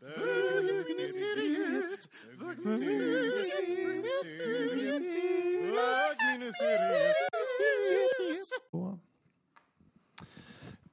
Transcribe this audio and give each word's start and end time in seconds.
bögministeriet, 0.00 2.08
bögministeriet, 2.38 5.04
bögministeriet. 5.74 7.16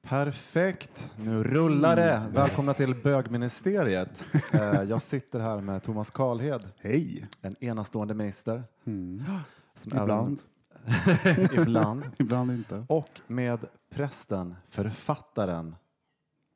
Perfekt, 0.02 1.14
nu 1.18 1.44
rullar 1.44 1.96
det. 1.96 2.22
Välkomna 2.34 2.74
till 2.74 2.96
bögministeriet. 2.96 4.26
Eh, 4.54 4.82
Jag 4.84 5.02
sitter 5.02 5.40
här 5.40 5.62
med 5.62 5.84
Thomas 5.84 6.12
Karlhed, 6.12 6.66
Hej! 6.80 7.28
en 7.42 7.56
enastående 7.64 8.14
minister. 8.14 8.64
Som 9.74 10.02
Ibland. 10.02 10.42
Ibland. 11.54 12.04
Ibland 12.20 12.52
inte. 12.52 12.86
Och 12.90 13.22
med 13.28 13.60
prästen, 13.90 14.56
författaren 14.70 15.76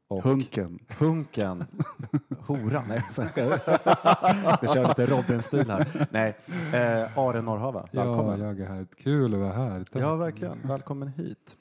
och 0.09 0.23
Hunken. 0.23 0.79
hunken, 0.97 1.63
horan. 2.39 2.83
Nej, 2.87 3.03
jag 3.17 3.29
ska, 3.29 3.41
jag 3.43 3.59
ska 4.57 4.67
köra 4.73 4.87
lite 4.87 5.05
Robin-stil 5.05 5.69
här. 5.69 6.07
Nej, 6.11 6.37
eh, 6.73 7.17
Are 7.19 7.41
Norrhava, 7.41 7.87
välkommen. 7.91 8.39
Ja, 8.39 8.45
jag 8.47 8.59
är 8.59 8.67
här. 8.67 8.87
Kul 8.97 9.33
att 9.33 9.39
vara 9.39 9.53
här. 9.53 9.83
Tack. 9.83 10.01
Ja, 10.01 10.15
verkligen. 10.15 10.57
Välkommen 10.63 11.07
hit. 11.07 11.57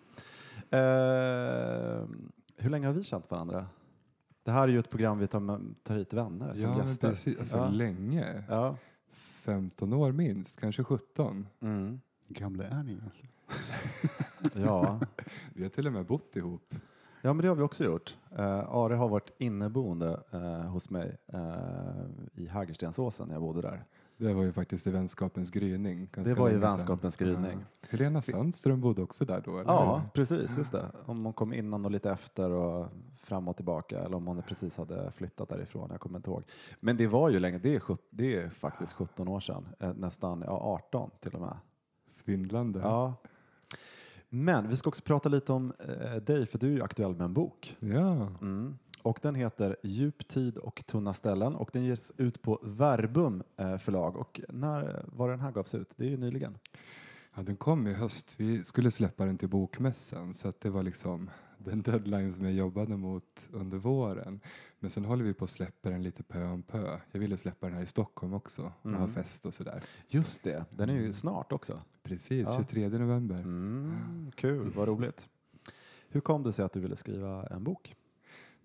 Eh, 0.71 0.79
hur 2.57 2.71
länge 2.71 2.87
har 2.87 2.95
vi 2.95 3.03
känt 3.03 3.31
varandra? 3.31 3.67
Det 4.43 4.51
här 4.51 4.63
är 4.63 4.69
ju 4.69 4.79
ett 4.79 4.91
program 4.91 5.19
vi 5.19 5.27
tar, 5.27 5.61
tar 5.83 5.95
hit 5.97 6.13
vänner 6.13 6.55
som 6.55 6.63
Ja, 6.63 6.79
gäster. 6.79 7.09
precis. 7.11 7.39
Alltså, 7.39 7.57
Ja. 7.57 7.69
länge. 7.69 8.45
Ja. 8.49 8.77
15 9.43 9.93
år 9.93 10.13
minst, 10.13 10.61
kanske 10.61 10.85
17. 10.85 11.47
Mm. 11.61 12.01
Gamla 12.29 12.65
är 12.65 12.83
ni 12.83 12.93
egentligen? 12.93 13.33
Ja. 14.67 15.01
Vi 15.55 15.63
har 15.63 15.71
till 15.71 15.87
och 15.87 15.93
med 15.93 16.07
bott 16.07 16.37
ihop. 16.37 16.75
ja, 17.23 17.33
men 17.33 17.43
det 17.43 17.49
har 17.49 17.55
vi 17.55 17.63
också 17.63 17.85
gjort. 17.85 18.17
Eh, 18.39 18.75
Are 18.75 18.95
har 18.95 19.09
varit 19.09 19.31
inneboende 19.39 20.21
eh, 20.31 20.61
hos 20.61 20.91
mig 20.91 21.17
eh, 21.27 21.41
i 22.35 22.47
Hägerstensåsen 22.47 23.29
när 23.29 23.35
jag 23.35 23.43
bodde 23.43 23.63
där. 23.63 23.85
Det 24.17 24.35
var 24.35 24.43
ju 24.43 24.53
faktiskt 24.53 24.87
i 24.87 24.91
vänskapens 24.91 25.51
gryning. 25.51 26.09
Det 26.15 26.35
var 26.35 26.51
i 26.51 26.57
vänskapens 26.57 27.17
gryning. 27.17 27.59
Ja. 27.81 27.89
Helena 27.91 28.23
Sandström 28.23 28.81
bodde 28.81 29.03
också 29.03 29.25
där 29.25 29.43
då, 29.45 29.59
eller 29.59 29.73
Ja, 29.73 30.03
precis. 30.15 30.59
Just 30.59 30.73
det. 30.73 30.87
Om 31.07 31.25
hon 31.25 31.33
kom 31.33 31.53
innan 31.53 31.85
och 31.85 31.91
lite 31.91 32.11
efter 32.11 32.53
och 32.53 32.87
fram 33.19 33.49
och 33.49 33.57
tillbaka 33.57 33.99
eller 33.99 34.17
om 34.17 34.27
hon 34.27 34.43
precis 34.43 34.77
hade 34.77 35.13
flyttat 35.13 35.49
därifrån. 35.49 35.89
Jag 35.91 36.01
kommer 36.01 36.19
inte 36.19 36.31
ihåg. 36.31 36.43
Men 36.81 36.97
det 36.97 37.07
var 37.07 37.29
ju 37.29 37.39
länge. 37.39 37.59
Det 37.59 37.75
är, 37.75 37.83
det 38.11 38.37
är 38.37 38.49
faktiskt 38.49 38.93
17 38.93 39.29
år 39.29 39.41
sedan. 39.41 39.69
Nästan 39.97 40.45
ja, 40.47 40.81
18 40.87 41.11
till 41.21 41.35
och 41.35 41.41
med. 41.41 41.57
Svindlande. 42.07 42.81
Ja. 42.81 43.15
Men 44.29 44.69
vi 44.69 44.77
ska 44.77 44.89
också 44.89 45.03
prata 45.03 45.29
lite 45.29 45.53
om 45.53 45.73
eh, 45.79 46.17
dig, 46.17 46.47
för 46.47 46.59
du 46.59 46.67
är 46.67 46.73
ju 46.73 46.83
aktuell 46.83 47.15
med 47.15 47.25
en 47.25 47.35
bok. 47.35 47.77
Ja. 47.81 48.27
Mm. 48.43 48.79
Och 49.03 49.19
den 49.23 49.35
heter 49.35 49.77
Djup 49.83 50.29
tid 50.29 50.59
och 50.59 50.87
tunna 50.87 51.15
ställen 51.15 51.55
och 51.55 51.71
den 51.73 51.85
ges 51.85 52.13
ut 52.17 52.43
på 52.43 52.61
Verbum 52.63 53.43
eh, 53.57 53.79
förlag. 53.79 54.17
Och 54.17 54.41
när 54.49 55.05
var 55.07 55.31
den 55.31 55.41
här 55.41 55.51
gavs 55.51 55.75
ut? 55.75 55.93
Det 55.97 56.05
är 56.05 56.11
ju 56.11 56.17
nyligen. 56.17 56.59
Ja, 57.35 57.43
den 57.43 57.57
kom 57.57 57.87
i 57.87 57.93
höst. 57.93 58.35
Vi 58.37 58.65
skulle 58.65 58.91
släppa 58.91 59.27
den 59.27 59.39
till 59.39 59.49
bokmässan 59.49 60.35
så 60.35 60.49
att 60.49 60.61
det 60.61 60.71
var 60.71 60.83
liksom 60.83 61.31
den 61.65 61.83
deadline 61.83 62.33
som 62.33 62.45
jag 62.45 62.53
jobbade 62.55 62.97
mot 62.97 63.49
under 63.53 63.79
våren. 63.79 64.41
Men 64.81 64.91
sen 64.91 65.05
håller 65.05 65.25
vi 65.25 65.35
på 65.35 65.45
att 65.45 65.51
släppa 65.51 65.91
den 65.91 66.03
lite 66.03 66.23
pö 66.23 66.45
om 66.45 66.63
pö. 66.63 66.99
Jag 67.13 67.21
ville 67.21 67.37
släppa 67.37 67.67
den 67.67 67.77
här 67.77 67.83
i 67.83 67.87
Stockholm 67.87 68.35
också 68.35 68.73
och 68.83 68.91
ha 68.91 68.99
Mm. 68.99 69.15
fest 69.15 69.47
och 69.47 69.55
sådär. 69.55 69.83
Just 70.09 70.43
det, 70.43 70.65
den 70.71 70.91
är 70.91 70.95
ju 70.95 71.13
snart 71.13 71.53
också. 71.53 71.83
Precis, 72.03 72.49
Ja. 72.49 72.57
23 72.57 72.89
november. 72.89 73.35
Mm, 73.39 74.31
kul, 74.35 74.71
vad 74.77 74.89
roligt. 74.89 75.29
Hur 76.09 76.21
kom 76.21 76.43
det 76.43 76.53
sig 76.53 76.65
att 76.65 76.73
du 76.73 76.81
ville 76.81 76.97
skriva 76.97 77.47
en 77.47 77.65
bok? 77.65 77.95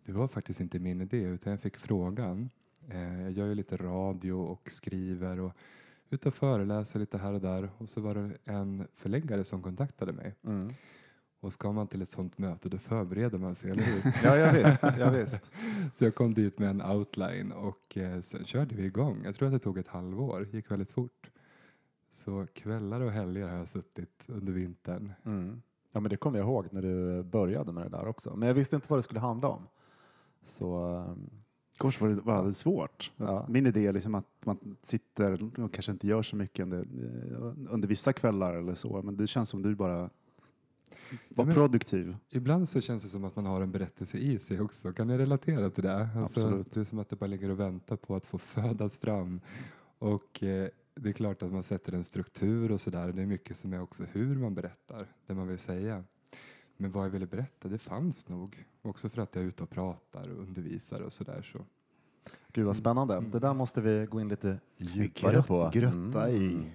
Det 0.06 0.12
var 0.12 0.28
faktiskt 0.28 0.60
inte 0.60 0.80
min 0.80 1.02
idé 1.02 1.18
utan 1.22 1.52
jag 1.52 1.60
fick 1.60 1.78
frågan. 1.78 2.50
Eh, 2.90 3.22
jag 3.24 3.32
gör 3.32 3.46
ju 3.48 3.56
lite 3.56 3.78
radio 3.78 4.34
och 4.34 4.70
skriver 4.72 5.40
och 5.40 5.52
ute 6.10 6.28
och 6.28 6.36
föreläser 6.36 7.00
lite 7.00 7.18
här 7.18 7.34
och 7.34 7.42
där 7.42 7.70
och 7.78 7.90
så 7.90 8.02
var 8.02 8.16
det 8.16 8.52
en 8.52 8.88
förläggare 8.96 9.44
som 9.44 9.64
kontaktade 9.64 10.14
mig. 10.14 10.36
Mm. 10.44 10.70
Och 11.44 11.54
ska 11.54 11.72
man 11.72 11.88
till 11.88 12.02
ett 12.02 12.12
sånt 12.12 12.38
möte 12.38 12.70
då 12.70 12.78
förbereder 12.78 13.38
man 13.38 13.56
sig, 13.56 13.72
eller 13.72 13.84
hur? 13.84 14.14
Ja, 14.24 14.38
ja, 14.38 14.52
visst, 14.52 14.84
ja, 15.00 15.10
visst. 15.10 15.52
Så 15.96 16.04
jag 16.04 16.16
kom 16.16 16.34
dit 16.34 16.60
med 16.60 16.70
en 16.70 16.82
outline 16.82 17.52
och 17.52 17.98
eh, 17.98 18.22
sen 18.22 18.46
körde 18.46 18.76
vi 18.76 18.86
igång. 18.86 19.22
Jag 19.26 19.36
tror 19.36 19.48
att 19.48 19.54
det 19.54 19.60
tog 19.60 19.78
ett 19.78 19.88
halvår, 19.88 20.48
gick 20.52 20.72
väldigt 20.72 20.92
fort. 20.92 21.30
Så 22.12 22.48
kvällar 22.54 23.02
och 23.02 23.12
helger 23.12 23.48
har 23.48 23.58
jag 23.58 23.68
suttit 23.68 24.24
under 24.28 24.54
vintern. 24.54 25.14
Mm. 25.26 25.62
Ja, 25.92 26.00
men 26.00 26.10
det 26.10 26.18
kommer 26.18 26.40
jag 26.40 26.48
ihåg 26.48 26.68
när 26.72 26.82
du 26.82 27.24
började 27.24 27.72
med 27.72 27.86
det 27.86 27.98
där 27.98 28.08
också. 28.08 28.36
Men 28.36 28.48
jag 28.48 28.56
visste 28.56 28.76
inte 28.76 28.88
vad 28.90 29.00
det 29.00 29.04
skulle 29.04 29.20
handla 29.20 29.48
om. 29.48 29.68
Så 30.44 30.78
ehm, 30.78 31.30
Kors 31.78 32.02
var 32.02 32.10
det 32.10 32.16
var 32.16 32.36
väldigt 32.36 32.58
svårt. 32.58 33.12
Ja. 33.18 33.46
Min 33.50 33.68
idé 33.68 33.88
är 33.88 33.94
liksom 33.94 34.16
att 34.16 34.28
man 34.46 34.78
sitter 34.84 35.44
och 35.64 35.74
kanske 35.74 35.92
inte 35.92 36.08
gör 36.08 36.22
så 36.22 36.36
mycket 36.36 36.64
under, 36.64 36.86
under 37.70 37.88
vissa 37.88 38.14
kvällar 38.14 38.54
eller 38.54 38.76
så. 38.76 39.02
Men 39.02 39.18
det 39.18 39.28
känns 39.28 39.50
som 39.50 39.62
du 39.62 39.76
bara 39.76 40.10
var 41.30 41.46
men- 41.46 41.54
produktiv. 41.54 42.16
Ibland 42.30 42.70
så 42.70 42.82
känns 42.82 43.04
det 43.04 43.10
som 43.10 43.24
att 43.24 43.36
man 43.36 43.46
har 43.46 43.62
en 43.62 43.72
berättelse 43.72 44.18
i 44.18 44.40
sig 44.40 44.62
också. 44.62 44.94
Kan 44.94 45.08
ni 45.08 45.18
relatera 45.18 45.70
till 45.70 45.84
det? 45.84 45.96
Alltså, 45.98 46.20
Absolut. 46.20 46.74
Det 46.74 46.80
är 46.80 46.84
som 46.84 47.00
att 47.00 47.10
det 47.10 47.16
bara 47.16 47.28
ligger 47.28 47.50
och 47.50 47.60
väntar 47.60 47.96
på 47.96 48.16
att 48.16 48.26
få 48.26 48.38
födas 48.38 48.98
fram. 48.98 49.42
Och 50.00 50.44
eh, 50.44 50.70
det 50.96 51.10
är 51.10 51.14
klart 51.14 51.44
att 51.44 51.52
man 51.52 51.64
sätter 51.64 51.94
en 51.94 52.04
struktur 52.04 52.72
och 52.72 52.82
sådär. 52.82 53.12
Det 53.12 53.22
är 53.22 53.26
mycket 53.26 53.58
som 53.58 53.74
är 53.74 53.82
också 53.82 54.04
hur 54.12 54.36
man 54.36 54.56
berättar, 54.56 55.06
det 55.28 55.34
man 55.34 55.48
vill 55.48 55.60
säga. 55.60 56.04
Men 56.78 56.92
vad 56.92 57.06
jag 57.06 57.10
ville 57.10 57.26
berätta, 57.26 57.68
det 57.70 57.78
fanns 57.78 58.30
nog. 58.30 58.66
Också 58.82 59.10
för 59.10 59.22
att 59.22 59.36
jag 59.36 59.44
är 59.44 59.48
ute 59.48 59.64
och 59.64 59.70
pratar 59.70 60.32
och 60.32 60.40
undervisar 60.40 61.02
och 61.02 61.14
sådär. 61.14 61.50
Så. 61.54 61.66
gud 62.52 62.66
vad 62.66 62.78
spännande. 62.78 63.18
Mm. 63.18 63.32
Det 63.32 63.40
där 63.40 63.54
måste 63.54 63.82
vi 63.82 64.06
gå 64.06 64.22
in 64.22 64.28
lite 64.28 64.60
djupare 64.78 65.44
på. 65.44 65.70
Grötta 65.74 66.30
i. 66.32 66.72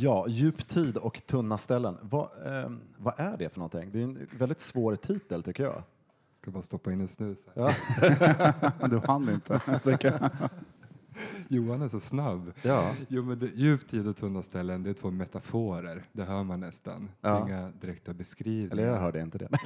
Ja, 0.00 0.26
djup 0.28 0.68
tid 0.68 0.96
och 0.96 1.26
tunna 1.26 1.58
ställen. 1.58 1.96
Vad, 2.02 2.28
ehm, 2.46 2.80
vad 2.96 3.14
är 3.16 3.36
det 3.36 3.48
för 3.48 3.58
någonting? 3.58 3.90
Det 3.92 3.98
är 3.98 4.02
en 4.04 4.26
väldigt 4.38 4.60
svår 4.60 4.96
titel 4.96 5.42
tycker 5.42 5.62
jag. 5.62 5.82
Ska 6.34 6.50
bara 6.50 6.62
stoppa 6.62 6.92
in 6.92 7.00
en 7.00 7.08
snus. 7.08 7.46
Ja. 7.54 7.72
Du 8.90 8.98
hann 8.98 9.28
inte. 9.28 9.60
Johan 11.48 11.82
är 11.82 11.88
så 11.88 12.00
snabb. 12.00 12.52
Ja. 12.62 12.92
Jo, 13.08 13.22
men 13.24 13.38
det, 13.38 13.46
djup 13.54 13.88
tid 13.88 14.08
och 14.08 14.16
tunna 14.16 14.42
ställen, 14.42 14.82
det 14.82 14.90
är 14.90 14.94
två 14.94 15.10
metaforer. 15.10 16.02
Det 16.12 16.22
hör 16.22 16.44
man 16.44 16.60
nästan. 16.60 17.08
Ja. 17.20 17.46
inga 17.48 17.70
direkta 17.80 18.12
beskrivningar. 18.14 18.72
Eller 18.72 18.86
jag 18.86 19.00
hörde 19.00 19.20
inte 19.20 19.38
det. 19.38 19.48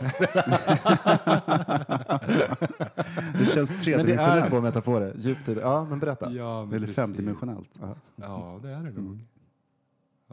Det 3.39 3.47
känns 3.47 3.71
Men 3.71 3.79
det 3.85 3.93
är 3.93 3.97
tredimensionellt. 3.97 4.49
två 4.51 4.61
metaforer. 4.61 5.15
Djupt 5.19 5.47
tid. 5.47 5.59
Ja, 5.63 5.85
men 5.85 5.99
berätta. 5.99 6.31
Ja, 6.33 6.65
men 6.65 6.75
Eller 6.75 6.87
precis. 6.87 6.97
femdimensionellt. 6.97 7.71
Ja, 8.17 8.59
det 8.63 8.69
är 8.71 8.77
det 8.77 8.83
nog. 8.83 8.99
Mm. 8.99 9.21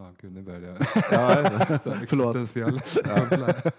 Ja, 0.01 0.11
gud, 0.21 0.31
nu 0.31 0.41
började 0.41 0.67
jag. 0.67 0.77
Ja, 1.11 1.33
Så 1.83 1.89
här 1.91 2.05
Förlåt. 2.07 2.35
existentiella 2.35 2.79
kopplar. 3.29 3.71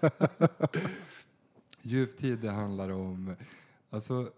Djup 1.81 2.17
tid, 2.17 2.39
det 2.39 2.49
handlar 2.51 2.89
om... 2.89 3.35
Alltså, 3.89 4.29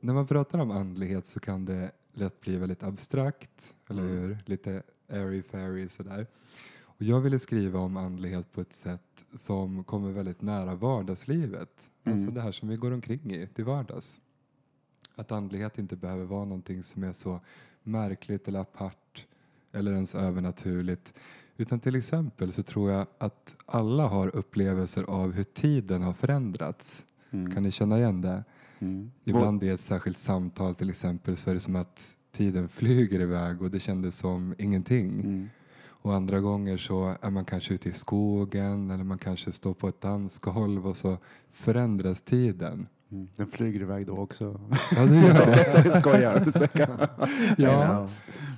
när 0.00 0.14
man 0.14 0.26
pratar 0.26 0.58
om 0.58 0.70
andlighet 0.70 1.26
så 1.26 1.40
kan 1.40 1.64
det 1.64 1.90
lätt 2.12 2.40
bli 2.40 2.56
väldigt 2.56 2.82
abstrakt, 2.82 3.74
eller 3.90 4.02
Mm. 4.02 4.16
hur? 4.18 4.38
Lite 4.44 4.82
airy-fairy 5.08 5.88
sådär. 5.88 6.26
Och 6.82 7.02
jag 7.02 7.20
ville 7.20 7.38
skriva 7.38 7.78
om 7.80 7.96
andlighet 7.96 8.52
på 8.52 8.60
ett 8.60 8.72
sätt 8.72 9.24
som 9.38 9.84
kommer 9.84 10.10
väldigt 10.10 10.42
nära 10.42 10.74
vardagslivet. 10.74 11.90
Alltså 12.04 12.22
Mm. 12.22 12.34
det 12.34 12.40
här 12.40 12.52
som 12.52 12.68
vi 12.68 12.76
går 12.76 12.90
omkring 12.90 13.32
i 13.34 13.46
till 13.46 13.64
vardags. 13.64 14.20
Att 15.16 15.32
andlighet 15.32 15.78
inte 15.78 15.96
behöver 15.96 16.24
vara 16.24 16.44
någonting 16.44 16.82
som 16.82 17.04
är 17.04 17.12
så 17.12 17.40
märkligt 17.82 18.48
eller 18.48 18.60
apart 18.60 18.98
eller 19.74 19.92
ens 19.92 20.14
övernaturligt. 20.14 21.14
Utan 21.56 21.80
till 21.80 21.96
exempel 21.96 22.52
så 22.52 22.62
tror 22.62 22.90
jag 22.90 23.06
att 23.18 23.54
alla 23.66 24.06
har 24.06 24.36
upplevelser 24.36 25.04
av 25.04 25.32
hur 25.32 25.44
tiden 25.44 26.02
har 26.02 26.12
förändrats. 26.12 27.06
Mm. 27.30 27.54
Kan 27.54 27.62
ni 27.62 27.70
känna 27.70 27.98
igen 27.98 28.20
det? 28.20 28.44
Mm. 28.78 29.10
Ibland 29.24 29.64
i 29.64 29.68
ett 29.68 29.80
särskilt 29.80 30.18
samtal 30.18 30.74
till 30.74 30.90
exempel 30.90 31.36
så 31.36 31.50
är 31.50 31.54
det 31.54 31.60
som 31.60 31.76
att 31.76 32.16
tiden 32.32 32.68
flyger 32.68 33.20
iväg 33.20 33.62
och 33.62 33.70
det 33.70 33.80
kändes 33.80 34.16
som 34.16 34.54
ingenting. 34.58 35.20
Mm. 35.20 35.48
Och 36.04 36.14
andra 36.14 36.40
gånger 36.40 36.76
så 36.76 37.16
är 37.20 37.30
man 37.30 37.44
kanske 37.44 37.74
ute 37.74 37.88
i 37.88 37.92
skogen 37.92 38.90
eller 38.90 39.04
man 39.04 39.18
kanske 39.18 39.52
står 39.52 39.74
på 39.74 39.88
ett 39.88 40.00
dansgolv 40.00 40.86
och 40.86 40.96
så 40.96 41.18
förändras 41.52 42.22
tiden. 42.22 42.86
Mm. 43.12 43.28
Den 43.36 43.46
flyger 43.46 43.80
iväg 43.80 44.06
då 44.06 44.12
också. 44.16 44.60
Ja, 44.96 45.04
det 45.06 45.16
gör 45.16 45.56
jag 45.84 45.98
skojar. 45.98 46.52
Ja, 47.58 48.08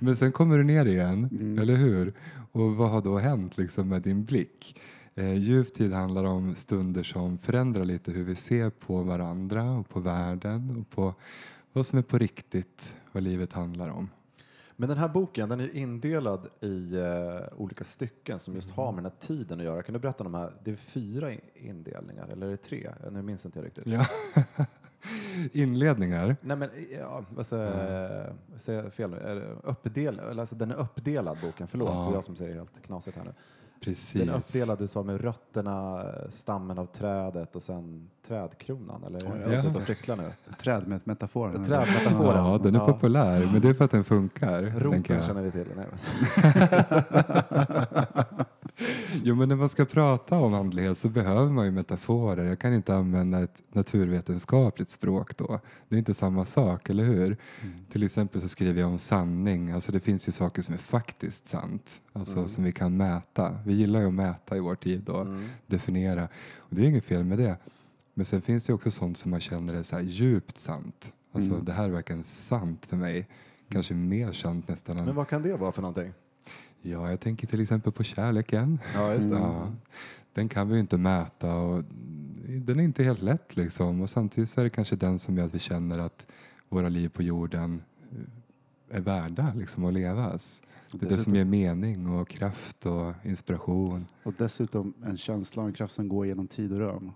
men 0.00 0.16
sen 0.16 0.32
kommer 0.32 0.58
du 0.58 0.64
ner 0.64 0.86
igen, 0.86 1.28
Mm. 1.32 1.58
eller 1.58 1.76
hur? 1.76 2.12
Och 2.52 2.76
vad 2.76 2.90
har 2.90 3.02
då 3.02 3.18
hänt 3.18 3.58
liksom 3.58 3.88
med 3.88 4.02
din 4.02 4.24
blick? 4.24 4.80
Eh, 5.14 5.34
djup 5.34 5.74
tid 5.74 5.92
handlar 5.92 6.24
om 6.24 6.54
stunder 6.54 7.02
som 7.02 7.38
förändrar 7.38 7.84
lite 7.84 8.10
hur 8.12 8.24
vi 8.24 8.34
ser 8.34 8.70
på 8.70 9.02
varandra 9.02 9.70
och 9.72 9.88
på 9.88 10.00
världen 10.00 10.76
och 10.80 10.90
på 10.96 11.14
vad 11.72 11.86
som 11.86 11.98
är 11.98 12.02
på 12.02 12.18
riktigt, 12.18 12.94
vad 13.12 13.22
livet 13.22 13.52
handlar 13.52 13.88
om. 13.90 14.08
Men 14.76 14.88
den 14.88 14.98
här 14.98 15.08
boken 15.08 15.48
den 15.48 15.60
är 15.60 15.76
indelad 15.76 16.48
i 16.60 16.96
eh, 16.96 17.58
olika 17.60 17.84
stycken 17.84 18.38
som 18.38 18.54
just 18.54 18.70
har 18.70 18.92
med 18.92 19.04
den 19.04 19.12
här 19.12 19.26
tiden 19.26 19.58
att 19.58 19.64
göra. 19.64 19.82
Kan 19.82 19.92
du 19.92 19.98
berätta 19.98 20.24
om 20.24 20.32
de 20.32 20.38
här? 20.38 20.52
Det 20.64 20.70
är 20.70 20.76
fyra 20.76 21.32
indelningar, 21.54 22.28
eller 22.28 22.46
är 22.46 22.50
det 22.50 22.56
tre? 22.56 22.90
Nu 23.10 23.22
minns 23.22 23.46
inte 23.46 23.58
jag 23.58 23.66
riktigt. 23.66 23.86
Ja. 23.86 24.06
Inledningar. 25.52 26.36
Nej 26.40 26.56
men, 26.56 26.70
ja, 26.90 27.24
säger 27.44 28.26
jag? 28.52 28.60
Säger 28.60 28.90
fel 28.90 29.10
nu? 29.10 29.56
Uppdel, 29.64 30.20
alltså, 30.40 30.56
den 30.56 30.70
är 30.70 30.74
uppdelad 30.74 31.38
boken, 31.42 31.68
förlåt, 31.68 31.88
Ja. 31.92 32.02
det 32.04 32.10
är 32.10 32.14
jag 32.14 32.24
som 32.24 32.36
säger 32.36 32.54
helt 32.54 32.82
knasigt 32.82 33.16
här 33.16 33.24
nu. 33.24 33.32
Precis. 33.80 34.12
Den 34.20 34.28
är 34.28 34.36
uppdelad, 34.38 34.78
du 34.78 34.88
sa 34.88 35.02
med 35.02 35.20
rötterna, 35.20 36.04
stammen 36.30 36.78
av 36.78 36.86
trädet 36.86 37.56
och 37.56 37.62
sen 37.62 38.10
trädkronan, 38.28 39.04
eller? 39.04 39.20
Ja, 39.24 39.36
Jag 39.52 39.64
ja. 39.64 39.76
och 39.76 39.82
cyklar 39.82 40.16
nu. 40.16 40.30
Träd 40.60 40.88
med 40.88 41.00
metaforen. 41.04 41.64
Trädmetaforen. 41.64 42.44
Ja, 42.46 42.58
den 42.62 42.74
är 42.74 42.78
Ja. 42.78 42.86
populär, 42.86 43.48
men 43.52 43.60
det 43.60 43.68
är 43.68 43.74
för 43.74 43.84
att 43.84 43.90
den 43.90 44.04
funkar. 44.04 44.62
Roten 44.62 45.04
jag. 45.08 45.24
känner 45.24 45.42
vi 45.42 45.50
till. 45.50 45.66
Jo, 49.24 49.34
men 49.34 49.48
när 49.48 49.56
man 49.56 49.68
ska 49.68 49.84
prata 49.84 50.38
om 50.38 50.54
andlighet 50.54 50.98
så 50.98 51.08
behöver 51.08 51.50
man 51.50 51.64
ju 51.64 51.70
metaforer. 51.70 52.44
Jag 52.44 52.58
kan 52.58 52.74
inte 52.74 52.94
använda 52.94 53.42
ett 53.42 53.62
naturvetenskapligt 53.72 54.90
språk 54.90 55.36
då. 55.36 55.60
Det 55.88 55.96
är 55.96 55.98
inte 55.98 56.14
samma 56.14 56.44
sak, 56.44 56.90
eller 56.90 57.04
hur? 57.04 57.36
Till 57.92 58.02
exempel 58.02 58.40
så 58.40 58.48
skriver 58.48 58.80
jag 58.80 58.90
om 58.90 58.98
sanning. 58.98 59.70
Alltså 59.70 59.92
det 59.92 60.00
finns 60.00 60.28
ju 60.28 60.32
saker 60.32 60.62
som 60.62 60.74
är 60.74 60.78
faktiskt 60.78 61.46
sant, 61.46 62.02
alltså 62.12 62.48
som 62.48 62.64
vi 62.64 62.72
kan 62.72 62.96
mäta. 62.96 63.58
Vi 63.64 63.74
gillar 63.74 64.00
ju 64.00 64.06
att 64.06 64.14
mäta 64.14 64.56
i 64.56 64.60
vår 64.60 64.74
tid 64.74 65.08
och 65.08 65.26
definiera. 65.66 66.28
Och 66.56 66.76
det 66.76 66.82
är 66.82 66.86
inget 66.86 67.04
fel 67.04 67.24
med 67.24 67.38
det. 67.38 67.56
Men 68.14 68.26
sen 68.26 68.42
finns 68.42 68.66
det 68.66 68.72
också 68.72 68.90
sånt 68.90 69.18
som 69.18 69.30
man 69.30 69.40
känner 69.40 69.74
är 69.74 69.82
så 69.82 70.00
djupt 70.00 70.58
sant. 70.58 71.12
Alltså 71.32 71.54
det 71.54 71.72
här 71.72 71.84
är 71.84 71.88
verkligen 71.88 72.24
sant 72.24 72.86
för 72.86 72.96
mig. 72.96 73.28
Kanske 73.68 73.94
mer 73.94 74.32
sant 74.32 74.68
nästan 74.68 74.96
Men 74.96 75.14
vad 75.14 75.28
kan 75.28 75.42
det 75.42 75.56
vara 75.56 75.72
för 75.72 75.82
någonting? 75.82 76.12
Ja, 76.82 77.10
jag 77.10 77.20
tänker 77.20 77.46
till 77.46 77.60
exempel 77.60 77.92
på 77.92 78.02
kärleken. 78.04 78.78
Ja, 78.94 79.14
just 79.14 79.30
det. 79.30 79.36
Ja, 79.38 79.72
den 80.32 80.48
kan 80.48 80.68
vi 80.68 80.74
ju 80.74 80.80
inte 80.80 80.96
mäta 80.98 81.54
och 81.56 81.84
den 82.48 82.80
är 82.80 82.84
inte 82.84 83.02
helt 83.04 83.22
lätt 83.22 83.56
liksom. 83.56 84.00
Och 84.00 84.10
samtidigt 84.10 84.50
så 84.50 84.60
är 84.60 84.64
det 84.64 84.70
kanske 84.70 84.96
den 84.96 85.18
som 85.18 85.36
gör 85.38 85.44
att 85.44 85.54
vi 85.54 85.58
känner 85.58 85.98
att 85.98 86.26
våra 86.68 86.88
liv 86.88 87.08
på 87.08 87.22
jorden 87.22 87.82
eh, 88.90 88.96
är 88.96 89.00
värda 89.00 89.52
liksom 89.56 89.84
att 89.84 89.92
levas. 89.92 90.62
Det 90.90 90.96
är 90.96 91.00
det 91.00 91.06
som 91.06 91.16
Dessutom- 91.16 91.34
ger 91.34 91.44
mening 91.44 92.06
och 92.10 92.28
kraft 92.28 92.86
och 92.86 93.12
inspiration. 93.22 94.06
Och 94.22 94.34
dessutom 94.38 94.94
en 95.06 95.16
känsla 95.16 95.62
och 95.62 95.68
en 95.68 95.74
kraft 95.74 95.94
som 95.94 96.08
går 96.08 96.26
genom 96.26 96.46
tid 96.48 96.72
och 96.72 96.78
rum. 96.78 97.12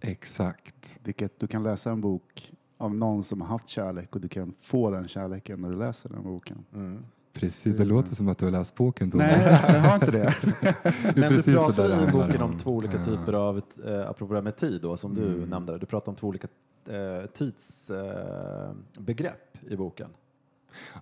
Exakt. 0.00 0.98
Vilket 1.04 1.40
du 1.40 1.46
kan 1.46 1.62
läsa 1.62 1.90
en 1.90 2.00
bok 2.00 2.52
av 2.78 2.94
någon 2.94 3.22
som 3.24 3.40
har 3.40 3.48
haft 3.48 3.68
kärlek 3.68 4.14
och 4.14 4.20
du 4.20 4.28
kan 4.28 4.54
få 4.60 4.90
den 4.90 5.08
kärleken 5.08 5.60
när 5.60 5.70
du 5.70 5.76
läser 5.78 6.08
den 6.08 6.22
boken. 6.22 6.64
Mm. 6.74 7.04
Precis, 7.32 7.76
det 7.76 7.84
låter 7.84 8.14
som 8.14 8.28
att 8.28 8.38
du 8.38 8.44
har 8.44 8.52
läst 8.52 8.74
boken 8.74 9.10
Thomas. 9.10 9.26
Nej, 9.26 9.60
jag 9.74 9.80
har 9.80 9.94
inte 9.94 10.10
det. 10.10 10.34
Men 11.16 11.32
du 11.32 11.42
pratar 11.42 12.08
i 12.08 12.12
boken 12.12 12.42
om 12.42 12.58
två 12.58 12.70
olika 12.70 13.04
typer 13.04 13.32
av, 13.32 13.62
eh, 13.86 14.08
apropå 14.08 14.32
det 14.32 14.38
här 14.38 14.44
med 14.44 14.56
tid 14.56 14.82
då, 14.82 14.96
som 14.96 15.14
du 15.14 15.26
Mm. 15.26 15.48
nämnde. 15.50 15.78
Du 15.78 15.86
pratar 15.86 16.12
om 16.12 16.16
två 16.16 16.26
olika 16.26 16.48
eh, 16.88 17.26
tidsbegrepp 17.34 19.56
eh, 19.66 19.72
i 19.72 19.76
boken. 19.76 20.08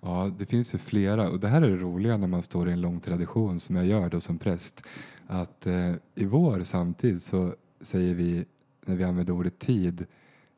Ja, 0.02 0.30
det 0.38 0.46
finns 0.46 0.74
ju 0.74 0.78
flera 0.78 1.28
och 1.30 1.40
det 1.40 1.48
här 1.48 1.62
är 1.62 1.70
det 1.70 1.76
roliga 1.76 2.16
när 2.16 2.26
man 2.26 2.42
står 2.42 2.68
i 2.68 2.72
en 2.72 2.80
lång 2.80 3.00
tradition 3.00 3.60
som 3.60 3.76
jag 3.76 3.86
gör 3.86 4.08
då 4.08 4.20
som 4.20 4.38
präst. 4.38 4.82
Att 5.26 5.66
eh, 5.66 5.92
i 6.14 6.24
vår 6.24 6.60
samtid 6.64 7.22
så 7.22 7.54
säger 7.80 8.14
vi, 8.14 8.44
när 8.86 8.96
vi 8.96 9.04
använder 9.04 9.32
ordet 9.34 9.58
tid, 9.58 10.06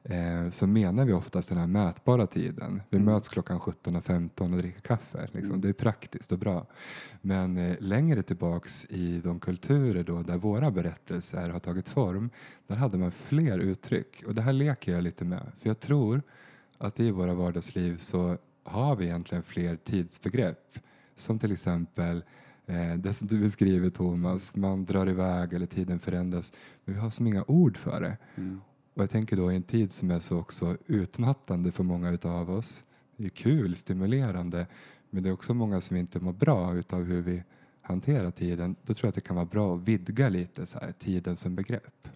eh, 0.04 0.50
så 0.50 0.66
menar 0.66 1.04
vi 1.04 1.12
oftast 1.12 1.48
den 1.48 1.58
här 1.58 1.66
mätbara 1.66 2.26
tiden. 2.26 2.82
Vi 2.90 2.98
möts 2.98 3.28
klockan 3.28 3.60
17.15 3.60 4.52
och 4.52 4.58
dricker 4.58 4.80
kaffe. 4.80 5.28
Liksom. 5.32 5.60
Det 5.60 5.68
är 5.68 5.72
praktiskt 5.72 6.32
och 6.32 6.38
bra. 6.38 6.66
Men 7.20 7.58
eh, 7.58 7.76
längre 7.80 8.22
tillbaks 8.22 8.84
i 8.84 9.20
de 9.24 9.40
kulturer 9.40 10.04
då 10.04 10.22
där 10.22 10.36
våra 10.36 10.70
berättelser 10.70 11.50
har 11.50 11.60
tagit 11.60 11.88
form, 11.88 12.30
där 12.66 12.76
hade 12.76 12.98
man 12.98 13.12
fler 13.12 13.58
uttryck. 13.58 14.22
Och 14.26 14.34
det 14.34 14.42
här 14.42 14.52
leker 14.52 14.92
jag 14.92 15.04
lite 15.04 15.24
med. 15.24 15.52
För 15.60 15.68
jag 15.68 15.80
tror 15.80 16.22
att 16.78 17.00
i 17.00 17.10
våra 17.10 17.34
vardagsliv 17.34 17.96
så 17.96 18.38
har 18.64 18.96
vi 18.96 19.04
egentligen 19.04 19.42
fler 19.42 19.76
tidsbegrepp. 19.76 20.78
Som 21.16 21.38
till 21.38 21.52
exempel 21.52 22.24
eh, 22.66 22.94
det 22.94 23.14
som 23.14 23.26
du 23.26 23.40
beskriver 23.40 23.90
Thomas, 23.90 24.56
man 24.56 24.84
drar 24.84 25.08
iväg 25.08 25.52
eller 25.52 25.66
tiden 25.66 25.98
förändras. 25.98 26.52
Men 26.84 26.94
vi 26.94 27.00
har 27.00 27.10
som 27.10 27.26
inga 27.26 27.44
ord 27.46 27.76
för 27.76 28.00
det. 28.00 28.16
Och 28.94 29.02
jag 29.02 29.10
tänker 29.10 29.36
då 29.36 29.52
i 29.52 29.56
en 29.56 29.62
tid 29.62 29.92
som 29.92 30.10
är 30.10 30.18
så 30.18 30.38
också 30.38 30.76
utmattande 30.86 31.72
för 31.72 31.84
många 31.84 32.10
utav 32.10 32.50
oss. 32.50 32.84
Det 33.16 33.24
är 33.24 33.28
kul, 33.28 33.76
stimulerande, 33.76 34.66
men 35.10 35.22
det 35.22 35.28
är 35.28 35.32
också 35.32 35.54
många 35.54 35.80
som 35.80 35.96
inte 35.96 36.20
mår 36.20 36.32
bra 36.32 36.74
utav 36.74 37.04
hur 37.04 37.22
vi 37.22 37.42
hanterar 37.82 38.30
tiden. 38.30 38.76
Då 38.82 38.94
tror 38.94 39.06
jag 39.06 39.08
att 39.08 39.14
det 39.14 39.20
kan 39.20 39.36
vara 39.36 39.46
bra 39.46 39.76
att 39.76 39.80
vidga 39.82 40.28
lite 40.28 40.66
så 40.66 40.78
här, 40.78 40.92
tiden 40.92 41.36
som 41.36 41.54
begrepp. 41.54 42.08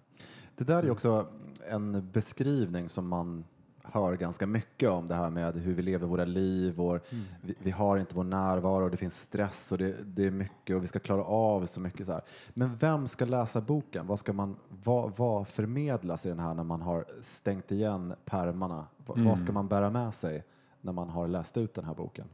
Det 0.55 0.63
där 0.63 0.83
är 0.83 0.91
också 0.91 1.27
en 1.69 2.09
beskrivning 2.11 2.89
som 2.89 3.07
man 3.07 3.43
hör 3.91 4.15
ganska 4.15 4.47
mycket 4.47 4.89
om 4.89 5.07
det 5.07 5.15
här 5.15 5.29
med 5.29 5.55
hur 5.55 5.73
vi 5.73 5.81
lever 5.81 6.07
våra 6.07 6.25
liv 6.25 6.81
och 6.81 6.99
vi, 7.41 7.55
vi 7.59 7.71
har 7.71 7.97
inte 7.97 8.15
vår 8.15 8.23
närvaro 8.23 8.83
och 8.83 8.91
det 8.91 8.97
finns 8.97 9.19
stress 9.21 9.71
och 9.71 9.77
det, 9.77 9.95
det 10.03 10.25
är 10.25 10.31
mycket 10.31 10.75
och 10.75 10.83
vi 10.83 10.87
ska 10.87 10.99
klara 10.99 11.23
av 11.23 11.65
så 11.65 11.79
mycket 11.79 12.05
så 12.05 12.11
här. 12.13 12.21
Men 12.53 12.75
vem 12.75 13.07
ska 13.07 13.25
läsa 13.25 13.61
boken? 13.61 14.07
Vad 14.07 14.19
ska 14.19 14.33
man, 14.33 14.55
vad, 14.83 15.17
vad 15.17 15.47
förmedlas 15.47 16.25
i 16.25 16.29
den 16.29 16.39
här 16.39 16.53
när 16.53 16.63
man 16.63 16.81
har 16.81 17.05
stängt 17.21 17.71
igen 17.71 18.13
pärmarna? 18.25 18.85
Va- 19.05 19.13
Vad 19.17 19.39
ska 19.39 19.51
man 19.51 19.67
bära 19.67 19.89
med 19.89 20.13
sig 20.13 20.43
när 20.81 20.91
man 20.93 21.09
har 21.09 21.27
läst 21.27 21.57
ut 21.57 21.73
den 21.73 21.85
här 21.85 21.93
boken? 21.93 22.25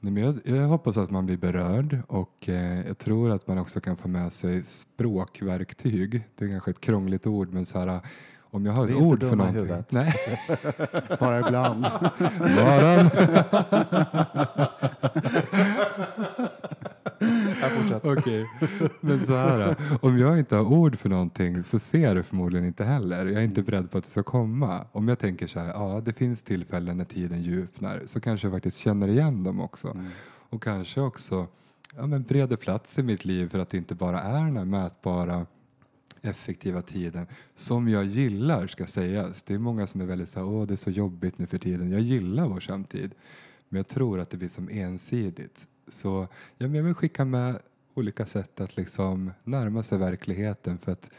Nej, 0.00 0.12
men 0.12 0.22
jag, 0.22 0.34
jag 0.44 0.66
hoppas 0.68 0.96
att 0.96 1.10
man 1.10 1.26
blir 1.26 1.36
berörd 1.36 1.98
och 2.08 2.48
eh, 2.48 2.86
jag 2.86 2.98
tror 2.98 3.30
att 3.30 3.46
man 3.46 3.58
också 3.58 3.80
kan 3.80 3.96
få 3.96 4.08
med 4.08 4.32
sig 4.32 4.62
språkverktyg. 4.64 6.22
Det 6.36 6.44
är 6.44 6.48
kanske 6.48 6.70
ett 6.70 6.80
krångligt 6.80 7.26
ord 7.26 7.52
men 7.52 7.66
så 7.66 7.78
här, 7.78 8.00
om 8.50 8.66
jag 8.66 8.72
har 8.72 8.94
ord 8.94 9.20
för 9.20 9.36
någonting. 9.36 9.84
Nej, 9.88 10.14
Bara 11.20 11.38
ibland. 11.38 11.82
varan. 12.40 13.10
Okej, 18.02 18.46
men 19.00 19.26
så 19.26 19.32
här. 19.32 19.76
Om 20.00 20.18
jag 20.18 20.38
inte 20.38 20.56
har 20.56 20.64
ord 20.64 20.98
för 20.98 21.08
någonting 21.08 21.64
så 21.64 21.78
ser 21.78 21.98
jag 21.98 22.16
det 22.16 22.22
förmodligen 22.22 22.66
inte 22.66 22.84
heller. 22.84 23.26
Jag 23.26 23.40
är 23.40 23.44
inte 23.44 23.62
beredd 23.62 23.90
på 23.90 23.98
att 23.98 24.04
det 24.04 24.10
ska 24.10 24.22
komma. 24.22 24.84
Om 24.92 25.08
jag 25.08 25.18
tänker 25.18 25.46
så 25.46 25.60
här, 25.60 25.68
ja 25.68 26.02
det 26.04 26.12
finns 26.12 26.42
tillfällen 26.42 26.96
när 26.96 27.04
tiden 27.04 27.42
djupnar 27.42 28.02
så 28.06 28.20
kanske 28.20 28.46
jag 28.46 28.54
faktiskt 28.54 28.78
känner 28.78 29.08
igen 29.08 29.44
dem 29.44 29.60
också. 29.60 29.96
Och 30.50 30.62
kanske 30.62 31.00
också 31.00 31.46
ja, 31.96 32.06
men 32.06 32.22
breder 32.22 32.56
plats 32.56 32.98
i 32.98 33.02
mitt 33.02 33.24
liv 33.24 33.48
för 33.48 33.58
att 33.58 33.70
det 33.70 33.76
inte 33.76 33.94
bara 33.94 34.20
är 34.20 34.44
den 34.44 34.56
här 34.56 34.64
mätbara 34.64 35.46
effektiva 36.22 36.82
tiden 36.82 37.26
som 37.54 37.88
jag 37.88 38.04
gillar 38.04 38.66
ska 38.66 38.86
sägas. 38.86 39.42
Det 39.42 39.54
är 39.54 39.58
många 39.58 39.86
som 39.86 40.00
är 40.00 40.06
väldigt 40.06 40.28
så 40.28 40.40
här, 40.40 40.46
åh 40.46 40.66
det 40.66 40.74
är 40.74 40.76
så 40.76 40.90
jobbigt 40.90 41.38
nu 41.38 41.46
för 41.46 41.58
tiden. 41.58 41.90
Jag 41.90 42.00
gillar 42.00 42.48
vår 42.48 42.60
samtid. 42.60 43.14
Men 43.68 43.76
jag 43.76 43.88
tror 43.88 44.20
att 44.20 44.30
det 44.30 44.36
blir 44.36 44.48
som 44.48 44.68
ensidigt. 44.68 45.68
Så 45.88 46.28
jag 46.58 46.68
vill 46.68 46.94
skicka 46.94 47.24
med 47.24 47.58
olika 47.94 48.26
sätt 48.26 48.60
att 48.60 48.76
liksom 48.76 49.32
närma 49.44 49.82
sig 49.82 49.98
verkligheten 49.98 50.78
för 50.78 50.92
att 50.92 51.10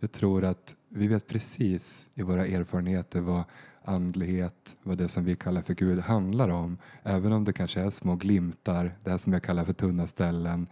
jag 0.00 0.12
tror 0.12 0.44
att 0.44 0.74
vi 0.88 1.08
vet 1.08 1.26
precis 1.26 2.08
i 2.14 2.22
våra 2.22 2.46
erfarenheter 2.46 3.20
vad 3.20 3.44
andlighet, 3.84 4.76
vad 4.82 4.98
det 4.98 5.08
som 5.08 5.24
vi 5.24 5.36
kallar 5.36 5.62
för 5.62 5.74
Gud 5.74 5.98
handlar 5.98 6.48
om. 6.48 6.78
Även 7.02 7.32
om 7.32 7.44
det 7.44 7.52
kanske 7.52 7.80
är 7.80 7.90
små 7.90 8.14
glimtar, 8.14 8.96
det 9.04 9.10
här 9.10 9.18
som 9.18 9.32
jag 9.32 9.42
kallar 9.42 9.64
för 9.64 9.72
tunna 9.72 10.06
ställen 10.06 10.66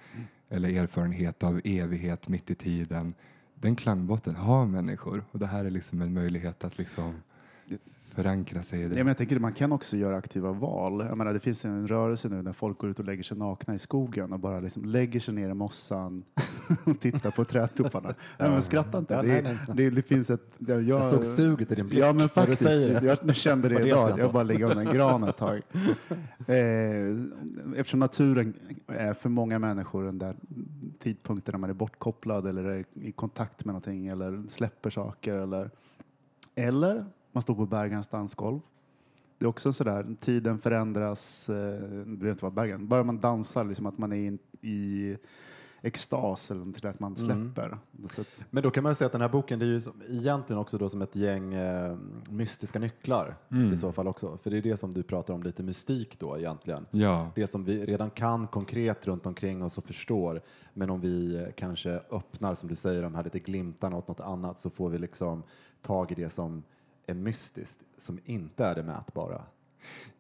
eller 0.49 0.69
erfarenhet 0.69 1.43
av 1.43 1.61
evighet 1.65 2.29
mitt 2.29 2.51
i 2.51 2.55
tiden. 2.55 3.15
Den 3.61 3.77
klangbotten 3.77 4.37
har 4.37 4.67
människor 4.67 5.25
och 5.31 5.39
det 5.39 5.47
här 5.47 5.65
är 5.65 5.71
liksom 5.71 6.03
en 6.03 6.15
möjlighet 6.15 6.65
att 6.65 6.79
liksom 6.79 7.15
förankra 8.17 8.63
sig 8.63 8.79
i 8.81 8.83
Ja, 8.83 8.89
det. 8.89 8.95
men 8.95 9.07
jag 9.07 9.17
tänker 9.17 9.37
att 9.37 9.43
man 9.43 9.53
kan 9.53 9.73
också 9.73 9.97
göra 9.97 10.17
aktiva 10.17 10.53
val. 10.53 11.05
Jag 11.09 11.19
menar, 11.19 11.33
det 11.33 11.41
finns 11.41 11.65
en 11.65 11.87
rörelse 11.89 12.29
nu 12.29 12.43
där 12.43 12.53
folk 12.53 12.79
går 12.79 12.91
ut 12.91 12.99
och 12.99 13.05
lägger 13.05 13.23
sig 13.23 13.37
nakna 13.37 13.75
i 13.75 13.79
skogen 13.79 14.33
och 14.33 14.41
bara 14.41 14.61
liksom 14.61 14.85
lägger 14.85 15.21
sig 15.21 15.35
ner 15.35 15.49
i 15.49 15.55
mossan 15.55 16.25
och 16.87 17.01
tittar 17.01 17.31
på 17.31 17.45
trädtopparna. 17.45 18.15
Nej, 18.39 18.51
men 18.51 18.63
skratta 18.63 18.99
inte. 18.99 19.15
Ja, 19.15 19.23
det, 19.23 19.29
nej, 19.29 19.43
nej. 19.43 19.77
Det, 19.77 19.91
det 19.91 20.03
finns 20.03 20.31
ett... 20.31 20.51
Jag, 20.59 20.83
Jag 20.83 21.11
såg 21.11 21.25
suget 21.25 21.73
i 21.73 21.75
din 21.75 21.89
blick 21.89 22.01
Ja, 22.01 22.13
men 22.13 22.29
faktiskt. 22.29 22.89
Jag, 22.89 23.03
jag 23.05 23.37
kände 23.37 23.69
det 23.69 23.75
det 23.79 23.89
idag. 23.89 24.19
Jag 24.19 24.27
åt? 24.27 24.33
bara 24.33 24.43
ligger 24.43 24.71
under 24.71 24.87
en 24.87 24.95
gran 24.95 25.25
ett 25.25 25.37
tag. 25.37 25.63
Eh, 26.49 27.17
eftersom 27.77 28.01
naturen 28.01 28.55
är 28.87 29.15
för 29.15 29.29
många 29.29 29.59
människor 29.59 30.05
den 30.05 30.19
där 30.19 30.37
tidpunkten 30.99 31.53
när 31.53 31.59
man 31.59 31.71
är 31.71 31.75
bortkopplad 31.75 32.47
eller 32.47 32.65
är 32.65 32.85
i 32.95 33.13
kontakt 33.13 33.65
med 33.65 33.73
någonting 33.73 34.07
eller 34.07 34.43
släpper 34.49 34.91
saker 34.91 35.35
eller 35.35 35.71
eller 36.55 37.07
man 37.37 37.43
står 37.43 37.55
på 37.55 37.67
Bergans 37.67 38.07
dansgolv. 38.09 38.61
Det 39.39 39.45
är 39.45 39.49
också 39.49 39.73
sådär, 39.73 40.17
tiden 40.21 40.59
förändras, 40.59 41.49
eh, 41.49 41.55
det 41.57 42.05
behöver 42.05 42.31
inte 42.31 42.45
vara 42.45 42.55
Bergen, 42.55 42.89
bara 42.89 43.03
man 43.05 43.19
dansar, 43.21 43.65
liksom 43.65 43.87
att 43.87 43.99
man 43.99 44.13
är 44.13 44.17
in, 44.17 44.39
i 44.61 45.17
extas 45.83 46.51
eller 46.51 46.73
till 46.73 46.87
att 46.87 47.01
man 47.01 47.17
släpper. 47.17 47.79
Så 48.15 48.21
att- 48.21 48.27
Men 48.51 48.63
då 48.63 48.71
kan 48.71 48.83
man 48.83 48.95
säga 48.95 49.07
att 49.07 49.13
den 49.13 49.21
här 49.21 49.29
boken 49.29 49.59
det 49.59 49.65
är 49.65 49.69
ju 49.69 49.81
som, 49.81 49.93
egentligen 50.09 50.61
också 50.61 50.79
då 50.79 50.89
som 50.89 51.03
ett 51.03 51.17
gäng 51.17 51.55
eh, 51.55 51.97
mystiska 52.31 52.79
nycklar 52.79 53.35
i 53.73 53.77
så 53.77 53.93
fall 53.93 54.09
också. 54.09 54.39
För 54.43 54.51
det 54.51 54.57
är 54.57 54.63
det 54.63 54.77
som 54.77 54.95
du 54.95 55.03
pratar 55.03 55.35
om, 55.35 55.43
lite 55.43 55.63
mystik 55.63 56.19
då 56.21 56.39
egentligen. 56.39 56.87
Ja, 56.91 57.31
Det 57.35 57.47
som 57.47 57.65
vi 57.65 57.87
redan 57.87 58.11
kan 58.11 58.47
konkret 58.47 59.07
runt 59.07 59.27
omkring 59.27 59.63
oss 59.63 59.79
och 59.79 59.85
förstår. 59.85 60.41
Men 60.75 60.91
om 60.91 61.01
vi 61.01 61.37
eh, 61.37 61.47
kanske 61.57 61.91
öppnar, 62.11 62.55
som 62.55 62.69
du 62.69 62.75
säger, 62.75 63.03
de 63.03 63.15
här 63.15 63.25
lite 63.25 63.39
glimtarna 63.39 63.97
åt 63.97 64.09
något 64.09 64.21
annat 64.21 64.59
så 64.59 64.71
får 64.71 64.89
vi 64.91 64.99
liksom 64.99 65.43
tag 65.83 66.13
i 66.13 66.15
det 66.15 66.29
som 66.29 66.63
är 67.07 67.15
mystiskt, 67.15 67.81
som 67.99 68.19
inte 68.25 68.65
är 68.65 68.75
det 68.75 68.83
mätbara. 68.83 69.43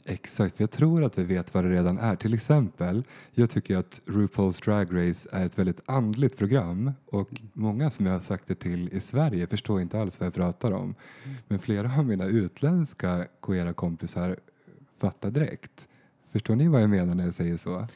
exakt. 0.04 0.60
Jag 0.60 0.70
tror 0.70 1.04
att 1.04 1.18
vi 1.18 1.24
vet 1.24 1.54
vad 1.54 1.64
det 1.64 1.70
redan 1.70 1.98
är. 1.98 2.16
Till 2.16 2.34
exempel, 2.34 3.04
jag 3.32 3.50
tycker 3.50 3.76
att 3.76 4.00
RuPaul's 4.06 4.64
Drag 4.64 5.08
Race 5.08 5.28
är 5.32 5.46
ett 5.46 5.58
väldigt 5.58 5.80
andligt 5.86 6.36
program 6.38 6.92
och 7.06 7.28
många 7.52 7.90
som 7.90 8.06
jag 8.06 8.12
har 8.12 8.20
sagt 8.20 8.44
det 8.46 8.54
till 8.54 8.88
i 8.92 9.00
Sverige 9.00 9.46
förstår 9.46 9.80
inte 9.80 10.00
alls 10.00 10.20
vad 10.20 10.26
jag 10.26 10.34
pratar 10.34 10.72
om. 10.72 10.94
Men 11.48 11.58
flera 11.58 11.98
av 11.98 12.06
mina 12.06 12.24
utländska 12.24 13.26
queera 13.42 13.72
kompisar 13.72 14.36
fattar 14.98 15.30
direkt. 15.30 15.88
Förstår 16.32 16.56
ni 16.56 16.68
vad 16.68 16.82
jag 16.82 16.90
menar 16.90 17.14
när 17.14 17.24
jag 17.24 17.34
säger 17.34 17.56
så? 17.56 17.86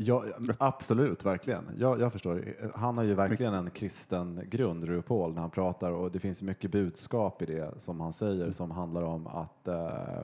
Ja, 0.00 0.24
absolut, 0.58 1.24
verkligen. 1.24 1.64
Jag, 1.78 2.00
jag 2.00 2.12
förstår. 2.12 2.54
Han 2.74 2.98
har 2.98 3.04
ju 3.04 3.14
verkligen 3.14 3.54
en 3.54 3.70
kristen 3.70 4.42
grund, 4.50 4.84
RuPaul, 4.84 5.34
när 5.34 5.40
han 5.40 5.50
pratar 5.50 5.92
och 5.92 6.10
det 6.10 6.18
finns 6.18 6.42
mycket 6.42 6.70
budskap 6.70 7.42
i 7.42 7.46
det 7.46 7.80
som 7.80 8.00
han 8.00 8.12
säger 8.12 8.50
som 8.50 8.70
handlar 8.70 9.02
om 9.02 9.26
att 9.26 9.68
eh, 9.68 10.18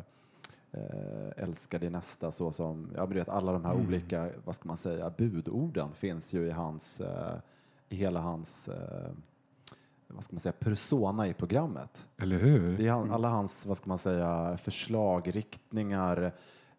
eh, 0.71 1.43
älska 1.45 1.78
din 1.78 1.93
nästa 1.93 2.33
så 2.33 2.52
som, 2.52 2.90
ja 2.95 3.00
men 3.00 3.09
du 3.09 3.14
vet 3.14 3.28
alla 3.28 3.52
de 3.52 3.64
här 3.64 3.75
olika, 3.75 4.31
vad 4.45 4.57
ska 4.57 4.69
man 4.69 4.76
säga, 4.76 5.11
budorden 5.19 5.93
finns 5.95 6.33
ju 6.33 6.47
i 6.47 6.50
hans, 6.50 7.00
eh, 7.00 7.35
i 7.88 7.97
hela 7.97 8.21
hans, 8.21 8.69
eh, 8.69 9.11
vad 10.09 10.25
ska 10.25 10.35
man 10.35 10.40
säga, 10.40 10.52
persona 10.52 11.28
i 11.28 11.35
programmet. 11.35 12.09
Eller 12.16 12.38
hur? 12.38 12.76
Det 12.76 12.87
är 12.87 12.90
han, 12.90 13.11
alla 13.11 13.28
hans, 13.28 13.66
vad 13.66 13.76
ska 13.76 13.88
man 13.88 13.99
säga, 13.99 14.57
förslag, 14.57 15.35
riktningar. 15.35 16.33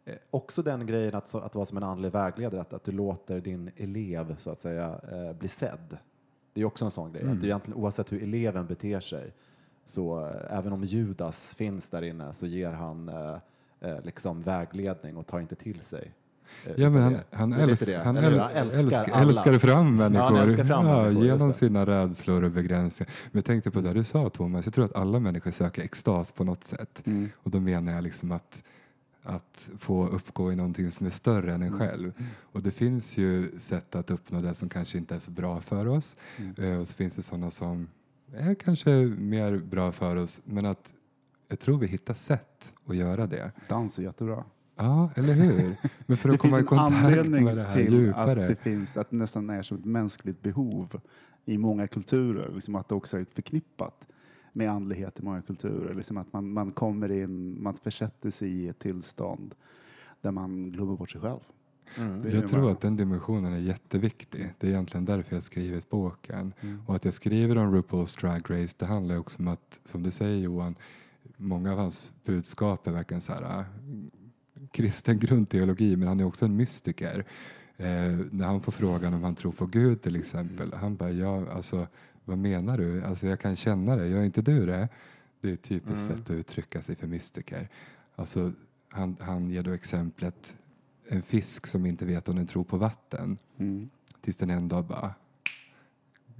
Eh, 0.05 0.15
också 0.31 0.61
den 0.61 0.85
grejen 0.85 1.15
att, 1.15 1.27
så, 1.27 1.39
att 1.39 1.55
vara 1.55 1.65
som 1.65 1.77
en 1.77 1.83
andlig 1.83 2.11
vägledare, 2.11 2.61
att, 2.61 2.73
att 2.73 2.83
du 2.83 2.91
låter 2.91 3.41
din 3.41 3.71
elev 3.75 4.35
så 4.37 4.51
att 4.51 4.61
säga 4.61 4.99
eh, 5.11 5.33
bli 5.33 5.47
sedd. 5.47 5.97
Det 6.53 6.61
är 6.61 6.65
också 6.65 6.85
en 6.85 6.91
sån 6.91 7.13
grej, 7.13 7.23
att 7.23 7.41
det 7.41 7.45
är 7.45 7.49
egentligen 7.49 7.79
oavsett 7.79 8.11
hur 8.11 8.23
eleven 8.23 8.67
beter 8.67 8.99
sig, 8.99 9.33
så 9.85 10.25
eh, 10.25 10.57
även 10.57 10.73
om 10.73 10.83
Judas 10.83 11.55
finns 11.55 11.89
där 11.89 12.01
inne 12.01 12.33
så 12.33 12.47
ger 12.47 12.71
han 12.71 13.09
eh, 13.09 13.37
eh, 13.79 14.01
liksom 14.03 14.41
vägledning 14.41 15.17
och 15.17 15.27
tar 15.27 15.39
inte 15.39 15.55
till 15.55 15.81
sig. 15.81 16.11
Ja, 16.75 16.89
men 16.89 17.01
han, 17.01 17.17
han, 17.31 17.53
älsk, 17.53 17.85
det. 17.85 17.97
han 17.97 18.17
äl, 18.17 18.39
älskar, 18.53 19.21
älskar 19.21 19.59
fram 19.59 19.95
människor, 19.95 20.23
han 20.23 20.35
älskar 20.35 20.63
fram 20.63 20.87
ja, 20.87 21.03
människor, 21.03 21.25
genom 21.25 21.53
sina 21.53 21.85
rädslor 21.85 22.43
och 22.43 22.51
begränsningar. 22.51 23.13
Men 23.31 23.39
jag 23.39 23.45
tänkte 23.45 23.71
på 23.71 23.81
det 23.81 23.93
du 23.93 24.03
sa 24.03 24.29
Thomas, 24.29 24.65
jag 24.65 24.73
tror 24.73 24.85
att 24.85 24.95
alla 24.95 25.19
människor 25.19 25.51
söker 25.51 25.81
extas 25.81 26.31
på 26.31 26.43
något 26.43 26.63
sätt. 26.63 27.01
Mm. 27.05 27.29
Och 27.43 27.51
då 27.51 27.59
menar 27.59 27.93
jag 27.93 28.03
liksom 28.03 28.31
att, 28.31 28.63
att 29.25 29.69
få 29.79 30.07
uppgå 30.07 30.51
i 30.51 30.55
någonting 30.55 30.91
som 30.91 31.05
är 31.05 31.09
större 31.09 31.53
än 31.53 31.61
en 31.61 31.67
Mm. 31.67 31.79
själv. 31.79 32.11
Och 32.41 32.61
det 32.61 32.71
finns 32.71 33.17
ju 33.17 33.59
sätt 33.59 33.95
att 33.95 34.11
uppnå 34.11 34.41
det 34.41 34.55
som 34.55 34.69
kanske 34.69 34.97
inte 34.97 35.15
är 35.15 35.19
så 35.19 35.31
bra 35.31 35.61
för 35.61 35.87
oss. 35.87 36.15
Mm. 36.37 36.55
Eh, 36.73 36.79
Och 36.79 36.87
så 36.87 36.93
finns 36.93 37.15
det 37.15 37.21
sådana 37.23 37.51
som 37.51 37.87
är 38.33 38.55
kanske 38.55 38.89
mer 39.17 39.57
bra 39.57 39.91
för 39.91 40.15
oss. 40.15 40.41
Men 40.43 40.65
att 40.65 40.93
jag 41.47 41.59
tror 41.59 41.77
vi 41.77 41.87
hittar 41.87 42.13
sätt 42.13 42.71
att 42.85 42.95
göra 42.95 43.27
det. 43.27 43.51
Dans 43.69 43.99
är 43.99 44.03
jättebra. 44.03 44.43
Ja, 44.75 45.09
eller 45.15 45.33
hur? 45.33 45.75
Men 46.05 46.17
för 46.17 46.29
att 46.29 46.39
komma 46.39 46.59
i 46.59 46.63
kontakt 46.63 47.27
med 47.29 47.57
det 47.57 47.63
här 47.63 47.73
till 47.73 47.93
djupare. 47.93 48.41
att 48.43 48.47
det 48.49 48.55
finns, 48.55 48.97
att 48.97 49.09
det 49.09 49.15
nästan 49.15 49.49
är 49.49 49.61
som 49.61 49.77
ett 49.77 49.85
mänskligt 49.85 50.41
behov 50.41 51.01
i 51.45 51.57
många 51.57 51.87
kulturer, 51.87 52.51
liksom 52.55 52.75
att 52.75 52.87
det 52.89 52.95
också 52.95 53.17
är 53.17 53.25
förknippat 53.35 54.07
med 54.55 54.71
andlighet 54.71 55.19
i 55.19 55.23
många 55.23 55.41
kulturer. 55.41 55.93
Liksom 55.93 56.17
att 56.17 56.33
man, 56.33 56.51
man 56.51 56.71
kommer 56.71 57.11
in, 57.11 57.63
man 57.63 57.73
försätter 57.73 58.31
sig 58.31 58.49
i 58.49 58.67
ett 58.67 58.79
tillstånd 58.79 59.55
där 60.21 60.31
man 60.31 60.71
glömmer 60.71 60.95
bort 60.95 61.11
sig 61.11 61.21
själv. 61.21 61.39
Mm. 61.97 62.29
Jag 62.29 62.49
tror 62.49 62.71
att 62.71 62.81
den 62.81 62.97
dimensionen 62.97 63.53
är 63.53 63.59
jätteviktig. 63.59 64.53
Det 64.59 64.67
är 64.67 64.71
egentligen 64.71 65.05
därför 65.05 65.35
jag 65.35 65.43
skrivit 65.43 65.89
boken. 65.89 66.53
Mm. 66.61 66.81
Och 66.85 66.95
att 66.95 67.05
jag 67.05 67.13
skriver 67.13 67.57
om 67.57 67.75
RuPaul's 67.75 68.21
Drag 68.21 68.41
Race, 68.49 68.75
det 68.77 68.85
handlar 68.85 69.17
också 69.17 69.39
om 69.39 69.47
att, 69.47 69.79
som 69.85 70.03
du 70.03 70.11
säger 70.11 70.37
Johan, 70.37 70.75
många 71.37 71.71
av 71.71 71.77
hans 71.77 72.13
budskap 72.25 72.87
är 72.87 72.91
verkligen 72.91 73.21
så 73.21 73.33
här 73.33 73.59
äh, 73.59 73.65
kristen 74.71 75.19
grundteologi, 75.19 75.95
men 75.95 76.07
han 76.07 76.19
är 76.19 76.25
också 76.25 76.45
en 76.45 76.55
mystiker. 76.55 77.25
Eh, 77.77 78.17
när 78.31 78.45
han 78.45 78.61
får 78.61 78.71
frågan 78.71 79.13
om 79.13 79.23
han 79.23 79.35
tror 79.35 79.51
på 79.51 79.65
Gud 79.65 80.01
till 80.01 80.15
exempel, 80.15 80.73
han 80.73 80.95
bara, 80.95 81.11
ja, 81.11 81.51
alltså, 81.51 81.87
vad 82.25 82.37
menar 82.37 82.77
du? 82.77 83.03
Alltså, 83.03 83.27
jag 83.27 83.39
kan 83.39 83.55
känna 83.55 83.95
det, 83.95 84.07
gör 84.07 84.23
inte 84.23 84.41
du 84.41 84.65
det? 84.65 84.89
Det 85.41 85.49
är 85.49 85.53
ett 85.53 85.61
typiskt 85.63 86.05
sätt 86.07 86.19
att 86.21 86.29
uttrycka 86.29 86.81
sig 86.81 86.95
för 86.95 87.07
mystiker. 87.07 87.69
Alltså, 88.15 88.51
han, 88.89 89.17
han 89.19 89.49
ger 89.49 89.63
då 89.63 89.71
exemplet 89.71 90.55
en 91.07 91.21
fisk 91.21 91.67
som 91.67 91.85
inte 91.85 92.05
vet 92.05 92.29
om 92.29 92.35
den 92.35 92.47
tror 92.47 92.63
på 92.63 92.77
vatten 92.77 93.37
Mm. 93.57 93.89
tills 94.21 94.37
den 94.37 94.49
en 94.49 94.67
dag 94.67 94.85
bara 94.85 95.13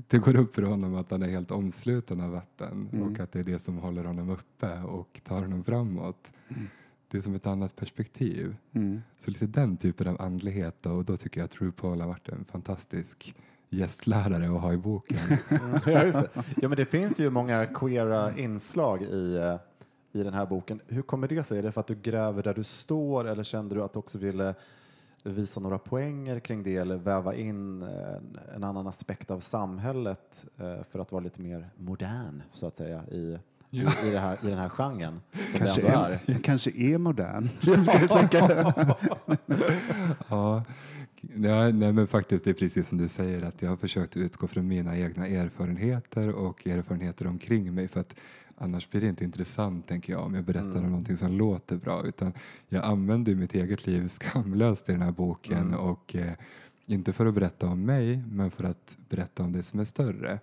det 0.07 0.17
går 0.17 0.35
upp 0.35 0.55
för 0.55 0.61
honom 0.61 0.95
att 0.95 1.11
han 1.11 1.21
är 1.23 1.29
helt 1.29 1.51
omsluten 1.51 2.21
av 2.21 2.31
vatten 2.31 2.89
Mm. 2.93 3.03
och 3.11 3.19
att 3.19 3.31
det 3.31 3.39
är 3.39 3.43
det 3.43 3.59
som 3.59 3.77
håller 3.77 4.03
honom 4.05 4.29
uppe 4.29 4.81
och 4.81 5.21
tar 5.23 5.41
honom 5.41 5.63
framåt. 5.63 6.31
Mm. 6.49 6.67
Det 7.07 7.17
är 7.17 7.21
som 7.21 7.35
ett 7.35 7.45
annat 7.45 7.75
perspektiv. 7.75 8.55
Mm. 8.73 9.01
Så 9.17 9.31
lite 9.31 9.45
den 9.47 9.77
typen 9.77 10.07
av 10.07 10.21
andlighet 10.21 10.75
då, 10.81 10.91
och 10.91 11.05
då 11.05 11.17
tycker 11.17 11.39
jag 11.39 11.45
att 11.45 11.61
RuPaul 11.61 12.01
har 12.01 12.07
varit 12.07 12.29
en 12.29 12.45
fantastisk 12.45 13.35
gästlärare 13.69 14.55
att 14.55 14.61
ha 14.61 14.73
i 14.73 14.77
boken. 14.77 15.17
ja, 15.85 16.03
just 16.03 16.19
det. 16.19 16.29
ja, 16.61 16.67
men 16.67 16.77
det 16.77 16.85
finns 16.85 17.19
ju 17.19 17.29
många 17.29 17.65
queera 17.65 18.37
inslag 18.37 19.01
i, 19.01 19.35
eh, 19.35 19.55
i 20.19 20.23
den 20.23 20.33
här 20.33 20.45
boken. 20.45 20.81
Hur 20.87 21.01
kommer 21.01 21.27
det 21.27 21.43
sig? 21.43 21.59
Är 21.59 21.63
det 21.63 21.71
för 21.71 21.81
att 21.81 21.87
du 21.87 21.95
gräver 21.95 22.43
där 22.43 22.53
du 22.53 22.63
står 22.63 23.27
eller 23.27 23.43
kände 23.43 23.75
du 23.75 23.83
att 23.83 23.93
du 23.93 23.99
också 23.99 24.17
ville 24.17 24.55
visa 25.23 25.59
några 25.59 25.77
poänger 25.77 26.39
kring 26.39 26.63
det 26.63 26.75
eller 26.75 26.97
väva 26.97 27.35
in 27.35 27.81
en, 27.81 28.39
en 28.55 28.63
annan 28.63 28.87
aspekt 28.87 29.31
av 29.31 29.39
samhället 29.39 30.45
eh, 30.57 30.77
för 30.91 30.99
att 30.99 31.11
vara 31.11 31.23
lite 31.23 31.41
mer 31.41 31.69
modern 31.77 32.43
så 32.53 32.67
att 32.67 32.77
säga 32.77 33.03
i, 33.11 33.37
i, 33.69 33.79
i, 33.79 34.11
det 34.11 34.19
här, 34.19 34.45
i 34.45 34.49
den 34.49 34.57
här 34.57 34.69
genren 34.69 35.21
Kanske 35.57 35.87
är, 35.87 36.19
kanske 36.43 36.71
är 36.71 36.97
modern. 36.97 37.49
ja, 40.29 40.63
Ja, 41.41 41.71
nej, 41.71 41.93
men 41.93 42.07
faktiskt 42.07 42.43
det 42.43 42.49
är 42.49 42.53
precis 42.53 42.87
som 42.87 42.97
du 42.97 43.07
säger 43.07 43.43
att 43.43 43.61
jag 43.61 43.69
har 43.69 43.77
försökt 43.77 44.17
utgå 44.17 44.47
från 44.47 44.67
mina 44.67 44.97
egna 44.97 45.27
erfarenheter 45.27 46.29
och 46.29 46.67
erfarenheter 46.67 47.27
omkring 47.27 47.73
mig 47.75 47.87
för 47.87 47.99
att 47.99 48.15
annars 48.57 48.89
blir 48.89 49.01
det 49.01 49.07
inte 49.07 49.23
intressant 49.23 49.87
tänker 49.87 50.13
jag 50.13 50.23
om 50.25 50.35
jag 50.35 50.43
berättar 50.43 50.69
Mm. 50.69 50.83
om 50.83 50.89
någonting 50.89 51.17
som 51.17 51.31
låter 51.31 51.77
bra 51.77 52.05
utan 52.05 52.33
jag 52.69 52.83
använder 52.83 53.35
mitt 53.35 53.53
eget 53.55 53.85
liv 53.87 54.07
skamlöst 54.09 54.89
i 54.89 54.91
den 54.91 55.01
här 55.01 55.11
boken 55.11 55.57
Mm. 55.67 55.79
och 55.79 56.15
eh, 56.15 56.31
inte 56.85 57.13
för 57.13 57.25
att 57.25 57.33
berätta 57.33 57.67
om 57.67 57.81
mig 57.85 58.23
men 58.31 58.51
för 58.51 58.63
att 58.63 58.97
berätta 59.09 59.43
om 59.43 59.51
det 59.51 59.63
som 59.63 59.79
är 59.79 59.85
större. 59.85 60.39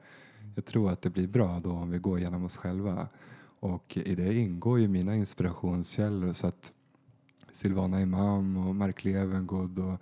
Jag 0.54 0.64
tror 0.64 0.90
att 0.92 1.02
det 1.02 1.10
blir 1.10 1.28
bra 1.28 1.60
då 1.64 1.70
om 1.70 1.90
vi 1.90 1.98
går 1.98 2.18
igenom 2.18 2.44
oss 2.44 2.56
själva 2.56 3.08
och 3.60 3.96
i 3.96 4.14
det 4.14 4.34
ingår 4.34 4.80
ju 4.80 4.88
mina 4.88 5.16
inspirationskällor 5.16 6.32
så 6.32 6.46
att 6.46 6.72
Silvana 7.52 8.00
Imam 8.02 8.56
och 8.56 8.74
Mark 8.74 9.04
Levengood 9.04 9.78
och 9.78 10.00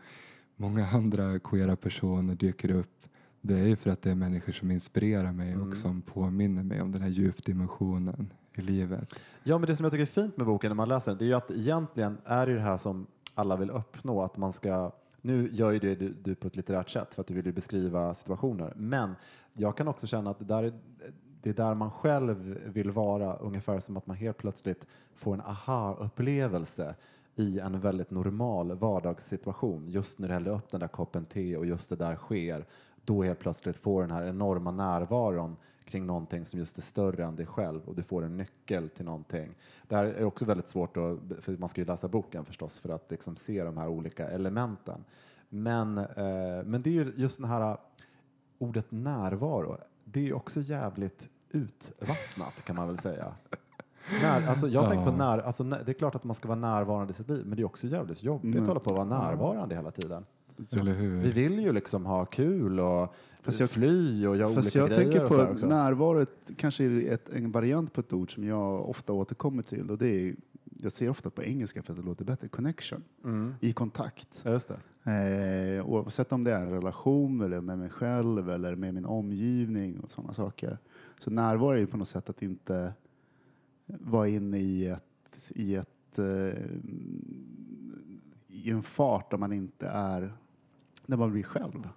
många 0.61 0.87
andra 0.87 1.38
queera 1.38 1.76
personer 1.76 2.35
dyker 2.35 2.71
upp. 2.71 3.07
Det 3.40 3.55
är 3.59 3.67
ju 3.67 3.76
för 3.76 3.90
att 3.90 4.02
det 4.02 4.11
är 4.11 4.14
människor 4.14 4.52
som 4.52 4.71
inspirerar 4.71 5.33
mig 5.33 5.52
Mm. 5.52 5.69
och 5.69 5.76
som 5.76 6.02
påminner 6.02 6.62
mig 6.62 6.81
om 6.83 6.93
den 6.93 7.02
här 7.02 7.09
djupdimensionen 7.09 8.33
i 8.55 8.61
livet. 8.61 9.14
Ja, 9.43 9.59
men 9.59 9.67
det 9.67 9.76
som 9.76 9.85
jag 9.85 9.93
tycker 9.93 10.02
är 10.02 10.07
fint 10.07 10.37
med 10.37 10.47
boken 10.47 10.71
när 10.71 10.75
man 10.75 10.88
läser 10.88 11.11
den, 11.11 11.19
det 11.19 11.25
är 11.25 11.26
ju 11.26 11.35
att 11.35 11.50
egentligen 11.50 12.19
är 12.25 12.47
det 12.47 12.55
det 12.55 12.61
här 12.61 12.76
som 12.76 13.07
alla 13.35 13.57
vill 13.57 13.71
uppnå, 13.71 14.23
att 14.23 14.37
man 14.37 14.52
ska 14.52 14.93
nu 15.23 15.50
gör 15.52 15.71
ju 15.71 15.79
det 15.79 15.95
du, 15.95 16.14
du 16.23 16.35
på 16.35 16.47
ett 16.47 16.57
litterärt 16.57 16.88
sätt 16.90 17.14
för 17.14 17.21
att 17.21 17.26
du 17.26 17.35
vill 17.35 17.52
beskriva 17.55 18.14
situationer. 18.14 18.73
Men 18.76 19.14
jag 19.52 19.76
kan 19.76 19.88
också 19.88 20.07
känna 20.07 20.31
att 20.31 20.38
det 20.38 20.45
där 20.45 20.62
är, 20.62 20.73
det 21.43 21.50
är 21.50 21.55
där 21.55 21.75
man 21.75 21.90
själv 21.90 22.59
vill 22.67 22.90
vara, 22.90 23.37
ungefär 23.37 23.81
som 23.81 23.97
att 23.97 24.07
man 24.07 24.17
helt 24.17 24.37
plötsligt 24.38 24.87
får 25.14 25.35
en 25.35 25.40
aha-upplevelse 25.40 26.95
i 27.40 27.59
en 27.59 27.80
väldigt 27.80 28.11
normal 28.11 28.73
vardagssituation. 28.73 29.88
Just 29.88 30.18
när 30.18 30.28
du 30.28 30.35
häller 30.35 30.50
upp 30.50 30.70
den 30.70 30.80
där 30.80 30.88
koppen 30.88 31.25
te 31.25 31.56
och 31.56 31.66
just 31.66 31.90
det 31.90 31.97
där 31.97 32.16
sker, 32.16 32.66
då 33.04 33.23
helt 33.23 33.38
plötsligt 33.38 33.78
får 33.78 34.00
den 34.02 34.11
här 34.11 34.26
enorma 34.26 34.70
närvaron 34.70 35.56
kring 35.85 36.06
någonting 36.06 36.47
som 36.47 36.59
just 36.59 36.78
är 36.78 36.82
större 36.82 37.25
än 37.25 37.37
dig 37.37 37.47
själv 37.47 37.88
och 37.88 37.94
du 37.94 38.02
får 38.02 38.25
en 38.25 38.37
nyckel 38.37 38.88
till 38.88 39.04
någonting. 39.04 39.54
Det 39.88 39.97
här 39.97 40.04
är 40.04 40.25
också 40.25 40.44
väldigt 40.44 40.68
svårt, 40.68 40.97
att, 40.97 41.18
för 41.40 41.56
man 41.56 41.68
ska 41.68 41.80
ju 41.80 41.87
läsa 41.87 42.09
boken 42.09 42.44
förstås 42.44 42.78
för 42.80 42.88
att 42.88 43.11
liksom 43.11 43.37
se 43.37 43.64
de 43.64 43.76
här 43.76 43.88
olika 43.88 44.28
elementen. 44.28 45.04
Men, 45.49 45.99
eh, 45.99 46.64
men 46.64 46.82
det 46.82 46.90
är 46.90 46.94
ju 46.94 47.12
just 47.16 47.40
det 47.40 47.47
här 47.47 47.78
ordet 48.59 48.90
närvaro, 48.90 49.76
det 50.04 50.20
är 50.20 50.25
ju 50.25 50.32
också 50.32 50.61
jävligt 50.61 51.28
utvattnat 51.50 52.64
kan 52.64 52.76
man 52.76 52.88
väl 52.88 52.99
säga. 52.99 53.35
När, 54.23 54.47
alltså 54.49 54.69
jag 54.69 54.88
tänker 54.88 55.05
på 55.11 55.17
när, 55.17 55.38
alltså 55.38 55.64
när, 55.64 55.83
det 55.85 55.93
är 55.93 55.95
klart 55.95 56.14
att 56.14 56.25
man 56.25 56.35
ska 56.35 56.49
vara 56.49 56.59
närvarande 56.59 57.11
i 57.11 57.14
sitt 57.14 57.29
liv, 57.29 57.43
men 57.47 57.57
det 57.57 57.62
är 57.62 57.64
också 57.67 57.87
jävligt 57.87 58.23
jobbigt 58.23 58.45
Mm. 58.55 58.62
att 58.62 58.69
hålla 58.69 58.81
på 58.81 58.90
att 58.90 58.97
vara 59.09 59.21
närvarande 59.31 59.75
hela 59.75 59.90
tiden. 59.90 60.25
Eller 60.73 60.93
hur? 60.93 61.21
Vi 61.21 61.31
vill 61.33 61.61
ju 61.61 61.73
liksom 61.73 62.07
ha 62.07 62.25
kul 62.25 62.81
och 62.81 63.14
Fast 63.43 63.61
jag- 63.61 63.71
fly 63.71 64.26
och 64.26 64.37
göra 64.37 64.49
olika 64.50 64.79
jag 64.79 64.88
grejer 64.88 65.02
tänker 65.02 65.25
och 65.25 65.31
på 65.99 66.19
ett- 66.21 66.50
kanske 66.57 66.85
är 66.85 67.12
ett, 67.14 67.29
en 67.33 67.50
variant 67.52 67.93
på 67.93 68.00
ett 68.00 68.12
ord 68.12 68.35
som 68.35 68.45
jag 68.45 68.88
ofta 68.90 69.12
återkommer 69.12 69.62
till 69.62 69.90
och 69.90 69.99
det 69.99 70.07
är, 70.09 70.35
jag 70.83 70.93
ser 70.93 71.09
ofta 71.11 71.31
på 71.31 71.43
engelska 71.43 71.83
för 71.83 71.93
att 71.93 71.99
det 71.99 72.05
låter 72.05 72.25
bättre, 72.25 72.49
connection, 72.49 73.02
Mm. 73.25 73.55
i 73.61 73.73
kontakt. 73.73 74.40
Ja, 74.45 74.50
just 74.50 74.69
det. 74.69 74.76
Eh, 75.79 75.87
oavsett 75.87 76.33
om 76.33 76.45
det 76.45 76.52
är 76.52 76.61
en 76.61 76.71
relation 76.71 77.40
eller 77.40 77.61
med 77.61 77.79
mig 77.79 77.90
själv 77.90 78.50
eller 78.50 78.75
med 78.75 78.95
min 78.95 79.05
omgivning 79.07 80.00
och 80.00 80.11
sådana 80.11 80.33
saker. 80.33 80.79
Så 81.21 81.31
närvaro 81.31 81.71
är 81.71 81.76
ju 81.76 81.87
på 81.87 81.97
något 81.97 82.09
sätt 82.09 82.31
att 82.31 82.43
inte 82.43 82.93
vara 84.00 84.28
inne 84.28 84.59
i 84.59 84.87
ett, 84.87 85.50
i 85.54 85.75
ett 85.75 86.18
eh, 86.18 86.64
i 88.49 88.70
en 88.70 88.82
fart 88.82 89.30
där 89.30 89.38
man 89.38 89.52
inte 89.52 89.88
är, 89.88 90.32
där 91.06 91.16
man 91.16 91.32
blir 91.32 91.42
själv. 91.42 91.88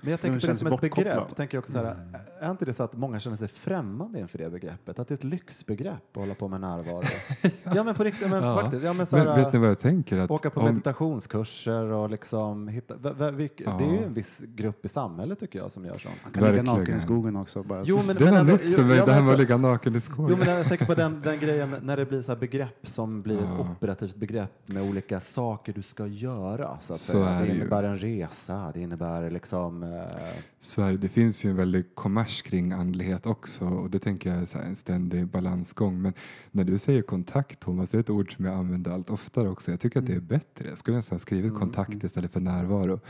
Men 0.00 0.10
jag 0.10 0.20
tänker 0.20 0.34
på 0.34 0.40
det 0.40 0.46
känns 0.46 0.58
som 0.58 0.72
ett 0.72 0.80
begrepp. 0.80 1.36
Tänker 1.36 1.56
jag 1.56 1.62
också 1.62 1.72
så 1.72 1.78
här, 1.78 1.96
Är 2.40 2.50
inte 2.50 2.64
det 2.64 2.72
så 2.72 2.82
att 2.82 2.96
många 2.96 3.20
känner 3.20 3.36
sig 3.36 3.48
främmande 3.48 4.18
inför 4.20 4.38
det 4.38 4.50
begreppet? 4.50 4.98
Att 4.98 5.08
det 5.08 5.12
är 5.14 5.16
ett 5.16 5.24
lyxbegrepp 5.24 5.96
att 6.12 6.16
hålla 6.16 6.34
på 6.34 6.48
med 6.48 6.60
närvaro? 6.60 7.02
ja. 7.74 7.84
men 7.84 7.94
på 7.94 8.04
riktigt, 8.04 8.30
men 8.30 8.42
Ja. 8.44 8.60
faktiskt. 8.62 8.84
Ja, 8.84 8.92
men 8.92 9.06
så 9.06 9.16
Men, 9.16 9.26
här, 9.26 9.36
vet 9.36 9.52
ni 9.52 9.58
vad 9.58 9.68
jag 9.68 9.78
tänker? 9.78 10.18
Att 10.18 10.30
Åka 10.30 10.50
på 10.50 10.60
om, 10.60 10.66
meditationskurser 10.66 11.82
och 11.84 12.10
liksom 12.10 12.68
hitta... 12.68 12.94
v- 12.96 13.48
Ja. 13.56 13.76
Det 13.78 13.84
är 13.84 13.90
ju 13.92 14.04
en 14.04 14.14
viss 14.14 14.40
grupp 14.46 14.84
i 14.84 14.88
samhället 14.88 15.40
tycker 15.40 15.58
jag 15.58 15.72
som 15.72 15.84
gör 15.84 15.98
sånt. 15.98 16.14
Man 16.24 16.32
kan 16.32 16.42
ligga 16.42 16.52
Verkligen. 16.52 16.78
naken 16.80 16.96
i 16.96 17.00
skogen 17.00 17.36
också. 17.36 17.62
Bara. 17.62 17.82
Jo, 17.84 18.00
men, 18.06 18.16
det 18.16 18.24
var 18.30 18.42
nytt 18.44 18.74
för 18.74 18.84
mig, 18.84 19.02
det 19.06 19.12
här 19.12 19.22
med 19.22 19.32
att 19.32 19.38
ligga 19.38 19.56
naken 19.56 19.94
i 19.96 20.00
skogen. 20.00 20.30
Jo, 20.40 20.44
men 20.46 20.56
jag 20.56 20.68
tänker 20.68 20.86
på 20.86 20.94
den, 20.94 21.20
den 21.24 21.38
grejen 21.38 21.74
när 21.82 21.96
det 21.96 22.04
blir 22.06 22.22
så 22.22 22.32
här 22.32 22.38
begrepp 22.38 22.86
som 22.88 23.22
blir 23.22 23.38
ett 23.38 23.60
operativt 23.60 24.16
begrepp 24.16 24.52
med 24.66 24.82
olika 24.90 25.20
saker 25.20 25.72
du 25.72 25.82
ska 25.82 26.06
göra. 26.06 26.78
Så 26.80 26.92
att 26.92 26.98
Så 27.00 27.18
det 27.18 27.48
innebär 27.48 27.82
en 27.84 27.98
resa, 27.98 28.70
det 28.74 28.80
innebär 28.80 29.30
liksom... 29.30 29.82
Eh, 29.94 30.34
Så 30.60 30.82
är 30.82 30.92
det, 30.92 31.08
finns 31.08 31.44
ju 31.44 31.50
en 31.50 31.56
väldig 31.56 31.94
kommers 31.94 32.42
kring 32.42 32.72
andlighet 32.72 33.26
också 33.26 33.64
och 33.64 33.90
det 33.90 33.98
tänker 33.98 34.30
jag 34.30 34.42
är 34.42 34.54
här 34.54 34.64
en 34.64 34.76
ständig 34.76 35.26
balansgång. 35.26 36.02
Men 36.02 36.12
när 36.50 36.64
du 36.64 36.78
säger 36.78 37.02
kontakt 37.02 37.60
Thomas, 37.60 37.90
det 37.90 37.98
är 37.98 38.00
ett 38.00 38.10
ord 38.10 38.36
som 38.36 38.44
jag 38.44 38.54
använder 38.54 38.90
allt 38.90 39.10
oftare 39.10 39.48
också. 39.48 39.70
Jag 39.70 39.80
tycker 39.80 39.98
att 39.98 40.06
det 40.06 40.14
är 40.14 40.20
bättre. 40.20 40.68
Jag 40.68 40.78
skulle 40.78 40.96
nästan 40.96 41.16
ha 41.16 41.20
skrivit 41.20 41.54
kontakt 41.54 42.04
istället 42.04 42.32
för 42.32 42.40
närvaro. 42.40 43.00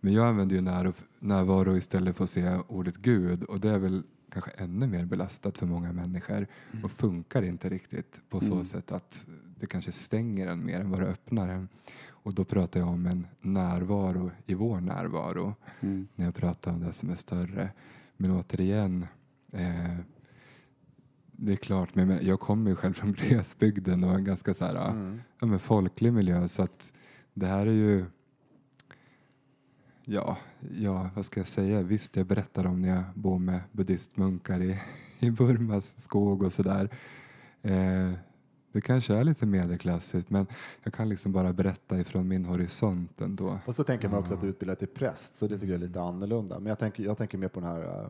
Men 0.00 0.12
jag 0.12 0.26
använder 0.26 0.56
ju 0.56 0.62
när, 0.62 0.92
närvaro 1.18 1.76
istället 1.76 2.16
för 2.16 2.24
att 2.24 2.30
säga 2.30 2.62
ordet 2.68 2.96
Gud 2.96 3.42
och 3.42 3.60
det 3.60 3.70
är 3.70 3.78
väl 3.78 4.02
kanske 4.32 4.50
ännu 4.50 4.86
mer 4.86 5.04
belastat 5.04 5.58
för 5.58 5.66
många 5.66 5.92
människor 5.92 6.46
och 6.84 6.90
funkar 6.90 7.42
inte 7.42 7.68
riktigt 7.68 8.20
på 8.28 8.40
så 8.40 8.64
sätt 8.64 8.92
att 8.92 9.26
det 9.60 9.66
kanske 9.66 9.92
stänger 9.92 10.46
en 10.48 10.66
mer 10.66 10.80
än 10.80 10.90
vad 10.90 11.00
det 11.00 11.06
öppnar 11.06 11.48
en. 11.48 11.68
Och 12.26 12.34
då 12.34 12.44
pratar 12.44 12.80
jag 12.80 12.88
om 12.88 13.06
en 13.06 13.26
närvaro 13.40 14.30
i 14.46 14.54
vår 14.54 14.80
närvaro 14.80 15.54
Mm. 15.80 16.08
när 16.14 16.24
jag 16.24 16.34
pratar 16.34 16.72
om 16.72 16.80
det 16.80 16.92
som 16.92 17.10
är 17.10 17.14
större. 17.14 17.68
Men 18.16 18.30
återigen, 18.30 19.06
eh, 19.52 19.96
det 21.32 21.52
är 21.52 21.56
klart, 21.56 21.94
men 21.94 22.26
jag, 22.26 22.40
kommer 22.40 22.70
ju 22.70 22.76
själv 22.76 22.92
från 22.92 23.12
glesbygden 23.18 24.04
och 24.04 24.14
en 24.14 24.24
ganska 24.24 24.54
så 24.54 24.64
här, 24.64 24.90
mm. 24.90 25.20
ja, 25.40 25.46
men 25.46 25.58
folklig 25.58 26.12
miljö 26.12 26.48
så 26.48 26.62
att 26.62 26.92
det 27.34 27.46
här 27.46 27.66
är 27.66 27.72
ju 27.72 28.04
Ja, 30.04 30.36
ja, 30.78 31.10
vad 31.14 31.24
ska 31.24 31.40
jag 31.40 31.48
säga? 31.48 31.82
Visst, 31.82 32.16
jag 32.16 32.26
berättar 32.26 32.66
om 32.66 32.82
när 32.82 32.88
jag 32.88 33.04
bor 33.14 33.38
med 33.38 33.60
buddhistmunkar 33.72 34.62
i, 34.62 34.80
i 35.18 35.30
Burmas 35.30 36.00
skog 36.02 36.42
och 36.42 36.52
sådär. 36.52 36.90
Eh, 37.62 38.12
det 38.76 38.80
kanske 38.80 39.14
är 39.14 39.24
lite 39.24 39.46
medelklassigt 39.46 40.30
men 40.30 40.46
jag 40.82 40.92
kan 40.92 41.08
liksom 41.08 41.32
bara 41.32 41.52
berätta 41.52 42.00
ifrån 42.00 42.28
min 42.28 42.44
horisont 42.44 43.20
ändå. 43.20 43.58
Och 43.66 43.74
så 43.74 43.84
tänker 43.84 44.08
man 44.08 44.18
också 44.18 44.34
att 44.34 44.40
du 44.40 44.46
är 44.46 44.50
utbildad 44.50 44.78
till 44.78 44.88
präst, 44.88 45.34
så 45.34 45.46
det 45.46 45.54
tycker 45.58 45.72
jag 45.72 45.82
är 45.82 45.86
lite 45.86 46.00
annorlunda. 46.00 46.58
Men 46.58 46.66
jag 46.66 46.78
tänker, 46.78 47.02
jag 47.04 47.18
tänker 47.18 47.38
mer 47.38 47.48
på 47.48 47.60
den 47.60 47.68
här 47.68 47.82
eh, 47.82 48.08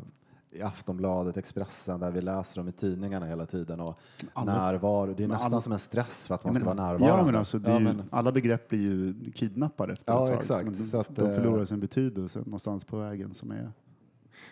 i 0.58 0.62
Aftonbladet, 0.62 1.36
Expressen, 1.36 2.00
där 2.00 2.10
vi 2.10 2.20
läser 2.20 2.60
om 2.60 2.68
i 2.68 2.72
tidningarna 2.72 3.26
hela 3.26 3.46
tiden. 3.46 3.80
Och 3.80 3.98
Alla- 4.32 4.52
närvaro, 4.66 5.06
det 5.14 5.24
är 5.24 5.28
Men 5.28 5.36
nästan 5.36 5.52
alla- 5.52 5.60
som 5.60 5.72
en 5.72 5.78
stress 5.78 6.28
för 6.28 6.34
att 6.34 6.44
man 6.44 6.50
Ja, 6.50 6.54
ska 6.60 6.64
men- 6.64 6.76
vara 6.76 6.86
närvarande. 6.92 7.18
Ja, 7.20 7.26
men 7.26 7.36
alltså, 7.36 7.58
det 7.58 7.68
är 7.70 7.72
Ja, 7.72 7.78
ju, 7.78 7.84
men- 7.84 8.02
alla 8.10 8.32
begrepp 8.32 8.68
blir 8.68 8.80
ju 8.80 9.14
kidnappade 9.34 9.92
efter 9.92 10.12
Ja, 10.12 10.22
ett 10.24 10.28
tag. 10.48 10.60
exakt. 10.68 10.88
Så 10.90 11.00
att, 11.00 11.16
de 11.16 11.26
eh, 11.26 11.34
förlorar 11.34 11.64
sin 11.64 11.80
betydelse 11.80 12.38
någonstans 12.38 12.84
på 12.84 12.98
vägen. 12.98 13.34
Som 13.34 13.50
är, 13.50 13.70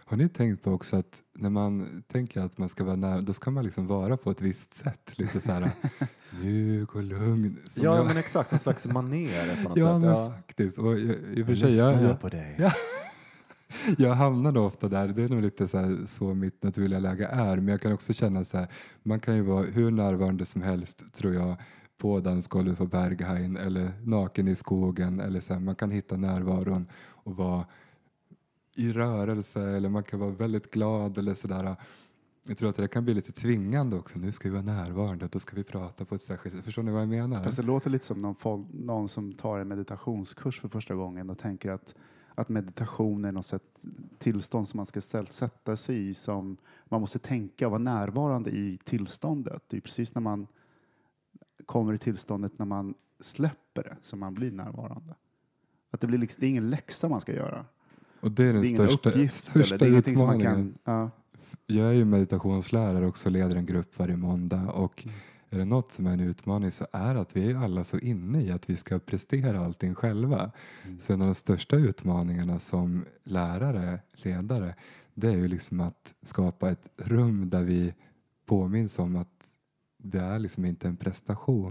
Har 0.07 0.17
ni 0.17 0.29
tänkt 0.29 0.63
på 0.63 0.73
också 0.73 0.97
att 0.97 1.23
när 1.33 1.51
man 1.51 2.03
tänker 2.13 2.41
att 2.41 2.59
man 2.59 2.69
ska 2.69 2.85
vara 2.85 2.97
nära, 2.97 3.21
då 3.21 3.33
ska 3.33 3.51
man 3.51 3.65
liksom 3.65 3.87
vara 3.87 4.17
på 4.17 4.31
ett 4.31 4.41
visst 4.41 4.75
sätt. 4.75 5.11
Lite 5.19 5.41
så 5.41 5.53
här 5.53 5.71
mjuk 6.43 6.95
och 6.95 7.03
lugn. 7.03 7.59
ja, 7.77 7.97
jag- 7.97 8.07
men 8.07 8.17
exakt, 8.17 8.53
en 8.53 8.59
slags 8.59 8.87
manér 8.87 9.63
på 9.63 9.69
något 9.69 9.79
ja, 9.79 9.87
sätt. 9.95 10.01
men 10.01 10.11
Ja. 10.11 10.31
faktiskt. 10.31 10.79
Och 10.79 10.93
jag, 10.99 11.17
i 11.35 11.43
och 11.43 11.47
för 11.47 11.57
sig, 11.57 11.77
jag, 11.77 12.03
jag 12.03 12.21
på 12.21 12.29
dig. 12.29 12.55
Ja. 12.59 12.73
jag 13.99 14.15
hamnar 14.15 14.53
nog 14.53 14.67
ofta 14.67 14.89
där. 14.89 15.09
Det 15.09 15.23
är 15.23 15.29
nog 15.29 15.43
lite 15.43 15.69
så, 15.69 15.79
här, 15.79 15.99
så 16.09 16.35
mitt 16.35 16.63
naturliga 16.63 16.99
läge 16.99 17.27
är. 17.27 17.57
Men 17.57 17.69
jag 17.69 17.81
kan 17.81 17.93
också 17.93 18.13
känna 18.13 18.45
så 18.45 18.59
här, 18.59 18.69
man 19.03 19.21
kan 19.21 19.37
ju 19.37 19.43
vara 19.43 19.63
hur 19.65 19.91
närvarande 19.91 20.47
som 20.47 20.63
helst 20.63 21.15
tror 21.15 21.35
jag 21.35 21.57
på 21.99 22.21
dansgolvet 22.21 22.79
på 22.79 22.87
Berghain 22.87 23.57
eller 23.57 23.93
naken 24.03 24.49
i 24.49 24.55
skogen. 24.57 25.21
Eller 25.21 25.41
så 25.41 25.53
här, 25.53 25.61
man 25.61 25.75
kan 25.75 25.91
hitta 25.91 26.17
närvaron 26.17 26.87
och 27.07 27.37
vara 27.37 27.65
i 28.75 28.93
rörelse 28.93 29.61
eller 29.61 29.89
man 29.89 30.05
kan 30.05 30.21
vara 30.21 30.31
väldigt 30.31 30.71
glad 30.71 31.19
eller 31.19 31.35
sådär. 31.35 31.77
Jag 32.47 32.59
tror 32.59 32.71
att 32.71 32.77
det 32.77 32.89
kan 32.89 33.05
bli 33.05 33.15
lite 33.15 33.33
tvingande 33.33 33.97
också. 33.97 34.19
Nu 34.19 34.33
ska 34.33 34.49
vi 34.49 34.53
vara 34.53 34.63
närvarande, 34.63 35.29
då 35.33 35.39
ska 35.39 35.57
vi 35.57 35.65
prata 35.65 36.05
på 36.05 36.15
ett 36.15 36.23
särskilt 36.23 36.57
sätt. 36.57 36.65
Förstår 36.65 36.83
ni 36.83 36.93
vad 36.93 37.03
jag 37.03 37.09
menar? 37.09 37.45
fast 37.45 37.57
det 37.57 37.63
låter 37.63 37.91
lite 37.91 38.07
som 38.07 38.23
någon, 38.23 38.69
någon 38.73 39.09
som 39.09 39.33
tar 39.33 39.59
en 39.59 39.69
meditationskurs 39.69 40.61
för 40.61 40.69
första 40.69 40.95
gången 40.95 41.31
och 41.31 41.39
tänker 41.39 41.71
att, 41.71 41.95
att 42.35 42.49
meditation 42.49 43.25
är 43.25 43.33
något 43.33 43.47
sätt, 43.47 43.63
tillstånd 44.19 44.69
som 44.69 44.77
man 44.77 44.87
ska 44.87 45.01
ställt 45.01 45.33
sätta 45.33 45.77
sig 45.77 46.09
i. 46.09 46.15
Som 46.15 46.57
man 46.85 47.01
måste 47.01 47.19
tänka 47.19 47.67
och 47.67 47.71
vara 47.71 47.83
närvarande 47.83 48.51
i 48.51 48.79
tillståndet. 48.85 49.63
Det 49.69 49.77
är 49.77 49.81
precis 49.81 50.15
när 50.15 50.23
man 50.23 50.47
kommer 51.67 51.93
i 51.93 51.99
tillståndet 51.99 52.59
när 52.59 52.67
man 52.67 52.95
släpper 53.21 53.83
det 53.83 53.97
som 54.03 54.19
man 54.19 54.35
blir 54.35 54.53
närvarande. 54.53 55.15
Att 55.91 56.01
det, 56.01 56.07
blir 56.07 56.19
liksom, 56.19 56.41
det 56.41 56.47
är 56.47 56.51
ingen 56.51 56.71
läxa 56.71 57.09
man 57.09 57.21
ska 57.21 57.33
göra. 57.33 57.65
Och 58.25 58.31
det 58.31 58.43
är 58.45 58.53
den 58.53 58.63
det 58.63 58.69
är 58.69 58.75
största, 58.75 59.09
uppgift. 59.09 59.35
största 59.35 59.75
eller, 59.75 59.99
utmaningen. 59.99 60.55
kan... 60.55 60.75
Ja. 60.85 61.11
Jag 61.67 61.89
är 61.89 61.93
ju 61.93 62.05
meditationslärare 62.05 63.05
och 63.05 63.09
också 63.09 63.31
leder 63.31 63.57
en 63.57 63.67
grupp 63.67 63.99
varje 63.99 64.17
måndag 64.17 64.71
och 64.71 65.07
är 65.51 65.59
det 65.59 65.65
något 65.65 65.93
som 65.93 66.07
är 66.07 66.13
en 66.13 66.21
utmaning 66.21 66.71
så 66.71 66.87
är 66.93 67.15
det 67.15 67.21
att 67.21 67.37
vi 67.37 67.51
är 67.51 67.57
alla 67.57 67.85
så 67.85 67.99
inne 67.99 68.43
i 68.43 68.51
att 68.51 68.71
vi 68.71 68.77
ska 68.77 68.99
prestera 68.99 69.65
allting 69.65 69.95
själva. 69.95 70.51
Så 71.01 71.13
en 71.13 71.21
av 71.21 71.27
de 71.27 71.35
största 71.35 71.77
utmaningarna 71.77 72.59
som 72.59 73.05
lärare, 73.25 73.99
ledare, 74.13 74.75
det 75.15 75.29
är 75.29 75.37
ju 75.37 75.49
liksom 75.49 75.81
att 75.81 76.15
skapa 76.23 76.71
ett 76.71 76.89
rum 76.97 77.51
där 77.51 77.63
vi 77.65 77.95
påminns 78.47 78.99
om 78.99 79.17
att 79.17 79.47
det 79.99 80.19
är 80.21 80.39
liksom 80.39 80.65
inte 80.65 80.89
en 80.89 80.97
prestation. 80.97 81.71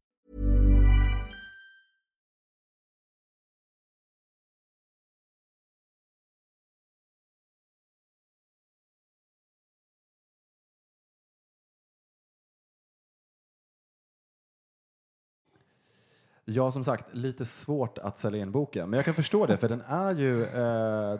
Ja, 16.53 16.71
som 16.71 16.83
sagt, 16.83 17.15
lite 17.15 17.45
svårt 17.45 17.97
att 17.97 18.17
sälja 18.17 18.41
in 18.41 18.51
boken, 18.51 18.89
men 18.89 18.97
jag 18.97 19.05
kan 19.05 19.13
förstå 19.13 19.45
det, 19.45 19.57
för 19.57 19.69
den 19.69 19.81
är 19.81 20.15
ju 20.15 20.43
eh, 20.43 21.19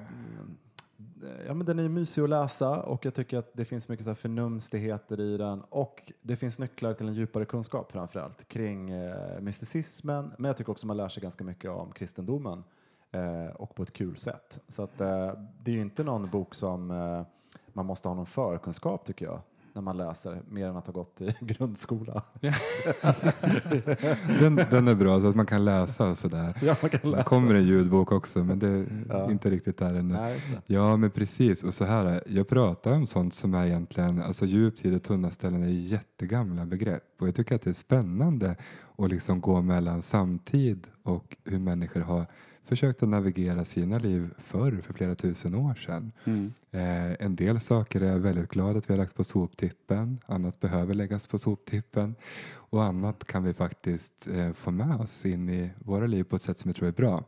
ja, 1.47 1.53
men 1.53 1.65
den 1.65 1.79
är 1.79 1.89
mysig 1.89 2.21
att 2.21 2.29
läsa 2.29 2.81
och 2.81 3.05
jag 3.05 3.13
tycker 3.13 3.37
att 3.37 3.49
det 3.53 3.65
finns 3.65 3.89
mycket 3.89 4.03
så 4.03 4.09
här 4.09 4.15
förnumstigheter 4.15 5.19
i 5.19 5.37
den 5.37 5.61
och 5.61 6.11
det 6.21 6.35
finns 6.35 6.59
nycklar 6.59 6.93
till 6.93 7.07
en 7.07 7.13
djupare 7.13 7.45
kunskap 7.45 7.91
framför 7.91 8.19
allt 8.19 8.47
kring 8.47 8.89
eh, 8.89 9.39
mysticismen, 9.39 10.31
men 10.37 10.49
jag 10.49 10.57
tycker 10.57 10.71
också 10.71 10.87
man 10.87 10.97
lär 10.97 11.09
sig 11.09 11.23
ganska 11.23 11.43
mycket 11.43 11.71
om 11.71 11.91
kristendomen 11.91 12.63
eh, 13.11 13.55
och 13.55 13.75
på 13.75 13.83
ett 13.83 13.93
kul 13.93 14.17
sätt. 14.17 14.59
Så 14.67 14.83
att, 14.83 15.01
eh, 15.01 15.31
det 15.63 15.71
är 15.71 15.75
ju 15.75 15.81
inte 15.81 16.03
någon 16.03 16.29
bok 16.29 16.55
som 16.55 16.91
eh, 16.91 17.21
man 17.73 17.85
måste 17.85 18.07
ha 18.07 18.15
någon 18.15 18.25
förkunskap 18.25 19.05
tycker 19.05 19.25
jag 19.25 19.41
när 19.73 19.81
man 19.81 19.97
läser, 19.97 20.41
mer 20.49 20.67
än 20.67 20.75
att 20.77 20.85
ha 20.87 20.93
gått 20.93 21.21
i 21.21 21.35
grundskola. 21.41 22.23
Den, 24.39 24.55
den 24.55 24.87
är 24.87 24.95
bra 24.95 25.19
så 25.21 25.27
att 25.27 25.35
man 25.35 25.45
kan 25.45 25.65
läsa 25.65 26.09
och 26.09 26.17
sådär. 26.17 26.57
Ja, 26.61 26.75
man 26.81 26.89
kan 26.89 26.99
Det 27.03 27.07
läsa. 27.07 27.23
kommer 27.23 27.55
en 27.55 27.63
ljudbok 27.65 28.11
också 28.11 28.43
men 28.43 28.59
det 28.59 28.67
är 28.67 28.85
Ja. 29.09 29.31
inte 29.31 29.49
riktigt 29.49 29.77
där 29.77 29.93
ännu. 29.93 30.13
Nej, 30.13 30.41
det. 30.67 30.73
Ja 30.73 30.97
men 30.97 31.11
precis 31.11 31.63
och 31.63 31.73
så 31.73 31.85
här, 31.85 32.23
jag 32.27 32.47
pratar 32.47 32.91
om 32.91 33.07
sånt 33.07 33.33
som 33.33 33.53
är 33.53 33.65
egentligen, 33.67 34.21
alltså 34.21 34.45
djuptid 34.45 34.95
och 34.95 35.03
tunna 35.03 35.31
ställen 35.31 35.63
är 35.63 35.67
jättegamla 35.67 36.65
begrepp 36.65 37.03
och 37.19 37.27
jag 37.27 37.35
tycker 37.35 37.55
att 37.55 37.61
det 37.61 37.69
är 37.69 37.73
spännande 37.73 38.55
att 38.97 39.09
liksom 39.09 39.41
gå 39.41 39.61
mellan 39.61 40.01
samtid 40.01 40.87
och 41.03 41.37
hur 41.45 41.59
människor 41.59 42.01
har 42.01 42.25
försökt 42.71 43.03
att 43.03 43.09
navigera 43.09 43.65
sina 43.65 43.99
liv 43.99 44.33
förr, 44.37 44.81
för 44.81 44.93
flera 44.93 45.15
tusen 45.15 45.55
år 45.55 45.75
sedan. 45.75 46.11
Mm. 46.23 46.53
Eh, 46.71 47.25
en 47.25 47.35
del 47.35 47.59
saker 47.59 48.01
är 48.01 48.11
jag 48.11 48.19
väldigt 48.19 48.49
glad 48.49 48.77
att 48.77 48.89
vi 48.89 48.93
har 48.93 48.97
lagt 48.97 49.15
på 49.15 49.23
soptippen, 49.23 50.19
annat 50.25 50.59
behöver 50.59 50.93
läggas 50.93 51.27
på 51.27 51.39
soptippen 51.39 52.15
och 52.53 52.83
annat 52.83 53.25
kan 53.25 53.43
vi 53.43 53.53
faktiskt 53.53 54.27
eh, 54.27 54.53
få 54.53 54.71
med 54.71 54.95
oss 54.95 55.25
in 55.25 55.49
i 55.49 55.71
våra 55.79 56.07
liv 56.07 56.23
på 56.23 56.35
ett 56.35 56.41
sätt 56.41 56.57
som 56.57 56.69
jag 56.69 56.75
tror 56.75 56.87
är 56.87 56.91
bra. 56.91 57.23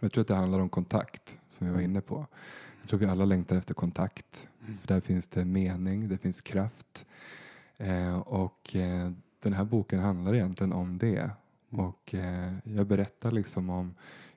Jag 0.00 0.12
tror 0.12 0.22
att 0.22 0.28
det 0.28 0.34
handlar 0.34 0.60
om 0.60 0.68
kontakt, 0.68 1.38
som 1.48 1.66
vi 1.66 1.72
var 1.72 1.80
inne 1.80 2.00
på. 2.00 2.26
Jag 2.80 2.88
tror 2.88 3.00
vi 3.00 3.06
alla 3.06 3.24
längtar 3.24 3.56
efter 3.56 3.74
kontakt, 3.74 4.48
för 4.80 4.88
där 4.94 5.00
finns 5.00 5.26
det 5.26 5.44
mening, 5.44 6.08
det 6.08 6.18
finns 6.18 6.40
kraft. 6.40 7.06
Eh, 7.76 8.18
och 8.18 8.76
eh, 8.76 9.10
den 9.42 9.52
här 9.52 9.64
boken 9.64 9.98
handlar 9.98 10.34
egentligen 10.34 10.72
om 10.72 10.98
det. 10.98 11.30
Och 11.70 12.14
eh, 12.14 12.52
jag 12.64 12.86
berättar 12.86 13.30
liksom 13.30 13.70
om 13.70 13.94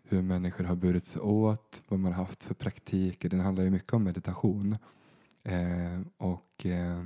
hur 0.10 0.22
människor 0.22 0.64
har 0.64 0.76
burit 0.76 1.06
sig 1.06 1.22
åt, 1.22 1.84
vad 1.88 2.00
man 2.00 2.14
har 2.14 2.24
haft 2.26 2.44
för 2.44 2.54
praktiker. 2.54 3.30
Den 3.30 3.40
handlar 3.40 3.64
ju 3.64 3.70
mycket 3.70 3.94
om 3.94 4.04
meditation. 4.04 4.78
Eh, 5.44 6.02
och 6.18 6.66
eh, 6.66 7.04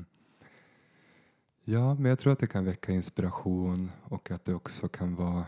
ja, 1.64 1.94
men 1.96 2.06
jag 2.06 2.20
tror 2.20 2.34
att 2.34 2.40
det 2.40 2.48
kan 2.48 2.66
väcka 2.66 2.92
inspiration 2.92 3.92
och 4.04 4.32
att 4.32 4.46
det 4.46 4.54
också 4.54 4.88
kan 4.88 5.16
vara 5.16 5.46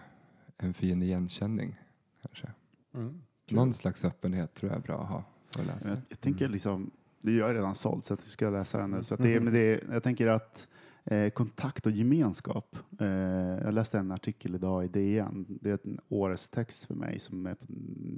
en 0.57 0.73
fin 0.73 1.01
igenkänning. 1.03 1.75
Kanske. 2.21 2.47
Mm. 2.93 3.21
Någon 3.49 3.73
slags 3.73 4.05
öppenhet 4.05 4.53
tror 4.53 4.71
jag 4.71 4.79
är 4.79 4.83
bra 4.83 5.01
att 5.03 5.09
ha 5.09 5.23
för 5.53 5.61
att 5.61 5.67
läsa. 5.67 5.89
Jag, 5.89 5.97
jag 6.09 6.19
tänker 6.21 6.49
liksom, 6.49 6.91
det 7.21 7.31
är 7.31 7.35
jag 7.37 7.55
redan 7.55 7.75
sålt 7.75 8.05
så 8.05 8.13
att 8.13 8.19
jag 8.19 8.25
ska 8.25 8.49
läsa 8.49 8.77
den 8.77 8.91
nu. 8.91 9.03
Så 9.03 9.13
att 9.13 9.21
det, 9.21 9.35
är- 9.35 9.39
men 9.39 9.53
det, 9.53 9.83
jag 9.91 10.03
tänker 10.03 10.27
att 10.27 10.67
eh, 11.05 11.29
kontakt 11.29 11.85
och 11.85 11.91
gemenskap. 11.91 12.77
Eh, 12.99 13.07
jag 13.63 13.73
läste 13.73 13.99
en 13.99 14.11
artikel 14.11 14.55
idag 14.55 14.85
i 14.85 14.87
DN. 14.87 15.45
Det 15.61 15.69
är 15.69 15.79
en 15.83 15.99
årets 16.09 16.49
text 16.49 16.85
för 16.85 16.93
mig 16.93 17.19
som 17.19 17.45
är, 17.45 17.55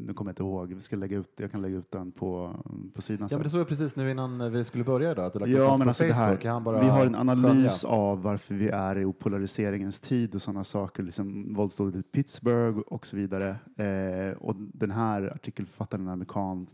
nu 0.07 0.13
kommer 0.13 0.29
jag 0.29 0.33
inte 0.33 0.43
ihåg. 0.43 0.73
Vi 0.73 0.81
ska 0.81 0.95
lägga 0.95 1.17
ut, 1.17 1.33
jag 1.37 1.51
kan 1.51 1.61
lägga 1.61 1.77
ut 1.77 1.91
den 1.91 2.11
på, 2.11 2.55
på 2.93 3.01
sidan 3.01 3.27
Ja, 3.31 3.37
men 3.37 3.43
det 3.43 3.49
såg 3.49 3.59
jag 3.59 3.67
precis 3.67 3.95
nu 3.95 4.11
innan 4.11 4.51
vi 4.51 4.63
skulle 4.63 4.83
börja 4.83 5.11
idag. 5.11 5.25
Att 5.25 5.33
du 5.33 5.39
lagt 5.39 5.51
Ja, 5.51 5.77
men 5.77 5.87
alltså 5.87 6.03
det 6.03 6.13
här, 6.13 6.81
vi 6.81 6.87
har 6.87 7.05
en 7.05 7.15
analys 7.15 7.81
skölja? 7.81 7.95
av 7.95 8.21
varför 8.21 8.55
vi 8.55 8.69
är 8.69 8.97
i 8.97 9.13
polariseringens 9.13 9.99
tid 9.99 10.35
och 10.35 10.41
sådana 10.41 10.63
saker, 10.63 11.03
liksom 11.03 11.53
våldsdådet 11.53 11.95
i 11.95 12.03
Pittsburgh 12.03 12.79
och 12.79 13.05
så 13.05 13.15
vidare. 13.15 13.49
Eh, 13.77 14.37
och 14.37 14.55
den 14.55 14.91
här 14.91 15.33
artikelförfattaren, 15.35 16.07
en 16.07 16.13
amerikan 16.13 16.67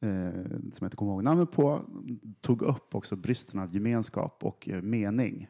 Eh, 0.00 0.32
som 0.48 0.78
jag 0.80 0.86
inte 0.86 0.96
kommer 0.96 1.12
ihåg 1.12 1.24
namnet 1.24 1.50
på, 1.50 1.84
tog 2.40 2.62
upp 2.62 2.94
också 2.94 3.16
bristen 3.16 3.60
av 3.60 3.74
gemenskap 3.74 4.44
och 4.44 4.68
eh, 4.68 4.82
mening. 4.82 5.48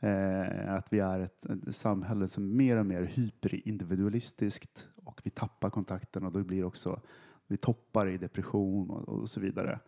Eh, 0.00 0.74
att 0.74 0.92
vi 0.92 0.98
är 0.98 1.20
ett, 1.20 1.46
ett 1.46 1.76
samhälle 1.76 2.28
som 2.28 2.44
är 2.44 2.54
mer 2.54 2.76
och 2.76 2.86
mer 2.86 3.02
hyperindividualistiskt 3.02 4.88
och 5.04 5.20
vi 5.24 5.30
tappar 5.30 5.70
kontakten 5.70 6.24
och 6.24 6.32
då 6.32 6.44
blir 6.44 6.64
också 6.64 7.00
vi 7.46 7.56
toppar 7.56 8.08
i 8.08 8.18
depression 8.18 8.90
och, 8.90 9.08
och 9.08 9.30
så 9.30 9.40
vidare. 9.40 9.78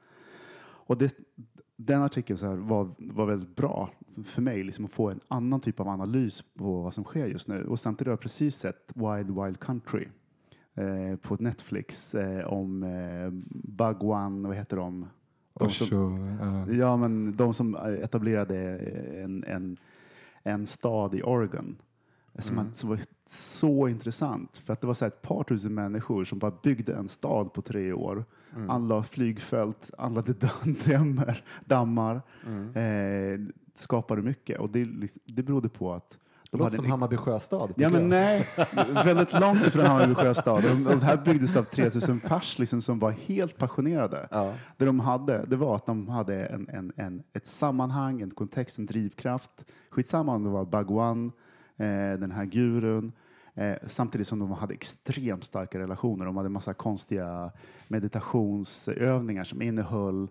Och 0.60 0.98
det, 0.98 1.16
den 1.76 2.02
artikeln 2.02 2.38
så 2.38 2.46
här 2.46 2.56
var, 2.56 2.94
var 2.98 3.26
väldigt 3.26 3.56
bra 3.56 3.90
för 4.24 4.42
mig 4.42 4.64
liksom 4.64 4.84
att 4.84 4.90
få 4.90 5.10
en 5.10 5.20
annan 5.28 5.60
typ 5.60 5.80
av 5.80 5.88
analys 5.88 6.44
på 6.54 6.82
vad 6.82 6.94
som 6.94 7.04
sker 7.04 7.26
just 7.26 7.48
nu. 7.48 7.64
Och 7.64 7.80
samtidigt 7.80 8.06
har 8.06 8.12
jag 8.12 8.20
precis 8.20 8.56
sett 8.56 8.92
Wild 8.94 9.30
Wild 9.30 9.60
Country 9.60 10.08
på 11.16 11.36
Netflix 11.40 12.14
eh, 12.14 12.46
om 12.46 12.82
eh, 12.82 13.30
Bhagwan, 13.64 14.42
vad 14.42 14.56
heter 14.56 14.76
de? 14.76 15.06
De 15.54 15.70
som, 15.70 15.86
Osho, 15.86 16.72
ja. 16.72 16.96
men 16.96 17.36
de 17.36 17.54
som 17.54 17.76
etablerade 18.02 18.78
en, 19.22 19.44
en, 19.44 19.76
en 20.42 20.66
stad 20.66 21.14
i 21.14 21.22
Oregon 21.22 21.76
som, 22.38 22.58
Mm. 22.58 22.70
var 22.82 22.98
så 23.28 23.88
intressant. 23.88 24.56
För 24.56 24.72
att 24.72 24.80
det 24.80 24.86
var 24.86 24.94
så 24.94 25.04
ett 25.04 25.22
par 25.22 25.42
tusen 25.44 25.74
människor 25.74 26.24
som 26.24 26.38
bara 26.38 26.52
byggde 26.62 26.94
en 26.94 27.08
stad 27.08 27.52
på 27.52 27.62
tre 27.62 27.92
år. 27.92 28.24
Mm. 28.56 28.70
Anlade 28.70 29.02
flygfält, 29.04 29.90
anlade 29.98 30.32
dammar, 30.86 31.44
dammar 31.64 32.22
Mm. 32.46 32.76
eh, 32.76 33.54
skapade 33.74 34.22
mycket. 34.22 34.58
Och 34.60 34.70
det, 34.70 34.84
liksom- 34.84 35.22
det 35.26 35.42
berodde 35.42 35.68
på 35.68 35.92
att 35.92 36.18
de 36.50 36.58
låter 36.58 36.76
som 36.76 36.84
en- 36.84 36.90
Hammarby 36.90 37.16
sjöstad. 37.16 37.72
Ja 37.76 37.90
men 37.90 38.00
jag. 38.00 38.08
nej, 38.10 38.46
väldigt 39.04 39.40
långt 39.40 39.66
ifrån 39.66 39.84
Hammarby 39.84 40.14
sjöstad. 40.14 40.64
Och 40.64 40.98
det 40.98 41.04
här 41.04 41.16
byggdes 41.16 41.56
av 41.56 41.62
3000 41.62 42.20
pers 42.20 42.58
liksom, 42.58 42.82
som 42.82 42.98
var 42.98 43.10
helt 43.10 43.58
passionerade. 43.58 44.28
Ja. 44.30 44.54
Det 44.76 44.84
de 44.84 45.00
hade, 45.00 45.44
det 45.46 45.56
var 45.56 45.76
att 45.76 45.86
de 45.86 46.08
hade 46.08 46.46
en, 46.46 46.68
en, 46.68 46.92
en, 46.96 47.22
ett 47.32 47.46
sammanhang, 47.46 48.20
en 48.20 48.30
kontext, 48.30 48.78
en 48.78 48.86
drivkraft. 48.86 49.50
Skitsamma 49.90 50.34
om 50.34 50.44
det 50.44 50.50
var 50.50 50.64
Bhagwan, 50.64 51.32
eh, 51.76 51.86
den 52.18 52.30
här 52.30 52.44
gurun, 52.44 53.12
eh, 53.54 53.74
samtidigt 53.86 54.26
som 54.26 54.38
de 54.38 54.52
hade 54.52 54.74
extremt 54.74 55.44
starka 55.44 55.78
relationer. 55.78 56.24
De 56.24 56.36
hade 56.36 56.48
massa 56.48 56.74
konstiga 56.74 57.50
meditationsövningar 57.88 59.44
som 59.44 59.62
innehöll 59.62 60.28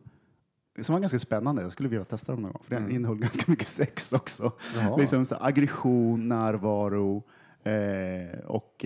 som 0.84 0.94
var 0.94 1.00
ganska 1.00 1.20
spännande. 1.20 1.62
Jag 1.62 1.72
skulle 1.72 1.90
vilja 1.90 2.06
testa 2.06 2.32
dem 2.32 2.42
någon 2.42 2.52
gång. 2.52 2.62
För 2.64 2.76
det 2.76 2.82
Mm. 2.82 2.96
innehöll 2.96 3.18
ganska 3.18 3.44
mycket 3.52 3.68
sex 3.68 4.14
också. 4.14 4.52
Jaha. 4.76 4.98
Liksom 4.98 5.26
så 5.26 5.36
aggression, 5.40 6.28
närvaro 6.28 7.24
eh, 7.64 8.40
och 8.46 8.86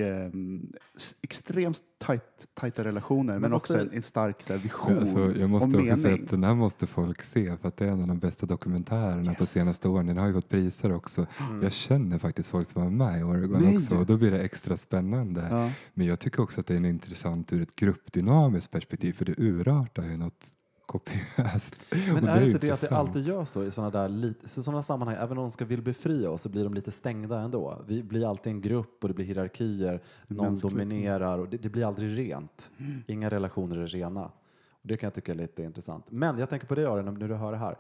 s- 0.96 1.16
extremt 1.22 1.80
tajt, 1.98 2.48
tajta 2.54 2.84
relationer. 2.84 3.40
Men, 3.40 3.52
vad 3.52 3.58
också 3.58 3.80
en, 3.80 3.90
en 3.94 4.02
stark 4.04 4.42
så 4.44 4.54
här, 4.54 4.60
vision 4.60 4.98
Alltså, 4.98 5.20
jag 5.20 5.44
och 5.44 5.50
måste 5.50 5.68
också 5.78 5.96
säga 5.96 5.96
mening. 5.96 6.24
att 6.24 6.30
den 6.30 6.44
här 6.44 6.56
måste 6.56 6.88
folk 6.88 7.22
se 7.24 7.58
för 7.58 7.68
att 7.68 7.78
det 7.78 7.86
är 7.86 7.90
en 7.92 8.02
av 8.02 8.08
de 8.08 8.20
bästa 8.20 8.46
dokumentärerna 8.46 9.34
på 9.34 9.44
Yes. 9.44 9.52
senaste 9.52 9.88
åren. 9.88 10.06
Den 10.06 10.18
har 10.18 10.28
ju 10.28 10.34
fått 10.34 10.50
priser 10.50 10.92
också. 10.96 11.26
Mm. 11.40 11.64
Jag 11.64 11.72
känner 11.74 12.18
faktiskt 12.18 12.50
folk 12.50 12.68
som 12.68 12.84
var 12.84 12.90
med 12.90 13.20
i 13.20 13.24
Oregon 13.24 13.62
Nej. 13.64 13.78
också 13.78 13.98
och 13.98 14.06
då 14.06 14.18
blir 14.18 14.32
det 14.32 14.40
extra 14.40 14.78
spännande. 14.78 15.48
Ja. 15.52 15.70
Men 15.94 16.08
jag 16.08 16.20
tycker 16.20 16.42
också 16.42 16.60
att 16.62 16.68
det 16.68 16.76
är 16.76 16.86
intressant 16.86 17.54
ur 17.54 17.62
ett 17.62 17.76
gruppdynamiskt 17.76 18.72
perspektiv 18.72 19.14
för 19.14 19.26
det 19.26 19.34
urartar 19.38 20.04
ju 20.04 20.18
något 20.18 20.46
kopiöst. 20.92 21.76
Men 22.14 22.28
är 22.28 22.40
det 22.40 22.46
inte 22.46 22.60
det 22.60 22.72
att 22.72 22.82
det 22.82 22.96
alltid 22.96 23.28
gör 23.28 23.46
så 23.46 23.64
i 23.64 23.72
sådana 23.72 24.08
där 24.08 24.34
för 24.48 24.62
sådana 24.62 24.84
sammanhang? 24.84 25.18
Även 25.20 25.38
om 25.38 25.44
de 25.44 25.52
ska 25.52 25.66
vill 25.66 25.82
befria 25.82 26.30
oss 26.30 26.42
så 26.42 26.50
blir 26.50 26.64
de 26.64 26.74
lite 26.74 26.92
stängda 26.92 27.40
ändå. 27.40 27.82
Vi 27.88 28.04
blir 28.04 28.30
alltid 28.30 28.54
en 28.54 28.62
grupp 28.62 29.04
och 29.04 29.08
det 29.08 29.14
blir 29.14 29.26
hierarkier. 29.26 30.02
Någon 30.28 30.46
mänskligt. 30.46 30.74
dominerar 30.74 31.38
och 31.38 31.50
det, 31.50 31.58
det 31.58 31.70
blir 31.70 31.86
aldrig 31.86 32.18
rent. 32.18 32.72
Inga 33.08 33.30
relationer 33.30 33.78
är 33.78 33.88
rena. 33.88 34.26
Och 34.72 34.88
det 34.88 34.98
kan 34.98 35.08
jag 35.08 35.14
tycka 35.14 35.32
är 35.32 35.36
lite 35.36 35.64
intressant. 35.64 36.06
Men 36.10 36.38
jag 36.38 36.50
tänker 36.50 36.68
på 36.68 36.76
det 36.76 36.86
Aron, 36.86 37.06
när 37.06 37.28
du 37.28 37.36
hör 37.36 37.52
det 37.52 37.58
här. 37.58 37.76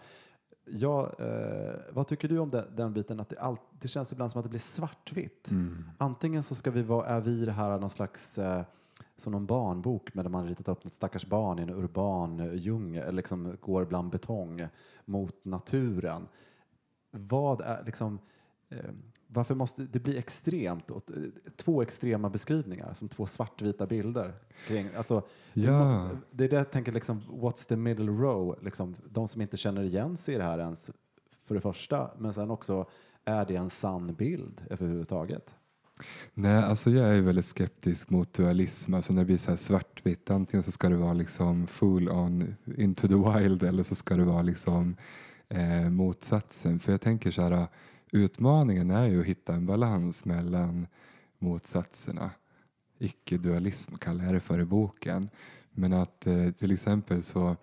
Ja, 0.65 1.11
eh, 1.19 1.79
vad 1.91 2.07
tycker 2.07 2.27
du 2.27 2.39
om 2.39 2.49
den, 2.49 2.65
den 2.75 2.93
biten 2.93 3.19
att 3.19 3.29
det, 3.29 3.39
all, 3.39 3.57
det 3.79 3.87
känns 3.87 4.11
ibland 4.11 4.31
som 4.31 4.39
att 4.39 4.45
det 4.45 4.49
blir 4.49 4.59
svartvitt? 4.59 5.51
Mm. 5.51 5.89
Antingen 5.97 6.43
så 6.43 6.55
ska 6.55 6.71
vi 6.71 6.81
vara, 6.81 7.07
är 7.07 7.21
vi 7.21 7.45
det 7.45 7.51
här 7.51 7.79
någon 7.79 7.89
slags 7.89 8.37
eh, 8.37 8.63
som 9.21 9.31
någon 9.31 9.45
barnbok 9.45 10.13
med 10.13 10.25
där 10.25 10.29
man 10.29 10.47
ritat 10.47 10.67
upp 10.67 10.83
något 10.83 10.93
stackars 10.93 11.25
barn 11.25 11.59
i 11.59 11.61
en 11.61 11.69
urban 11.69 12.57
djungel, 12.57 13.03
eller 13.03 13.11
liksom 13.11 13.57
går 13.61 13.85
bland 13.85 14.09
betong 14.11 14.67
mot 15.05 15.45
naturen. 15.45 16.27
Vad 17.11 17.61
är 17.61 17.83
liksom, 17.85 18.19
eh, 18.69 18.77
varför 19.27 19.55
måste 19.55 19.83
det 19.83 19.99
bli 19.99 20.17
extremt? 20.17 20.91
Eh, 20.91 20.97
två 21.55 21.81
extrema 21.81 22.29
beskrivningar 22.29 22.93
som 22.93 23.09
två 23.09 23.25
svartvita 23.25 23.85
bilder. 23.85 24.33
Kring, 24.67 24.89
alltså, 24.97 25.23
Ja. 25.53 26.09
det 26.31 26.43
är 26.43 26.49
det 26.49 26.55
jag 26.55 26.71
tänker, 26.71 26.91
liksom, 26.91 27.21
what's 27.21 27.67
the 27.67 27.75
middle 27.75 28.11
row? 28.11 28.55
Liksom, 28.61 28.95
de 29.09 29.27
som 29.27 29.41
inte 29.41 29.57
känner 29.57 29.83
igen 29.83 30.17
sig 30.17 30.35
i 30.35 30.37
det 30.37 30.43
här 30.43 30.59
ens, 30.59 30.91
för 31.41 31.55
det 31.55 31.61
första, 31.61 32.11
men 32.17 32.33
sen 32.33 32.51
också, 32.51 32.85
är 33.25 33.45
det 33.45 33.55
en 33.55 33.69
sann 33.69 34.13
bild 34.13 34.61
överhuvudtaget? 34.69 35.55
Nej, 36.33 36.63
alltså 36.63 36.89
jag 36.89 37.17
är 37.17 37.21
väldigt 37.21 37.45
skeptisk 37.45 38.09
mot 38.09 38.33
dualism. 38.33 38.93
Alltså 38.93 39.13
när 39.13 39.21
det 39.21 39.25
blir 39.25 39.37
så 39.37 39.49
här 39.49 39.57
svartvitt, 39.57 40.31
antingen 40.31 40.63
så 40.63 40.71
ska 40.71 40.89
det 40.89 40.95
vara 40.95 41.13
liksom 41.13 41.67
full 41.67 42.09
on 42.09 42.55
into 42.77 43.07
the 43.07 43.39
wild 43.39 43.63
eller 43.63 43.83
så 43.83 43.95
ska 43.95 44.15
det 44.15 44.23
vara 44.23 44.41
liksom 44.41 44.95
eh, 45.49 45.89
motsatsen. 45.89 46.79
För 46.79 46.91
jag 46.91 47.01
tänker 47.01 47.31
så 47.31 47.41
här, 47.41 47.67
utmaningen 48.11 48.91
är 48.91 49.07
ju 49.07 49.19
att 49.19 49.25
hitta 49.25 49.53
en 49.53 49.65
balans 49.65 50.25
mellan 50.25 50.87
motsatserna. 51.39 52.31
Icke-dualism 52.99 53.95
kallar 53.95 54.25
jag 54.25 54.33
det 54.33 54.39
för 54.39 54.59
i 54.59 54.65
boken. 54.65 55.29
Men 55.71 55.93
att 55.93 56.27
eh, 56.27 56.51
till 56.51 56.71
exempel 56.71 57.23
så 57.23 57.55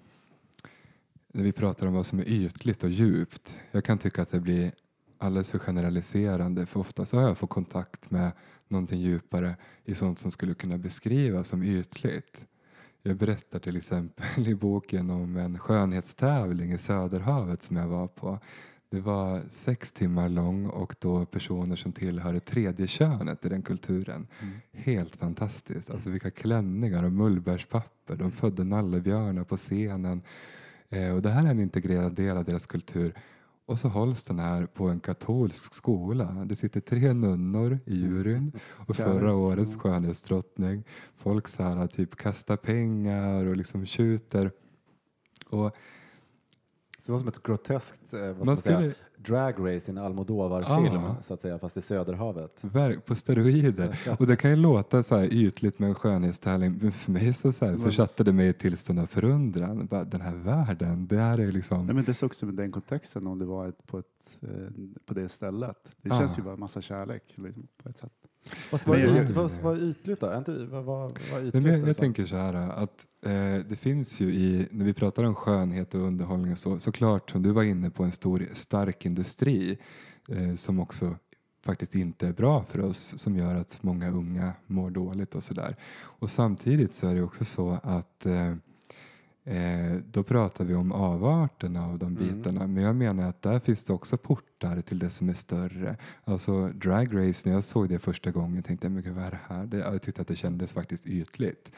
när 1.33 1.45
vi 1.45 1.53
pratar 1.53 1.87
om 1.87 1.95
vad 1.95 2.07
som 2.07 2.19
är 2.19 2.29
ytligt 2.29 2.85
och 2.85 2.91
djupt. 2.91 3.59
Jag 3.71 3.85
kan 3.85 3.99
tycka 3.99 4.23
att 4.23 4.31
det 4.31 4.41
blir 4.41 4.73
alldeles 5.19 5.51
för 5.51 5.59
generaliserande 5.59 6.67
för 6.67 6.81
ofta 6.81 7.05
så 7.05 7.17
har 7.17 7.29
jag 7.29 7.39
fått 7.39 7.51
kontakt 7.51 8.11
med 8.11 8.33
någonting 8.69 9.01
djupare 9.01 9.57
i 9.85 9.95
sånt 9.95 10.19
som 10.19 10.31
skulle 10.31 10.55
kunna 10.55 10.79
beskrivas 10.79 11.49
som 11.49 11.63
ytligt. 11.63 12.47
Jag 13.03 13.17
berättar 13.17 13.59
till 13.59 13.77
exempel 13.77 14.49
i 14.49 14.55
boken 14.55 15.11
om 15.11 15.37
en 15.37 15.59
skönhetstävling 15.59 16.73
i 16.73 16.79
Söderhavet 16.79 17.63
som 17.63 17.77
jag 17.77 17.89
var 17.89 18.07
på. 18.07 18.39
Det 18.91 19.01
var 19.01 19.41
sex 19.51 19.93
timmar 19.93 20.29
lång 20.29 20.67
och 20.67 20.95
då 20.99 21.27
personer 21.27 21.77
som 21.77 21.93
tillhör 21.93 22.33
det 22.33 22.41
tredje 22.41 22.87
könet 22.87 23.45
i 23.45 23.49
den 23.49 23.63
kulturen. 23.63 24.27
Helt 24.73 25.17
fantastiskt. 25.17 25.91
Alltså 25.91 26.11
vilka 26.11 26.31
klänningar 26.31 27.05
och 27.05 27.13
mullbärspapper. 27.13 28.17
De 28.17 28.33
födde 28.33 28.65
nallebjörnar 28.65 29.45
på 29.45 29.57
scenen. 29.57 30.23
Eh, 30.89 31.15
och 31.15 31.23
det 31.23 31.31
här 31.31 31.47
är 31.47 31.51
en 31.51 31.61
integrerad 31.61 32.15
del 32.15 32.37
av 32.37 32.45
deras 32.45 32.67
kultur. 32.67 33.15
Och 33.69 33.79
så 33.79 33.89
hålls 33.89 34.25
den 34.25 34.39
här 34.39 34.67
på 34.67 34.89
en 34.89 35.01
katolsk 35.01 35.75
skola. 35.75 36.25
Det 36.47 36.57
sitter 36.57 36.81
tre 36.81 37.13
nunnor 37.13 37.79
i 37.87 37.95
juryn 37.97 38.53
och 38.63 38.97
förra 38.97 39.35
årets 39.35 39.77
skönhetsdrottning. 39.77 40.85
Folk 41.17 41.49
så 41.49 41.63
här, 41.63 41.87
typ 41.87 42.17
kastar 42.17 42.57
pengar 42.57 43.47
och 43.47 43.57
liksom 43.57 43.87
tjuter. 43.87 44.51
Och 45.51 45.77
Så 46.99 47.07
det 47.07 47.13
var 47.13 47.19
som 47.19 47.29
ett 47.29 47.43
groteskt 47.43 48.15
eh, 48.15 48.21
vad 48.21 48.37
Man 48.37 48.47
man 48.47 48.57
säga, 48.57 48.77
skulle- 48.77 48.95
race 49.27 49.91
i 49.91 49.91
en 49.91 49.99
Almodovar-film, 49.99 50.95
Ja. 51.03 51.17
så 51.23 51.35
att 51.35 51.41
säga, 51.41 51.59
fast 51.59 51.77
i 51.77 51.81
Söderhavet. 51.83 52.65
verk- 52.65 53.05
på 53.07 53.15
steroider. 53.15 53.99
Och 54.19 54.27
det 54.27 54.37
kan 54.37 54.51
ju 54.51 54.57
låta 54.57 55.03
så 55.03 55.17
här 55.17 55.33
ytligt 55.33 55.79
med 55.79 55.89
en 55.89 55.95
skönhetstävling. 55.95 56.79
Men 56.83 56.93
för 56.93 57.13
mig 57.13 57.35
så, 57.35 57.53
så 57.53 57.67
här, 57.67 57.77
försatte 57.77 58.25
det 58.25 58.33
mig 58.33 58.49
i 58.49 58.53
tillstånd 58.53 58.99
av 58.99 59.07
förundran. 59.07 59.89
Den 60.07 60.21
här 60.21 60.35
världen, 60.37 61.07
det 61.07 61.17
här 61.19 61.39
är 61.39 61.53
liksom... 61.53 61.87
Nej, 61.87 61.95
men 61.95 62.05
det 62.05 62.23
är 62.23 62.27
också 62.27 62.47
med 62.47 62.55
den 62.55 62.73
kontexten 62.73 63.27
om 63.27 63.39
det 63.39 63.45
var 63.47 63.69
ett, 63.69 63.87
på, 63.87 63.99
ett, 63.99 64.39
eh, 64.41 64.49
på 65.07 65.15
det 65.15 65.29
stället. 65.29 65.77
Det 66.03 66.09
Ja. 66.09 66.19
känns 66.19 66.39
ju 66.39 66.43
bara 66.43 66.57
massa 66.57 66.81
kärlek 66.81 67.23
liksom, 67.35 67.67
på 67.83 67.89
ett 67.89 67.99
sätt. 67.99 68.13
Vad 68.71 68.87
var, 68.87 68.97
Men 68.97 69.15
jag- 69.17 69.25
yt, 69.25 69.31
vad, 69.31 69.51
vad 69.63 69.77
är 69.77 69.91
ytligt 69.91 70.21
då? 70.21 70.35
Inte, 70.37 70.65
vad, 70.65 70.85
vad, 70.85 71.19
vad 71.33 71.41
ytligt? 71.47 71.55
Men 71.65 71.65
jag, 71.81 71.89
jag 71.89 71.97
tänker 71.97 72.27
så 72.27 72.37
här 72.37 72.55
att 72.55 73.07
eh, 73.27 73.67
det 73.69 73.77
finns 73.81 74.21
ju 74.21 74.33
i, 74.33 74.69
när 74.71 74.85
vi 74.85 74.93
pratar 74.95 75.25
om 75.25 75.35
skönhet 75.35 75.95
och 75.95 76.01
underhållning 76.01 76.53
och 76.53 76.59
så, 76.59 76.79
såklart 76.79 77.31
som 77.31 77.43
du 77.43 77.53
var 77.53 77.63
inne 77.63 77.91
på 77.91 78.05
en 78.05 78.13
stor 78.13 78.47
stark 78.53 79.07
industri 79.07 79.79
eh, 80.29 80.55
som 80.55 80.81
också 80.81 81.17
faktiskt 81.65 81.95
inte 81.95 82.27
är 82.29 82.33
bra 82.33 82.63
för 82.69 82.81
oss 82.81 83.15
som 83.19 83.37
gör 83.37 83.55
att 83.55 83.79
många 83.81 84.11
unga 84.11 84.53
mår 84.67 84.91
dåligt 84.91 85.35
och 85.35 85.45
sådär. 85.45 85.77
Och 86.01 86.31
samtidigt 86.31 86.95
så 86.95 87.09
är 87.09 87.15
det 87.15 87.23
också 87.23 87.45
så 87.45 87.79
att 87.83 88.27
eh, 88.27 88.55
Eh, 89.49 89.97
då 90.11 90.23
pratar 90.23 90.65
vi 90.65 90.75
om 90.75 90.93
avarterna 90.93 91.87
av 91.87 91.99
de 91.99 92.15
bitarna. 92.15 92.67
Men 92.67 92.83
jag 92.83 92.97
menar 92.97 93.29
att 93.29 93.43
där 93.43 93.61
finns 93.61 93.85
det 93.85 93.93
också 93.93 94.17
portar 94.17 94.81
till 94.81 94.99
det 94.99 95.11
som 95.11 95.29
är 95.29 95.35
större. 95.35 95.97
Alltså 96.25 96.69
Drag 96.69 97.17
Race, 97.17 97.49
när 97.49 97.55
jag 97.55 97.65
såg 97.65 97.89
det 97.89 97.99
första 97.99 98.31
gången 98.31 98.63
tänkte 98.63 98.87
jag, 98.87 98.93
men 98.93 99.03
gud, 99.03 99.15
vad 99.15 99.25
är 99.25 99.31
det 99.31 99.55
här? 99.55 99.67
Det, 99.67 99.77
jag 99.77 100.03
tyckte 100.03 100.23
att 100.23 100.29
det 100.29 100.37
kändes 100.37 100.73
faktiskt 100.73 101.07
ytligt. 101.07 101.73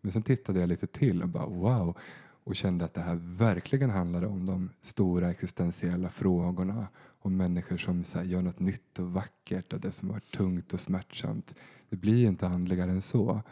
Men 0.00 0.12
sen 0.12 0.22
tittade 0.22 0.60
jag 0.60 0.68
lite 0.68 0.86
till 0.86 1.22
och 1.22 1.28
bara 1.28 1.46
wow. 1.46 1.96
Och 2.44 2.56
kände 2.56 2.84
att 2.84 2.94
det 2.94 3.00
här 3.00 3.18
verkligen 3.22 3.90
handlade 3.90 4.26
om 4.26 4.46
de 4.46 4.70
stora 4.82 5.30
existentiella 5.30 6.08
frågorna. 6.08 6.86
Om 7.18 7.36
människor 7.36 7.76
som 7.76 8.04
så 8.04 8.18
här, 8.18 8.24
gör 8.24 8.42
något 8.42 8.60
nytt 8.60 8.98
och 8.98 9.12
vackert 9.12 9.72
och 9.72 9.80
det 9.80 9.92
som 9.92 10.08
var 10.08 10.20
tungt 10.20 10.72
och 10.72 10.80
smärtsamt. 10.80 11.54
Det 11.88 11.96
blir 11.96 12.26
inte 12.26 12.46
andligare 12.46 12.90
än 12.90 13.02
så. 13.02 13.42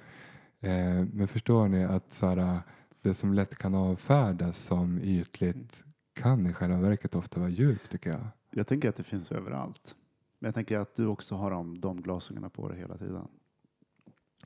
Eh, 0.61 1.05
men 1.13 1.29
förstår 1.29 1.69
ni 1.69 1.85
att 1.85 2.13
så 2.13 2.27
här, 2.27 2.61
det 3.09 3.15
som 3.15 3.35
lätt 3.35 3.57
kan 3.57 3.75
avfärdas 3.75 4.59
som 4.59 4.99
ytligt 4.99 5.85
kan 6.15 6.47
i 6.47 6.53
själva 6.53 6.77
verket 6.81 7.15
ofta 7.15 7.41
vara 7.41 7.51
djupt 7.51 7.91
tycker 7.91 8.11
jag. 8.11 8.27
Jag 8.51 8.67
tänker 8.67 8.89
att 8.89 8.97
det 8.97 9.03
finns 9.03 9.33
överallt. 9.33 9.97
Men 10.39 10.49
jag 10.49 10.55
tänker 10.55 10.79
att 10.79 10.95
du 10.97 11.07
också 11.07 11.35
har 11.35 11.51
de, 11.51 11.81
de 11.81 12.03
glasögonen 12.03 12.51
på 12.51 12.69
dig 12.69 12.79
hela 12.79 12.99
tiden. 12.99 13.29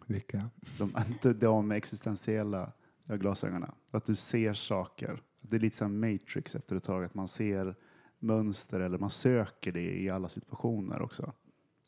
Vilka? 0.07 0.51
De, 0.79 0.93
inte 1.09 1.33
de 1.33 1.73
existentiella 1.73 2.73
glasögonen. 3.07 3.71
Att 3.91 4.05
du 4.07 4.15
ser 4.15 4.55
saker. 4.55 5.23
Det 5.41 5.57
är 5.57 5.61
lite 5.61 5.77
som 5.77 6.01
Matrix 6.01 6.55
efter 6.55 6.77
ett 6.77 6.85
tag, 6.85 7.05
att 7.05 7.15
man 7.15 7.29
ser 7.29 7.75
mönster 8.19 8.81
eller 8.81 8.99
man 8.99 9.11
söker 9.11 9.73
det 9.73 10.01
i 10.03 10.11
alla 10.11 10.29
situationer 10.29 11.03
också. 11.03 11.33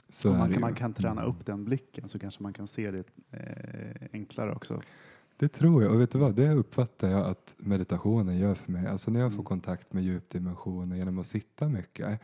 Så 0.08 0.30
Om 0.30 0.38
man 0.38 0.60
man 0.60 0.74
kan 0.74 0.94
träna 0.94 1.22
Mm. 1.22 1.34
upp 1.34 1.46
den 1.46 1.64
blicken 1.64 2.08
så 2.08 2.18
kanske 2.18 2.42
man 2.42 2.52
kan 2.52 2.66
se 2.66 2.90
det 2.90 3.04
eh, 3.30 4.08
enklare 4.12 4.52
också. 4.54 4.82
Det 5.40 5.48
tror 5.48 5.82
jag. 5.82 5.92
Och 5.94 6.00
vet 6.00 6.10
du 6.10 6.18
vad? 6.18 6.34
Det 6.34 6.50
uppfattar 6.52 7.08
jag 7.10 7.26
att 7.26 7.54
meditationen 7.58 8.38
gör 8.38 8.54
för 8.54 8.72
mig. 8.72 8.86
Alltså 8.86 9.10
när 9.10 9.20
jag 9.20 9.26
Mm. 9.26 9.36
får 9.36 9.44
kontakt 9.44 9.92
med 9.92 10.02
djupdimensionen 10.04 10.98
genom 10.98 11.18
att 11.18 11.26
sitta 11.26 11.68
mycket. 11.68 12.20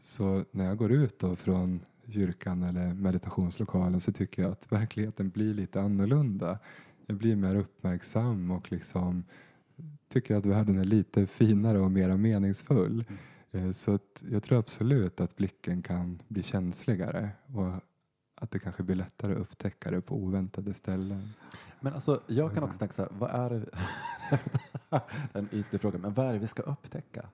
Så 0.00 0.44
när 0.50 0.64
jag 0.64 0.76
går 0.78 0.92
ut 0.92 1.18
då 1.18 1.36
från 1.36 1.80
kyrkan 2.08 2.62
eller 2.62 2.94
meditationslokalen 2.94 4.00
så 4.00 4.12
tycker 4.12 4.42
jag 4.42 4.52
att 4.52 4.72
verkligheten 4.72 5.30
blir 5.30 5.54
lite 5.54 5.80
annorlunda. 5.82 6.58
Jag 7.06 7.16
blir 7.16 7.36
mer 7.36 7.56
uppmärksam 7.56 8.50
och 8.50 8.72
liksom 8.72 9.24
tycker 10.08 10.36
att 10.36 10.46
världen 10.46 10.78
är 10.78 10.84
lite 10.84 11.26
finare 11.26 11.78
och 11.78 11.90
mer 11.90 12.16
meningsfull. 12.16 13.04
Eh, 13.50 13.72
Så 13.72 13.94
att 13.94 14.24
jag 14.30 14.42
tror 14.42 14.58
absolut 14.58 15.20
att 15.20 15.36
blicken 15.36 15.82
kan 15.82 16.22
bli 16.28 16.42
känsligare 16.42 17.30
och 17.46 17.72
att 18.34 18.50
det 18.50 18.58
kanske 18.58 18.82
blir 18.82 18.96
lättare 18.96 19.32
att 19.32 19.38
upptäcka 19.38 19.90
det 19.90 20.00
på 20.00 20.16
oväntade 20.16 20.74
ställen. 20.74 21.22
Men 21.82 21.94
alltså, 21.94 22.20
jag 22.26 22.54
kan 22.54 22.62
också 22.62 22.78
tänka 22.78 22.94
så 22.94 23.02
här, 23.02 23.10
vad 23.18 23.30
är 23.30 23.50
det, 23.50 23.66
en 25.32 25.48
ytlig 25.52 25.80
fråga, 25.80 25.98
men 25.98 26.14
vad 26.14 26.26
är 26.26 26.32
det 26.32 26.38
vi 26.38 26.46
ska 26.46 26.62
upptäcka? 26.62 27.26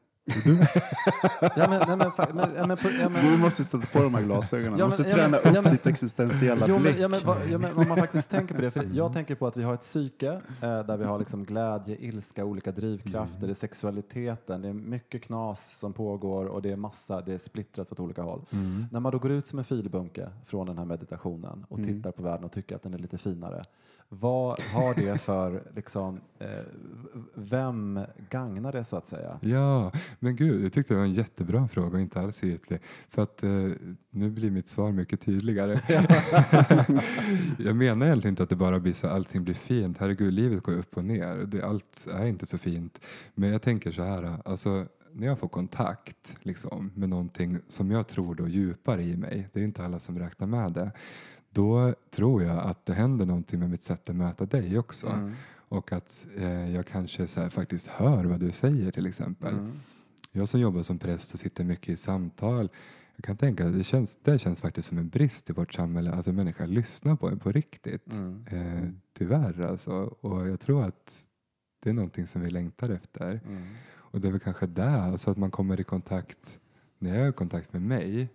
ja, 1.40 1.68
men, 1.68 1.82
nej, 1.88 1.96
men, 1.96 2.00
fa- 2.10 2.34
men, 2.34 2.50
ja, 2.56 2.66
men, 2.66 2.76
på, 2.76 2.88
ja, 3.00 3.08
men, 3.08 3.24
Du 3.30 3.36
måste 3.38 3.64
sätta 3.64 3.78
på 3.86 4.02
de 4.02 4.14
här 4.14 4.22
glasögonen. 4.22 4.72
Du 4.72 4.78
Ja, 4.78 4.86
måste 4.86 5.02
men- 5.02 5.10
ja, 5.10 5.16
träna 5.16 5.28
men- 5.30 5.40
upp 5.40 5.54
ja, 5.56 5.62
men- 5.62 5.72
ditt 5.72 5.86
existentiella 5.86 6.66
Jo, 6.68 6.74
men, 6.74 6.82
blick. 6.82 6.98
ja, 6.98 7.08
men, 7.08 7.20
vad- 7.24 7.48
ja, 7.50 7.58
men 7.58 7.72
om 7.76 7.88
man 7.88 7.96
faktiskt 7.98 8.28
tänker 8.30 8.54
på 8.54 8.60
det, 8.60 8.70
för 8.70 8.88
jag 8.92 9.12
tänker 9.12 9.34
på 9.34 9.46
att 9.46 9.56
vi 9.56 9.62
har 9.62 9.74
ett 9.74 9.80
psyke 9.80 10.28
eh, 10.32 10.40
där 10.60 10.96
vi 10.96 11.04
har 11.04 11.18
liksom 11.18 11.44
glädje, 11.44 11.96
ilska, 11.96 12.44
olika 12.44 12.72
drivkrafter, 12.72 13.46
det 13.46 13.52
är 13.52 13.54
sexualiteten, 13.54 14.62
det 14.62 14.68
är 14.68 14.72
mycket 14.72 15.22
knas 15.22 15.78
som 15.78 15.92
pågår 15.92 16.46
och 16.46 16.62
det 16.62 16.70
är 16.72 16.76
massa, 16.76 17.20
det 17.20 17.34
är 17.34 17.38
splittrat 17.38 17.92
åt 17.92 18.00
olika 18.00 18.22
håll. 18.22 18.44
När 18.90 19.00
man 19.00 19.12
då 19.12 19.18
går 19.18 19.30
ut 19.30 19.46
som 19.46 19.58
en 19.58 19.64
filbunke 19.64 20.28
från 20.46 20.66
den 20.66 20.78
här 20.78 20.84
meditationen 20.84 21.66
och 21.68 21.78
Mm. 21.78 21.94
tittar 21.96 22.10
på 22.10 22.22
världen 22.22 22.44
och 22.44 22.52
tycker 22.52 22.76
att 22.76 22.82
den 22.82 22.94
är 22.94 22.98
lite 22.98 23.18
finare, 23.18 23.64
vad 24.08 24.60
har 24.60 24.94
det 24.94 25.18
för, 25.18 25.62
liksom, 25.76 26.20
eh, 26.38 26.48
vem 27.34 28.00
gagnar 28.30 28.72
det 28.72 28.84
så 28.84 28.96
att 28.96 29.08
säga? 29.08 29.38
Ja, 29.42 29.92
men 30.18 30.36
gud, 30.36 30.64
jag 30.64 30.72
tyckte 30.72 30.94
det 30.94 30.98
var 30.98 31.06
en 31.06 31.12
jättebra 31.12 31.68
fråga 31.68 31.94
och 31.96 32.00
inte 32.00 32.20
alls 32.20 32.44
ytlig. 32.44 32.80
För 33.08 33.22
att 33.22 33.42
eh, 33.42 33.50
nu 34.10 34.30
blir 34.30 34.50
mitt 34.50 34.68
svar 34.68 34.92
mycket 34.92 35.20
tydligare. 35.20 35.80
jag 37.58 37.76
menar 37.76 38.06
egentligen 38.06 38.32
inte 38.32 38.42
att 38.42 38.48
det 38.48 38.56
bara 38.56 38.80
blir 38.80 38.94
så 38.94 39.08
allting 39.08 39.44
blir 39.44 39.54
fint. 39.54 39.98
Herregud, 39.98 40.34
livet 40.34 40.62
går 40.62 40.72
upp 40.72 40.96
och 40.96 41.04
ner. 41.04 41.36
Det, 41.36 41.62
allt 41.62 42.06
är 42.12 42.26
inte 42.26 42.46
så 42.46 42.58
fint. 42.58 43.00
Men 43.34 43.50
jag 43.50 43.62
tänker 43.62 43.92
så 43.92 44.02
här, 44.02 44.36
alltså 44.44 44.86
när 45.12 45.26
jag 45.26 45.38
får 45.38 45.48
kontakt 45.48 46.36
liksom, 46.42 46.90
med 46.94 47.08
någonting 47.08 47.58
som 47.68 47.90
jag 47.90 48.08
tror 48.08 48.34
då 48.34 48.48
djupare 48.48 49.02
i 49.02 49.16
mig, 49.16 49.48
det 49.52 49.60
är 49.60 49.64
inte 49.64 49.84
alla 49.84 49.98
som 49.98 50.18
räknar 50.18 50.46
med 50.46 50.72
det, 50.72 50.92
då 51.50 51.94
tror 52.10 52.42
jag 52.42 52.58
att 52.58 52.86
det 52.86 52.94
händer 52.94 53.26
någonting 53.26 53.60
med 53.60 53.70
mitt 53.70 53.82
sätt 53.82 54.10
att 54.10 54.16
möta 54.16 54.46
dig 54.46 54.78
också. 54.78 55.06
Mm. 55.06 55.34
Och 55.68 55.92
att 55.92 56.26
eh, 56.36 56.74
jag 56.74 56.86
kanske 56.86 57.28
så 57.28 57.40
här, 57.40 57.50
faktiskt 57.50 57.86
hör 57.86 58.24
vad 58.24 58.40
du 58.40 58.52
säger 58.52 58.90
till 58.90 59.06
exempel. 59.06 59.54
Mm. 59.54 59.80
Jag 60.32 60.48
som 60.48 60.60
jobbar 60.60 60.82
som 60.82 60.98
präst 60.98 61.34
och 61.34 61.40
sitter 61.40 61.64
mycket 61.64 61.88
i 61.88 61.96
samtal. 61.96 62.68
Jag 63.16 63.24
kan 63.24 63.36
tänka 63.36 63.66
att 63.66 63.72
det 63.72 63.84
känns, 63.84 64.18
det 64.22 64.38
känns 64.38 64.60
faktiskt 64.60 64.88
som 64.88 64.98
en 64.98 65.08
brist 65.08 65.50
i 65.50 65.52
vårt 65.52 65.74
samhälle 65.74 66.10
att 66.10 66.26
en 66.26 66.36
människa 66.36 66.66
lyssnar 66.66 67.16
på 67.16 67.28
en 67.28 67.38
på 67.38 67.52
riktigt. 67.52 68.12
Mm. 68.12 68.44
Eh, 68.50 68.90
tyvärr 69.12 69.60
alltså. 69.60 69.92
Och 70.20 70.48
jag 70.48 70.60
tror 70.60 70.84
att 70.84 71.26
det 71.82 71.90
är 71.90 71.94
någonting 71.94 72.26
som 72.26 72.40
vi 72.40 72.50
längtar 72.50 72.90
efter. 72.90 73.40
Mm. 73.46 73.68
Och 74.10 74.20
det 74.20 74.28
är 74.28 74.32
väl 74.32 74.40
kanske 74.40 74.66
där, 74.66 74.98
alltså 74.98 75.30
att 75.30 75.38
man 75.38 75.50
kommer 75.50 75.80
i 75.80 75.84
kontakt, 75.84 76.60
när 76.98 77.14
jag 77.14 77.24
är 77.24 77.30
i 77.30 77.32
kontakt 77.32 77.72
med 77.72 77.82
mig. 77.82 78.28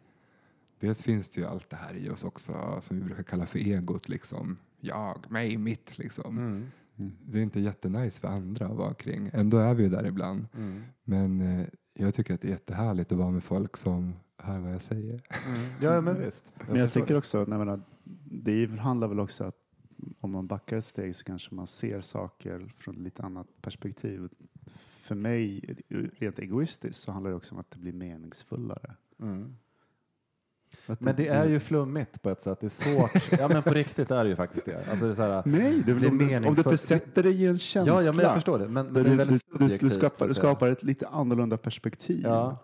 Dels 0.83 1.01
finns 1.01 1.29
det 1.29 1.41
ju 1.41 1.47
allt 1.47 1.69
det 1.69 1.75
här 1.75 1.95
i 1.95 2.09
oss 2.09 2.23
också 2.23 2.79
som 2.81 2.97
vi 2.97 3.03
brukar 3.03 3.23
kalla 3.23 3.45
för 3.45 3.59
egot 3.59 4.09
liksom. 4.09 4.57
Jag, 4.79 5.31
mig, 5.31 5.57
mitt 5.57 5.97
liksom. 5.97 6.37
Mm. 6.37 7.11
Det 7.25 7.39
är 7.39 7.43
inte 7.43 7.59
jättenice 7.59 8.19
för 8.19 8.27
andra 8.27 8.65
att 8.67 8.77
vara 8.77 8.93
kring. 8.93 9.29
Ändå 9.33 9.57
är 9.57 9.73
vi 9.73 9.83
ju 9.83 9.89
där 9.89 10.05
ibland. 10.05 10.45
Mm. 10.57 10.83
Men 11.03 11.41
eh, 11.41 11.67
jag 11.93 12.13
tycker 12.13 12.33
att 12.33 12.41
det 12.41 12.47
är 12.47 12.51
jättehärligt 12.51 13.11
att 13.11 13.17
vara 13.17 13.31
med 13.31 13.43
folk 13.43 13.77
som 13.77 14.13
hör 14.37 14.59
vad 14.59 14.73
jag 14.73 14.81
säger. 14.81 15.21
Ja, 15.81 16.01
men 16.01 16.19
visst. 16.19 16.53
Men 16.67 16.79
jag 16.79 16.91
tänker 16.91 17.13
det. 17.13 17.17
också, 17.17 17.45
nej, 17.47 17.65
men, 17.65 17.83
det 18.25 18.79
handlar 18.79 19.07
väl 19.07 19.19
också 19.19 19.43
att 19.43 19.57
om 20.19 20.31
man 20.31 20.47
backar 20.47 20.77
ett 20.77 20.85
steg 20.85 21.15
så 21.15 21.23
kanske 21.23 21.55
man 21.55 21.67
ser 21.67 22.01
saker 22.01 22.73
från 22.77 22.95
ett 22.95 23.01
lite 23.01 23.23
annat 23.23 23.47
perspektiv. 23.61 24.29
För 25.01 25.15
mig, 25.15 25.75
rent 26.19 26.39
egoistiskt, 26.39 27.01
så 27.01 27.11
handlar 27.11 27.29
det 27.29 27.37
också 27.37 27.55
om 27.55 27.59
att 27.59 27.71
det 27.71 27.79
blir 27.79 27.93
meningsfullare. 27.93 28.95
Mm. 29.21 29.55
Men 30.99 31.15
det 31.15 31.27
är 31.27 31.45
ju 31.45 31.59
flummigt 31.59 32.21
på 32.21 32.29
ett 32.29 32.43
sätt. 32.43 32.59
Det 32.59 32.67
är 32.67 32.69
svårt. 32.69 33.31
Ja, 33.39 33.47
men 33.47 33.63
på 33.63 33.69
riktigt 33.69 34.11
är 34.11 34.23
det 34.23 34.29
ju 34.29 34.35
faktiskt 34.35 34.65
det. 34.65 34.89
Alltså 34.89 35.05
det 35.05 35.11
är 35.11 35.15
så 35.15 35.21
här, 35.21 35.43
Nej, 35.45 35.81
det 35.85 35.91
är 35.91 35.95
väl 35.95 35.95
om, 35.95 36.01
du, 36.01 36.07
om 36.09 36.17
du 36.17 36.25
meningsfullt. 36.25 36.79
försätter 36.81 37.23
dig 37.23 37.43
i 37.43 37.47
en 37.47 37.59
känsla. 37.59 37.93
Ja, 37.93 38.01
ja, 38.01 38.13
men 38.13 38.25
jag 38.25 38.33
förstår 38.33 38.59
det. 38.59 38.67
Men, 38.67 38.85
men 38.85 38.93
det 38.93 38.99
är 38.99 39.03
du, 39.03 39.15
väldigt 39.15 39.43
du, 39.59 39.77
du, 39.77 39.89
skapar, 39.89 40.27
du 40.27 40.33
skapar 40.33 40.67
ett 40.67 40.83
lite 40.83 41.07
annorlunda 41.07 41.57
perspektiv. 41.57 42.21
Ja. 42.23 42.57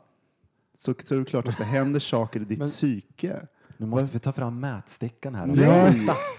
Så, 0.79 0.93
så 1.03 1.15
är 1.15 1.19
det 1.19 1.25
klart 1.25 1.47
att 1.47 1.57
det 1.57 1.63
händer 1.63 1.99
saker 1.99 2.39
i 2.39 2.43
ditt 2.43 2.59
Men- 2.59 2.67
psyke. 2.67 3.39
Nu 3.81 3.85
måste 3.85 4.07
vi 4.13 4.19
ta 4.19 4.31
fram 4.33 4.59
mätstickan 4.59 5.35
här. 5.35 5.45
Nej, 5.45 5.65
Ja, 5.65 5.91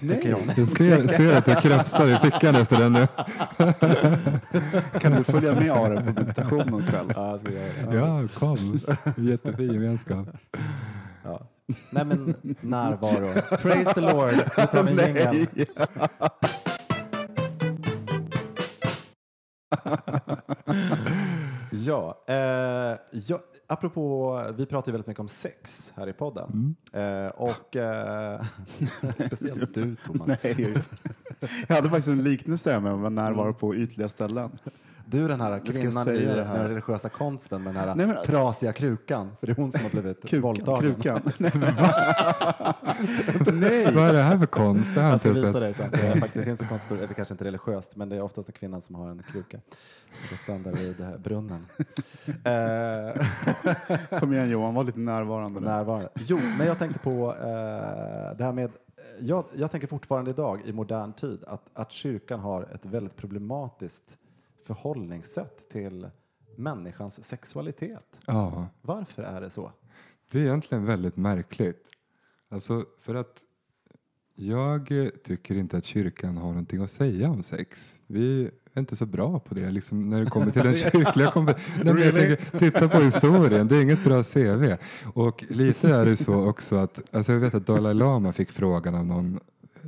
nej. 0.03 0.11
tycker 0.17 0.29
jag. 0.31 0.41
Jag 0.57 0.69
ser, 0.69 1.09
ser 1.09 1.37
att 1.37 1.47
jag 1.47 1.63
krafsar 1.63 2.09
i 2.09 2.17
fickan 2.31 2.55
efter 2.55 2.79
den 2.79 2.93
nu. 2.93 3.07
Kan 5.01 5.13
du 5.13 5.25
följa 5.25 5.55
med 5.55 5.71
Are 5.71 5.97
på 6.01 6.05
meditation 6.21 6.67
någon 6.67 6.83
kväll? 6.83 7.13
Ja, 7.15 7.31
jag 7.31 7.41
ska 7.41 7.51
göra 7.53 7.91
det. 7.91 7.97
Ja, 7.97 8.29
kom. 8.39 8.81
Jättefin 9.17 9.73
gemenskap. 9.73 10.29
Ja. 11.25 11.41
Nej, 11.91 12.05
men 12.05 12.35
närvaro. 12.61 13.57
Praise 13.57 13.95
the 13.95 14.01
Lord. 14.01 14.35
Nu 14.59 14.67
tar 14.67 14.83
vi 14.83 15.03
en 15.03 15.35
jingel. 15.35 15.67
Ja, 21.73 22.25
eh, 22.29 22.99
ja, 23.27 23.41
apropå, 23.67 24.41
vi 24.57 24.67
pratar 24.67 24.89
ju 24.89 24.93
väldigt 24.93 25.07
mycket 25.07 25.21
om 25.21 25.29
sex 25.29 25.93
här 25.97 26.09
i 26.09 26.13
podden. 26.13 26.77
Eh, 26.93 27.27
och 27.27 27.77
eh, 27.77 28.45
speciellt 29.27 29.75
du 29.75 29.97
Thomas. 30.07 30.27
Nej, 30.27 30.55
just. 30.59 30.93
jag 31.69 31.77
hade 31.77 31.89
faktiskt 31.89 32.09
en 32.09 32.25
liknelse 32.25 32.81
med 32.81 32.93
att 32.93 32.99
vara 32.99 33.11
närvaro 33.11 33.55
på 33.55 33.75
ytliga 33.75 34.09
ställen. 34.09 34.59
Du 35.11 35.29
den 35.29 35.41
här 35.41 35.59
kvinnan 35.59 36.09
i 36.09 36.25
det 36.25 36.45
här. 36.45 36.59
den 36.59 36.69
religiösa 36.69 37.09
konsten 37.09 37.63
med 37.63 37.75
den 37.75 37.83
här 37.85 37.95
Nej, 37.95 38.07
men- 38.07 38.23
trasiga 38.25 38.73
krukan. 38.73 39.31
För 39.41 39.47
det 39.47 39.53
är 39.53 39.57
hon 39.57 39.73
som 39.73 39.83
har 39.83 39.91
blivit 39.91 40.23
Kukan, 40.23 40.41
våldtagen. 40.41 40.95
krukan. 40.95 41.21
Nej, 41.39 41.53
men- 41.55 41.75
Nej. 43.61 43.95
Vad 43.95 44.09
är 44.09 44.13
det 44.13 44.23
här 44.23 44.39
för 44.39 44.47
konst? 44.47 44.95
Det 44.95 45.01
har 45.01 45.11
jag 45.11 45.21
ska 45.21 45.33
visa 45.33 45.61
dig 45.61 45.75
sen. 45.75 45.91
Det, 45.91 46.07
är 46.07 46.13
faktiskt, 46.13 46.35
det 46.35 46.43
finns 46.45 46.61
en 46.63 46.69
konsthistoria, 46.69 47.07
det 47.07 47.15
kanske 47.15 47.35
inte 47.35 47.45
är 47.45 47.47
religiöst, 47.47 47.97
men 47.97 48.09
det 48.09 48.17
är 48.17 48.23
oftast 48.23 48.49
en 48.49 48.53
kvinna 48.53 48.81
som 48.81 48.95
har 48.95 49.09
en 49.11 49.23
kruka 49.33 49.59
som 50.29 50.37
sönder 50.37 50.73
vid 50.73 50.97
det 50.97 51.05
här 51.05 51.19
brunnen. 51.19 51.67
Eh, 52.45 54.19
Kom 54.21 54.33
igen 54.33 54.51
Johan, 54.51 54.75
var 54.75 54.85
lite 54.85 54.99
närvarande. 54.99 55.61
nu. 55.61 55.67
närvarande. 55.67 56.09
Jo, 56.15 56.39
men 56.59 56.67
jag 56.67 56.79
tänkte 56.79 56.99
på 56.99 57.35
eh, 57.35 58.37
det 58.39 58.45
här 58.45 58.53
med, 58.53 58.71
jag, 59.21 59.45
jag 59.55 59.71
tänker 59.71 59.87
fortfarande 59.89 60.31
idag 60.31 60.61
i 60.65 60.73
modern 60.73 61.13
tid 61.13 61.45
att, 61.47 61.63
att 61.75 61.93
kyrkan 61.93 62.41
har 62.41 62.63
ett 62.75 62.87
väldigt 62.87 63.17
problematiskt 63.17 64.19
förhållningssätt 64.65 65.69
till 65.71 66.09
människans 66.57 67.25
sexualitet. 67.25 68.21
Ja, 68.27 68.69
Varför 68.83 69.23
är 69.23 69.41
det 69.41 69.51
så? 69.51 69.73
det 70.31 70.39
är 70.39 70.43
egentligen 70.43 70.85
väldigt 70.87 71.17
märkligt. 71.17 71.87
Alltså 72.49 72.85
för 73.01 73.15
att 73.15 73.43
jag 74.35 74.89
tycker 75.25 75.55
inte 75.55 75.77
att 75.77 75.85
kyrkan 75.85 76.37
har 76.37 76.49
någonting 76.49 76.83
att 76.83 76.91
säga 76.91 77.31
om 77.31 77.43
sex. 77.43 77.99
Vi 78.07 78.51
är 78.75 78.81
inte 78.81 78.97
så 78.97 79.07
bra 79.07 79.39
på 79.39 79.55
det 79.55 79.71
liksom, 79.71 80.11
när 80.11 80.25
det 80.25 80.31
kommer 80.31 80.51
till 80.51 80.63
den 80.63 80.75
kyrkliga 80.93 81.31
kompetensen. 81.31 81.85
Tänker, 82.13 82.59
Titta 82.59 82.89
på 82.89 82.99
historien, 83.01 83.69
det 83.69 83.77
är 83.77 83.83
inget 83.83 84.05
bra 84.05 84.23
CV. 84.23 84.77
Och 85.15 85.45
lite 85.49 85.95
är 85.95 86.05
det 86.07 86.17
så 86.17 86.49
också 86.49 86.77
att, 86.77 87.15
alltså 87.15 87.33
jag 87.33 87.41
vet 87.41 87.55
att 87.55 87.67
Dalai 87.67 87.95
Lama 87.95 88.33
fick 88.33 88.51
frågan 88.51 88.95
av 88.95 89.07
någon 89.07 89.41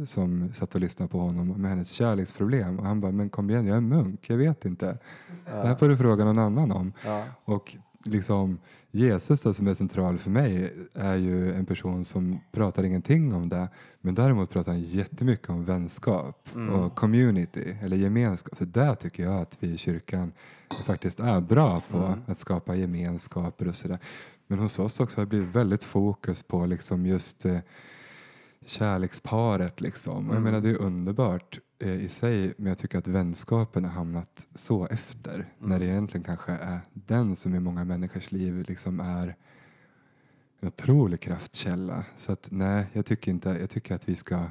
som 0.06 0.52
satt 0.54 0.74
och 0.74 0.80
lyssnade 0.80 1.12
på 1.12 1.18
honom 1.18 1.50
om 1.50 1.64
hennes 1.64 1.90
kärleksproblem 1.90 2.78
och 2.78 2.86
han 2.86 3.00
bara, 3.00 3.12
men 3.12 3.30
kom 3.30 3.50
igen, 3.50 3.66
jag 3.66 3.76
är 3.76 3.80
munk, 3.80 4.30
jag 4.30 4.36
vet 4.36 4.64
inte. 4.64 4.98
Det 5.44 5.66
här 5.66 5.74
får 5.74 5.88
du 5.88 5.96
fråga 5.96 6.24
någon 6.24 6.38
annan 6.38 6.72
om. 6.72 6.92
Ja. 7.04 7.24
Och 7.44 7.76
liksom 8.04 8.58
Jesus 8.90 9.40
då, 9.40 9.54
som 9.54 9.66
är 9.66 9.74
central 9.74 10.18
för 10.18 10.30
mig 10.30 10.72
är 10.94 11.14
ju 11.14 11.54
en 11.54 11.66
person 11.66 12.04
som 12.04 12.40
pratar 12.52 12.84
ingenting 12.84 13.34
om 13.34 13.48
det 13.48 13.68
men 14.04 14.14
däremot 14.14 14.50
pratar 14.50 14.72
han 14.72 14.80
jättemycket 14.80 15.50
om 15.50 15.64
vänskap 15.64 16.48
och 16.72 16.94
community 16.94 17.76
eller 17.82 17.96
gemenskap. 17.96 18.58
Så 18.58 18.64
där 18.64 18.94
tycker 18.94 19.22
jag 19.22 19.40
att 19.40 19.56
vi 19.60 19.68
i 19.68 19.78
kyrkan 19.78 20.32
faktiskt 20.86 21.20
är 21.20 21.40
bra 21.40 21.82
på 21.90 22.18
att 22.26 22.38
skapa 22.38 22.74
gemenskaper 22.74 23.68
och 23.68 23.74
sådär. 23.74 23.98
Men 24.46 24.58
hos 24.58 24.78
oss 24.78 25.00
också 25.00 25.20
har 25.20 25.24
det 25.24 25.28
blivit 25.28 25.48
väldigt 25.48 25.84
fokus 25.84 26.42
på 26.42 26.66
liksom 26.66 27.06
just 27.06 27.44
eh, 27.44 27.58
kärleksparet 28.64 29.80
liksom. 29.80 30.30
Och 30.30 30.36
jag 30.36 30.42
menar 30.42 30.60
det 30.60 30.70
är 30.70 30.80
underbart 30.80 31.60
eh, 31.78 31.94
i 32.04 32.08
sig 32.08 32.54
men 32.56 32.66
jag 32.66 32.78
tycker 32.78 32.98
att 32.98 33.06
vänskapen 33.06 33.84
har 33.84 33.92
hamnat 33.92 34.46
så 34.54 34.86
efter 34.86 35.52
när 35.58 35.78
det 35.78 35.84
egentligen 35.86 36.24
kanske 36.24 36.52
är 36.52 36.80
den 36.92 37.36
som 37.36 37.54
i 37.54 37.60
många 37.60 37.84
människors 37.84 38.32
liv 38.32 38.64
liksom 38.68 39.00
är 39.00 39.36
en 40.60 40.68
otrolig 40.68 41.20
kraftkälla. 41.20 42.04
Så 42.16 42.32
att 42.32 42.48
nej, 42.50 42.86
jag 42.92 43.06
tycker 43.06 43.30
inte, 43.30 43.48
jag 43.60 43.70
tycker 43.70 43.94
att 43.94 44.08
vi 44.08 44.16
ska 44.16 44.44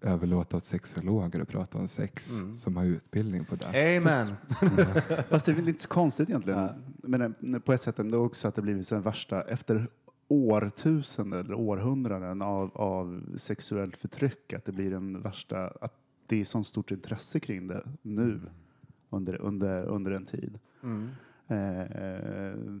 överlåta 0.00 0.56
åt 0.56 0.64
sexologer 0.64 1.40
att 1.40 1.48
prata 1.48 1.78
om 1.78 1.88
sex 1.88 2.30
Mm. 2.30 2.54
som 2.54 2.76
har 2.76 2.84
utbildning 2.84 3.44
på 3.44 3.56
det. 3.56 3.96
Amen! 3.96 4.26
Fast 5.30 5.46
det 5.46 5.52
är 5.52 5.74
så 5.78 5.88
konstigt 5.88 6.28
egentligen. 6.28 6.68
Men 6.96 7.22
eh, 7.54 7.58
på 7.60 7.72
ett 7.72 7.80
sätt 7.80 7.98
ändå 7.98 8.24
också 8.24 8.48
att 8.48 8.54
det 8.54 8.62
blivit 8.62 8.88
den 8.88 9.02
värsta, 9.02 9.42
efter 9.42 9.88
årtusenden 10.28 11.40
eller 11.40 11.54
århundraden 11.54 12.42
av, 12.42 12.70
av 12.74 13.22
sexuellt 13.36 13.96
förtryck, 13.96 14.52
att 14.52 14.64
det 14.64 14.72
blir 14.72 14.90
den 14.90 15.22
värsta, 15.22 15.72
att 15.80 15.94
det 16.26 16.40
är 16.40 16.44
så 16.44 16.64
stort 16.64 16.90
intresse 16.90 17.40
kring 17.40 17.66
det 17.66 17.84
nu 18.02 18.40
under, 19.10 19.40
under, 19.40 19.84
under 19.84 20.12
en 20.12 20.26
tid. 20.26 20.58
Mm. 20.82 21.08
Eh, 21.46 22.80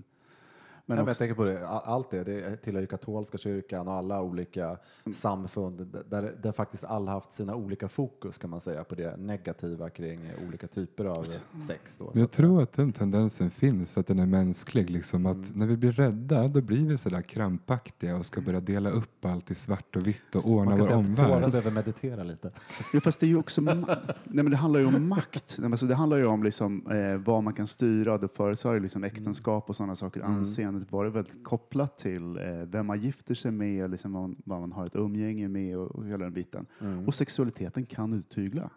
men 0.86 0.96
jag 0.98 1.08
också, 1.08 1.18
tänker 1.18 1.34
på 1.34 1.44
det, 1.44 1.68
allt 1.68 2.10
det, 2.10 2.24
det 2.24 2.56
tillhör 2.56 2.80
ju 2.80 2.86
katolska 2.86 3.38
kyrkan 3.38 3.88
och 3.88 3.94
alla 3.94 4.22
olika 4.22 4.76
samfund 5.14 5.86
d- 5.86 5.98
där, 6.10 6.34
där 6.42 6.52
faktiskt 6.52 6.84
alla 6.84 7.10
haft 7.12 7.32
sina 7.32 7.54
olika 7.54 7.88
fokus 7.88 8.38
kan 8.38 8.50
man 8.50 8.60
säga 8.60 8.84
på 8.84 8.94
det 8.94 9.16
negativa 9.16 9.90
kring 9.90 10.20
olika 10.48 10.66
typer 10.66 11.04
av 11.04 11.24
sex. 11.66 11.96
Då, 11.98 12.04
Men 12.04 12.12
så 12.14 12.18
jag 12.20 12.24
att- 12.24 12.32
tror 12.32 12.62
att 12.62 12.72
den 12.72 12.92
tendensen 12.92 13.50
finns, 13.50 13.98
att 13.98 14.06
den 14.06 14.18
är 14.18 14.26
mänsklig. 14.26 14.90
Liksom, 14.90 15.26
att 15.26 15.34
Mm. 15.36 15.48
När 15.54 15.66
vi 15.66 15.76
blir 15.76 15.92
rädda, 15.92 16.48
då 16.48 16.60
blir 16.60 16.86
vi 16.86 16.98
sådär 16.98 17.22
krampaktiga 17.22 18.16
och 18.16 18.26
ska 18.26 18.40
börja 18.40 18.60
dela 18.60 18.90
upp 18.90 19.24
allt 19.24 19.50
i 19.50 19.54
svart 19.54 19.96
och 19.96 20.06
vitt 20.06 20.34
och 20.36 20.48
ordna 20.50 20.64
man 20.64 20.78
kan 20.78 20.80
vår 20.80 20.86
säga 20.86 20.98
att 20.98 21.06
båda 21.16 21.34
omvärld. 21.34 21.50
behöver 21.50 21.70
meditera 21.70 22.22
lite. 22.22 22.50
ja, 22.92 23.00
fast 23.00 23.20
det 23.20 23.26
är 23.26 23.28
ju 23.28 23.36
också, 23.38 23.60
nej 23.60 23.84
men 24.24 24.50
det 24.50 24.56
handlar 24.56 24.80
ju 24.80 24.86
om 24.86 25.08
makt. 25.08 25.54
Nej, 25.58 25.62
men 25.62 25.72
alltså 25.72 25.86
det 25.86 25.94
handlar 25.94 26.16
ju 26.16 26.26
om 26.26 26.42
liksom, 26.42 26.86
eh, 26.90 27.16
vad 27.26 27.42
man 27.42 27.52
kan 27.54 27.66
styra. 27.66 28.18
Det 28.18 28.28
så 28.54 28.74
ju 28.74 28.80
liksom 28.80 29.04
äktenskap 29.04 29.68
och 29.68 29.76
sådana 29.76 29.94
saker, 29.96 30.20
Mm. 30.20 30.36
Anseendet 30.74 30.92
varit 30.92 31.12
väldigt 31.12 31.44
kopplat 31.44 31.98
till 31.98 32.36
eh, 32.36 32.66
vem 32.66 32.86
man 32.86 33.00
gifter 33.00 33.34
sig 33.34 33.50
med, 33.50 33.90
liksom 33.90 34.12
vad, 34.12 34.22
man, 34.22 34.36
vad 34.44 34.60
man 34.60 34.72
har 34.72 34.86
ett 34.86 34.96
umgänge 34.96 35.48
med 35.48 35.78
och, 35.78 35.90
och 35.90 36.06
hela 36.06 36.24
den 36.24 36.32
biten. 36.32 36.66
Mm. 36.80 37.06
Och 37.06 37.14
sexualiteten 37.14 37.86
kan 37.86 38.12
uttygla. 38.12 38.70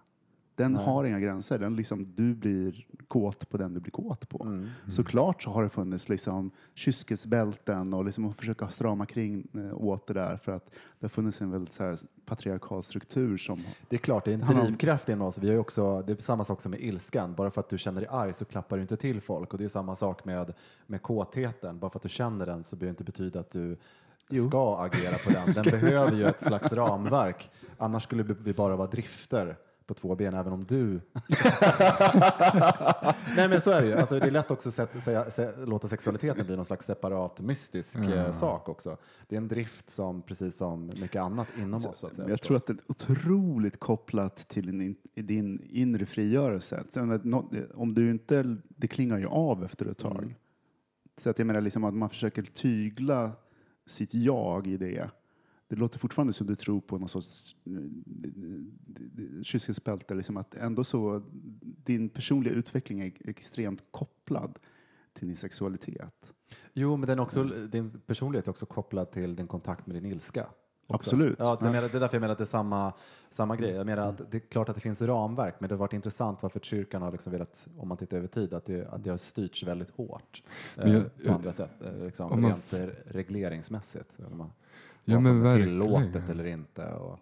Den 0.57 0.71
Nej. 0.71 0.85
har 0.85 1.05
inga 1.05 1.19
gränser. 1.19 1.59
Den 1.59 1.75
liksom, 1.75 2.15
du 2.15 2.35
blir 2.35 2.85
kåt 3.07 3.49
på 3.49 3.57
den 3.57 3.73
du 3.73 3.79
blir 3.79 3.91
kåt 3.91 4.29
på. 4.29 4.43
Mm. 4.43 4.69
Såklart 4.87 5.43
så 5.43 5.49
har 5.49 5.63
det 5.63 5.69
funnits 5.69 6.09
liksom 6.09 6.51
kyskesbälten 6.73 7.93
och 7.93 8.05
liksom 8.05 8.25
att 8.25 8.37
försöka 8.37 8.67
strama 8.67 9.05
kring 9.05 9.47
eh, 9.53 9.83
åt 9.83 10.07
det 10.07 10.13
där 10.13 10.37
för 10.37 10.51
att 10.51 10.65
det 10.99 11.03
har 11.03 11.09
funnits 11.09 11.41
en 11.41 11.51
väldigt 11.51 11.73
så 11.73 11.83
här 11.83 11.97
patriarkal 12.25 12.83
struktur 12.83 13.37
som 13.37 13.59
Det 13.89 13.95
är 13.95 13.97
klart, 13.97 14.25
det 14.25 14.31
är 14.31 14.33
en 14.33 14.59
drivkraft 14.61 15.09
inom 15.09 15.27
oss. 15.27 15.37
Vi 15.37 15.49
har 15.49 15.57
också, 15.57 16.01
det 16.01 16.13
är 16.13 16.21
samma 16.21 16.43
sak 16.43 16.61
som 16.61 16.71
med 16.71 16.81
ilskan. 16.81 17.33
Bara 17.35 17.51
för 17.51 17.61
att 17.61 17.69
du 17.69 17.77
känner 17.77 18.01
dig 18.01 18.09
arg 18.11 18.33
så 18.33 18.45
klappar 18.45 18.75
du 18.77 18.81
inte 18.81 18.97
till 18.97 19.21
folk. 19.21 19.53
Och 19.53 19.57
det 19.57 19.63
är 19.63 19.69
samma 19.69 19.95
sak 19.95 20.25
med, 20.25 20.53
med 20.87 21.01
kåtheten. 21.01 21.79
Bara 21.79 21.91
för 21.91 21.99
att 21.99 22.03
du 22.03 22.09
känner 22.09 22.45
den 22.45 22.63
så 22.63 22.75
behöver 22.75 22.91
det 22.91 22.93
inte 22.93 23.03
betyda 23.03 23.39
att 23.39 23.51
du 23.51 23.77
Jo. 24.29 24.43
ska 24.47 24.77
agera 24.77 25.17
på 25.17 25.29
den. 25.29 25.53
Den 25.53 25.63
behöver 25.81 26.11
ju 26.11 26.25
ett 26.25 26.43
slags 26.43 26.73
ramverk. 26.73 27.49
Annars 27.77 28.03
skulle 28.03 28.23
vi 28.23 28.53
bara 28.53 28.75
vara 28.75 28.87
drifter 28.87 29.57
på 29.87 29.93
två 29.93 30.15
ben, 30.15 30.33
även 30.33 30.53
om 30.53 30.65
du... 30.65 30.85
Nej 33.35 33.49
men 33.49 33.61
så 33.61 33.71
är 33.71 33.81
det 33.81 33.87
ju. 33.87 33.93
Alltså, 33.93 34.19
det 34.19 34.25
är 34.27 34.31
lätt 34.31 34.51
också 34.51 34.69
att 34.81 35.03
säga, 35.03 35.31
säga, 35.31 35.51
låta 35.65 35.87
sexualiteten 35.87 36.45
bli 36.45 36.55
någon 36.55 36.65
slags 36.65 36.85
separat 36.85 37.41
mystisk 37.41 37.97
eh, 37.97 38.07
Mm. 38.17 38.33
sak 38.33 38.69
också. 38.69 38.97
Det 39.27 39.35
är 39.35 39.37
en 39.37 39.47
drift 39.47 39.89
som, 39.89 40.21
precis 40.21 40.57
som 40.57 40.85
mycket 41.01 41.21
annat 41.21 41.47
inom 41.57 41.73
oss. 41.73 41.97
Så 41.97 42.07
att 42.07 42.15
säga, 42.15 42.29
jag 42.29 42.41
tror 42.41 42.55
förstås. 42.57 42.69
att 42.69 42.77
det 42.77 42.83
är 42.83 42.91
otroligt 43.15 43.79
kopplat 43.79 44.35
till 44.37 44.65
din, 44.65 44.81
in- 44.81 45.25
din 45.27 45.61
inre 45.69 46.05
frigörelse. 46.05 46.83
Nå- 47.23 47.49
om 47.75 47.93
du 47.93 48.09
inte, 48.09 48.57
det 48.67 48.87
klingar 48.87 49.17
ju 49.17 49.27
av 49.27 49.63
efter 49.65 49.85
ett 49.85 49.97
tag. 49.97 50.17
Mm. 50.17 50.33
Så 51.17 51.29
att 51.29 51.39
jag 51.39 51.45
menar 51.45 51.61
liksom 51.61 51.83
att 51.83 51.93
man 51.93 52.09
försöker 52.09 52.41
tygla 52.43 53.31
sitt 53.85 54.13
jag 54.13 54.67
i 54.67 54.77
det. 54.77 55.09
Det 55.69 55.75
låter 55.75 55.99
fortfarande 55.99 56.33
som 56.33 56.47
du 56.47 56.55
tror 56.55 56.81
på 56.81 56.97
någon 56.97 57.09
sorts 57.09 57.55
eh, 57.65 59.43
kyskelsbälte. 59.43 60.15
Liksom 60.15 60.37
att 60.37 60.55
ändå 60.55 60.83
så, 60.83 61.21
din 61.61 62.09
personliga 62.09 62.53
utveckling 62.53 62.99
är 63.01 63.11
extremt 63.29 63.83
kopplad 63.91 64.59
till 65.13 65.27
din 65.27 65.37
sexualitet. 65.37 66.33
Jo, 66.73 66.97
men 66.97 67.07
den 67.07 67.19
också, 67.19 67.43
din 67.43 67.89
personlighet 67.89 68.47
är 68.47 68.51
också 68.51 68.65
kopplad 68.65 69.11
till 69.11 69.35
din 69.35 69.47
kontakt 69.47 69.87
med 69.87 69.95
din 69.95 70.05
ilska. 70.05 70.41
också. 70.87 71.09
Absolut. 71.09 71.35
Ja, 71.39 71.57
menar, 71.61 71.81
det 71.81 71.93
är 71.97 71.99
därför 71.99 72.15
jag 72.15 72.21
menar 72.21 72.31
att 72.31 72.37
det 72.37 72.43
är 72.43 72.45
samma, 72.45 72.93
samma 73.29 73.55
grej. 73.55 73.71
Jag 73.71 73.85
menar 73.85 74.09
att 74.09 74.31
det 74.31 74.37
är 74.37 74.39
klart 74.39 74.69
att 74.69 74.75
det 74.75 74.81
finns 74.81 75.01
ramverk, 75.01 75.55
men 75.59 75.69
det 75.69 75.75
har 75.75 75.79
varit 75.79 75.93
intressant 75.93 76.43
varför 76.43 76.59
kyrkan 76.59 77.01
har 77.01 77.11
liksom 77.11 77.31
velat, 77.33 77.67
om 77.77 77.87
man 77.87 77.97
tittar 77.97 78.17
över 78.17 78.27
tid, 78.27 78.53
att 78.53 78.65
det, 78.65 78.87
att 78.87 79.03
det 79.03 79.09
har 79.09 79.17
styrts 79.17 79.63
väldigt 79.63 79.89
hårt 79.89 80.43
jag- 80.75 80.89
eh, 80.95 81.03
på 81.25 81.33
andra 81.33 81.53
sätt, 81.53 81.81
eh, 81.81 82.05
liksom, 82.05 82.31
om 82.31 82.41
man- 82.41 82.51
rent 82.51 82.73
eh, 82.73 82.85
regleringsmässigt. 83.05 84.15
vad- 84.17 84.49
Ja, 85.07 85.15
vad 85.15 85.23
men 85.23 85.33
som 85.33 85.37
är 85.41 85.43
verkligen. 85.43 85.77
tillåtet 85.79 86.29
eller 86.29 86.45
inte. 86.45 86.85
Och, 86.93 87.19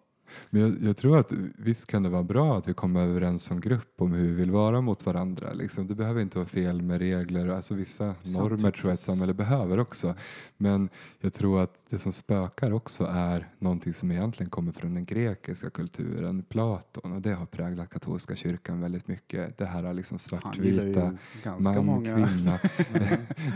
Men 0.50 0.62
jag, 0.62 0.84
jag 0.84 0.98
tror 0.98 1.18
att 1.18 1.32
visst 1.58 1.88
kan 1.88 2.04
det 2.04 2.10
vara 2.10 2.24
bra 2.24 2.58
att 2.58 2.68
vi 2.68 2.74
kommer 2.74 3.02
överens 3.02 3.44
som 3.44 3.62
grupp 3.62 4.02
om 4.02 4.14
hur 4.14 4.28
vi 4.28 4.34
vill 4.34 4.52
vara 4.52 4.82
mot 4.82 5.06
varandra. 5.06 5.54
Liksom. 5.54 5.88
Det 5.88 5.96
behöver 5.96 6.22
inte 6.22 6.38
vara 6.38 6.48
fel 6.48 6.82
med 6.82 7.00
regler. 7.00 7.50
Alltså 7.50 7.74
vissa 7.74 8.16
normer 8.24 8.72
tror 8.72 8.90
jag 8.90 8.94
ett 8.94 9.00
samhälle 9.00 9.34
behöver 9.34 9.80
också. 9.80 10.16
Men 10.58 10.90
jag 11.20 11.34
tror 11.34 11.62
att 11.62 11.76
det 11.90 12.00
som 12.00 12.12
spökar 12.12 12.72
också 12.72 13.06
är 13.12 13.48
någonting 13.60 13.94
som 13.94 14.12
egentligen 14.12 14.50
kommer 14.50 14.72
från 14.72 14.94
den 14.94 15.06
grekiska 15.06 15.70
kulturen, 15.70 16.44
Platon. 16.44 17.12
Och 17.12 17.22
det 17.22 17.34
har 17.34 17.46
präglat 17.46 17.90
katolska 17.90 18.36
kyrkan 18.36 18.82
väldigt 18.82 19.08
mycket. 19.08 19.58
Det 19.58 19.66
här 19.66 19.84
är 19.84 19.94
liksom 19.94 20.20
svartvita, 20.20 21.18
man, 21.60 21.86
många. 21.86 22.16
kvinna. 22.16 22.60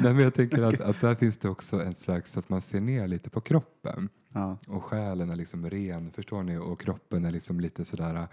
Nej, 0.02 0.14
men 0.14 0.20
jag 0.20 0.34
tänker 0.34 0.64
att, 0.64 0.82
att 0.82 1.02
där 1.02 1.16
finns 1.16 1.38
det 1.38 1.50
också 1.50 1.84
en 1.84 1.96
slags 1.96 2.38
att 2.38 2.50
man 2.50 2.62
ser 2.62 2.82
ner 2.82 3.08
lite 3.08 3.30
på 3.30 3.42
kroppen. 3.42 4.10
Ja. 4.34 4.58
Och 4.68 4.84
själen 4.84 5.30
är 5.30 5.36
liksom 5.36 5.70
ren, 5.70 6.12
förstår 6.12 6.44
ni? 6.44 6.58
Och 6.58 6.80
kroppen 6.80 7.26
är 7.26 7.32
liksom 7.32 7.60
lite 7.60 7.86
sådär 7.86 8.16
äh, 8.16 8.28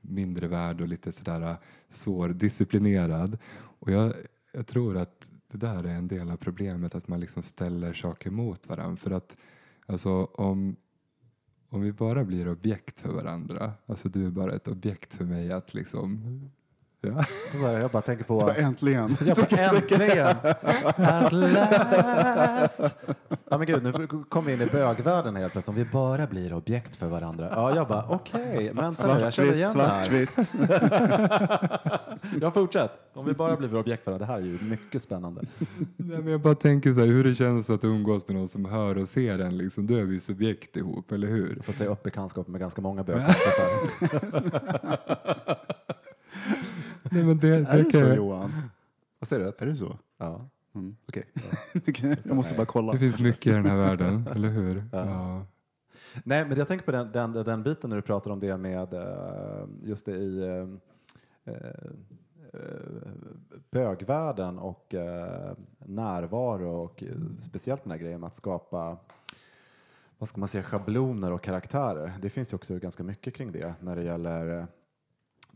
mindre 0.00 0.48
värd 0.48 0.80
och 0.80 0.88
lite 0.88 1.12
sådär 1.12 1.50
äh, 1.50 1.56
svårdisciplinerad. 1.88 3.38
Och 3.54 3.90
jag, 3.92 4.14
jag 4.52 4.66
tror 4.66 4.96
att 4.96 5.30
det 5.48 5.58
där 5.58 5.84
är 5.84 5.94
en 5.94 6.08
del 6.08 6.30
av 6.30 6.36
problemet, 6.36 6.94
att 6.94 7.08
man 7.08 7.20
liksom 7.20 7.42
ställer 7.42 7.92
saker 7.92 8.30
mot 8.30 8.66
varandra. 8.66 8.96
För 8.96 9.10
att 9.10 9.36
alltså, 9.86 10.24
om, 10.24 10.76
om 11.68 11.80
vi 11.80 11.92
bara 11.92 12.24
blir 12.24 12.48
objekt 12.48 13.00
för 13.00 13.12
varandra, 13.12 13.72
alltså 13.86 14.08
du 14.08 14.26
är 14.26 14.30
bara 14.30 14.54
ett 14.54 14.68
objekt 14.68 15.14
för 15.14 15.24
mig 15.24 15.52
att 15.52 15.74
liksom 15.74 16.20
Ja. 17.04 17.72
jag 17.72 17.90
bara 17.90 18.02
tänker 18.02 18.24
på... 18.24 18.52
Äntligen. 18.56 19.16
Jag 19.26 19.36
bara, 19.36 19.60
äntligen! 19.60 20.36
At 20.96 21.32
last! 21.32 22.94
Ja 23.50 23.58
men 23.58 23.66
gud, 23.66 23.82
nu 23.82 24.08
kom 24.28 24.44
vi 24.44 24.52
in 24.52 24.60
i 24.60 24.66
bögvärlden 24.66 25.36
helt 25.36 25.52
plötsligt. 25.52 25.68
Om 25.68 25.74
vi 25.74 25.84
bara 25.84 26.26
blir 26.26 26.54
objekt 26.54 26.96
för 26.96 27.06
varandra. 27.06 27.48
Ja, 27.50 27.76
jag 27.76 27.88
bara 27.88 28.04
okej, 28.08 28.70
men 28.74 28.94
så 28.94 29.06
jag 29.08 29.32
känner 29.32 29.54
igen 29.54 29.72
det 29.78 29.82
här. 29.82 30.28
Jag 32.40 32.54
fortsätter. 32.54 32.96
Om 33.14 33.26
vi 33.26 33.32
bara 33.32 33.56
blir 33.56 33.76
objekt 33.76 34.04
för 34.04 34.10
varandra. 34.10 34.26
Det 34.26 34.32
här 34.32 34.40
är 34.40 34.44
ju 34.44 34.58
mycket 34.62 35.02
spännande. 35.02 35.40
Nej, 35.96 36.18
men 36.18 36.26
jag 36.26 36.40
bara 36.40 36.54
tänker 36.54 36.92
så 36.92 37.00
här, 37.00 37.06
hur 37.06 37.24
det 37.24 37.34
känns 37.34 37.70
att 37.70 37.84
umgås 37.84 38.28
med 38.28 38.36
någon 38.36 38.48
som 38.48 38.64
hör 38.64 38.98
och 38.98 39.08
ser 39.08 39.38
en. 39.38 39.56
Liksom, 39.58 39.86
då 39.86 39.94
är 39.94 40.04
vi 40.04 40.20
subjekt 40.20 40.76
ihop, 40.76 41.12
eller 41.12 41.28
hur? 41.28 41.54
Du 41.54 41.62
får 41.62 41.72
säga 41.72 41.90
upp 41.90 42.02
bekantskap 42.02 42.48
med 42.48 42.60
ganska 42.60 42.82
många 42.82 43.04
bögkompisar. 43.04 43.64
Nej, 47.10 47.24
men 47.24 47.38
det, 47.38 47.48
Är 47.48 47.60
det 47.78 47.82
kan 47.90 47.90
så 47.90 47.98
jag- 48.06 48.16
Johan? 48.16 48.52
Vad 49.18 49.28
säger 49.28 49.44
du? 49.44 49.52
Är 49.58 49.66
det 49.66 49.76
så? 49.76 49.98
Ja. 50.18 50.48
Mm, 50.74 50.96
Okej. 51.08 51.24
jag 52.24 52.36
måste 52.36 52.54
bara 52.54 52.66
kolla. 52.66 52.92
Det 52.92 52.98
finns 52.98 53.20
mycket 53.20 53.46
i 53.46 53.50
den 53.54 53.66
här 53.66 53.76
världen, 53.76 54.28
eller 54.34 54.48
hur? 54.48 54.84
Ja. 54.92 55.06
Ja. 55.06 55.46
Nej, 56.24 56.44
men 56.48 56.58
jag 56.58 56.68
tänker 56.68 56.84
på 56.84 56.92
den, 56.92 57.12
den, 57.12 57.32
den 57.32 57.62
biten 57.62 57.90
när 57.90 57.96
du 57.96 58.02
pratar 58.02 58.30
om 58.30 58.40
det 58.40 58.56
med 58.56 58.94
eh, 58.94 59.64
just 59.82 60.06
det 60.06 60.12
i 60.12 60.40
eh, 60.42 61.54
eh, 61.54 61.90
bögvärlden 63.70 64.58
och 64.58 64.94
eh, 64.94 65.52
närvaro 65.78 66.68
och 66.84 67.02
eh, 67.02 67.08
speciellt 67.40 67.82
den 67.82 67.90
här 67.90 67.98
grejen 67.98 68.20
med 68.20 68.26
att 68.26 68.36
skapa 68.36 68.96
vad 70.18 70.28
ska 70.28 70.40
man 70.40 70.48
säga, 70.48 70.62
schabloner 70.64 71.32
och 71.32 71.42
karaktärer. 71.42 72.12
Det 72.22 72.30
finns 72.30 72.52
ju 72.52 72.54
också 72.54 72.78
ganska 72.78 73.02
mycket 73.02 73.34
kring 73.34 73.52
det 73.52 73.74
när 73.80 73.96
det 73.96 74.02
gäller 74.02 74.66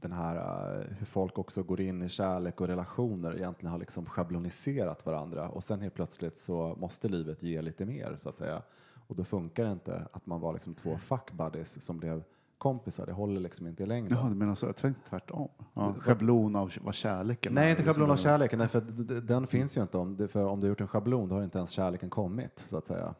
den 0.00 0.12
här 0.12 0.36
eh, 0.36 0.86
hur 0.98 1.06
folk 1.06 1.38
också 1.38 1.62
går 1.62 1.80
in 1.80 2.02
i 2.02 2.08
kärlek 2.08 2.60
och 2.60 2.66
relationer 2.66 3.36
egentligen 3.36 3.72
har 3.72 3.78
liksom 3.78 4.06
schabloniserat 4.06 5.06
varandra 5.06 5.48
och 5.48 5.64
sen 5.64 5.80
helt 5.80 5.94
plötsligt 5.94 6.38
så 6.38 6.76
måste 6.80 7.08
livet 7.08 7.42
ge 7.42 7.62
lite 7.62 7.84
mer 7.84 8.14
så 8.16 8.28
att 8.28 8.36
säga. 8.36 8.62
Och 9.06 9.16
då 9.16 9.24
funkar 9.24 9.64
det 9.64 9.72
inte 9.72 10.06
att 10.12 10.26
man 10.26 10.40
var 10.40 10.52
liksom 10.52 10.74
två 10.74 10.98
fuck 10.98 11.32
buddies 11.32 11.82
som 11.82 11.98
blev 11.98 12.22
kompisar. 12.58 13.06
Det 13.06 13.12
håller 13.12 13.40
liksom 13.40 13.66
inte 13.66 13.82
i 13.82 13.86
längden. 13.86 14.18
Jaha, 14.18 14.28
du 14.28 14.34
menar 14.34 14.54
så? 14.54 14.66
Jag 14.66 14.76
tänkte 14.76 15.08
tvärtom. 15.10 15.48
Ja, 15.74 15.94
schablon 16.00 16.56
av 16.56 16.72
vad 16.80 16.94
kärleken 16.94 17.54
Nej, 17.54 17.66
är, 17.66 17.70
inte 17.70 17.82
liksom. 17.82 17.94
schablon 17.94 18.10
av 18.10 18.16
kärleken. 18.16 18.58
Nej, 18.58 18.68
för 18.68 18.80
den 19.20 19.46
finns 19.46 19.76
ju 19.76 19.82
inte. 19.82 19.98
Om, 19.98 20.28
för 20.28 20.44
om 20.44 20.60
du 20.60 20.66
har 20.66 20.68
gjort 20.68 20.80
en 20.80 20.88
schablon, 20.88 21.28
då 21.28 21.34
har 21.34 21.42
inte 21.42 21.58
ens 21.58 21.70
kärleken 21.70 22.10
kommit, 22.10 22.64
så 22.68 22.76
att 22.76 22.86
säga. 22.86 23.14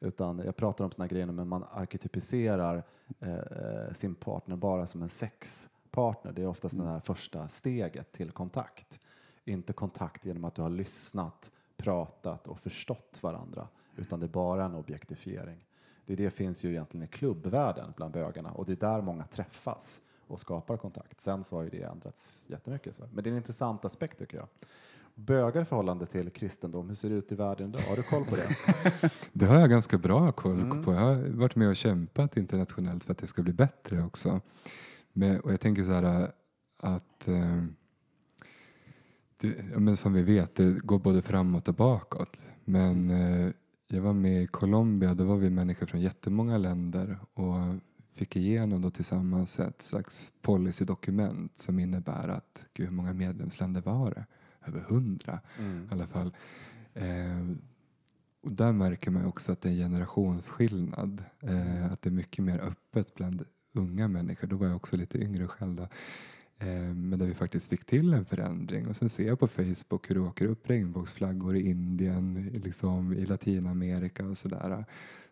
Utan 0.00 0.38
jag 0.38 0.56
pratar 0.56 0.84
om 0.84 0.90
såna 0.90 1.08
grejer, 1.08 1.26
men 1.26 1.48
man 1.48 1.64
arketypiserar 1.70 2.82
eh, 3.20 3.34
eh, 3.34 3.92
sin 3.94 4.14
partner 4.14 4.56
bara 4.56 4.86
som 4.86 5.02
en 5.02 5.08
sexpartner. 5.94 6.32
Det 6.32 6.42
är 6.42 6.46
oftast 6.46 6.78
det 6.78 6.84
här 6.84 7.00
första 7.00 7.48
steget 7.48 8.12
till 8.12 8.30
kontakt. 8.30 9.00
Inte 9.44 9.72
kontakt 9.72 10.24
genom 10.26 10.44
att 10.44 10.54
du 10.54 10.62
har 10.62 10.70
lyssnat, 10.70 11.50
pratat 11.76 12.46
och 12.46 12.58
förstått 12.60 13.18
varandra, 13.22 13.68
utan 13.96 14.20
det 14.20 14.26
är 14.26 14.28
bara 14.28 14.64
en 14.64 14.74
objektifiering. 14.74 15.64
det, 16.06 16.16
det 16.16 16.30
finns 16.30 16.64
ju 16.64 16.70
egentligen 16.70 17.04
i 17.04 17.08
klubbvärlden 17.08 17.92
bland 17.96 18.12
bögarna 18.14 18.50
och 18.50 18.66
det 18.66 18.72
är 18.72 18.76
där 18.76 19.00
många 19.02 19.24
träffas 19.26 20.00
och 20.28 20.40
skapar 20.40 20.76
kontakt. 20.76 21.20
Sen 21.20 21.44
så 21.44 21.56
har 21.56 21.62
ju 21.62 21.68
det 21.70 21.82
ändrats 21.82 22.44
jättemycket. 22.48 22.96
Så. 22.96 23.02
Men 23.12 23.24
det 23.24 23.30
är 23.30 23.32
en 23.32 23.36
intressant 23.36 23.84
aspekt 23.84 24.18
tycker 24.18 24.36
jag. 24.38 24.46
Bögar 25.14 25.62
i 25.62 25.64
förhållande 25.64 26.06
till 26.06 26.30
kristendom, 26.30 26.88
hur 26.88 26.94
ser 26.96 27.08
det 27.08 27.14
ut 27.14 27.32
i 27.32 27.34
världen 27.34 27.68
idag? 27.68 27.80
Har 27.88 27.96
du 27.96 28.02
koll 28.02 28.24
på 28.24 28.36
det? 28.36 28.48
Det 29.32 29.46
har 29.46 29.60
jag 29.60 29.70
ganska 29.70 29.98
bra 29.98 30.32
koll 30.32 30.60
Mm. 30.60 30.82
på. 30.82 30.92
Jag 30.94 31.00
har 31.00 31.14
varit 31.36 31.56
med 31.56 31.68
och 31.68 31.76
kämpat 31.76 32.36
internationellt 32.36 33.04
för 33.04 33.12
att 33.12 33.18
det 33.18 33.26
ska 33.26 33.42
bli 33.42 33.52
bättre 33.52 34.02
också. 34.02 34.40
Men, 35.16 35.40
och 35.40 35.52
jag 35.52 35.60
tänker 35.60 35.84
så 35.84 35.90
här 35.90 36.32
att 36.80 37.28
eh, 37.28 37.64
det, 39.36 39.64
ja, 39.72 39.78
men 39.78 39.96
som 39.96 40.12
vi 40.12 40.22
vet, 40.22 40.54
det 40.54 40.80
går 40.80 40.98
både 40.98 41.22
framåt 41.22 41.68
och 41.68 41.74
bakåt. 41.74 42.36
Men 42.64 43.10
eh, 43.10 43.50
jag 43.88 44.02
var 44.02 44.12
med 44.12 44.42
i 44.42 44.46
Colombia, 44.46 45.14
då 45.14 45.24
var 45.24 45.36
vi 45.36 45.50
människor 45.50 45.86
från 45.86 46.00
jättemånga 46.00 46.58
länder 46.58 47.18
och 47.34 47.54
fick 48.14 48.36
igenom 48.36 48.82
då 48.82 48.90
tillsammans 48.90 49.60
ett 49.60 49.82
slags 49.82 50.32
policydokument 50.42 51.58
som 51.58 51.78
innebär 51.78 52.28
att, 52.28 52.66
gud 52.74 52.86
hur 52.86 52.94
många 52.94 53.12
medlemsländer 53.12 53.80
var 53.80 54.10
det? 54.10 54.26
Över 54.66 54.80
hundra 54.80 55.40
Mm. 55.58 55.84
i 55.90 55.94
alla 55.94 56.06
fall. 56.06 56.36
Eh, 56.94 57.56
och 58.42 58.52
där 58.52 58.72
märker 58.72 59.10
man 59.10 59.26
också 59.26 59.52
att 59.52 59.60
det 59.60 59.68
är 59.68 59.72
en 59.72 59.78
generationsskillnad. 59.78 61.24
Eh, 61.40 61.92
att 61.92 62.02
det 62.02 62.08
är 62.08 62.12
mycket 62.12 62.44
mer 62.44 62.58
öppet 62.60 63.14
bland 63.14 63.44
unga 63.74 64.08
människor. 64.08 64.48
Då 64.48 64.56
var 64.56 64.66
jag 64.66 64.76
också 64.76 64.96
lite 64.96 65.18
yngre 65.18 65.46
själv. 65.48 65.74
Då. 65.76 65.82
Eh, 66.58 66.94
men 66.94 67.18
där 67.18 67.26
vi 67.26 67.34
faktiskt 67.34 67.68
fick 67.68 67.84
till 67.84 68.14
en 68.14 68.24
förändring. 68.24 68.86
Och 68.88 68.96
sen 68.96 69.08
ser 69.08 69.26
jag 69.26 69.38
på 69.40 69.48
Facebook 69.48 70.10
hur 70.10 70.14
det 70.14 70.20
åker 70.20 70.46
upp 70.46 70.70
regnbågsflaggor 70.70 71.56
i 71.56 71.70
Indien, 71.70 72.50
liksom, 72.64 73.12
i 73.12 73.26
Latinamerika 73.26 74.26
och 74.26 74.38
sådär. 74.38 74.84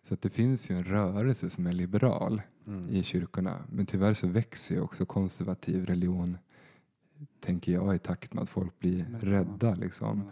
Så 0.04 0.14
att 0.14 0.22
det 0.22 0.30
finns 0.30 0.70
ju 0.70 0.76
en 0.76 0.84
rörelse 0.84 1.50
som 1.50 1.66
är 1.66 1.72
liberal 1.72 2.42
Mm. 2.66 2.88
i 2.90 3.02
kyrkorna. 3.02 3.58
Men 3.72 3.86
tyvärr 3.86 4.14
så 4.14 4.26
växer 4.26 4.74
ju 4.74 4.80
också 4.80 5.06
konservativ 5.06 5.86
religion 5.86 6.38
tänker 7.40 7.72
jag 7.72 7.94
i 7.94 7.98
takt 7.98 8.34
med 8.34 8.42
att 8.42 8.48
folk 8.48 8.78
blir 8.78 9.06
Men- 9.10 9.20
rädda. 9.20 9.74
Liksom. 9.74 10.30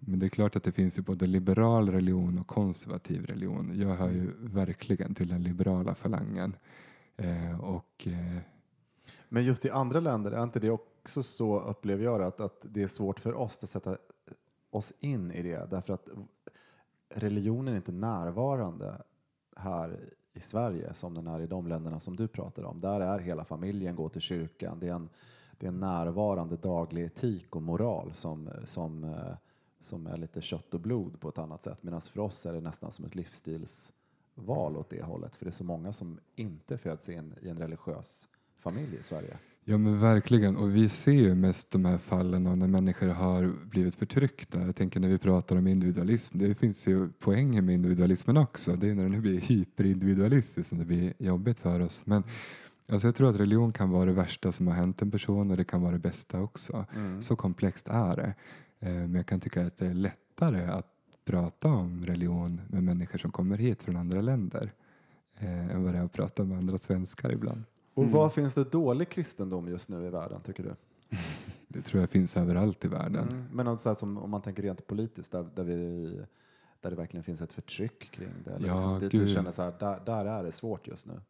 Men 0.00 0.18
det 0.18 0.26
är 0.26 0.28
klart 0.28 0.56
att 0.56 0.62
det 0.62 0.72
finns 0.72 0.98
ju 0.98 1.02
både 1.02 1.26
liberal 1.26 1.88
religion 1.90 2.38
och 2.38 2.46
konservativ 2.46 3.26
religion. 3.26 3.72
Jag 3.74 3.94
hör 3.96 4.10
ju 4.10 4.30
verkligen 4.40 5.14
till 5.14 5.28
den 5.28 5.42
liberala 5.42 5.94
falangen. 5.94 6.56
Eh, 7.16 7.60
och 7.60 8.06
eh, 8.06 8.38
Men 9.28 9.44
just 9.44 9.64
i 9.64 9.70
andra 9.70 10.00
länder, 10.00 10.32
är 10.32 10.42
inte 10.42 10.60
det 10.60 10.70
också 10.70 11.22
så, 11.22 11.60
upplever 11.60 12.04
jag 12.04 12.22
att, 12.22 12.40
att 12.40 12.60
det 12.62 12.82
är 12.82 12.86
svårt 12.86 13.20
för 13.20 13.34
oss 13.34 13.64
att 13.64 13.70
sätta 13.70 13.96
oss 14.70 14.92
in 15.00 15.32
i 15.32 15.42
det 15.42 15.70
därför 15.70 15.94
att 15.94 16.08
religionen 17.08 17.74
är 17.74 17.76
inte 17.76 17.92
närvarande 17.92 19.02
här 19.56 20.14
i 20.32 20.40
Sverige 20.40 20.94
som 20.94 21.14
den 21.14 21.26
är 21.26 21.40
i 21.40 21.46
de 21.46 21.66
länderna 21.66 22.00
som 22.00 22.16
du 22.16 22.28
pratar 22.28 22.62
om. 22.62 22.80
Där 22.80 23.00
är 23.00 23.18
hela 23.18 23.44
familjen 23.44 23.96
går 23.96 24.08
till 24.08 24.20
kyrkan. 24.20 24.78
Det 24.80 24.88
är 24.88 24.94
en, 24.94 25.08
det 25.58 25.66
är 25.66 25.68
en 25.68 25.80
närvarande 25.80 26.56
daglig 26.56 27.04
etik 27.04 27.56
och 27.56 27.62
moral 27.62 28.14
som, 28.14 28.50
som, 28.64 29.04
eh, 29.04 29.36
som 29.80 30.06
är 30.06 30.16
lite 30.16 30.40
kött 30.40 30.74
och 30.74 30.80
blod 30.80 31.20
på 31.20 31.28
ett 31.28 31.38
annat 31.38 31.62
sätt. 31.62 31.82
Medan 31.82 32.00
för 32.00 32.20
oss 32.20 32.46
är 32.46 32.52
det 32.52 32.60
nästan 32.60 32.92
som 32.92 33.04
ett 33.04 33.14
livsstils 33.14 33.92
livsstilsval 34.36 34.76
åt 34.76 34.90
det 34.90 35.02
hållet. 35.02 35.36
För 35.36 35.44
det 35.44 35.48
är 35.48 35.52
så 35.52 35.64
många 35.64 35.92
som 35.92 36.18
inte 36.36 36.78
föds 36.78 37.08
in 37.08 37.34
i 37.42 37.48
en 37.48 37.58
religiös 37.58 38.28
familj 38.62 38.96
i 39.00 39.02
Sverige. 39.02 39.38
Ja 39.66 39.78
men 39.78 40.00
verkligen 40.00 40.56
och 40.56 40.70
vi 40.70 40.88
ser 40.88 41.12
ju 41.12 41.34
mest 41.34 41.70
de 41.70 41.84
här 41.84 41.98
fallen 41.98 42.46
av 42.46 42.56
när 42.56 42.66
människor 42.68 43.08
har 43.08 43.52
blivit 43.70 43.94
förtryckta. 43.94 44.60
Jag 44.60 44.76
tänker 44.76 45.00
när 45.00 45.08
vi 45.08 45.18
pratar 45.18 45.56
om 45.56 45.66
individualism, 45.66 46.38
det 46.38 46.54
finns 46.54 46.86
ju 46.86 47.08
poänger 47.08 47.62
med 47.62 47.74
individualismen 47.74 48.36
också. 48.36 48.76
Det 48.76 48.90
är 48.90 48.94
när 48.94 49.08
den 49.08 49.20
blir 49.22 49.40
hyperindividualistisk 49.40 50.68
som 50.68 50.78
det 50.78 50.84
blir 50.84 51.12
jobbigt 51.18 51.58
för 51.58 51.80
oss. 51.80 52.02
Men 52.06 52.22
alltså 52.88 53.08
jag 53.08 53.14
tror 53.14 53.30
att 53.30 53.38
religion 53.38 53.72
kan 53.72 53.90
vara 53.90 54.04
det 54.06 54.12
värsta 54.12 54.52
som 54.52 54.66
har 54.66 54.74
hänt 54.74 55.02
en 55.02 55.10
person 55.10 55.50
och 55.50 55.56
det 55.56 55.64
kan 55.64 55.82
vara 55.82 55.92
det 55.92 55.98
bästa 55.98 56.40
också. 56.40 56.86
Mm. 56.94 57.22
Så 57.22 57.36
komplext 57.36 57.88
är 57.88 58.16
det. 58.16 58.34
Eh, 58.80 58.92
Men 58.92 59.14
jag 59.14 59.26
kan 59.26 59.40
tycka 59.40 59.66
att 59.66 59.76
det 59.76 59.86
är 59.86 59.94
lättare 59.94 60.66
att 60.66 60.93
prata 61.24 61.68
om 61.68 62.04
religion 62.04 62.60
med 62.68 62.82
människor 62.82 63.18
som 63.18 63.32
kommer 63.32 63.58
hit 63.58 63.82
från 63.82 63.96
andra 63.96 64.20
länder 64.20 64.72
eh, 65.38 65.74
än 65.74 65.84
vad 65.84 65.92
det 65.92 65.98
är 65.98 66.04
att 66.04 66.12
prata 66.12 66.44
med 66.44 66.58
andra 66.58 66.78
svenskar 66.78 67.32
ibland. 67.32 67.62
Och 67.94 68.06
var 68.06 68.28
finns 68.28 68.54
det 68.54 68.64
dålig 68.64 69.08
kristendom 69.08 69.68
just 69.68 69.88
nu 69.88 70.06
i 70.06 70.10
världen, 70.10 70.40
tycker 70.40 70.62
du? 70.62 70.74
Det 71.68 71.82
tror 71.82 72.00
jag 72.00 72.10
finns 72.10 72.36
överallt 72.36 72.84
i 72.84 72.88
världen. 72.88 73.28
Mm. 73.28 73.44
Men 73.52 73.66
något 73.66 73.80
så 73.80 73.88
här 73.88 73.94
som, 73.94 74.18
om 74.18 74.30
man 74.30 74.42
tänker 74.42 74.62
rent 74.62 74.86
politiskt, 74.86 75.32
där, 75.32 75.46
där, 75.54 75.64
vi, 75.64 76.20
där 76.84 76.90
det 76.90 76.96
verkligen 76.96 77.24
finns 77.24 77.40
ett 77.42 77.52
förtryck 77.52 78.10
kring 78.10 78.28
det. 78.44 78.50
Eller 78.50 78.68
Ja, 78.68 78.74
liksom, 78.74 78.98
dit 79.00 79.10
du 79.10 79.34
känner 79.34 79.52
så 79.52 79.62
här, 79.62 79.72
där, 79.80 80.00
där 80.06 80.24
är 80.24 80.42
det 80.44 80.52
svårt 80.52 80.86
just 80.88 81.06
nu. 81.06 81.20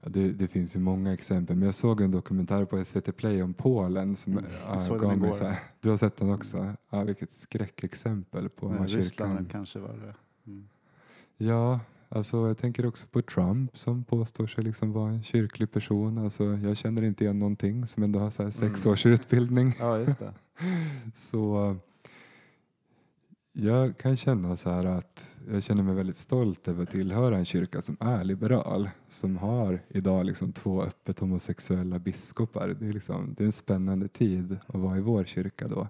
Ja, 0.00 0.08
det, 0.08 0.28
det 0.32 0.48
finns 0.48 0.76
ju 0.76 0.80
många 0.80 1.12
exempel, 1.12 1.56
men 1.56 1.66
jag 1.66 1.74
såg 1.74 2.00
en 2.00 2.10
dokumentär 2.10 2.64
på 2.64 2.84
SVT 2.84 3.16
Play 3.16 3.42
om 3.42 3.54
Polen 3.54 4.16
som 4.16 4.32
Mm, 4.32 4.44
ja, 4.88 4.94
gav 4.96 5.18
mig 5.18 5.34
så 5.34 5.44
här, 5.44 5.58
Du 5.80 5.90
har 5.90 5.96
sett 5.96 6.16
den 6.16 6.30
också? 6.30 6.72
Ja, 6.90 7.04
vilket 7.04 7.32
skräckexempel 7.32 8.48
på 8.48 8.68
vad 8.68 8.90
Ryssland 8.90 9.32
kyrkan... 9.32 9.48
kanske 9.50 9.78
var 9.78 9.88
det. 10.06 10.14
Mm. 10.50 10.68
Ja, 11.36 11.80
alltså 12.08 12.46
jag 12.48 12.58
tänker 12.58 12.86
också 12.86 13.06
på 13.06 13.22
Trump 13.22 13.76
som 13.78 14.04
påstår 14.04 14.46
sig 14.46 14.64
liksom 14.64 14.92
vara 14.92 15.10
en 15.10 15.22
kyrklig 15.22 15.72
person. 15.72 16.18
Alltså, 16.18 16.44
jag 16.44 16.76
känner 16.76 17.02
inte 17.02 17.24
igen 17.24 17.38
någonting 17.38 17.86
som 17.86 18.02
ändå 18.02 18.18
har 18.18 18.30
så 18.30 18.42
här 18.42 18.50
sex 18.50 18.84
Mm. 18.84 18.92
års 18.92 19.06
utbildning. 19.06 19.74
Ja, 19.78 19.98
just 19.98 20.18
det. 20.18 20.34
Så 21.14 21.76
jag 23.52 23.98
kan 23.98 24.16
känna 24.16 24.56
så 24.56 24.70
här 24.70 24.84
att 24.84 25.30
jag 25.50 25.62
känner 25.62 25.82
mig 25.82 25.94
väldigt 25.94 26.16
stolt 26.16 26.68
över 26.68 26.82
att 26.82 26.90
tillhöra 26.90 27.36
en 27.36 27.44
kyrka 27.44 27.82
som 27.82 27.96
är 28.00 28.24
liberal. 28.24 28.90
Som 29.08 29.36
har 29.36 29.80
idag 29.88 30.26
liksom 30.26 30.52
två 30.52 30.82
öppet 30.82 31.18
homosexuella 31.18 31.98
biskopar. 31.98 32.68
Det 32.68 32.86
är, 32.86 32.92
liksom, 32.92 33.34
det 33.38 33.44
är 33.44 33.46
en 33.46 33.52
spännande 33.52 34.08
tid 34.08 34.58
att 34.66 34.80
vara 34.80 34.98
i 34.98 35.00
vår 35.00 35.24
kyrka 35.24 35.68
då. 35.68 35.88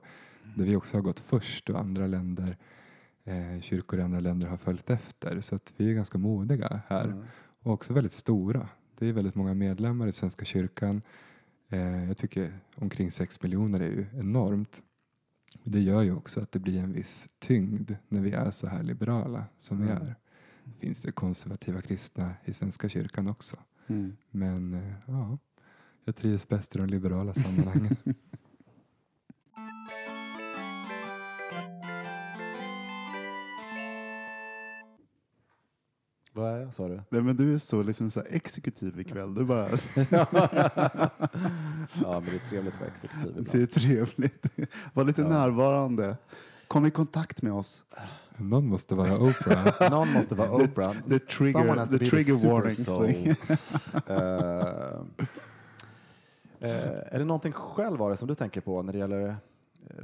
Där 0.56 0.64
vi 0.64 0.76
också 0.76 0.96
har 0.96 1.02
gått 1.02 1.20
först 1.20 1.70
och 1.70 1.78
andra 1.78 2.06
länder, 2.06 2.56
eh, 3.24 3.60
kyrkor 3.60 3.98
i 3.98 4.02
andra 4.02 4.20
länder 4.20 4.48
har 4.48 4.56
följt 4.56 4.90
efter. 4.90 5.40
Så 5.40 5.54
att 5.54 5.72
vi 5.76 5.90
är 5.90 5.94
ganska 5.94 6.18
modiga 6.18 6.80
här. 6.88 7.04
Mm. 7.04 7.24
Och 7.62 7.72
också 7.72 7.92
väldigt 7.92 8.12
stora. 8.12 8.68
Det 8.98 9.08
är 9.08 9.12
väldigt 9.12 9.34
många 9.34 9.54
medlemmar 9.54 10.06
i 10.06 10.12
Svenska 10.12 10.44
kyrkan. 10.44 11.02
Eh, 11.68 12.04
jag 12.04 12.16
tycker 12.16 12.58
omkring 12.74 13.10
sex 13.10 13.42
miljoner 13.42 13.80
är 13.80 13.90
ju 13.90 14.06
enormt. 14.18 14.82
Det 15.64 15.80
gör 15.80 16.02
ju 16.02 16.14
också 16.14 16.40
att 16.40 16.52
det 16.52 16.58
blir 16.58 16.78
en 16.80 16.92
viss 16.92 17.28
tyngd 17.38 17.92
när 18.08 18.20
vi 18.20 18.32
är 18.32 18.50
så 18.50 18.66
här 18.66 18.82
liberala 18.82 19.44
som 19.58 19.80
vi 19.80 19.90
Mm. 19.90 20.02
är. 20.02 20.14
Finns 20.78 21.02
det 21.02 21.12
konservativa 21.12 21.80
kristna 21.80 22.34
i 22.44 22.52
Svenska 22.52 22.88
kyrkan 22.88 23.28
också. 23.28 23.56
Mm. 23.86 24.16
Men 24.30 24.74
eh, 24.74 24.92
ja, 25.06 25.38
jag 26.04 26.16
trivs 26.16 26.48
bäst 26.48 26.76
i 26.76 26.78
de 26.78 26.86
liberala 26.86 27.34
sammanhangen. 27.34 27.96
Vad 36.34 36.54
är 36.54 36.58
jag, 36.60 36.74
sa 36.74 36.88
du? 36.88 37.00
Nej, 37.08 37.22
men 37.22 37.36
du 37.36 37.54
är 37.54 37.58
så, 37.58 37.82
liksom, 37.82 38.10
så 38.10 38.20
här 38.20 38.28
exekutiv 38.30 39.00
ikväll. 39.00 39.34
Du 39.34 39.44
bara, 39.44 39.68
ja, 42.02 42.20
men 42.20 42.24
det 42.24 42.34
är 42.34 42.48
trevligt 42.48 42.74
att 42.74 42.80
vara 42.80 42.90
exekutiv 42.90 43.28
ibland. 43.28 43.48
det 43.52 43.62
är 43.62 43.66
trevligt. 43.66 44.46
Var 44.92 45.04
lite 45.04 45.22
Ja. 45.22 45.28
närvarande. 45.28 46.16
Kom 46.68 46.86
i 46.86 46.90
kontakt 46.90 47.42
med 47.42 47.52
oss. 47.52 47.84
Någon 48.36 48.66
måste 48.66 48.94
vara 48.94 49.18
Oprah. 49.18 49.66
Någon 49.90 50.12
måste 50.12 50.34
vara 50.34 50.48
The- 50.48 50.64
Oprah. 50.64 50.92
the 51.08 51.18
trigger- 51.18 51.52
Someone 51.52 51.80
has 51.80 51.88
to 51.88 51.98
the 51.98 52.06
trigger 52.06 52.34
super 52.38 52.52
warnings, 52.52 52.84
soul. 52.84 53.06
like. 53.06 53.36
Eh, 54.06 55.00
eh, 56.70 57.14
är 57.14 57.18
det 57.18 57.24
någonting 57.24 57.52
själv 57.52 58.02
Ari, 58.02 58.16
som 58.16 58.28
du 58.28 58.34
tänker 58.34 58.60
på 58.60 58.82
när 58.82 58.92
det 58.92 58.98
gäller, 58.98 59.26
eh, 59.28 59.34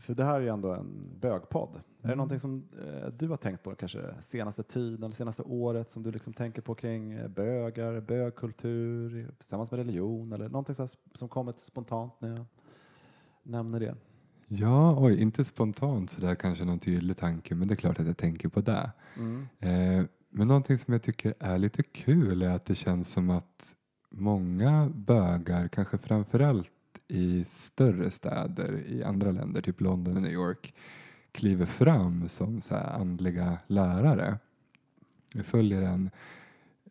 för 0.00 0.14
det 0.14 0.24
här 0.24 0.34
är 0.34 0.40
ju 0.40 0.48
ändå 0.48 0.72
en 0.72 0.86
bögpodd. 1.20 1.80
Är 2.08 2.10
det 2.10 2.12
Mm. 2.12 2.18
någonting 2.18 2.40
som 2.40 2.68
eh, 2.86 3.08
du 3.18 3.28
har 3.28 3.36
tänkt 3.36 3.62
på 3.62 3.74
kanske 3.74 4.14
senaste 4.20 4.62
tiden 4.62 5.04
eller 5.04 5.14
senaste 5.14 5.42
året 5.42 5.90
som 5.90 6.02
du 6.02 6.12
liksom 6.12 6.32
tänker 6.32 6.62
på 6.62 6.74
kring 6.74 7.12
eh, 7.12 7.28
bögar, 7.28 8.00
bögkultur 8.00 9.30
tillsammans 9.38 9.70
med 9.70 9.78
religion 9.78 10.32
eller 10.32 10.48
någonting 10.48 10.74
så 10.74 10.88
som 11.14 11.28
kommit 11.28 11.58
spontant 11.58 12.12
när 12.20 12.28
jag 12.36 12.44
nämner 13.42 13.80
det? 13.80 13.94
Ja, 14.48 14.96
oj, 15.04 15.22
inte 15.22 15.44
spontant 15.44 16.10
sådär 16.10 16.34
kanske 16.34 16.64
någon 16.64 16.78
tydlig 16.78 17.16
tanke, 17.16 17.54
men 17.54 17.68
det 17.68 17.74
är 17.74 17.76
klart 17.76 18.00
att 18.00 18.06
jag 18.06 18.16
tänker 18.16 18.48
på 18.48 18.60
det. 18.60 18.90
Mm. 19.16 19.46
Eh, 19.58 20.04
men 20.30 20.48
någonting 20.48 20.78
som 20.78 20.92
jag 20.92 21.02
tycker 21.02 21.34
är 21.40 21.58
lite 21.58 21.82
kul 21.82 22.42
är 22.42 22.54
att 22.54 22.64
det 22.64 22.74
känns 22.74 23.08
som 23.12 23.30
att 23.30 23.74
många 24.10 24.88
bögar, 24.94 25.68
kanske 25.68 25.98
framförallt 25.98 26.70
i 27.08 27.44
större 27.44 28.10
städer 28.10 28.82
i 28.86 29.04
andra 29.04 29.30
länder, 29.30 29.62
typ 29.62 29.80
London 29.80 30.16
och 30.16 30.22
New 30.22 30.32
York, 30.32 30.74
kliver 31.38 31.66
fram 31.66 32.28
som 32.28 32.62
så 32.62 32.74
här 32.74 33.00
andliga 33.00 33.58
lärare. 33.66 34.38
Jag 35.34 35.46
följer 35.46 35.82
en, 35.82 36.10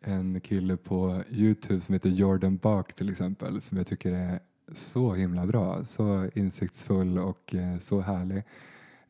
en 0.00 0.40
kille 0.40 0.76
på 0.76 1.22
Youtube 1.30 1.80
som 1.80 1.92
heter 1.92 2.10
Jordan 2.10 2.56
Bach 2.56 2.86
till 2.86 3.10
exempel, 3.10 3.60
som 3.60 3.78
jag 3.78 3.86
tycker 3.86 4.12
är 4.12 4.40
så 4.72 5.14
himla 5.14 5.46
bra, 5.46 5.84
så 5.84 6.30
insiktsfull 6.34 7.18
och 7.18 7.54
eh, 7.54 7.78
så 7.78 8.00
härlig. 8.00 8.42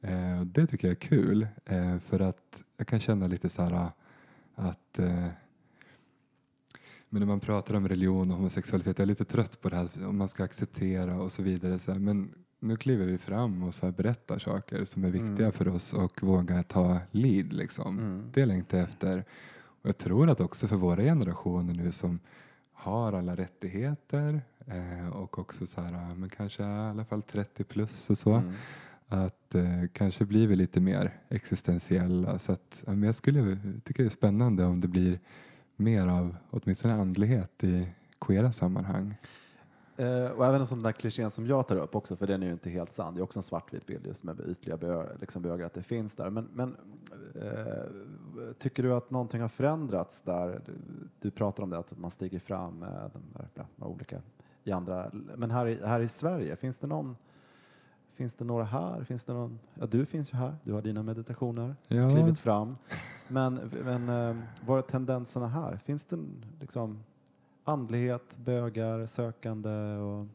Eh, 0.01 0.41
det 0.41 0.67
tycker 0.67 0.89
jag 0.89 0.97
är 0.97 1.01
kul, 1.01 1.47
eh, 1.65 1.99
för 1.99 2.21
att 2.21 2.63
jag 2.77 2.87
kan 2.87 3.01
känna 3.01 3.27
lite 3.27 3.49
så 3.49 3.63
här 3.63 3.73
eh, 3.73 3.91
att 4.55 4.99
eh, 4.99 5.27
Men 7.09 7.21
när 7.21 7.27
man 7.27 7.41
pratar 7.41 7.75
om 7.75 7.89
religion 7.89 8.31
och 8.31 8.37
homosexualitet, 8.37 8.99
jag 8.99 9.05
är 9.05 9.07
lite 9.07 9.25
trött 9.25 9.61
på 9.61 9.69
det 9.69 9.77
här 9.77 9.89
om 10.07 10.19
man 10.19 10.29
ska 10.29 10.45
acceptera 10.45 11.23
och 11.23 11.33
så 11.33 11.43
vidare. 11.43 11.79
Så 11.79 11.93
här, 11.93 11.99
men 11.99 12.35
nu 12.61 12.77
kliver 12.77 13.07
vi 13.07 13.19
fram 13.19 13.63
och 13.63 13.75
så 13.75 13.87
här 13.87 13.93
berättar 13.93 14.39
saker 14.39 14.85
som 14.85 15.05
är 15.05 15.11
viktiga 15.11 15.47
Mm. 15.47 15.53
för 15.53 15.69
oss 15.69 15.93
och 15.93 16.23
vågar 16.23 16.63
ta 16.63 16.99
lead. 17.11 17.53
Liksom. 17.53 17.99
Mm. 17.99 18.31
Det 18.35 18.47
längtar 18.47 18.79
jag 18.79 18.89
efter. 18.89 19.25
Och 19.83 19.89
jag 19.89 19.99
tror 19.99 20.31
att 20.31 20.41
också 20.41 20.69
för 20.69 20.77
våra 20.77 21.03
generationer 21.03 21.75
nu 21.75 21.93
som 21.93 22.21
har 22.73 23.13
alla 23.13 23.37
rättigheter 23.37 24.41
eh, 24.67 25.09
och 25.09 25.39
också 25.39 25.67
så 25.67 25.81
här, 25.81 26.15
men 26.15 26.29
kanske 26.29 26.63
i 26.63 26.67
alla 26.67 27.05
fall 27.05 27.23
30 27.23 27.65
plus 27.65 28.11
och 28.11 28.19
så. 28.19 28.33
Mm. 28.35 28.53
Att 29.09 29.55
eh, 29.55 29.85
kanske 29.93 30.25
blir 30.25 30.47
vi 30.47 30.57
lite 30.57 30.81
mer 30.81 31.19
existentiella. 31.29 32.39
Så 32.39 32.53
att, 32.53 32.83
men 32.87 33.03
jag 33.03 33.15
skulle 33.15 33.59
tycka 33.85 34.03
det 34.03 34.09
är 34.09 34.11
spännande 34.11 34.65
om 34.65 34.81
det 34.81 34.89
blir 34.89 35.19
mer 35.77 36.07
av 36.07 36.37
åtminstone 36.51 36.95
andlighet 36.95 37.65
i 37.65 37.89
queera 38.21 38.53
sammanhang. 38.53 39.15
Eh, 39.99 40.31
och 40.31 40.47
även 40.47 40.61
en 40.61 40.67
sån 40.67 40.83
där 40.83 40.93
klichén 40.93 41.31
som 41.31 41.47
jag 41.47 41.67
tar 41.69 41.77
upp 41.77 41.95
också, 41.95 42.17
för 42.17 42.27
den 42.27 42.43
är 42.43 42.47
ju 42.47 42.53
inte 42.53 42.71
helt 42.71 42.93
sann. 42.93 43.15
Det 43.15 43.21
är 43.21 43.23
också 43.23 43.39
en 43.39 43.43
svartvit 43.43 43.87
bild 43.87 44.07
just 44.07 44.25
med 44.25 44.41
ytliga 44.41 44.77
bö, 44.77 45.07
liksom 45.21 45.43
bögar, 45.43 45.67
att 45.67 45.75
det 45.75 45.83
finns 45.83 46.15
där. 46.15 46.31
Men, 46.31 46.49
men 46.53 46.77
eh, 47.35 48.53
tycker 48.59 48.83
du 48.83 48.95
att 48.95 49.11
någonting 49.11 49.41
har 49.41 49.49
förändrats 49.49 50.21
där? 50.21 50.61
Du, 50.67 50.73
du 51.21 51.31
pratar 51.31 51.63
om 51.63 51.71
det, 51.71 51.79
att 51.79 51.99
man 51.99 52.11
stiger 52.11 52.39
fram 52.39 52.79
med 52.79 53.11
de 53.55 53.63
med 53.77 53.89
olika 53.89 54.23
i 54.65 54.73
andra. 54.73 55.11
Men 55.37 55.51
här 55.51 55.67
i, 55.67 55.87
här 55.87 56.01
i 56.01 56.09
Sverige, 56.09 56.57
finns 56.57 56.79
det 56.79 56.87
någon 56.87 57.17
Finns 58.15 58.35
det 58.35 58.45
några 58.45 58.65
här? 58.65 59.05
Finns 59.05 59.25
det 59.25 59.33
någon? 59.33 59.59
Ja, 59.75 59.87
du 59.87 60.07
finns 60.07 60.33
ju 60.33 60.37
här. 60.37 60.57
Du 60.65 60.73
har 60.73 60.83
dina 60.83 61.03
meditationer, 61.03 61.77
Ja. 61.89 62.11
klivit 62.11 62.39
fram. 62.39 62.77
Men, 63.29 63.71
men 63.85 64.09
eh, 64.09 64.37
vad 64.67 64.79
är 64.79 64.83
tendenserna 64.83 65.49
här? 65.49 65.77
Finns 65.77 66.05
det 66.05 66.19
liksom 66.61 67.05
andlighet, 67.69 68.39
bögar, 68.39 69.07
sökande 69.07 69.97
och 69.97 70.27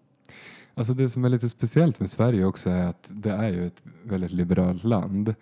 Alltså 0.75 0.93
det 0.93 1.09
som 1.09 1.25
är 1.25 1.29
lite 1.29 1.49
speciellt 1.49 1.99
med 1.99 2.09
Sverige 2.09 2.45
också 2.45 2.69
är 2.69 2.85
att 2.85 3.11
det 3.13 3.31
är 3.31 3.49
ju 3.49 3.67
ett 3.67 3.83
väldigt 4.03 4.31
liberalt 4.31 4.83
land. 4.83 5.35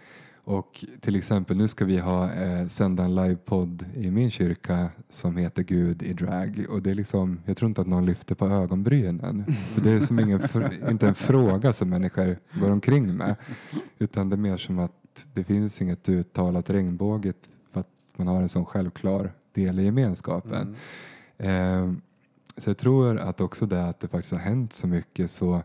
Och 0.43 0.85
till 0.99 1.15
exempel 1.15 1.57
nu 1.57 1.67
ska 1.67 1.85
vi 1.85 1.97
ha 1.97 2.33
eh, 2.33 2.67
sända 2.67 3.03
en 3.03 3.15
livepodd 3.15 3.85
i 3.93 4.11
min 4.11 4.31
kyrka 4.31 4.89
som 5.09 5.37
heter 5.37 5.63
Gud 5.63 6.03
i 6.03 6.13
drag. 6.13 6.65
Och 6.69 6.81
det 6.81 6.91
är 6.91 6.95
liksom, 6.95 7.39
jag 7.45 7.57
tror 7.57 7.69
inte 7.69 7.81
att 7.81 7.87
någon 7.87 8.05
lyfter 8.05 8.35
på 8.35 8.47
ögonbrynen. 8.47 9.45
För 9.73 9.81
det 9.81 9.91
är 9.91 9.99
som 9.99 10.19
ingen, 10.19 10.41
inte 10.89 11.07
en 11.07 11.15
fråga 11.15 11.73
som 11.73 11.89
människor 11.89 12.37
går 12.53 12.69
omkring 12.69 13.17
med. 13.17 13.35
Utan 13.99 14.29
det 14.29 14.35
är 14.35 14.37
mer 14.37 14.57
som 14.57 14.79
att 14.79 15.27
det 15.33 15.43
finns 15.43 15.81
inget 15.81 16.09
uttalat 16.09 16.69
regnbåget 16.69 17.49
för 17.71 17.79
att 17.79 17.87
man 18.15 18.27
har 18.27 18.41
en 18.41 18.49
sån 18.49 18.65
självklar 18.65 19.31
del 19.53 19.79
i 19.79 19.83
gemenskapen. 19.83 20.75
Eh, 21.41 21.91
så 22.57 22.69
jag 22.69 22.77
tror 22.77 23.17
att 23.17 23.41
också 23.41 23.65
det 23.65 23.85
att 23.85 23.99
det 23.99 24.07
faktiskt 24.07 24.31
har 24.31 24.39
hänt 24.39 24.73
så 24.73 24.87
mycket 24.87 25.31
så 25.31 25.63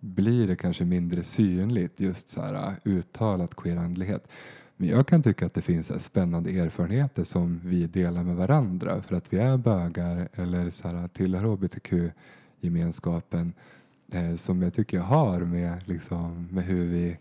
blir 0.00 0.46
det 0.46 0.56
kanske 0.56 0.84
mindre 0.84 1.22
synligt 1.22 2.00
just 2.00 2.28
så 2.28 2.42
här 2.42 2.76
uttalat 2.84 3.56
queerandlighet. 3.56 4.28
Men 4.76 4.88
jag 4.88 5.06
kan 5.06 5.22
tycka 5.22 5.46
att 5.46 5.54
det 5.54 5.62
finns 5.62 6.04
spännande 6.04 6.50
erfarenheter 6.50 7.24
som 7.24 7.60
vi 7.64 7.86
delar 7.86 8.22
med 8.22 8.36
varandra 8.36 9.02
för 9.02 9.16
att 9.16 9.32
vi 9.32 9.38
är 9.38 9.56
bögar 9.56 10.28
eller 10.34 10.70
så 10.70 10.88
här, 10.88 11.08
tillhör 11.08 11.44
hbtq-gemenskapen 11.44 13.52
eh, 14.12 14.36
som 14.36 14.62
jag 14.62 14.74
tycker 14.74 14.96
jag 14.96 15.04
har 15.04 15.40
med, 15.40 15.88
liksom, 15.88 16.48
med 16.50 16.64
hur 16.64 16.86
vi 16.86 17.16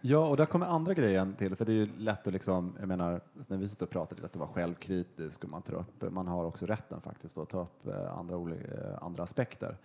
Ja, 0.00 0.28
och 0.28 0.36
där 0.36 0.46
kommer 0.46 0.66
andra 0.66 0.94
grejen 0.94 1.34
till, 1.34 1.56
för 1.56 1.64
det 1.64 1.72
är 1.72 1.76
ju 1.76 1.86
lätt 1.98 2.26
att 2.26 2.32
liksom, 2.32 2.76
jag 2.78 2.88
menar, 2.88 3.20
när 3.48 3.56
vi 3.56 3.68
sitter 3.68 3.86
och 3.86 3.90
pratar, 3.90 4.16
det 4.16 4.20
är 4.20 4.22
lätt 4.22 4.30
att 4.32 4.36
vara 4.36 4.48
självkritisk 4.48 5.44
och 5.44 5.50
man 5.50 5.62
tar 5.62 5.74
upp, 5.74 6.12
man 6.12 6.26
har 6.28 6.44
också 6.44 6.66
rätten 6.66 7.00
faktiskt 7.00 7.38
att 7.38 7.48
ta 7.48 7.62
upp 7.62 7.86
eh, 7.86 8.18
andra, 8.18 8.34
eh, 8.54 9.02
andra 9.02 9.22
aspekter. 9.22 9.76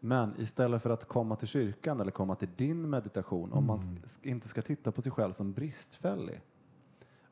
Men 0.00 0.34
istället 0.38 0.82
för 0.82 0.90
att 0.90 1.04
komma 1.04 1.36
till 1.36 1.48
kyrkan 1.48 2.00
eller 2.00 2.10
komma 2.10 2.34
till 2.34 2.48
din 2.56 2.90
meditation, 2.90 3.52
om 3.52 3.66
man 3.66 3.78
sk- 3.78 4.18
inte 4.22 4.48
ska 4.48 4.62
titta 4.62 4.92
på 4.92 5.02
sig 5.02 5.12
själv 5.12 5.32
som 5.32 5.52
bristfällig 5.52 6.40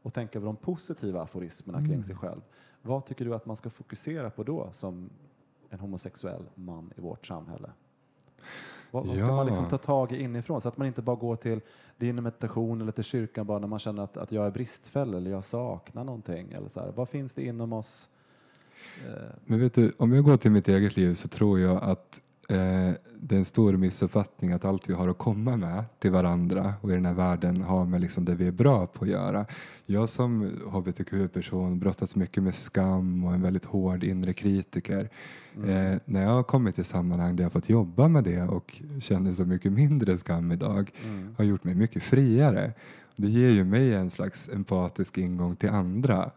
och 0.03 0.14
tänka 0.14 0.41
på 0.41 0.47
de 0.47 0.57
positiva 0.57 1.22
aforismerna 1.22 1.78
kring 1.78 1.93
Mm. 1.93 2.05
sig 2.05 2.16
själv, 2.16 2.41
vad 2.82 3.07
tycker 3.07 3.24
du 3.24 3.34
att 3.34 3.47
man 3.47 3.57
ska 3.57 3.70
fokusera 3.70 4.30
på 4.30 4.43
då 4.43 4.68
som 4.72 5.11
en 5.70 5.80
homosexuell 5.80 6.43
man 6.55 6.93
i 6.97 7.01
vårt 7.01 7.26
samhälle? 7.26 7.70
Vad, 8.91 9.07
vad 9.07 9.18
ska 9.18 9.26
man 9.26 9.47
liksom 9.47 9.68
ta 9.68 9.78
tag 9.78 10.12
i 10.12 10.22
inifrån 10.22 10.61
så 10.61 10.68
att 10.68 10.76
man 10.76 10.87
inte 10.87 11.03
bara 11.03 11.16
går 11.16 11.37
till 11.37 11.61
din 11.97 12.22
meditation 12.22 12.80
eller 12.80 12.93
till 12.93 13.05
kyrkan 13.05 13.47
bara 13.47 13.59
när 13.59 13.66
man 13.68 13.78
känner 13.78 14.03
att, 14.03 14.16
att 14.16 14.32
jag 14.32 14.47
är 14.47 14.51
bristfällig 14.51 15.18
eller 15.18 15.30
jag 15.30 15.45
saknar 15.45 16.05
någonting 16.05 16.53
eller 16.53 16.68
så 16.68 16.80
här. 16.80 16.93
Vad 16.97 17.09
finns 17.09 17.34
det 17.34 17.45
inom 17.45 17.72
oss? 17.72 18.09
Eh, 19.07 19.12
Men 19.45 19.61
vet 19.61 19.74
du, 19.74 19.93
om 19.99 20.12
jag 20.12 20.24
går 20.24 20.37
till 20.37 20.51
mitt 20.51 20.68
eget 20.68 20.97
liv 20.97 21.14
så 21.14 21.28
tror 21.28 21.61
jag 21.61 21.82
att 21.82 22.20
eh, 22.49 22.95
det 23.21 23.35
är 23.35 23.39
en 23.39 23.45
stor 23.45 23.77
missuppfattning 23.77 24.53
att 24.53 24.65
allt 24.65 24.89
vi 24.89 24.95
har 24.95 25.09
att 25.09 25.19
komma 25.19 25.57
med 25.57 25.85
till 25.99 26.11
varandra 26.11 26.75
och 26.81 26.91
i 26.91 26.95
den 26.95 27.07
här 27.07 27.15
världen 27.15 27.63
har 27.63 27.85
med 27.85 28.01
liksom 28.01 28.25
det 28.25 28.35
vi 28.35 28.47
är 28.47 28.53
bra 28.53 28.87
på 28.87 29.05
att 29.05 29.11
göra. 29.11 29.47
Jag 29.87 30.09
som 30.09 30.51
hbtq-person 30.73 31.79
brottas 31.79 32.17
mycket 32.17 32.43
med 32.43 32.55
skam 32.55 33.25
och 33.25 33.35
en 33.35 33.43
väldigt 33.43 33.65
hård 33.65 34.05
inre 34.05 34.33
kritiker. 34.33 35.09
Eh, 35.55 35.99
när 36.05 36.23
jag 36.23 36.31
har 36.31 36.43
kommit 36.43 36.75
till 36.75 36.85
sammanhang 36.85 37.37
där 37.37 37.45
jag 37.45 37.51
har 37.51 37.61
fått 37.61 37.69
jobba 37.69 38.09
med 38.09 38.25
det 38.25 38.43
och 38.43 38.83
känner 39.01 39.33
så 39.33 39.45
mycket 39.45 39.73
mindre 39.73 40.19
skam 40.19 40.53
idag 40.53 40.91
har 41.37 41.45
gjort 41.45 41.65
mig 41.65 41.75
mycket 41.75 42.03
friare. 42.03 42.73
Det 43.17 43.29
ger 43.29 43.51
ju 43.51 43.65
mig 43.65 43.95
en 43.95 44.11
slags 44.11 44.49
empatisk 44.49 45.19
ingång 45.19 45.57
till 45.57 45.71
andra. 45.71 46.31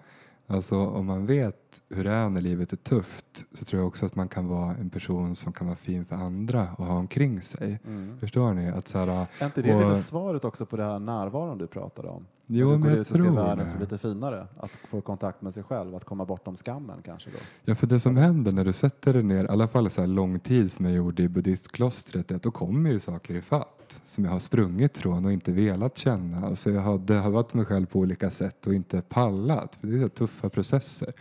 Alltså 0.51 0.75
om 0.87 1.05
man 1.05 1.25
vet 1.25 1.81
hur 1.89 2.03
det 2.03 2.11
är 2.11 2.29
när 2.29 2.41
livet 2.41 2.73
är 2.73 2.77
tufft 2.77 3.45
så 3.53 3.65
tror 3.65 3.79
jag 3.81 3.87
också 3.87 4.05
att 4.05 4.15
man 4.15 4.27
kan 4.27 4.47
vara 4.47 4.75
en 4.75 4.89
person 4.89 5.35
som 5.35 5.53
kan 5.53 5.67
vara 5.67 5.77
fin 5.77 6.05
för 6.05 6.15
andra 6.15 6.67
och 6.77 6.85
ha 6.85 6.93
omkring 6.95 7.41
sig. 7.41 7.79
Förstår 8.19 8.53
ni? 8.53 8.69
Att 8.69 8.87
så 8.87 8.97
här, 8.97 9.27
är 9.39 9.45
inte 9.45 9.61
det 9.61 9.75
och- 9.75 9.89
lite 9.89 10.01
svaret 10.03 10.45
också 10.45 10.65
på 10.65 10.77
det 10.77 10.83
här 10.83 10.99
närvaron 10.99 11.57
du 11.57 11.67
pratade 11.67 12.07
om? 12.07 12.25
Jo, 12.47 12.77
men 12.77 12.95
jag 12.95 13.07
tror 13.07 13.29
världen 13.35 13.67
som 13.69 13.79
lite 13.79 13.97
finare, 13.97 14.47
att 14.57 14.71
få 14.89 15.01
kontakt 15.01 15.41
med 15.41 15.53
sig 15.53 15.63
själv, 15.63 15.95
att 15.95 16.05
komma 16.05 16.25
bortom 16.25 16.55
skammen 16.55 16.97
kanske 17.05 17.29
då? 17.29 17.37
Ja, 17.65 17.75
för 17.75 17.87
det 17.87 17.99
som 17.99 18.17
händer 18.17 18.51
när 18.51 18.65
du 18.65 18.73
sätter 18.73 19.13
dig 19.13 19.23
ner, 19.23 19.43
i 19.43 19.47
alla 19.47 19.67
fall 19.67 19.89
så 19.89 20.01
här 20.01 20.07
lång 20.07 20.39
tid 20.39 20.71
som 20.71 20.85
jag 20.85 20.93
gjorde 20.95 21.23
i 21.23 21.27
buddhistklostret, 21.27 22.31
är 22.31 22.35
att 22.35 22.43
då 22.43 22.51
kommer 22.51 22.89
ju 22.91 22.99
saker 22.99 23.35
i 23.35 23.41
fatt 23.41 23.75
som 24.03 24.25
jag 24.25 24.31
har 24.31 24.39
sprungit 24.39 24.97
från 24.97 25.25
och 25.25 25.31
inte 25.31 25.51
velat 25.51 25.97
känna. 25.97 26.47
Alltså 26.47 26.71
jag 26.71 26.81
har 26.81 26.97
dövat 26.97 27.53
mig 27.53 27.65
själv 27.65 27.85
på 27.85 27.99
olika 27.99 28.29
sätt 28.29 28.67
och 28.67 28.73
inte 28.73 29.01
pallat, 29.01 29.75
för 29.75 29.87
det 29.87 30.03
är 30.03 30.07
tuffa 30.07 30.49
processer. 30.49 31.13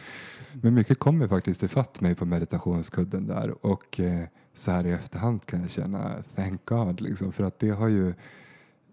Men 0.52 0.74
mycket 0.74 0.98
kommer 0.98 1.28
faktiskt 1.28 1.62
ifatt 1.62 2.00
mig 2.00 2.14
på 2.14 2.24
meditationskudden 2.24 3.26
där 3.26 3.66
och 3.66 4.00
eh, 4.00 4.24
så 4.54 4.70
här 4.70 4.86
i 4.86 4.90
efterhand 4.90 5.46
kan 5.46 5.60
jag 5.60 5.70
känna 5.70 6.22
thank 6.34 6.64
God, 6.64 7.00
liksom, 7.00 7.32
för 7.32 7.44
att 7.44 7.58
det 7.58 7.70
har 7.70 7.88
ju 7.88 8.14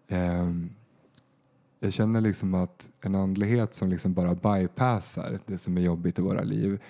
eh, 0.07 0.49
jag 1.79 1.93
känner 1.93 2.21
liksom 2.21 2.53
att 2.53 2.89
en 3.01 3.15
andlighet 3.15 3.73
som 3.73 3.89
liksom 3.89 4.13
bara 4.13 4.35
bypassar 4.35 5.39
det 5.45 5.57
som 5.57 5.77
är 5.77 5.81
jobbigt 5.81 6.19
i 6.19 6.21
våra 6.21 6.41
liv 6.41 6.81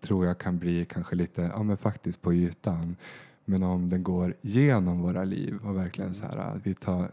tror 0.00 0.26
jag 0.26 0.38
kan 0.38 0.58
bli 0.58 0.84
kanske 0.84 1.16
lite, 1.16 1.50
ja 1.54 1.62
men 1.62 1.76
faktiskt 1.76 2.22
på 2.22 2.34
ytan. 2.34 2.96
Men 3.44 3.62
om 3.62 3.88
den 3.88 4.02
går 4.02 4.34
genom 4.40 5.02
våra 5.02 5.24
liv 5.24 5.58
och 5.62 5.76
verkligen 5.76 6.14
så 6.14 6.26
här, 6.26 6.38
att 6.38 6.66
vi 6.66 6.74
tar, 6.74 7.10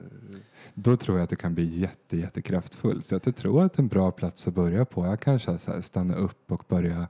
då 0.74 0.96
tror 0.96 1.18
jag 1.18 1.24
att 1.24 1.30
det 1.30 1.36
kan 1.36 1.54
bli 1.54 1.80
jätte, 1.80 2.18
jättekraftfullt. 2.18 3.06
Så 3.06 3.16
att 3.16 3.26
jag 3.26 3.36
tror 3.36 3.64
att 3.64 3.74
är 3.80 3.84
en 3.84 3.88
bra 3.88 4.12
plats 4.12 4.48
att 4.48 4.54
börja 4.54 4.86
på. 4.86 5.06
Jag 5.06 5.20
kanske 5.20 5.52
här 5.52 5.82
stanna 5.82 6.16
upp 6.16 6.52
och 6.52 6.64
börja 6.68 7.08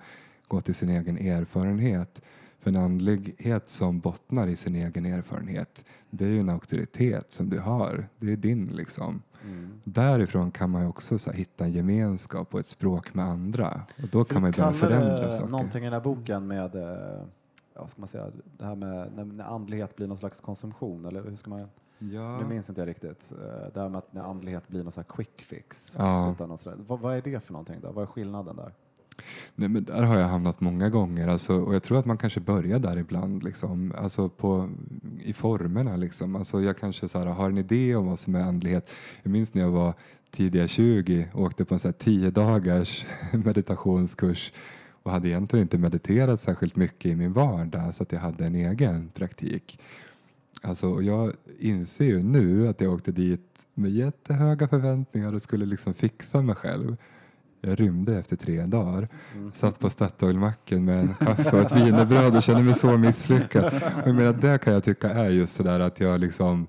gå 0.47 0.61
till 0.61 0.75
sin 0.75 0.89
egen 0.89 1.17
erfarenhet. 1.17 2.21
För 2.59 2.69
en 2.69 2.75
andlighet 2.75 3.69
som 3.69 3.99
bottnar 3.99 4.47
i 4.47 4.55
sin 4.55 4.75
egen 4.75 5.05
erfarenhet, 5.05 5.85
det 6.09 6.25
är 6.25 6.29
ju 6.29 6.39
en 6.39 6.49
auktoritet 6.49 7.31
som 7.31 7.49
du 7.49 7.59
har. 7.59 8.07
Det 8.19 8.31
är 8.31 8.37
din 8.37 8.65
liksom. 8.65 9.21
Därifrån 9.83 10.51
kan 10.51 10.69
man 10.69 10.81
ju 10.81 10.87
också 10.87 11.19
så 11.19 11.31
här, 11.31 11.37
hitta 11.37 11.65
en 11.65 11.71
gemenskap 11.71 12.53
och 12.53 12.59
ett 12.59 12.65
språk 12.65 13.13
med 13.13 13.25
andra. 13.25 13.81
Och 14.03 14.07
då 14.11 14.23
kan 14.23 14.41
man 14.41 14.51
ju 14.51 14.57
börja 14.57 14.71
Du 14.71 14.79
kallar 14.79 14.99
förändra 14.99 15.31
saker. 15.31 15.51
någonting 15.51 15.81
i 15.81 15.83
den 15.83 15.93
här 15.93 16.01
boken 16.01 16.47
med, 16.47 16.75
eh, 16.75 17.23
ja, 17.81 17.87
ska 17.87 18.01
man 18.01 18.07
säga, 18.07 18.31
det 18.57 18.65
här 18.65 18.75
med 18.75 19.11
när, 19.15 19.25
när 19.25 19.43
andlighet 19.43 19.95
blir 19.95 20.07
någon 20.07 20.17
slags 20.17 20.41
konsumtion, 20.41 21.05
eller 21.05 21.23
hur 21.23 21.35
ska 21.35 21.49
man 21.49 21.67
Ja. 22.13 22.37
Nu 22.37 22.45
minns 22.45 22.69
inte 22.69 22.81
jag 22.81 22.87
riktigt. 22.87 23.31
eh, 23.31 23.73
Det 23.73 23.79
här 23.81 23.89
med 23.89 23.97
att 23.97 24.13
när 24.13 24.21
andlighet 24.21 24.67
blir 24.67 24.83
någon 24.83 24.91
slags 24.91 25.09
quick 25.09 25.41
fix. 25.41 25.95
Ja. 25.97 26.31
Utan 26.31 26.49
någon 26.49 26.57
vad, 26.87 26.99
vad 26.99 27.15
är 27.17 27.21
det 27.21 27.39
för 27.39 27.53
någonting 27.53 27.75
då? 27.81 27.91
Vad 27.91 28.01
är 28.03 28.05
skillnaden 28.07 28.55
där? 28.55 28.73
Nej, 29.55 29.69
men 29.69 29.83
där 29.83 30.03
har 30.03 30.17
jag 30.19 30.27
hamnat 30.27 30.61
många 30.61 30.89
gånger 30.89 31.27
alltså, 31.27 31.53
och 31.61 31.75
jag 31.75 31.83
tror 31.83 31.99
att 31.99 32.05
man 32.05 32.17
kanske 32.17 32.39
börjar 32.39 32.79
där 32.79 32.97
ibland 32.97 33.43
liksom, 33.43 33.93
alltså 33.97 34.29
på, 34.29 34.69
i 35.19 35.33
formerna. 35.33 35.95
Liksom. 35.95 36.35
Alltså, 36.35 36.61
jag 36.61 36.77
kanske 36.77 37.09
så 37.09 37.19
här, 37.19 37.25
har 37.27 37.49
en 37.49 37.57
idé 37.57 37.95
om 37.95 38.07
vad 38.07 38.19
som 38.19 38.35
är 38.35 38.41
andlighet. 38.41 38.89
Jag 39.23 39.31
minns 39.31 39.53
när 39.53 39.61
jag 39.61 39.71
var 39.71 39.93
tidiga 40.31 40.67
20 40.67 41.29
och 41.33 41.41
åkte 41.41 41.65
på 41.65 41.73
en 41.73 41.79
så 41.79 41.87
här 41.87 41.93
10 41.93 42.31
dagars 42.31 43.05
meditationskurs 43.33 44.53
och 45.03 45.11
hade 45.11 45.27
egentligen 45.27 45.63
inte 45.63 45.77
mediterat 45.77 46.39
särskilt 46.39 46.75
mycket 46.75 47.05
i 47.11 47.15
min 47.15 47.33
vardag 47.33 47.95
så 47.95 48.03
att 48.03 48.11
jag 48.11 48.19
hade 48.19 48.45
en 48.45 48.55
egen 48.55 49.09
praktik. 49.13 49.79
Alltså, 50.61 51.01
jag 51.01 51.31
inser 51.59 52.05
ju 52.05 52.23
nu 52.23 52.67
att 52.67 52.81
jag 52.81 52.93
åkte 52.93 53.11
dit 53.11 53.65
med 53.73 53.91
jättehöga 53.91 54.67
förväntningar 54.67 55.35
och 55.35 55.41
skulle 55.41 55.65
liksom 55.65 55.93
fixa 55.93 56.41
mig 56.41 56.55
själv. 56.55 56.97
Jag 57.61 57.79
rymde 57.79 58.17
efter 58.17 58.35
tre 58.35 58.65
dagar. 58.65 59.07
Satt 59.53 59.79
på 59.79 59.89
Statoilmacken 59.89 60.85
med 60.85 60.99
en 60.99 61.13
kaffe 61.13 61.51
och 61.51 61.61
ett 61.61 61.75
wienerbröd 61.75 62.35
och 62.35 62.43
kände 62.43 62.63
mig 62.63 62.75
så 62.75 62.97
misslyckad. 62.97 63.65
Och 63.73 64.07
jag 64.07 64.15
menar, 64.15 64.33
det 64.33 64.57
kan 64.57 64.73
jag 64.73 64.83
tycka 64.83 65.09
är 65.09 65.29
just 65.29 65.53
sådär 65.53 65.79
att 65.79 65.99
jag 65.99 66.19
liksom 66.19 66.67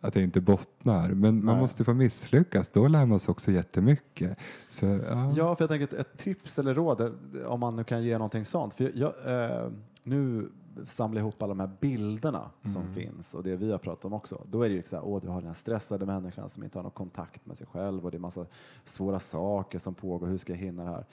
att 0.00 0.14
jag 0.14 0.24
inte 0.24 0.40
bottnar. 0.40 1.08
Men 1.08 1.44
man 1.44 1.54
Nej. 1.54 1.62
måste 1.62 1.84
få 1.84 1.94
misslyckas. 1.94 2.68
Då 2.68 2.88
lär 2.88 3.06
man 3.06 3.18
sig 3.20 3.32
också 3.32 3.50
jättemycket. 3.50 4.38
Så, 4.68 4.86
ja. 4.86 5.32
Ja, 5.36 5.56
för 5.56 5.62
jag 5.62 5.68
tänker 5.68 5.84
ett, 5.84 5.92
ett 5.92 6.16
tips 6.18 6.58
eller 6.58 6.74
råd, 6.74 7.00
eh, 7.00 7.10
om 7.46 7.60
man 7.60 7.76
nu 7.76 7.84
kan 7.84 8.02
ge 8.02 8.12
någonting 8.12 8.44
sånt. 8.44 8.74
För 8.74 8.92
jag, 8.94 9.12
eh, 9.26 9.70
nu 10.02 10.50
samlar 10.86 11.20
ihop 11.20 11.42
alla 11.42 11.54
de 11.54 11.60
här 11.60 11.70
bilderna 11.80 12.50
som 12.62 12.82
Mm. 12.82 12.94
finns 12.94 13.34
och 13.34 13.42
det 13.42 13.56
vi 13.56 13.70
har 13.70 13.78
pratat 13.78 14.04
om 14.04 14.12
också. 14.12 14.42
Då 14.50 14.62
är 14.62 14.68
det 14.68 14.74
ju 14.74 14.82
så 14.82 14.96
här, 14.96 15.04
åh, 15.06 15.20
du 15.20 15.28
har 15.28 15.40
den 15.40 15.46
här 15.46 15.54
stressade 15.54 16.06
människan 16.06 16.50
som 16.50 16.64
inte 16.64 16.78
har 16.78 16.82
någon 16.82 16.92
kontakt 16.92 17.46
med 17.46 17.58
sig 17.58 17.66
själv 17.66 18.04
och 18.04 18.10
det 18.10 18.16
är 18.16 18.18
massa 18.18 18.46
svåra 18.84 19.18
saker 19.18 19.78
som 19.78 19.94
pågår. 19.94 20.26
Hur 20.26 20.38
ska 20.38 20.52
jag 20.52 20.60
hinna 20.60 20.84
det 20.84 20.90
här? 20.90 21.06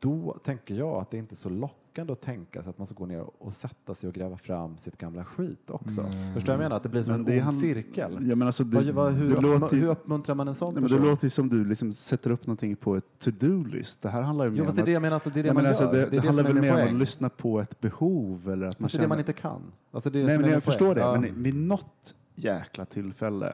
Då 0.00 0.36
tänker 0.44 0.74
jag 0.74 0.94
att 1.02 1.10
det 1.10 1.16
inte 1.16 1.34
är 1.34 1.36
så 1.36 1.48
lockande 1.48 2.12
att 2.12 2.20
tänka 2.20 2.62
sig 2.62 2.70
att 2.70 2.78
man 2.78 2.86
ska 2.86 2.96
gå 2.96 3.06
ner 3.06 3.24
och 3.38 3.52
sätta 3.52 3.94
sig 3.94 4.08
och 4.08 4.14
gräva 4.14 4.36
fram 4.38 4.76
sitt 4.78 4.96
gamla 4.98 5.24
skit 5.24 5.70
också. 5.70 6.00
Mm. 6.00 6.34
Förstår 6.34 6.52
jag 6.52 6.58
menar? 6.60 6.76
Att 6.76 6.82
det 6.82 6.88
blir 6.88 7.02
som 7.02 7.12
Men 7.12 7.20
en 7.20 7.26
det 7.26 7.42
ond 7.48 7.58
cirkel. 7.58 8.18
Ja, 8.20 8.34
men 8.36 8.46
alltså 8.46 8.64
det- 8.64 8.76
vad, 8.76 8.84
vad, 8.94 9.12
hur, 9.12 9.28
det 9.28 9.34
uppmu- 9.36 9.60
låter 9.60 9.76
hur 9.76 9.86
uppmuntrar 9.88 10.34
man 10.34 10.48
en 10.48 10.54
sån 10.54 10.74
Nej, 10.74 10.80
men 10.82 10.90
det 10.90 10.96
person? 10.96 11.10
låter 11.10 11.24
ju 11.24 11.30
som 11.30 11.48
du 11.48 11.64
liksom 11.64 11.92
sätter 11.92 12.30
upp 12.30 12.46
någonting 12.46 12.76
på 12.76 12.96
ett 12.96 13.04
to-do-list. 13.18 14.02
Det 14.02 14.08
här 14.08 14.22
handlar 14.22 14.44
ju 14.44 14.50
Jo, 14.50 14.54
mer 14.62 14.68
om 14.70 14.74
det 14.74 14.82
är 14.82 14.86
det 14.86 14.90
att- 14.90 14.94
jag 14.94 15.02
menar 15.02 15.16
att 15.16 15.24
det 15.24 15.40
är 15.40 15.42
det 15.42 15.46
Ja, 15.48 15.54
man 15.54 15.66
alltså, 15.66 15.84
gör. 15.84 15.92
Det, 15.92 15.98
Det 15.98 16.04
det, 16.10 16.16
det 16.16 16.26
handlar 16.26 16.44
väl 16.44 16.54
mer 16.60 16.72
om 16.82 16.88
att 16.94 16.94
lyssna 17.00 17.28
på 17.28 17.60
ett 17.60 17.80
behov 17.80 18.50
eller 18.52 18.66
att 18.66 18.78
man 18.78 18.84
Alltså 18.84 18.96
det 18.98 19.00
känner... 19.02 19.08
man 19.08 19.18
inte 19.18 19.32
kan. 19.32 19.62
Alltså 19.90 20.10
det 20.10 20.18
det 20.20 20.26
Nej, 20.26 20.38
men 20.38 20.50
jag 20.50 20.62
förstår 20.64 20.94
det. 20.94 21.20
Men 21.20 21.42
vid 21.42 21.54
något 21.54 22.14
jäkla 22.34 22.84
tillfälle 22.84 23.52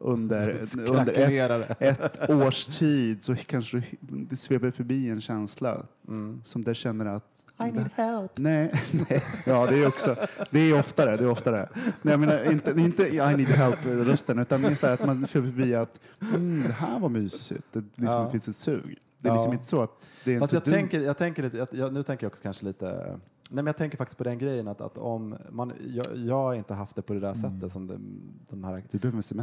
under, 0.00 0.60
under 0.88 1.76
ett, 1.78 2.16
ett 2.16 2.30
års 2.30 2.64
tid 2.64 3.24
så 3.24 3.34
kanske 3.36 3.76
du- 4.00 4.24
det 4.30 4.36
sveper 4.36 4.70
förbi 4.70 5.08
en 5.10 5.20
känsla 5.20 5.82
Mm. 6.08 6.40
som 6.44 6.64
där 6.64 6.74
känner 6.74 7.06
att... 7.06 7.24
I 7.60 7.62
need 7.72 7.90
help. 7.94 8.30
Nej, 8.34 8.72
nej. 9.08 9.24
Ja, 9.46 9.66
det 9.66 9.82
är 9.82 9.86
också. 9.88 10.16
Det 10.50 10.60
är 10.60 10.78
oftare. 10.78 11.16
Det 11.16 11.22
är 11.24 11.28
oftare. 11.30 11.68
Nej, 12.02 12.12
jag 12.12 12.20
menar 12.20 12.52
inte, 12.52 12.70
inte 12.70 13.08
I 13.08 13.16
need 13.16 13.46
help-rösten, 13.48 14.38
utan 14.38 14.60
mer 14.60 14.74
så 14.74 14.86
här 14.86 14.94
att 14.94 15.06
man 15.06 15.26
sveper 15.26 15.48
förbi 15.48 15.74
att 15.74 16.00
mm, 16.20 16.62
det 16.66 16.72
här 16.72 17.00
var 17.00 17.08
mysigt. 17.08 17.64
Det 17.72 17.78
liksom 17.80 18.04
Ja. 18.22 18.30
finns 18.30 18.48
ett 18.48 18.56
sug. 18.56 18.98
Det 19.18 19.28
är 19.28 19.30
Ja. 19.32 19.34
liksom 19.34 19.52
inte 19.52 19.64
så 19.66 19.82
att 19.82 20.12
det 20.24 20.30
är 20.30 20.34
en 20.34 20.40
Fast 20.40 20.52
jag 20.52 20.62
to-do. 20.64 20.72
tänker, 20.72 21.00
jag 21.00 21.18
tänker 21.18 21.42
lite, 21.42 21.66
jag, 21.72 21.92
nu 21.92 22.02
tänker 22.02 22.24
jag 22.24 22.30
också 22.30 22.42
kanske 22.42 22.64
lite, 22.64 23.18
nej 23.52 23.64
men 23.64 23.66
jag 23.66 23.76
tänker 23.76 23.98
faktiskt 23.98 24.18
på 24.18 24.24
den 24.24 24.38
grejen 24.38 24.68
att, 24.68 24.80
att 24.80 24.98
om 24.98 25.36
man, 25.50 25.72
jag, 25.86 26.16
jag 26.16 26.36
har 26.36 26.54
inte 26.54 26.74
haft 26.74 26.96
det 26.96 27.02
på 27.02 27.12
det 27.14 27.20
där 27.20 27.34
sättet 27.34 27.72
som 27.72 27.86
de, 27.86 28.20
de 28.50 28.64
här 28.64 28.82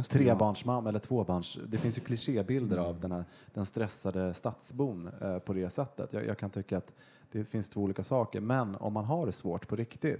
trebarnsmamma 0.08 0.88
eller 0.88 0.98
tvåbarns, 0.98 1.58
det 1.68 1.78
finns 1.78 1.98
ju 1.98 2.00
klichébilder 2.00 2.76
av 2.76 3.00
den 3.00 3.12
här, 3.12 3.24
den 3.54 3.66
stressade 3.66 4.34
stadsbon 4.34 5.10
eh, 5.20 5.38
på 5.38 5.52
det 5.52 5.70
sättet. 5.70 6.12
Jag, 6.12 6.26
jag 6.26 6.38
kan 6.38 6.50
tycka 6.50 6.78
att 6.78 6.92
det 7.32 7.44
finns 7.44 7.68
två 7.68 7.80
olika 7.82 8.04
saker, 8.04 8.40
men 8.40 8.76
om 8.76 8.92
man 8.92 9.04
har 9.04 9.26
det 9.26 9.32
svårt 9.32 9.68
på 9.68 9.76
riktigt 9.76 10.18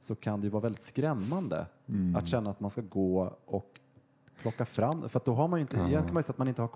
så 0.00 0.14
kan 0.14 0.40
det 0.40 0.44
ju 0.44 0.50
vara 0.50 0.62
väldigt 0.62 0.82
skrämmande 0.82 1.66
Mm. 1.86 2.16
att 2.16 2.28
känna 2.28 2.50
att 2.50 2.60
man 2.60 2.70
ska 2.70 2.80
gå 2.80 3.34
och 3.44 3.80
plocka 4.42 4.64
fram, 4.66 5.08
för 5.08 5.20
då 5.24 5.34
har 5.34 5.48
man 5.48 5.58
ju 5.58 5.62
inte, 5.62 5.76
egentligen 5.76 6.04
kan 6.04 6.14
man 6.14 6.20
ju 6.20 6.22
säga 6.22 6.32
att 6.32 6.38
man 6.38 6.48
inte 6.48 6.62
har 6.62 6.68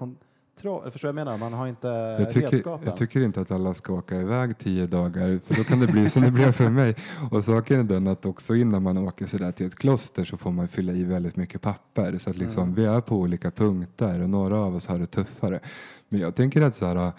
kontroll, 0.54 0.90
förstår 0.90 1.08
jag 1.08 1.14
menar? 1.14 1.36
Man 1.38 1.52
har 1.52 1.66
inte 1.66 1.86
Jag 1.88 2.30
tycker, 2.30 2.50
redskapen. 2.50 2.86
jag 2.88 2.96
tycker 2.96 3.20
inte 3.20 3.40
att 3.40 3.50
alla 3.50 3.74
ska 3.74 3.92
åka 3.92 4.20
iväg 4.20 4.58
tio 4.58 4.86
dagar 4.86 5.40
för 5.46 5.54
då 5.54 5.64
kan 5.64 5.80
det 5.80 5.86
bli 5.86 6.08
som 6.08 6.22
det 6.22 6.30
blev 6.30 6.52
för 6.52 6.70
mig. 6.70 6.96
Och 7.30 7.44
saken 7.44 7.80
är 7.80 7.84
den 7.84 8.06
att 8.08 8.26
också 8.26 8.54
innan 8.54 8.82
man 8.82 8.98
åker 8.98 9.26
sådär 9.26 9.52
till 9.52 9.66
ett 9.66 9.74
kloster 9.74 10.24
så 10.24 10.36
får 10.36 10.52
man 10.52 10.68
fylla 10.68 10.92
i 10.92 11.04
väldigt 11.04 11.36
mycket 11.36 11.60
papper. 11.60 12.18
Så 12.18 12.30
att 12.30 12.36
liksom, 12.36 12.62
Mm. 12.62 12.74
vi 12.74 12.84
är 12.84 13.00
på 13.00 13.16
olika 13.16 13.50
punkter 13.50 14.22
och 14.22 14.30
några 14.30 14.56
av 14.60 14.74
oss 14.76 14.86
har 14.86 14.98
det 14.98 15.06
tuffare. 15.06 15.60
Men 16.08 16.20
jag 16.20 16.34
tänker 16.34 16.62
att 16.62 16.74
så 16.74 16.86
här, 16.86 16.96
jag 16.96 17.12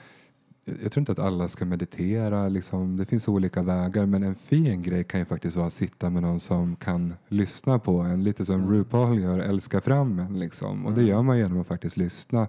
jag 0.83 0.91
tror 0.91 1.01
inte 1.01 1.11
att 1.11 1.19
alla 1.19 1.47
ska 1.47 1.65
meditera, 1.65 2.47
liksom. 2.49 2.97
det 2.97 3.05
finns 3.05 3.27
olika 3.27 3.63
vägar 3.63 4.05
men 4.05 4.23
en 4.23 4.36
fin 4.36 4.81
grej 4.81 5.03
kan 5.03 5.19
ju 5.19 5.25
faktiskt 5.25 5.55
vara 5.55 5.67
att 5.67 5.73
sitta 5.73 6.09
med 6.09 6.21
någon 6.23 6.39
som 6.39 6.75
kan 6.75 7.13
lyssna 7.27 7.79
på 7.79 7.99
en, 7.99 8.23
lite 8.23 8.45
som 8.45 8.71
RuPaul 8.71 9.19
gör, 9.21 9.39
älska 9.39 9.81
fram 9.81 10.19
en. 10.19 10.39
Liksom. 10.39 10.86
Och 10.86 10.91
det 10.93 11.03
gör 11.03 11.21
man 11.21 11.38
genom 11.38 11.61
att 11.61 11.67
faktiskt 11.67 11.97
lyssna 11.97 12.47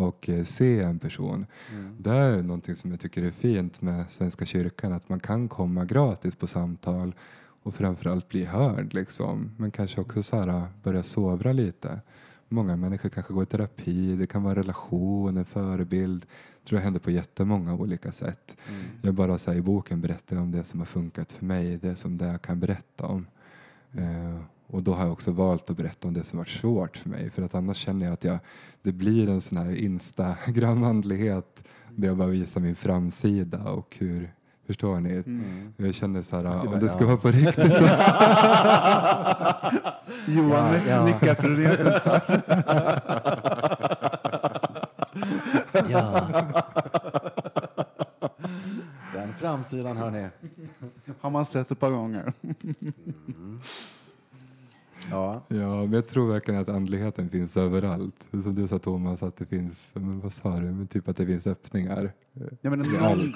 och 0.00 0.28
eh, 0.28 0.44
se 0.44 0.80
en 0.80 0.98
person. 0.98 1.46
Det 1.98 2.10
är 2.10 2.42
någonting 2.42 2.76
som 2.76 2.90
jag 2.90 3.00
tycker 3.00 3.22
är 3.22 3.30
fint 3.30 3.82
med 3.82 4.10
Svenska 4.10 4.46
kyrkan, 4.46 4.92
att 4.92 5.08
man 5.08 5.20
kan 5.20 5.48
komma 5.48 5.84
gratis 5.84 6.36
på 6.36 6.46
samtal 6.46 7.14
och 7.62 7.74
framförallt 7.74 8.28
bli 8.28 8.44
hörd. 8.44 8.94
Liksom. 8.94 9.50
Men 9.56 9.70
kanske 9.70 10.00
också 10.00 10.22
så 10.22 10.36
här, 10.36 10.66
börja 10.82 11.02
sovra 11.02 11.52
lite. 11.52 12.00
Många 12.48 12.76
människor 12.76 13.08
kanske 13.08 13.34
går 13.34 13.42
i 13.42 13.46
terapi, 13.46 14.16
det 14.16 14.26
kan 14.26 14.42
vara 14.42 14.52
en 14.52 14.62
relation, 14.62 15.36
en 15.36 15.44
förebild. 15.44 16.26
Jag 16.58 16.66
tror 16.68 16.78
det 16.78 16.84
händer 16.84 17.00
på 17.00 17.10
jättemånga 17.10 17.74
olika 17.74 18.12
sätt. 18.12 18.56
Jag 19.02 19.14
bara 19.14 19.38
så 19.38 19.50
här, 19.50 19.58
i 19.58 19.62
boken 19.62 20.00
berättar 20.00 20.36
om 20.36 20.50
det 20.50 20.64
som 20.64 20.80
har 20.80 20.86
funkat 20.86 21.32
för 21.32 21.44
mig, 21.44 21.76
det 21.76 21.96
som 21.96 22.18
det 22.18 22.26
jag 22.26 22.42
kan 22.42 22.60
berätta 22.60 23.06
om. 23.06 23.26
Eh, 23.92 24.40
och 24.70 24.82
då 24.82 24.94
har 24.94 25.02
jag 25.02 25.12
också 25.12 25.30
valt 25.30 25.70
att 25.70 25.76
berätta 25.76 26.08
om 26.08 26.14
det 26.14 26.24
som 26.24 26.38
varit 26.38 26.48
svårt 26.48 26.96
för 26.96 27.08
mig. 27.08 27.30
För 27.30 27.42
att 27.42 27.54
annars 27.54 27.76
känner 27.76 28.06
jag 28.06 28.12
att 28.12 28.24
jag, 28.24 28.38
det 28.82 28.92
blir 28.92 29.28
en 29.28 29.40
sån 29.40 29.58
här 29.58 29.76
Instagram-andlighet 29.76 31.64
där 31.96 32.08
jag 32.08 32.16
bara 32.16 32.28
visar 32.28 32.60
min 32.60 32.76
framsida 32.76 33.70
och 33.70 33.96
hur, 33.98 34.34
förstår 34.66 35.00
ni? 35.00 35.22
Jag 35.76 35.94
känner 35.94 36.22
så 36.22 36.36
här, 36.36 36.42
Du 36.42 36.48
om 36.50 36.66
bara, 36.66 36.76
det 36.76 36.88
ska 36.88 37.00
ja. 37.00 37.06
vara 37.06 37.16
på 37.16 37.28
riktigt 37.28 37.72
så 37.72 37.84
Johan 40.26 40.74
Ja, 40.74 40.80
ja. 40.88 41.04
nickar 41.04 41.34
frenetiskt. 41.34 42.06
Ja. 45.88 46.26
Den 49.14 49.34
framsidan 49.34 49.96
hör 49.96 50.10
ni. 50.10 50.28
Har 51.20 51.30
man 51.30 51.46
sett 51.46 51.70
ett 51.70 51.80
par 51.80 51.90
gånger. 51.90 52.32
Ja. 55.10 55.42
Ja, 55.48 55.76
men 55.76 55.92
jag 55.92 56.06
tror 56.06 56.32
verkligen 56.32 56.60
att 56.60 56.68
andligheten 56.68 57.28
finns 57.28 57.56
överallt. 57.56 58.28
Som 58.30 58.54
du 58.54 58.68
sa 58.68 58.78
Thomas, 58.78 59.22
att 59.22 59.36
det 59.36 59.46
finns, 59.46 59.90
men 59.92 60.20
vad 60.20 60.32
sa 60.32 60.56
du, 60.56 60.70
men 60.70 60.86
typ 60.86 61.08
att 61.08 61.16
det 61.16 61.26
finns 61.26 61.46
öppningar. 61.46 62.12
Ja, 62.60 62.70
men 62.70 62.78
någon 62.78 63.32
gång. 63.32 63.34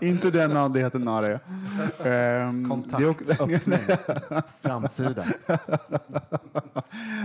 Inte 0.00 0.30
den 0.30 0.56
andligheten 0.56 1.08
Ari. 1.08 1.38
Um, 2.44 2.68
Kontakt, 2.68 3.40
öppning, 3.40 3.78
framsida. 4.60 5.24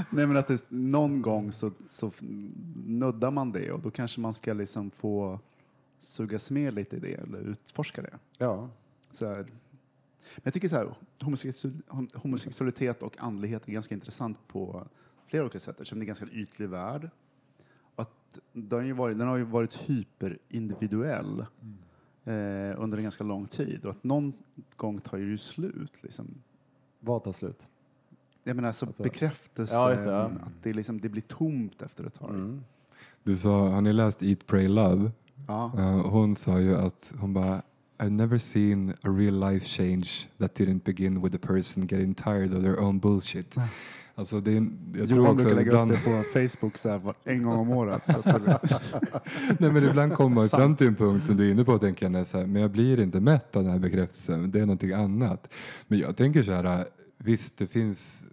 Nej 0.09 0.27
men 0.27 0.37
att 0.37 0.47
det, 0.47 0.65
någon 0.69 1.21
gång 1.21 1.51
så, 1.51 1.71
så 1.87 2.11
nuddar 2.85 3.31
man 3.31 3.51
det 3.51 3.71
och 3.71 3.79
då 3.79 3.91
kanske 3.91 4.21
man 4.21 4.33
ska 4.33 4.53
liksom 4.53 4.91
få 4.91 5.39
sugas 5.99 6.51
med 6.51 6.73
lite 6.73 6.95
i 6.95 6.99
det 6.99 7.13
eller 7.13 7.39
utforska 7.39 8.01
det. 8.01 8.13
Ja. 8.37 8.69
Så 9.11 9.27
här. 9.27 9.45
Men 10.35 10.41
jag 10.43 10.53
tycker 10.53 10.69
så 10.69 10.75
här, 10.75 10.93
homosexual, 11.21 11.73
homosexualitet 12.13 13.03
och 13.03 13.15
andlighet 13.19 13.67
är 13.67 13.71
ganska 13.71 13.95
intressant 13.95 14.37
på 14.47 14.87
flera 15.27 15.43
olika 15.43 15.59
sätt 15.59 15.75
eftersom 15.75 15.99
det 15.99 16.01
är 16.01 16.03
en 16.03 16.07
ganska 16.07 16.25
ytlig 16.25 16.69
värld. 16.69 17.09
Och 17.95 18.01
att 18.01 18.39
den, 18.53 18.79
har 18.79 18.85
ju 18.85 18.93
varit, 18.93 19.17
den 19.17 19.27
har 19.27 19.37
ju 19.37 19.43
varit 19.43 19.75
hyperindividuell 19.75 21.39
eh, 22.23 22.81
under 22.81 22.97
en 22.97 23.03
ganska 23.03 23.23
lång 23.23 23.47
tid 23.47 23.85
och 23.85 23.89
att 23.91 24.03
någon 24.03 24.33
gång 24.75 24.99
tar 25.01 25.17
det 25.17 25.23
ju 25.23 25.37
slut. 25.37 26.03
Liksom. 26.03 26.27
Vad 26.99 27.23
tar 27.23 27.31
slut? 27.31 27.67
Jag 28.43 28.55
menar 28.55 28.67
alltså 28.67 28.85
Alltså- 28.85 29.03
bekräftelse, 29.03 29.75
Ja, 29.75 29.89
det, 29.89 30.03
ja. 30.03 30.21
att 30.23 30.63
det, 30.63 30.73
liksom, 30.73 31.01
det 31.01 31.09
blir 31.09 31.21
tomt 31.21 31.81
efter 31.81 32.03
ett 32.03 32.13
tag. 32.13 32.29
Mm. 32.29 32.63
Du 33.23 33.37
sa, 33.37 33.69
har 33.69 33.81
ni 33.81 33.93
läst 33.93 34.23
Eat, 34.23 34.45
Pray, 34.47 34.67
Love? 34.67 35.11
Ja. 35.47 35.71
Eh, 35.77 36.09
hon 36.09 36.35
sa 36.35 36.59
ju 36.59 36.75
att 36.75 37.13
hon 37.19 37.33
bara 37.33 37.61
I've 38.01 38.11
never 38.11 38.39
seen 38.39 38.93
a 39.03 39.09
real 39.09 39.33
life 39.33 39.65
change 39.65 40.27
that 40.39 40.55
didn't 40.55 40.83
begin 40.83 41.21
with 41.21 41.35
a 41.35 41.47
person 41.47 41.85
getting 41.85 42.15
tired 42.15 42.53
of 42.53 42.63
their 42.63 42.79
own 42.79 42.99
bullshit. 42.99 43.55
Alltså 44.15 44.39
det 44.39 44.51
är, 44.51 44.67
jag 44.95 45.09
tror 45.09 45.19
Johan 45.19 45.31
också 45.31 45.45
brukar 45.45 45.55
lägga 45.55 45.71
ibland, 45.71 45.91
upp 45.91 45.97
det 45.97 46.23
på 46.23 46.39
Facebook 46.39 46.77
så 46.77 46.89
här, 46.89 47.13
en 47.23 47.43
gång 47.43 47.53
om 47.53 47.69
året. 47.69 48.01
nej, 49.59 49.71
men 49.71 49.83
ibland 49.89 50.13
kommer 50.13 50.35
man 50.35 50.49
fram 50.49 50.75
till 50.75 50.87
en 50.87 50.95
punkt 50.95 51.25
som 51.25 51.37
du 51.37 51.47
är 51.47 51.51
inne 51.51 51.63
på 51.63 51.77
tänker 51.77 52.09
jag, 52.09 52.27
så 52.27 52.37
här, 52.37 52.45
men 52.45 52.61
jag 52.61 52.71
blir 52.71 52.99
inte 52.99 53.19
mätt 53.19 53.55
av 53.55 53.63
den 53.63 53.71
här 53.71 53.79
bekräftelsen, 53.79 54.51
det 54.51 54.59
är 54.59 54.65
någonting 54.65 54.91
annat. 54.91 55.47
Men 55.87 55.99
jag 55.99 56.15
tänker 56.17 56.43
så 56.43 56.51
här, 56.51 56.85
visst 57.17 57.57
det 57.57 57.67
finns 57.67 58.25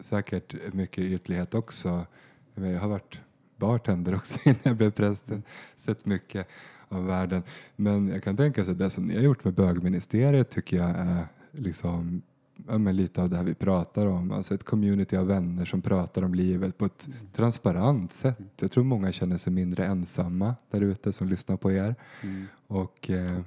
säkert 0.00 0.74
mycket 0.74 1.04
ytlighet 1.04 1.54
också. 1.54 2.06
Jag 2.54 2.80
har 2.80 2.88
varit 2.88 3.18
bartender 3.56 4.14
också 4.14 4.38
innan 4.44 4.58
jag 4.62 4.76
blev 4.76 4.90
präst, 4.90 5.30
sett 5.76 6.06
mycket 6.06 6.48
av 6.94 7.06
världen. 7.06 7.42
Men 7.76 8.08
jag 8.08 8.22
kan 8.22 8.36
tänka 8.36 8.64
sig 8.64 8.72
att 8.72 8.78
det 8.78 8.90
som 8.90 9.06
ni 9.06 9.14
har 9.14 9.22
gjort 9.22 9.44
med 9.44 9.54
bögministeriet 9.54 10.50
tycker 10.50 10.76
jag 10.76 10.90
är 10.90 11.26
liksom 11.52 12.22
ja, 12.68 12.78
lite 12.78 13.22
av 13.22 13.30
det 13.30 13.36
här 13.36 13.44
vi 13.44 13.54
pratar 13.54 14.06
om. 14.06 14.32
Alltså 14.32 14.54
ett 14.54 14.64
community 14.64 15.16
av 15.16 15.26
vänner 15.26 15.64
som 15.64 15.82
pratar 15.82 16.22
om 16.22 16.34
livet 16.34 16.78
på 16.78 16.84
ett 16.84 17.08
transparent 17.32 18.12
sätt. 18.12 18.38
Jag 18.60 18.70
tror 18.70 18.84
många 18.84 19.12
känner 19.12 19.38
sig 19.38 19.52
mindre 19.52 19.84
ensamma 19.84 20.54
där 20.70 20.80
ute 20.80 21.12
som 21.12 21.28
lyssnar 21.28 21.56
på 21.56 21.72
er. 21.72 21.94
Mm. 22.22 22.46
Och, 22.66 23.10
eh. 23.10 23.38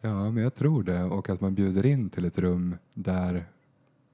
Ja, 0.00 0.30
men 0.30 0.42
jag 0.42 0.54
tror 0.54 0.82
det. 0.82 1.04
Och 1.04 1.30
att 1.30 1.40
man 1.40 1.54
bjuder 1.54 1.86
in 1.86 2.10
till 2.10 2.24
ett 2.24 2.38
rum 2.38 2.76
där 2.94 3.44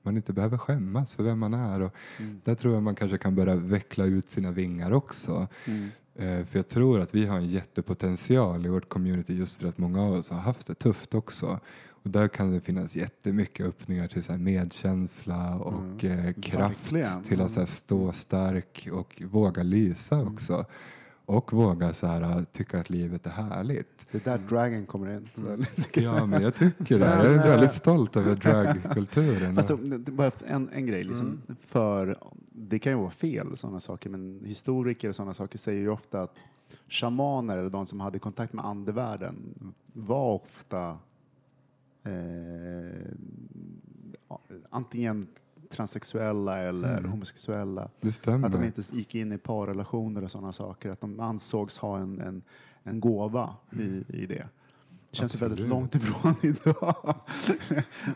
man 0.02 0.16
inte 0.16 0.32
behöver 0.32 0.58
skämmas 0.58 1.14
för 1.14 1.22
vem 1.22 1.38
man 1.38 1.54
är. 1.54 1.80
Och 1.80 1.94
Mm. 2.18 2.40
Där 2.44 2.54
tror 2.54 2.74
jag 2.74 2.82
man 2.82 2.94
kanske 2.94 3.18
kan 3.18 3.34
börja 3.34 3.56
veckla 3.56 4.04
ut 4.04 4.28
sina 4.28 4.50
vingar 4.50 4.92
också. 4.92 5.48
Mm. 5.64 5.88
Eh, 6.16 6.44
För 6.44 6.58
jag 6.58 6.68
tror 6.68 7.00
att 7.00 7.14
vi 7.14 7.26
har 7.26 7.36
en 7.36 7.46
jättepotential 7.48 8.66
i 8.66 8.68
vårt 8.68 8.88
community 8.88 9.34
just 9.34 9.56
för 9.60 9.68
att 9.68 9.78
många 9.78 10.02
av 10.02 10.12
oss 10.12 10.30
har 10.30 10.38
haft 10.38 10.66
det 10.66 10.74
tufft 10.74 11.14
också. 11.14 11.60
Och 12.04 12.10
där 12.10 12.28
kan 12.28 12.52
det 12.52 12.60
finnas 12.60 12.96
jättemycket 12.96 13.66
öppningar 13.66 14.08
till 14.08 14.22
så 14.22 14.32
medkänsla 14.32 15.54
och 15.56 16.04
eh, 16.04 16.32
kraft 16.32 16.92
Verkligen. 16.92 17.22
till 17.22 17.40
att 17.40 17.50
så 17.50 17.60
här 17.60 17.66
stå 17.66 18.12
stark 18.12 18.88
och 18.92 19.22
våga 19.26 19.62
lysa 19.62 20.22
också. 20.22 20.64
Och 21.24 21.52
våga 21.52 21.92
så 21.92 22.06
här, 22.06 22.44
tycka 22.52 22.80
att 22.80 22.90
livet 22.90 23.26
är 23.26 23.30
härligt. 23.30 24.06
Det 24.12 24.26
är 24.26 24.30
där 24.38 24.38
dragen 24.48 24.86
kommer 24.86 25.16
in. 25.16 25.28
Så- 25.82 26.00
Ja, 26.00 26.26
men 26.26 26.42
jag 26.42 26.54
tycker 26.54 26.98
det. 26.98 27.04
Jag 27.06 27.34
är 27.34 27.38
väldigt 27.48 27.74
stolt 27.74 28.16
över 28.16 28.36
dragkulturen. 28.36 29.58
Alltså, 29.58 29.76
bara 29.96 30.30
en, 30.46 30.68
en 30.72 30.86
grej, 30.86 31.04
liksom, 31.04 31.42
för 31.68 32.18
det 32.68 32.78
kan 32.78 32.92
ju 32.92 32.98
vara 32.98 33.10
fel 33.10 33.56
sådana 33.56 33.80
saker, 33.80 34.10
men 34.10 34.40
historiker 34.44 35.08
och 35.08 35.16
sådana 35.16 35.34
saker 35.34 35.58
säger 35.58 35.80
ju 35.80 35.88
ofta 35.88 36.22
att 36.22 36.34
shamaner, 36.88 37.58
eller 37.58 37.70
de 37.70 37.86
som 37.86 38.00
hade 38.00 38.18
kontakt 38.18 38.52
med 38.52 38.64
andevärlden, 38.64 39.54
var 39.92 40.34
ofta 40.34 40.98
eh, 42.02 43.12
antingen 44.70 45.26
transsexuella 45.70 46.58
eller 46.58 46.98
Mm. 46.98 47.10
homosexuella. 47.10 47.88
Att 48.44 48.52
de 48.52 48.64
inte 48.64 48.82
gick 48.96 49.14
in 49.14 49.32
i 49.32 49.38
parrelationer 49.38 50.24
och 50.24 50.30
sådana 50.30 50.52
saker, 50.52 50.90
att 50.90 51.00
de 51.00 51.20
ansågs 51.20 51.78
ha 51.78 51.98
en, 51.98 52.20
en, 52.20 52.42
en 52.82 53.00
gåva 53.00 53.54
i, 53.72 54.04
i 54.22 54.26
det. 54.26 54.48
Det 55.12 55.16
känns 55.18 55.34
ju 55.34 55.38
väldigt 55.38 55.60
Absolut. 55.60 55.70
långt 55.70 55.94
ifrån 55.94 56.34
idag. 56.42 57.14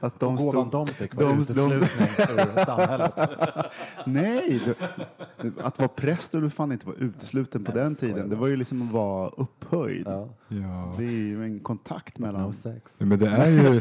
att 0.01 0.21
de 0.21 0.37
Gåvan 0.37 0.53
stod, 0.53 0.71
de 0.71 0.87
fick 0.87 1.15
var 1.15 1.39
uteslutning 1.39 1.79
ur 1.79 2.65
samhället. 2.65 3.13
Nej, 4.07 4.61
det, 4.65 5.53
att 5.65 5.79
vara 5.79 5.89
präst 5.89 6.35
och 6.35 6.43
du 6.43 6.51
fan 6.51 6.73
inte 6.73 6.87
vara 6.87 6.97
utesluten 6.97 7.65
på 7.65 7.73
Nej, 7.73 7.85
den 7.85 7.95
tiden. 7.95 8.29
Det 8.29 8.37
var 8.37 8.47
ju 8.47 8.57
liksom 8.57 8.83
att 8.83 8.93
vara 8.93 9.29
upphöjd. 9.29 10.07
Ja. 10.07 10.29
Ja. 10.49 10.95
Det 10.99 11.05
är 11.05 11.11
ju 11.11 11.45
en 11.45 11.61
kontakt 11.61 12.19
mellan... 12.19 12.43
No 12.43 12.53
sex. 12.53 12.93
Ja, 12.99 13.07
Men 13.07 13.19
det 13.19 13.27
är 13.27 13.49
ju... 13.49 13.81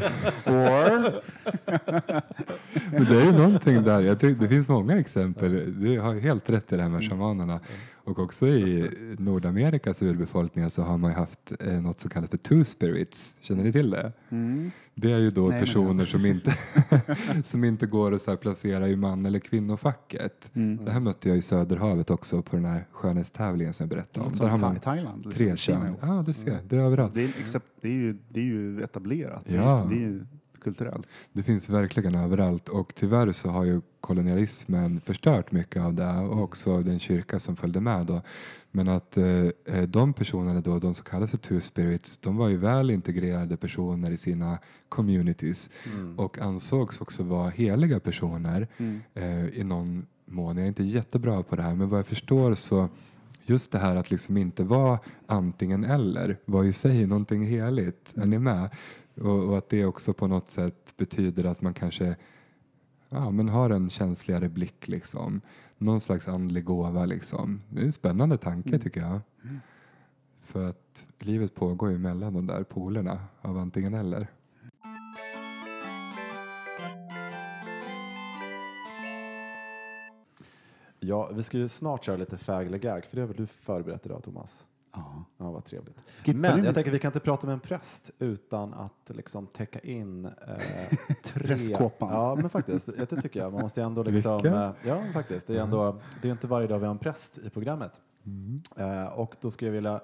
Men 2.90 3.04
det 3.04 3.20
är 3.20 3.24
ju 3.24 3.32
någonting 3.32 3.82
där. 3.82 4.00
Jag 4.00 4.20
tycker, 4.20 4.40
det 4.42 4.48
finns 4.48 4.68
många 4.68 4.98
exempel. 4.98 5.80
Du 5.82 6.00
har 6.00 6.14
ju 6.14 6.20
helt 6.20 6.50
rätt 6.50 6.72
i 6.72 6.76
det 6.76 6.82
här 6.82 6.90
med 6.90 7.10
shamanerna. 7.10 7.60
Och 8.06 8.18
också 8.18 8.46
i 8.48 8.90
Nordamerikas 9.18 10.02
urbefolkningar 10.02 10.68
så 10.68 10.82
har 10.82 10.98
man 10.98 11.12
haft 11.12 11.52
eh, 11.60 11.80
något 11.80 11.98
som 11.98 12.10
kallas 12.10 12.30
för 12.30 12.36
two 12.36 12.64
spirits. 12.64 13.36
Känner 13.40 13.64
ni 13.64 13.72
till 13.72 13.90
det? 13.90 14.12
Mm. 14.28 14.70
Det 14.94 15.12
är 15.12 15.18
ju 15.18 15.30
då 15.30 15.48
Nej, 15.48 15.60
personer 15.60 16.04
som 16.06 16.26
inte, 16.26 16.54
som 17.44 17.64
inte 17.64 17.86
går 17.86 18.14
att 18.14 18.22
så 18.22 18.30
här 18.30 18.36
placera 18.38 18.88
i 18.88 18.96
man 18.96 19.26
eller 19.26 19.38
kvinnofacket. 19.38 20.50
Mm. 20.54 20.84
Det 20.84 20.90
här 20.90 21.00
mötte 21.00 21.28
jag 21.28 21.38
i 21.38 21.42
Söderhavet 21.42 22.10
också 22.10 22.42
på 22.42 22.56
den 22.56 22.64
här 22.64 22.86
skönhetstävlingen 22.92 23.74
som 23.74 23.84
jag 23.84 23.90
berättade 23.90 24.26
om. 24.26 24.32
Där 24.32 24.48
har 24.48 24.58
man 24.58 24.80
Thailand. 24.80 25.24
liksom, 25.26 25.46
tre 25.46 25.56
kön. 25.56 25.94
Ja, 26.00 26.22
du 26.26 26.32
ser. 26.32 26.58
Det 26.68 26.76
är 26.76 26.80
överallt. 26.80 27.14
Det 27.14 27.24
är, 27.24 27.30
except, 27.40 27.66
det, 27.80 27.88
är 27.88 27.92
ju, 27.92 28.16
det 28.28 28.40
är 28.40 28.44
ju 28.44 28.82
etablerat. 28.82 29.42
Det, 29.46 29.54
Ja. 29.54 29.84
är, 29.84 29.88
det 29.88 29.94
är 29.94 29.98
ju 29.98 30.26
kulturellt. 30.66 31.06
Det 31.32 31.42
finns 31.42 31.68
verkligen 31.68 32.14
överallt 32.14 32.68
och 32.68 32.94
tyvärr 32.94 33.32
så 33.32 33.48
har 33.48 33.64
ju 33.64 33.80
kolonialismen 34.00 35.00
förstört 35.00 35.52
mycket 35.52 35.82
av 35.82 35.94
det 35.94 36.10
och 36.10 36.42
också 36.42 36.82
den 36.82 36.98
kyrka 36.98 37.40
som 37.40 37.56
följde 37.56 37.80
med 37.80 38.06
då. 38.06 38.22
Men 38.70 38.88
att 38.88 39.16
eh, 39.16 39.82
de 39.88 40.12
personerna 40.12 40.60
då, 40.60 40.78
de 40.78 40.94
som 40.94 41.04
kallas 41.04 41.30
för 41.30 41.38
two 41.38 41.60
spirits, 41.60 42.18
de 42.18 42.36
var 42.36 42.48
ju 42.48 42.56
väl 42.56 42.90
integrerade 42.90 43.56
personer 43.56 44.10
i 44.10 44.16
sina 44.16 44.58
communities 44.88 45.70
och 46.16 46.38
ansågs 46.38 47.00
också 47.00 47.22
vara 47.22 47.50
heliga 47.50 48.00
personer 48.00 48.68
eh, 49.14 49.46
i 49.46 49.64
någon 49.64 50.06
mån. 50.24 50.56
Jag 50.56 50.64
är 50.64 50.68
inte 50.68 50.84
jättebra 50.84 51.42
på 51.42 51.56
det 51.56 51.62
här 51.62 51.74
men 51.74 51.88
vad 51.88 51.98
jag 51.98 52.06
förstår 52.06 52.54
så 52.54 52.88
just 53.44 53.72
det 53.72 53.78
här 53.78 53.96
att 53.96 54.10
liksom 54.10 54.36
inte 54.36 54.64
vara 54.64 54.98
antingen 55.26 55.84
eller 55.84 56.38
var 56.44 56.64
i 56.64 56.72
sig 56.72 57.06
någonting 57.06 57.46
heligt. 57.46 58.12
Är 58.14 58.26
ni 58.26 58.38
med? 58.38 58.70
Och, 59.20 59.48
och 59.48 59.58
att 59.58 59.68
det 59.68 59.84
också 59.84 60.12
på 60.12 60.26
något 60.26 60.48
sätt 60.48 60.94
betyder 60.96 61.44
att 61.44 61.62
man 61.62 61.74
kanske 61.74 62.16
ja, 63.08 63.30
men 63.30 63.48
har 63.48 63.70
en 63.70 63.90
känsligare 63.90 64.48
blick 64.48 64.88
liksom. 64.88 65.40
Någon 65.78 66.00
slags 66.00 66.28
andlig 66.28 66.64
gåva 66.64 67.04
liksom. 67.04 67.62
Det 67.70 67.80
är 67.80 67.84
en 67.84 67.92
spännande 67.92 68.36
tanke 68.36 68.78
tycker 68.78 69.00
jag. 69.00 69.20
För 70.40 70.68
att 70.68 71.06
livet 71.18 71.54
pågår 71.54 71.90
ju 71.90 71.98
mellan 71.98 72.34
de 72.34 72.46
där 72.46 72.62
polerna 72.62 73.20
av 73.40 73.58
antingen 73.58 73.94
eller. 73.94 74.26
Ja, 81.00 81.30
vi 81.32 81.42
ska 81.42 81.58
ju 81.58 81.68
snart 81.68 82.04
köra 82.04 82.16
lite 82.16 82.38
fägle 82.38 82.78
gag, 82.78 83.04
för 83.04 83.16
det 83.16 83.22
har 83.22 83.28
väl 83.28 83.36
du 83.36 83.46
förberett 83.46 84.06
idag 84.06 84.22
Thomas? 84.22 84.66
Ja. 84.96 85.24
Ja, 85.38 85.50
vad 85.50 85.64
trevligt. 85.64 85.96
Skippar 86.24 86.38
Men 86.38 86.64
jag 86.64 86.74
tänker 86.74 86.90
vi 86.90 86.98
kan 86.98 87.08
inte 87.08 87.20
prata 87.20 87.46
med 87.46 87.54
en 87.54 87.60
präst 87.60 88.10
utan 88.18 88.74
att 88.74 89.10
liksom 89.16 89.46
täcka 89.46 89.78
in 89.80 90.24
eh, 90.24 90.32
tre... 91.22 91.44
Prästkåpan. 91.46 92.12
Ja, 92.12 92.34
men 92.34 92.50
faktiskt. 92.50 92.86
Det 92.86 93.06
tycker 93.06 93.40
jag. 93.40 93.52
Man 93.52 93.62
måste 93.62 93.82
ändå 93.82 94.02
liksom... 94.02 94.46
Eh, 94.46 94.70
ja, 94.84 95.02
faktiskt. 95.12 95.46
Det 95.46 95.56
är 95.56 95.60
ändå... 95.62 96.00
Det 96.22 96.28
är 96.28 96.32
inte 96.32 96.46
varje 96.46 96.66
dag 96.66 96.78
vi 96.78 96.84
har 96.84 96.90
en 96.90 96.98
präst 96.98 97.38
i 97.38 97.50
programmet. 97.50 98.00
Mm. 98.24 98.62
Eh, 98.76 99.06
och 99.06 99.36
då 99.40 99.50
skulle 99.50 99.68
jag 99.68 99.74
vilja 99.74 100.00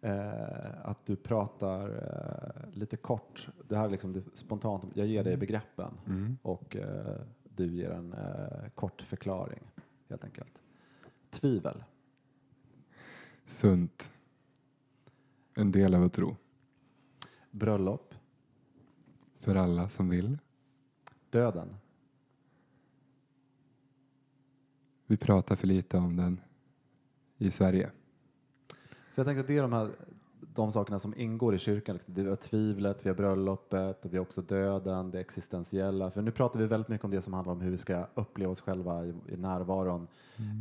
eh, 0.00 0.88
att 0.88 1.06
du 1.06 1.16
pratar 1.16 1.88
eh, 1.88 2.70
lite 2.78 2.96
kort. 2.96 3.48
Det 3.68 3.76
här 3.76 3.84
är 3.84 3.90
liksom 3.90 4.12
det, 4.12 4.22
spontant. 4.34 4.84
Jag 4.94 5.06
ger 5.06 5.24
dig 5.24 5.36
begreppen 5.36 5.90
Mm. 6.06 6.38
och 6.42 6.76
eh, 6.76 7.16
du 7.44 7.66
ger 7.66 7.90
en 7.90 8.12
eh, 8.12 8.68
kort 8.74 9.02
förklaring 9.02 9.62
helt 10.08 10.24
enkelt. 10.24 10.52
Tvivel. 11.30 11.84
Sunt. 13.46 14.10
En 15.54 15.72
del 15.72 15.94
av 15.94 16.02
att 16.02 16.12
tro. 16.12 16.36
Bröllop. 17.50 18.14
För 19.40 19.56
alla 19.56 19.88
som 19.88 20.08
vill. 20.08 20.38
Döden. 21.30 21.76
Vi 25.06 25.16
pratar 25.16 25.56
för 25.56 25.66
lite 25.66 25.96
om 25.96 26.16
den 26.16 26.40
i 27.38 27.50
Sverige. 27.50 27.90
För 29.14 29.22
jag 29.22 29.26
tänkte 29.26 29.40
att 29.40 29.46
det 29.46 29.58
är 29.58 29.62
de 29.62 29.72
här 29.72 29.90
de 30.54 30.72
sakerna 30.72 30.98
som 30.98 31.14
ingår 31.16 31.54
i 31.54 31.58
kyrkan. 31.58 31.94
Liksom. 31.94 32.14
Vi 32.14 32.28
har 32.28 32.36
tvivlet, 32.36 33.06
vi 33.06 33.10
har 33.10 33.16
bröllopet 33.16 34.04
och 34.04 34.12
vi 34.12 34.16
har 34.16 34.22
också 34.22 34.42
döden, 34.42 35.10
det 35.10 35.20
existentiella. 35.20 36.10
För 36.10 36.22
nu 36.22 36.30
pratar 36.30 36.60
vi 36.60 36.66
väldigt 36.66 36.88
mycket 36.88 37.04
om 37.04 37.10
det 37.10 37.22
som 37.22 37.34
handlar 37.34 37.52
om 37.52 37.60
hur 37.60 37.70
vi 37.70 37.78
ska 37.78 38.06
uppleva 38.14 38.52
oss 38.52 38.60
själva 38.60 39.06
i, 39.06 39.14
i 39.28 39.36
närvaron 39.36 40.06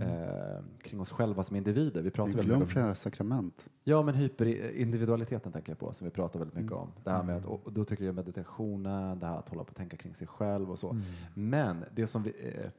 eh, 0.02 0.64
kring 0.82 1.02
oss 1.02 1.12
själva 1.12 1.44
som 1.44 1.56
individer. 1.56 2.02
Vi 2.02 2.12
pratar 2.12 2.32
väldigt 2.32 2.48
mycket 2.48 2.62
om 2.64 2.70
flera 2.70 2.96
sakrament. 2.96 3.70
Ja, 3.84 4.02
men 4.02 4.16
hyperindividualiteten 4.16 5.52
tänker 5.52 5.72
jag 5.72 5.80
på 5.80 5.94
som 5.94 6.06
vi 6.06 6.12
pratar 6.12 6.40
väldigt 6.40 6.58
mycket 6.58 6.72
om. 6.72 6.92
Det 7.04 7.12
här 7.12 7.24
med 7.24 7.38
att, 7.38 7.46
och 7.46 7.74
då 7.74 7.86
tycker 7.86 8.06
jag 8.06 8.16
meditationen, 8.16 9.20
det 9.20 9.26
här 9.26 9.40
att 9.40 9.50
hålla 9.50 9.64
på 9.64 9.70
att 9.70 9.78
tänka 9.78 9.98
kring 9.98 10.16
sig 10.16 10.28
själv 10.28 10.72
och 10.72 10.80
så. 10.80 10.98
Men 11.34 11.86
det 11.96 12.08
som 12.08 12.24
vi, 12.24 12.30
eh, 12.30 12.70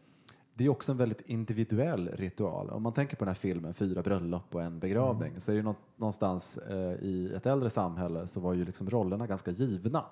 det 0.57 0.65
är 0.65 0.69
också 0.69 0.93
en 0.93 0.99
väldigt 0.99 1.21
individuell 1.21 2.09
ritual. 2.09 2.71
Om 2.71 2.83
man 2.83 2.93
tänker 2.93 3.17
på 3.17 3.25
den 3.25 3.29
här 3.29 3.35
filmen 3.35 3.75
Fyra 3.75 4.03
bröllop 4.03 4.55
och 4.55 4.63
en 4.63 4.79
begravning 4.79 5.41
så 5.41 5.53
är 5.53 5.57
det 5.57 5.63
nå- 5.63 5.75
någonstans 5.97 6.59
eh, 6.59 6.77
i 6.93 7.33
ett 7.37 7.47
äldre 7.47 7.71
samhälle 7.71 8.27
så 8.27 8.41
var 8.41 8.53
ju 8.55 8.65
liksom 8.65 8.91
rollerna 8.91 9.27
ganska 9.27 9.51
givna. 9.51 10.05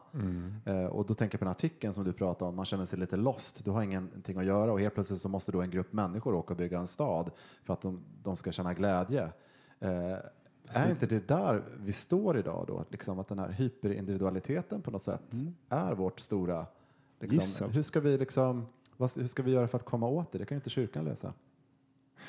Eh, 0.64 0.84
och 0.84 1.07
då 1.07 1.14
tänker 1.14 1.34
jag 1.34 1.38
på 1.40 1.45
den 1.45 1.53
artikeln 1.53 1.95
som 1.95 2.05
du 2.05 2.12
pratade 2.12 2.49
om, 2.49 2.57
man 2.57 2.64
känner 2.64 2.84
sig 2.84 2.99
lite 2.99 3.16
lost, 3.16 3.64
du 3.64 3.70
har 3.70 3.82
ingenting 3.82 4.38
att 4.38 4.45
göra 4.45 4.72
och 4.72 4.80
helt 4.80 4.95
plötsligt 4.95 5.20
så 5.20 5.28
måste 5.28 5.53
då 5.53 5.61
en 5.62 5.70
grupp 5.70 5.93
människor 5.93 6.34
åka 6.34 6.53
och 6.55 6.59
bygga 6.59 6.78
en 6.78 6.86
stad 6.86 7.30
för 7.64 7.72
att 7.72 7.82
de, 7.82 8.01
de 8.22 8.36
ska 8.36 8.53
känna 8.53 8.74
glädje. 8.74 9.22
Eh, 9.80 10.16
är 10.74 10.90
inte 10.90 11.07
det 11.07 11.28
där 11.28 11.62
vi 11.76 11.93
står 11.93 12.38
idag 12.38 12.64
då? 12.68 12.84
Liksom 12.88 13.18
att 13.18 13.28
den 13.28 13.38
här 13.38 13.49
hyperindividualiteten 13.49 14.82
på 14.82 14.90
något 14.90 15.03
sätt 15.03 15.22
är 15.68 15.95
vårt 15.95 16.20
stora... 16.20 16.66
Liksom, 17.20 17.70
hur 17.70 17.82
ska 17.82 18.01
vi 18.01 18.18
liksom, 18.18 18.66
vad, 19.03 19.16
hur 19.16 19.26
ska 19.26 19.42
vi 19.42 19.50
göra 19.50 19.68
för 19.68 19.78
att 19.78 19.84
komma 19.84 20.09
åt 20.09 20.32
det? 20.32 20.38
Det 20.38 20.44
kan 20.44 20.55
ju 20.55 20.59
inte 20.59 20.70
kyrkan 20.70 21.05
lösa. 21.05 21.32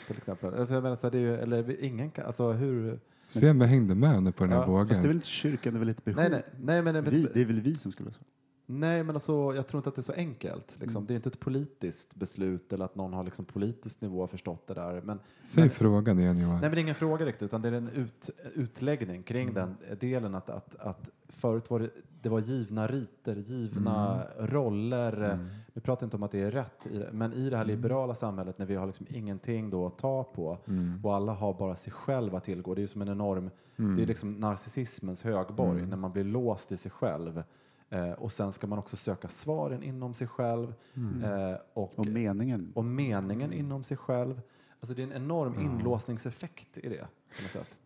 Till 0.07 0.17
exempel. 0.17 0.53
Eller, 0.53 0.74
jag 0.74 0.84
menar, 0.84 0.95
så 0.95 1.07
här, 1.07 1.11
det 1.11 1.17
är 1.17 1.21
ju, 1.21 1.36
eller 1.36 1.84
ingen 1.84 2.11
kan, 2.11 2.26
alltså 2.26 2.51
hur... 2.51 2.99
Se 3.28 3.49
om 3.49 3.61
jag 3.61 3.67
hängde 3.67 3.95
med 3.95 4.24
nu 4.24 4.32
på 4.32 4.43
den 4.43 4.53
här 4.53 4.59
Ja, 4.59 4.65
vågen. 4.67 4.88
Fast 4.88 5.01
det 5.01 5.05
är 5.05 5.07
väl 5.07 5.15
inte 5.17 5.28
kyrkan, 5.28 5.74
det 5.74 5.78
är 5.78 5.80
väl 5.80 5.89
ett 5.89 6.05
behov? 6.05 6.17
Nej, 6.19 6.30
nej, 6.30 6.82
nej, 6.82 6.93
men, 6.93 7.03
Vi, 7.03 7.28
det 7.34 7.41
är 7.41 7.45
väl 7.45 7.61
vi 7.61 7.76
som 7.76 7.91
skulle 7.91 8.11
säga 8.11 8.24
Nej, 8.65 9.03
men 9.03 9.15
alltså, 9.15 9.53
jag 9.55 9.67
tror 9.67 9.80
inte 9.80 9.89
att 9.89 9.95
det 9.95 9.99
är 9.99 10.03
så 10.03 10.13
enkelt. 10.13 10.78
Liksom. 10.80 11.05
Det 11.05 11.13
är 11.13 11.15
inte 11.15 11.30
ett 11.30 11.39
politiskt 11.39 12.15
beslut 12.15 12.74
eller 12.74 12.86
att 12.86 12.95
någon 12.95 13.13
har 13.13 13.24
liksom 13.24 13.45
politisk 13.45 14.01
nivå 14.01 14.28
förstått 14.28 14.67
det 14.67 14.74
där. 14.74 15.01
Men, 15.01 15.19
Säg 15.43 15.63
men, 15.63 15.69
frågan 15.71 16.19
igen 16.19 16.38
Johan. 16.38 16.51
Nej, 16.53 16.61
men 16.61 16.71
det 16.71 16.78
är 16.78 16.82
ingen 16.82 16.95
fråga 16.95 17.26
riktigt, 17.26 17.43
utan 17.45 17.61
det 17.61 17.67
är 17.67 17.71
en 17.74 17.89
ut, 17.89 18.30
utläggning 18.53 19.24
kring 19.24 19.49
Mm. 19.49 19.53
den 19.89 19.97
delen 19.99 20.36
att, 20.36 20.49
att, 20.49 20.76
att 20.76 21.09
förut 21.30 21.69
var 21.69 21.80
det, 21.80 21.89
det 22.21 22.30
var 22.30 22.39
givna 22.39 22.88
riter, 22.88 23.36
givna 23.36 24.24
Mm. 24.24 24.47
roller. 24.47 25.39
Vi 25.74 25.82
pratar 25.82 26.07
inte 26.07 26.17
om 26.17 26.24
att 26.24 26.32
det 26.32 26.39
är 26.41 26.51
rätt, 26.51 26.88
i 26.91 26.97
det, 26.97 27.09
men 27.13 27.34
i 27.34 27.49
det 27.49 27.57
här 27.57 27.65
liberala 27.65 28.13
samhället 28.15 28.57
när 28.57 28.65
vi 28.65 28.76
har 28.76 28.86
liksom 28.88 29.05
ingenting 29.09 29.69
då 29.69 29.86
att 29.88 29.97
ta 29.97 30.24
på 30.24 30.57
Mm. 30.67 30.99
och 31.05 31.15
alla 31.15 31.34
har 31.34 31.53
bara 31.53 31.76
sig 31.76 31.93
själv 31.93 32.36
att 32.36 32.43
tillgå. 32.43 32.76
Det 32.76 32.80
är 32.80 32.84
ju 32.84 32.88
som 32.88 33.01
en 33.01 33.09
enorm, 33.09 33.49
det 33.76 34.01
är 34.03 34.05
liksom 34.07 34.34
narcissismens 34.34 35.24
högborg 35.24 35.78
Mm. 35.78 35.89
när 35.89 35.97
man 35.97 36.11
blir 36.11 36.24
låst 36.24 36.71
i 36.71 36.78
sig 36.78 36.91
själv. 36.91 37.43
Eh, 37.89 38.11
och 38.11 38.32
sen 38.32 38.51
ska 38.51 38.67
man 38.67 38.80
också 38.80 38.97
söka 38.97 39.28
svaren 39.28 39.84
inom 39.84 40.13
sig 40.13 40.28
själv 40.28 40.74
Mm. 40.95 41.24
eh, 41.24 41.57
och, 41.74 41.99
Och 41.99 42.05
meningen. 42.07 42.71
och 42.76 42.86
meningen 42.86 43.53
inom 43.53 43.84
sig 43.84 43.97
själv. 43.97 44.41
Alltså 44.84 44.93
det 44.93 45.01
är 45.01 45.07
en 45.07 45.23
enorm 45.23 45.59
inlåsningseffekt 45.59 46.77
i 46.77 46.89
det. 46.89 47.05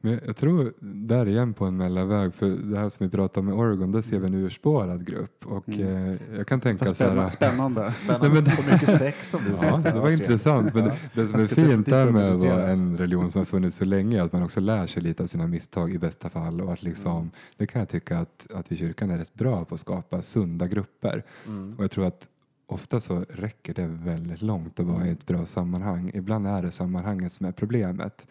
Men 0.02 0.20
jag- 0.26 0.36
tror 0.38 0.74
där 1.08 1.28
igen 1.28 1.54
på 1.54 1.66
en 1.66 1.78
mellanväg, 1.78 2.34
för 2.36 2.50
det 2.50 2.78
här 2.78 2.90
som 2.90 3.06
vi 3.06 3.10
pratade 3.12 3.40
om 3.48 3.50
i 3.54 3.62
Oregon, 3.62 3.92
där 3.92 4.02
ser 4.02 4.20
vi 4.20 4.28
en 4.28 4.34
urspårad 4.34 5.06
grupp. 5.08 5.46
Och 5.46 5.70
Mm. 5.70 6.10
eh, 6.12 6.18
jag 6.38 6.48
kan 6.48 6.62
tänka 6.62 6.86
Fast 6.86 6.98
så 6.98 7.04
här... 7.04 7.10
spännande- 7.30 7.30
spännande. 7.32 7.94
Spännande. 8.04 8.30
Nej, 8.34 8.44
men- 8.44 8.58
Och 8.68 8.74
mycket 8.74 9.00
sex 9.00 9.32
som 9.32 9.42
du 9.44 9.52
Ja, 9.62 9.80
det 9.84 10.00
var 10.00 10.10
intressant. 10.12 10.74
Men 10.74 10.84
det, 10.84 10.98
det 11.14 11.28
som 11.28 11.40
är 11.40 11.46
fint 11.46 11.86
där 11.88 12.12
med 12.12 12.32
att 12.32 12.40
vara 12.40 12.68
en 12.68 12.98
religion 12.98 13.32
som 13.32 13.40
har 13.40 13.46
funnits 13.46 13.78
så 13.78 13.86
länge 13.86 14.20
är 14.20 14.24
att 14.24 14.34
man 14.34 14.44
också 14.44 14.60
lär 14.60 14.88
sig 14.88 15.02
lite 15.04 15.24
av 15.24 15.28
sina 15.28 15.48
misstag 15.48 15.94
i 15.94 15.98
bästa 15.98 16.30
fall. 16.30 16.62
Och 16.62 16.74
att 16.74 16.84
liksom, 16.84 17.18
Mm. 17.18 17.30
Det 17.58 17.68
kan 17.68 17.80
jag 17.80 17.90
tycka 17.90 18.20
att, 18.20 18.48
att 18.54 18.72
vi 18.72 18.76
i 18.76 18.80
kyrkan 18.80 19.12
är 19.12 19.18
rätt 19.18 19.34
bra 19.34 19.66
på 19.66 19.76
att 19.76 19.82
skapa 19.82 20.22
sunda 20.22 20.68
grupper. 20.68 21.24
Mm. 21.48 21.76
Och 21.78 21.84
jag 21.84 21.92
tror 21.92 22.06
att 22.06 22.28
ofta 22.68 23.02
så 23.02 23.26
räcker 23.30 23.74
det 23.74 23.88
väldigt 23.88 24.42
långt 24.42 24.80
att 24.80 24.86
vara 24.86 25.08
i 25.08 25.12
ett 25.12 25.26
bra 25.26 25.46
sammanhang. 25.46 26.12
Ibland 26.14 26.48
är 26.48 26.62
det 26.62 26.72
sammanhanget 26.72 27.34
som 27.34 27.46
är 27.46 27.52
problemet. 27.52 28.28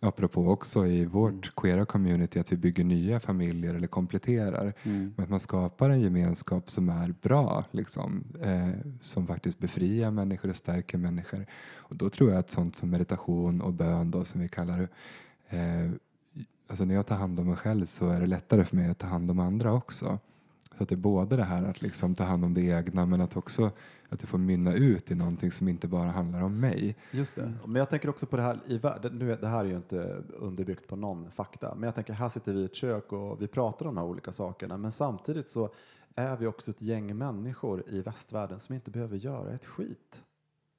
Apropå 0.00 0.48
också 0.48 0.86
i 0.86 1.04
vårt 1.04 1.32
Mm. 1.32 1.42
queera 1.56 1.84
community 1.86 2.38
att 2.40 2.52
vi 2.52 2.56
bygger 2.56 2.84
nya 2.84 3.20
familjer 3.20 3.74
eller 3.74 3.86
kompletterar. 3.86 4.72
Mm. 4.82 5.14
Men 5.16 5.24
att 5.24 5.30
man 5.30 5.40
skapar 5.40 5.90
en 5.90 6.00
gemenskap 6.00 6.70
som 6.70 6.88
är 6.88 7.14
bra, 7.22 7.64
liksom, 7.70 8.24
eh, 8.42 8.68
som 9.00 9.26
faktiskt 9.26 9.58
befriar 9.58 10.10
människor 10.10 10.50
och 10.50 10.56
stärker 10.56 10.98
människor. 10.98 11.46
Och 11.76 11.96
då 11.96 12.10
tror 12.10 12.30
jag 12.30 12.38
att 12.38 12.50
sånt 12.50 12.76
som 12.76 12.90
meditation 12.90 13.60
och 13.60 13.72
bön 13.72 14.10
då, 14.10 14.24
som 14.24 14.40
vi 14.40 14.48
kallar 14.48 14.78
det, 14.78 14.88
eh, 15.56 15.90
alltså 16.68 16.84
när 16.84 16.94
jag 16.94 17.06
tar 17.06 17.16
hand 17.16 17.40
om 17.40 17.46
mig 17.46 17.56
själv 17.56 17.86
så 17.86 18.08
är 18.08 18.20
det 18.20 18.26
lättare 18.26 18.64
för 18.64 18.76
mig 18.76 18.90
att 18.90 18.98
ta 18.98 19.06
hand 19.06 19.30
om 19.30 19.38
andra 19.40 19.72
också. 19.72 20.18
Så 20.78 20.82
att 20.82 20.88
det 20.88 20.94
är 20.94 20.96
både 20.96 21.36
det 21.36 21.44
här 21.44 21.64
att 21.64 21.82
liksom 21.82 22.14
ta 22.14 22.24
hand 22.24 22.44
om 22.44 22.54
det 22.54 22.60
egna 22.60 23.06
men 23.06 23.20
att 23.20 23.36
också 23.36 23.70
att 24.08 24.20
det 24.20 24.26
får 24.26 24.38
mynna 24.38 24.74
ut 24.74 25.10
i 25.10 25.14
någonting 25.14 25.52
som 25.52 25.68
inte 25.68 25.88
bara 25.88 26.10
handlar 26.10 26.42
om 26.42 26.60
mig. 26.60 26.96
Just 27.10 27.36
det. 27.36 27.52
Men 27.66 27.74
jag 27.74 27.90
tänker 27.90 28.08
också 28.10 28.26
på 28.26 28.36
det 28.36 28.42
här 28.42 28.60
i 28.66 28.78
världen. 28.78 29.18
Nu 29.18 29.32
är, 29.32 29.36
det 29.36 29.48
här 29.48 29.64
är 29.64 29.68
ju 29.68 29.76
inte 29.76 30.22
underbyggt 30.28 30.86
på 30.86 30.96
någon 30.96 31.30
fakta, 31.30 31.74
men 31.74 31.82
jag 31.82 31.94
tänker 31.94 32.12
här 32.12 32.28
sitter 32.28 32.52
vi 32.52 32.60
i 32.60 32.64
ett 32.64 32.74
kök 32.74 33.12
och 33.12 33.42
vi 33.42 33.46
pratar 33.46 33.86
om 33.86 33.94
de 33.94 34.00
här 34.00 34.08
olika 34.08 34.32
sakerna, 34.32 34.76
men 34.76 34.92
samtidigt 34.92 35.50
så 35.50 35.70
är 36.14 36.36
vi 36.36 36.46
också 36.46 36.70
ett 36.70 36.82
gäng 36.82 37.16
människor 37.16 37.84
i 37.88 38.00
västvärlden 38.00 38.58
som 38.58 38.74
inte 38.74 38.90
behöver 38.90 39.16
göra 39.16 39.52
ett 39.52 39.64
skit. 39.64 40.24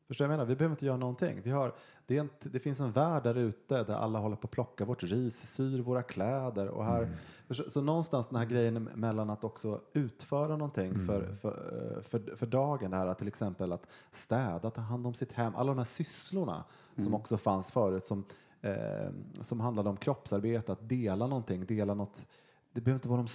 Förstår 0.07 0.25
du 0.25 0.27
vad 0.27 0.33
jag 0.33 0.37
menar? 0.37 0.49
Vi 0.49 0.55
behöver 0.55 0.73
inte 0.73 0.85
göra 0.85 0.97
någonting. 0.97 1.41
Vi 1.43 1.51
har, 1.51 1.75
det, 2.09 2.17
en, 2.17 2.29
det 2.41 2.59
finns 2.59 2.79
en 2.79 2.91
värld 2.91 3.23
där 3.23 3.37
ute 3.37 3.83
där 3.83 3.93
alla 3.93 4.19
håller 4.19 4.35
på 4.35 4.45
att 4.45 4.51
plocka 4.51 4.85
vårt 4.85 5.03
ris, 5.03 5.53
syr 5.55 5.79
våra 5.79 6.03
kläder 6.03 6.67
och 6.67 6.85
här 6.85 7.09
så, 7.49 7.69
så 7.69 7.81
någonstans 7.81 8.27
den 8.27 8.37
här 8.37 8.45
grejen 8.45 8.83
mellan 8.83 9.29
att 9.29 9.43
också 9.43 9.81
utföra 9.93 10.57
någonting 10.57 11.05
för, 11.05 11.35
för, 11.35 11.95
eh, 11.97 12.01
för, 12.01 12.35
för 12.35 12.45
dagen, 12.45 12.91
det 12.91 12.97
här 12.97 13.13
till 13.13 13.27
exempel 13.27 13.71
att 13.71 13.87
städa, 14.11 14.69
ta 14.69 14.81
hand 14.81 15.07
om 15.07 15.13
sitt 15.13 15.31
hem, 15.31 15.55
alla 15.55 15.71
de 15.71 15.77
här 15.77 15.85
sysslorna 15.85 16.63
som 16.95 17.13
också 17.13 17.37
fanns 17.37 17.71
förut 17.71 18.05
som, 18.05 18.23
eh, 18.61 19.09
som 19.41 19.59
handlade 19.59 19.89
om 19.89 19.97
kroppsarbete, 19.97 20.71
att 20.71 20.89
dela 20.89 21.27
någonting, 21.27 21.65
dela 21.65 21.93
något. 21.93 22.27
Det 22.73 22.81
behöver 22.81 22.97
inte 22.97 23.09
vara 23.09 23.21
de, 23.21 23.27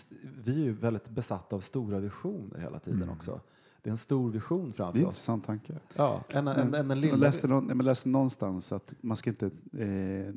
vi 0.44 0.60
är 0.60 0.64
ju 0.64 0.72
väldigt 0.72 1.08
besatta 1.08 1.56
av 1.56 1.60
stora 1.60 1.98
visioner 1.98 2.58
hela 2.58 2.78
tiden 2.78 3.10
också. 3.10 3.40
Det 3.84 3.88
är 3.88 3.92
en 3.92 3.96
stor 3.96 4.30
vision 4.30 4.72
framför 4.72 4.98
oss. 5.00 5.04
intressant 5.04 5.46
tanke. 5.46 5.72
Ja, 5.94 6.24
en, 6.28 6.48
en, 6.48 6.74
en, 6.74 6.90
en 6.90 7.00
lilla... 7.00 7.12
Jag 7.12 7.20
läste, 7.20 7.48
någon, 7.48 7.68
jag 7.68 7.82
läste 7.82 8.08
någonstans 8.08 8.72
att 8.72 8.94
man 9.00 9.16
ska 9.16 9.30
inte 9.30 9.46
eh, 9.72 10.34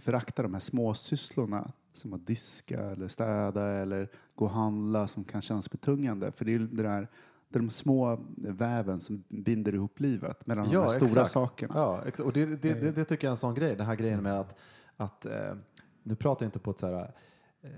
förakta 0.00 0.42
de 0.42 0.52
här 0.52 0.60
småsysslorna 0.60 1.72
som 1.92 2.12
att 2.12 2.26
diska 2.26 2.80
eller 2.80 3.08
städa 3.08 3.66
eller 3.66 4.08
gå 4.34 4.44
och 4.44 4.50
handla 4.50 5.08
som 5.08 5.24
kan 5.24 5.42
kännas 5.42 5.70
betungande. 5.70 6.32
För 6.32 6.44
det 6.44 6.54
är 6.54 6.58
det 6.58 6.82
där, 6.82 7.08
det 7.48 7.58
är 7.58 7.60
de 7.60 7.70
små 7.70 8.20
väven 8.36 9.00
som 9.00 9.24
binder 9.28 9.74
ihop 9.74 10.00
livet 10.00 10.46
mellan 10.46 10.68
de 10.68 10.76
här 10.76 10.88
stora 10.88 11.04
exakt. 11.04 11.30
sakerna. 11.30 11.74
Ja, 11.76 12.02
exakt. 12.06 12.26
Och 12.26 12.32
det, 12.32 12.46
det, 12.46 12.74
det, 12.74 12.92
det 12.92 13.04
tycker 13.04 13.26
jag 13.26 13.30
är 13.30 13.34
en 13.34 13.36
sån 13.36 13.54
grej, 13.54 13.76
den 13.76 13.86
här 13.86 13.96
grejen 13.96 14.22
med 14.22 14.40
att, 14.40 14.58
att 14.96 15.26
eh, 15.26 15.54
nu 16.02 16.16
pratar 16.16 16.46
jag 16.46 16.48
inte 16.48 16.58
på 16.58 16.70
ett 16.70 16.78
så 16.78 16.86
här 16.86 17.12
eh, 17.62 17.70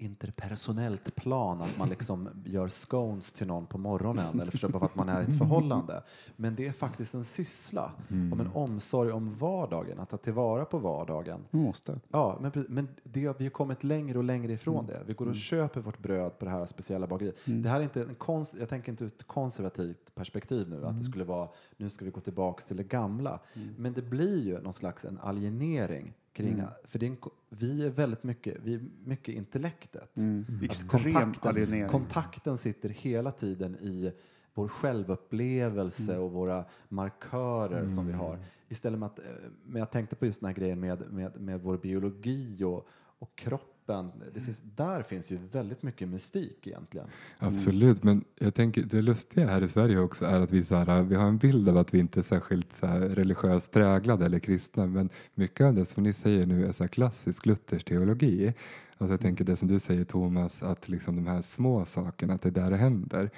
interpersonellt 0.00 1.14
plan, 1.14 1.62
att 1.62 1.78
man 1.78 1.88
liksom 1.88 2.28
gör 2.44 2.68
scones 2.68 3.32
till 3.32 3.46
någon 3.46 3.66
på 3.66 3.78
morgonen 3.78 4.40
eller 4.40 4.50
försöker 4.50 4.78
för 4.78 4.86
att 4.86 4.94
man 4.94 5.08
är 5.08 5.22
i 5.22 5.24
ett 5.24 5.38
förhållande. 5.38 6.02
Men 6.36 6.54
det 6.54 6.66
är 6.66 6.72
faktiskt 6.72 7.14
en 7.14 7.24
syssla, 7.24 7.92
om 8.08 8.40
en 8.40 8.50
omsorg 8.54 9.12
om 9.12 9.34
vardagen, 9.34 10.00
att 10.00 10.10
ta 10.10 10.16
tillvara 10.16 10.64
på 10.64 10.78
vardagen. 10.78 11.40
Måste. 11.50 12.00
Ja, 12.08 12.38
men, 12.40 12.66
men 12.68 12.88
det, 13.02 13.40
vi 13.40 13.44
har 13.44 13.50
kommit 13.50 13.84
längre 13.84 14.18
och 14.18 14.24
längre 14.24 14.52
ifrån 14.52 14.86
det. 14.86 15.02
Vi 15.06 15.12
går 15.12 15.28
och 15.28 15.36
köper 15.36 15.80
vårt 15.80 15.98
bröd 15.98 16.38
på 16.38 16.44
det 16.44 16.50
här 16.50 16.66
speciella 16.66 17.06
bageriet. 17.06 17.36
Det 17.44 17.68
här 17.68 17.80
är 17.80 17.84
inte 17.84 18.02
en 18.02 18.14
konst, 18.14 18.54
jag 18.58 18.68
tänker 18.68 18.92
inte 18.92 19.04
ur 19.04 19.08
ett 19.08 19.26
konservativt 19.26 20.14
perspektiv 20.14 20.68
nu, 20.68 20.86
att 20.86 20.98
det 20.98 21.04
skulle 21.04 21.24
vara 21.24 21.48
nu 21.76 21.90
ska 21.90 22.04
vi 22.04 22.10
gå 22.10 22.20
tillbaks 22.20 22.64
till 22.64 22.76
det 22.76 22.84
gamla. 22.84 23.40
Men 23.76 23.92
det 23.92 24.02
blir 24.02 24.42
ju 24.44 24.60
någon 24.60 24.72
slags 24.72 25.04
en 25.04 25.18
alienering 25.18 26.14
kring, 26.32 26.62
för 26.84 26.98
det 26.98 27.06
är 27.06 27.10
en, 27.10 27.16
vi 27.48 27.86
är 27.86 27.90
väldigt 27.90 28.22
mycket, 28.22 28.56
vi 28.62 28.74
är 28.74 28.80
mycket 29.04 29.34
intellektet. 29.34 30.16
Mm. 30.16 30.44
Extrem 30.62 31.34
kontakten, 31.34 31.88
kontakten 31.88 32.58
sitter 32.58 32.88
hela 32.88 33.32
tiden 33.32 33.76
i 33.76 34.12
vår 34.54 34.68
självupplevelse 34.68 36.18
och 36.18 36.32
våra 36.32 36.64
markörer 36.88 37.86
som 37.86 38.06
vi 38.06 38.12
har. 38.12 38.38
Istället 38.68 38.98
med 38.98 39.06
att, 39.06 39.18
eh, 39.18 39.24
men 39.64 39.78
jag 39.78 39.90
tänkte 39.90 40.16
på 40.16 40.26
just 40.26 40.40
den 40.40 40.46
här 40.46 40.54
grejen 40.54 40.80
med, 40.80 41.12
med, 41.12 41.40
med 41.40 41.60
vår 41.60 41.76
biologi 41.76 42.64
och, 42.64 42.88
och 43.18 43.42
kroppen. 43.86 44.12
Det 44.34 44.40
finns, 44.40 44.62
där 44.76 45.02
finns 45.02 45.30
ju 45.30 45.38
väldigt 45.52 45.82
mycket 45.82 46.08
mystik 46.08 46.66
egentligen. 46.66 47.06
Absolut, 47.38 48.02
men 48.02 48.24
jag 48.38 48.54
tänker 48.54 48.82
det 48.82 49.02
lustiga 49.02 49.46
här 49.46 49.62
i 49.62 49.68
Sverige 49.68 49.98
också 49.98 50.24
är 50.24 50.40
att 50.40 50.50
vi, 50.50 50.64
så 50.64 50.74
här, 50.74 51.02
vi 51.02 51.14
har 51.14 51.28
en 51.28 51.38
bild 51.38 51.68
av 51.68 51.76
att 51.76 51.94
vi 51.94 51.98
inte 51.98 52.20
är 52.20 52.24
särskilt 52.24 52.72
så 52.72 52.86
här, 52.86 53.00
religiöst 53.00 53.70
präglade 53.70 54.26
eller 54.26 54.38
kristna 54.38 54.86
men 54.86 55.08
mycket 55.34 55.66
av 55.66 55.74
det 55.74 55.84
som 55.84 56.02
ni 56.02 56.12
säger 56.12 56.46
nu 56.46 56.66
är 56.66 56.72
så 56.72 56.82
här 56.82 56.88
klassisk 56.88 57.46
luthersk 57.46 57.86
teologi. 57.86 58.54
Alltså 58.98 59.12
jag 59.12 59.20
tänker 59.20 59.44
det 59.44 59.56
som 59.56 59.68
du 59.68 59.78
säger 59.78 60.04
Thomas, 60.04 60.62
att 60.62 60.88
liksom 60.88 61.16
de 61.16 61.26
här 61.26 61.42
små 61.42 61.84
sakerna, 61.84 62.34
att 62.34 62.42
det 62.42 62.48
är 62.48 62.62
där 62.62 62.70
det 62.70 62.76
händer. 62.76 63.30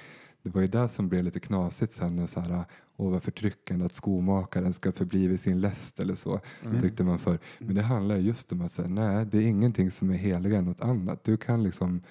Det 0.42 0.50
var 0.50 0.60
ju 0.60 0.66
det 0.66 0.88
som 0.88 1.08
blev 1.08 1.24
lite 1.24 1.40
knasigt 1.40 1.92
sen 1.92 2.18
och 2.18 2.28
så 2.30 2.40
här, 2.40 2.64
åh 2.96 3.10
vad 3.10 3.22
förtryckande 3.22 3.84
att 3.84 3.92
skomakaren 3.92 4.72
ska 4.72 4.92
förbli 4.92 5.26
vid 5.26 5.40
sin 5.40 5.60
läst 5.60 6.00
eller 6.00 6.14
så, 6.14 6.40
tyckte 6.80 7.04
man 7.04 7.18
för. 7.18 7.38
Men 7.58 7.74
det 7.74 7.82
handlar 7.82 8.16
just 8.16 8.52
om 8.52 8.60
att 8.60 8.72
säga, 8.72 8.88
nej 8.88 9.26
det 9.26 9.38
är 9.38 9.42
ingenting 9.42 9.90
som 9.90 10.10
är 10.10 10.16
heligare 10.16 10.58
än 10.58 10.64
något 10.64 10.80
annat. 10.80 11.24
Du 11.24 11.36
kan 11.36 11.62
liksom 11.62 12.02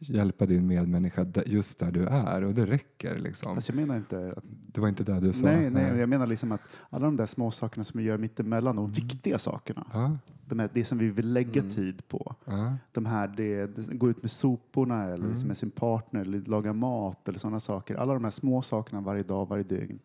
hjälpa 0.00 0.46
din 0.46 0.66
medmänniska 0.66 1.26
just 1.46 1.78
där 1.78 1.92
du 1.92 2.06
är 2.06 2.44
och 2.44 2.54
det 2.54 2.66
räcker 2.66 3.18
liksom. 3.18 3.52
Alltså 3.52 3.72
jag 3.72 3.76
menar 3.76 3.96
inte 3.96 4.34
att 4.36 4.44
Det 4.46 4.80
var 4.80 4.88
inte 4.88 5.04
det 5.04 5.20
du 5.20 5.32
sa? 5.32 5.46
Nej, 5.46 5.70
nej, 5.70 5.98
jag 5.98 6.08
menar 6.08 6.26
liksom 6.26 6.52
att 6.52 6.60
alla 6.90 7.04
de 7.04 7.16
där 7.16 7.26
små 7.26 7.50
sakerna 7.50 7.84
som 7.84 7.98
vi 7.98 8.04
gör 8.04 8.18
mittemellan, 8.18 8.76
de 8.76 8.90
viktiga 8.90 9.38
sakerna, 9.38 9.86
Ja, 9.92 10.18
de 10.44 10.58
här, 10.58 10.70
det 10.72 10.84
som 10.84 10.98
vi 10.98 11.10
vill 11.10 11.32
lägga 11.32 11.62
tid 11.62 12.08
på, 12.08 12.34
ja. 12.44 12.76
de 12.92 13.06
här, 13.06 13.28
det, 13.28 13.66
det, 13.66 13.94
gå 13.94 14.10
ut 14.10 14.22
med 14.22 14.30
soporna 14.30 15.04
eller 15.04 15.28
liksom 15.28 15.48
med 15.48 15.56
sin 15.56 15.70
partner 15.70 16.20
eller 16.20 16.40
laga 16.40 16.72
mat 16.72 17.28
eller 17.28 17.38
sådana 17.38 17.60
saker. 17.60 17.94
Alla 17.94 18.14
de 18.14 18.24
här 18.24 18.30
små 18.30 18.62
sakerna 18.62 19.00
varje 19.00 19.22
dag, 19.22 19.48
varje 19.48 19.64
dygn 19.64 19.98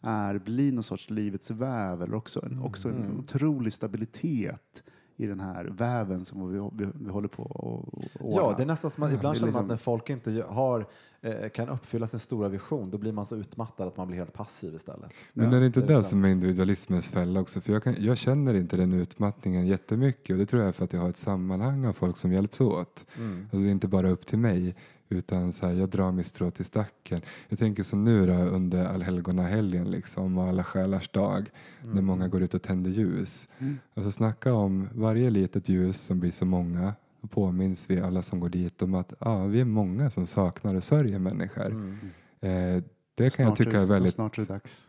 är, 0.00 0.38
blir 0.38 0.72
någon 0.72 0.84
sorts 0.84 1.10
livets 1.10 1.50
väv 1.50 2.02
eller 2.02 2.14
också 2.14 2.46
en, 2.46 2.62
också 2.62 2.88
en 2.88 3.18
otrolig 3.18 3.72
stabilitet 3.72 4.82
i 5.22 5.26
den 5.26 5.40
här 5.40 5.64
väven 5.64 6.24
som 6.24 6.52
vi, 6.52 6.84
vi, 6.84 6.90
vi 6.94 7.10
håller 7.10 7.28
på 7.28 7.42
och 7.42 7.94
och 7.94 8.02
Ja, 8.20 8.42
ordna. 8.42 8.56
det 8.56 8.62
är 8.62 8.66
nästan 8.66 8.90
som 8.90 9.02
att 9.02 9.12
ibland 9.12 9.36
känner 9.36 9.52
man 9.52 9.62
liksom- 9.62 9.64
att 9.64 9.68
när 9.70 9.76
folk 9.76 10.10
inte 10.10 10.44
har, 10.48 10.86
eh, 11.20 11.48
kan 11.48 11.68
uppfylla 11.68 12.06
sin 12.06 12.20
stora 12.20 12.48
vision, 12.48 12.90
då 12.90 12.98
blir 12.98 13.12
man 13.12 13.26
så 13.26 13.36
utmattad 13.36 13.88
att 13.88 13.96
man 13.96 14.06
blir 14.06 14.16
helt 14.18 14.32
passiv 14.32 14.74
istället. 14.74 15.10
Men 15.32 15.50
Ja, 15.50 15.56
är 15.56 15.60
det 15.60 15.66
inte 15.66 15.80
det 15.80 15.84
är 15.84 15.88
det 15.88 15.94
liksom- 15.96 16.10
som 16.10 16.24
är 16.24 16.28
individualismens 16.28 17.08
fälla 17.08 17.40
också? 17.40 17.60
För 17.60 17.72
jag, 17.72 17.82
kan, 17.82 17.94
jag 17.98 18.18
känner 18.18 18.54
inte 18.54 18.76
den 18.76 18.92
utmattningen 18.92 19.66
jättemycket 19.66 20.30
och 20.34 20.38
det 20.38 20.46
tror 20.46 20.62
jag 20.62 20.68
är 20.68 20.72
för 20.72 20.84
att 20.84 20.92
jag 20.92 21.00
har 21.00 21.08
ett 21.10 21.16
sammanhang 21.16 21.84
av 21.86 21.92
folk 21.92 22.16
som 22.16 22.32
hjälps 22.32 22.60
åt. 22.60 23.04
Mm. 23.16 23.42
Alltså 23.42 23.58
det 23.58 23.66
är 23.66 23.70
inte 23.70 23.88
bara 23.88 24.10
upp 24.10 24.26
till 24.26 24.38
mig 24.38 24.74
utan 25.12 25.52
så 25.52 25.66
här, 25.66 25.74
jag 25.74 25.88
drar 25.88 26.12
mitt 26.12 26.26
strå 26.26 26.50
till 26.50 26.64
stacken. 26.64 27.20
Jag 27.48 27.58
tänker 27.58 27.82
som 27.82 28.04
nu 28.04 28.26
då, 28.26 28.32
under 28.32 28.84
allhelgonahelgen 28.86 29.90
liksom, 29.90 30.38
och 30.38 30.44
alla 30.44 30.64
själars 30.64 31.08
dag 31.08 31.50
när 31.82 32.02
många 32.02 32.28
går 32.28 32.42
ut 32.42 32.54
och 32.54 32.62
tänder 32.62 32.90
ljus. 32.90 33.48
Alltså 33.94 34.10
snacka 34.12 34.54
om 34.54 34.88
varje 34.94 35.30
litet 35.30 35.68
ljus 35.68 36.00
som 36.00 36.20
blir 36.20 36.30
så 36.30 36.44
många 36.44 36.94
och 37.20 37.30
påminns 37.30 37.84
vi 37.88 38.00
alla 38.00 38.22
som 38.22 38.40
går 38.40 38.48
dit 38.48 38.82
om 38.82 38.94
att 38.94 39.12
ah, 39.18 39.44
vi 39.44 39.60
är 39.60 39.64
många 39.64 40.10
som 40.10 40.26
saknar 40.26 40.74
och 40.74 40.84
sörjer 40.84 41.18
människor. 41.18 41.66
Mm. 41.66 41.98
Eh, 42.40 42.82
det 43.14 43.30
kan 43.30 43.44
jag 43.44 43.56
Snart 43.56 43.60
är 43.60 43.64
tycka 43.64 43.76
det- 43.76 43.82
är 43.82 43.86
väldigt... 43.86 44.14
Snart 44.14 44.38
är 44.38 44.42
det 44.42 44.48
dags. 44.48 44.88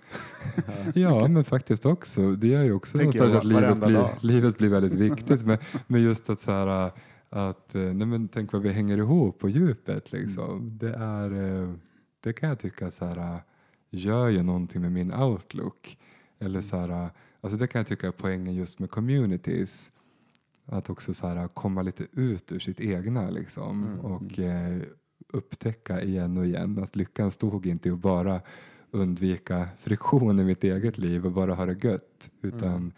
Ja, 0.95 1.27
men 1.29 1.43
faktiskt 1.43 1.85
också. 1.85 2.31
Det 2.31 2.47
gör 2.47 2.63
ju 2.63 2.73
också 2.73 2.97
någonstans 2.97 3.29
jag 3.29 3.37
att 3.37 3.43
livet 3.43 3.79
blir, 3.79 4.07
livet 4.21 4.57
blir 4.57 4.69
väldigt 4.69 4.93
viktigt. 4.93 5.41
Men, 5.45 5.57
men 5.87 6.01
just 6.01 6.29
att 6.29 6.39
så 6.41 6.51
här, 6.51 6.91
att, 7.31 7.75
eh, 7.75 7.81
nej 7.81 8.07
men 8.07 8.27
tänk 8.27 8.53
vad 8.53 8.61
vi 8.61 8.69
hänger 8.69 8.97
ihop 8.97 9.39
på 9.39 9.49
djupet 9.49 10.11
liksom. 10.11 10.51
Mm. 10.51 10.77
Det 10.77 10.93
är, 10.93 11.61
eh, 11.61 11.73
det 12.19 12.33
kan 12.33 12.49
jag 12.49 12.59
tycka 12.59 12.91
så 12.91 13.05
här, 13.05 13.41
gör 13.89 14.29
ju 14.29 14.43
någonting 14.43 14.81
med 14.81 14.91
min 14.91 15.13
outlook. 15.13 15.97
Eller 16.39 16.49
Mm. 16.59 16.63
så 16.63 16.77
här, 16.77 17.09
alltså 17.41 17.57
det 17.57 17.67
kan 17.67 17.79
jag 17.79 17.87
tycka 17.87 18.07
är 18.07 18.11
poängen 18.11 18.55
just 18.55 18.79
med 18.79 18.89
communities. 18.91 19.91
Att 20.65 20.89
också 20.89 21.13
så 21.13 21.27
här, 21.27 21.47
komma 21.47 21.81
lite 21.81 22.05
ut 22.11 22.51
ur 22.51 22.59
sitt 22.59 22.79
egna 22.79 23.29
liksom. 23.29 23.83
Mm. 23.83 23.99
Och 23.99 24.39
eh, 24.39 24.81
upptäcka 25.33 26.01
igen 26.01 26.37
och 26.37 26.45
igen 26.45 26.79
att 26.83 26.95
lyckan 26.95 27.31
stod 27.31 27.65
inte 27.65 27.89
i 27.89 27.91
att 27.91 27.99
bara 27.99 28.41
undvika 28.91 29.67
friktion 29.79 30.39
i 30.39 30.43
mitt 30.43 30.63
eget 30.63 30.97
liv 30.97 31.25
och 31.25 31.31
bara 31.31 31.53
ha 31.53 31.65
det 31.65 31.83
gött. 31.83 32.29
Utan 32.41 32.69
Mm. 32.69 32.91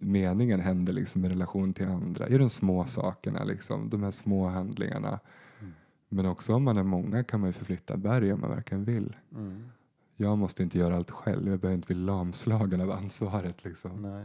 Meningen 0.00 0.60
händer 0.60 0.92
liksom 0.92 1.24
i 1.24 1.28
relation 1.28 1.72
till 1.74 1.88
andra, 1.88 2.28
i 2.28 2.38
de 2.38 2.50
små 2.50 2.84
sakerna, 2.84 3.44
liksom, 3.44 3.90
de 3.90 4.02
här 4.02 4.10
små 4.10 4.46
handlingarna. 4.46 5.20
Mm. 5.60 5.72
Men 6.08 6.26
också 6.26 6.54
om 6.54 6.62
man 6.62 6.76
är 6.76 6.82
många 6.82 7.24
kan 7.24 7.40
man 7.40 7.48
ju 7.48 7.52
förflytta 7.52 7.96
berg 7.96 8.32
om 8.32 8.40
man 8.40 8.50
verkligen 8.50 8.84
vill. 8.84 9.16
Mm. 9.32 9.70
Jag 10.16 10.38
måste 10.38 10.62
inte 10.62 10.78
göra 10.78 10.96
allt 10.96 11.10
själv, 11.10 11.48
jag 11.48 11.60
behöver 11.60 11.74
inte 11.74 11.86
bli 11.86 11.96
lamslagen 11.96 12.80
av 12.80 12.90
ansvaret. 12.90 13.64
Liksom. 13.64 14.02
Nej. 14.02 14.24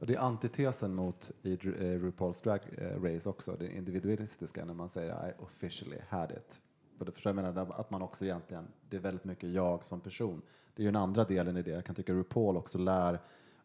Och 0.00 0.06
det 0.06 0.14
är 0.14 0.18
antitesen 0.18 0.94
mot 0.94 1.30
i 1.42 1.52
eh, 1.52 1.56
RuPaul's 1.56 2.44
Drag 2.44 2.60
eh, 2.78 3.02
Race 3.02 3.28
också, 3.28 3.56
det 3.58 3.76
individualistiska 3.76 4.64
när 4.64 4.74
man 4.74 4.88
säger 4.88 5.28
I 5.28 5.32
officially 5.42 5.98
had 6.08 6.30
it. 6.30 6.60
Och 6.98 7.04
det 7.04 7.12
förstår 7.12 7.30
jag 7.30 7.36
menar 7.36 7.80
att 7.80 7.90
man 7.90 8.02
också 8.02 8.24
egentligen, 8.24 8.66
det 8.88 8.96
är 8.96 9.00
väldigt 9.00 9.24
mycket 9.24 9.50
jag 9.50 9.84
som 9.84 10.00
person. 10.00 10.42
Det 10.74 10.82
är 10.82 10.84
ju 10.84 10.92
den 10.92 11.02
andra 11.02 11.24
delen 11.24 11.56
i 11.56 11.62
det. 11.62 11.70
Jag 11.70 11.84
kan 11.84 11.94
tycka 11.94 12.12
RuPaul 12.12 12.56
också 12.56 12.78
lär 12.78 13.20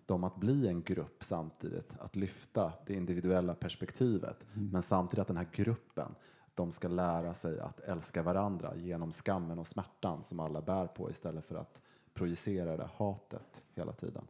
dem 0.09 0.23
att 0.23 0.35
bli 0.35 0.67
en 0.67 0.83
grupp 0.83 1.23
samtidigt, 1.23 1.93
att 1.99 2.15
lyfta 2.15 2.73
det 2.85 2.93
individuella 2.93 3.53
perspektivet. 3.53 4.45
Men 4.53 4.81
samtidigt 4.81 5.21
att 5.21 5.27
den 5.27 5.37
här 5.37 5.49
gruppen, 5.51 6.15
de 6.55 6.71
ska 6.71 6.87
lära 6.87 7.33
sig 7.33 7.59
att 7.59 7.79
älska 7.79 8.23
varandra 8.23 8.75
genom 8.75 9.11
skammen 9.11 9.59
och 9.59 9.67
smärtan 9.67 10.23
som 10.23 10.39
alla 10.39 10.61
bär 10.61 10.87
på 10.87 11.11
istället 11.11 11.45
för 11.45 11.55
att 11.55 11.81
projicera 12.13 12.77
det 12.77 12.89
hatet 12.97 13.63
hela 13.75 13.91
tiden. 13.91 14.27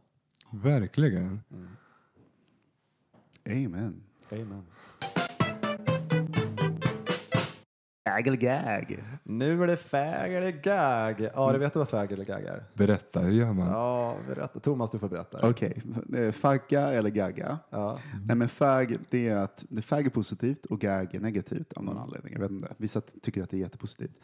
Verkligen. 0.50 1.40
Amen. 3.44 4.02
Amen. 4.32 4.64
Gag 8.04 8.26
eller 8.26 8.36
gag? 8.36 9.04
Nu 9.24 9.62
är 9.62 9.66
det 9.66 9.76
fag 9.76 10.34
eller 10.34 10.50
gag. 10.50 11.28
Ja, 11.34 11.52
du 11.52 11.58
vet 11.58 11.72
du 11.72 11.78
vad 11.78 11.88
fag 11.88 12.12
eller 12.12 12.24
gag 12.24 12.44
är? 12.44 12.64
Berätta, 12.74 13.20
hur 13.20 13.32
gör 13.32 13.52
man? 13.52 13.66
Ja, 13.66 14.16
berätta. 14.28 14.60
Thomas, 14.60 14.90
du 14.90 14.98
får 14.98 15.08
berätta. 15.08 15.48
Okej, 15.50 15.82
okay. 16.08 16.32
fagga 16.32 16.80
eller 16.92 17.10
gagga? 17.10 17.58
Ja. 17.70 17.98
Nej, 18.26 18.36
men 18.36 18.48
fag, 18.48 18.98
det 19.10 19.28
är 19.28 19.36
att 19.36 19.64
det 19.68 19.82
fag 19.82 20.06
är 20.06 20.10
positivt 20.10 20.66
och 20.66 20.80
gag 20.80 21.14
är 21.14 21.20
negativt 21.20 21.72
av 21.72 21.84
någon 21.84 21.98
anledning. 21.98 22.32
Jag 22.32 22.40
vet 22.40 22.50
inte. 22.50 22.74
Vissa 22.76 23.00
tycker 23.00 23.42
att 23.42 23.50
det 23.50 23.56
är 23.56 23.60
jättepositivt. 23.60 24.16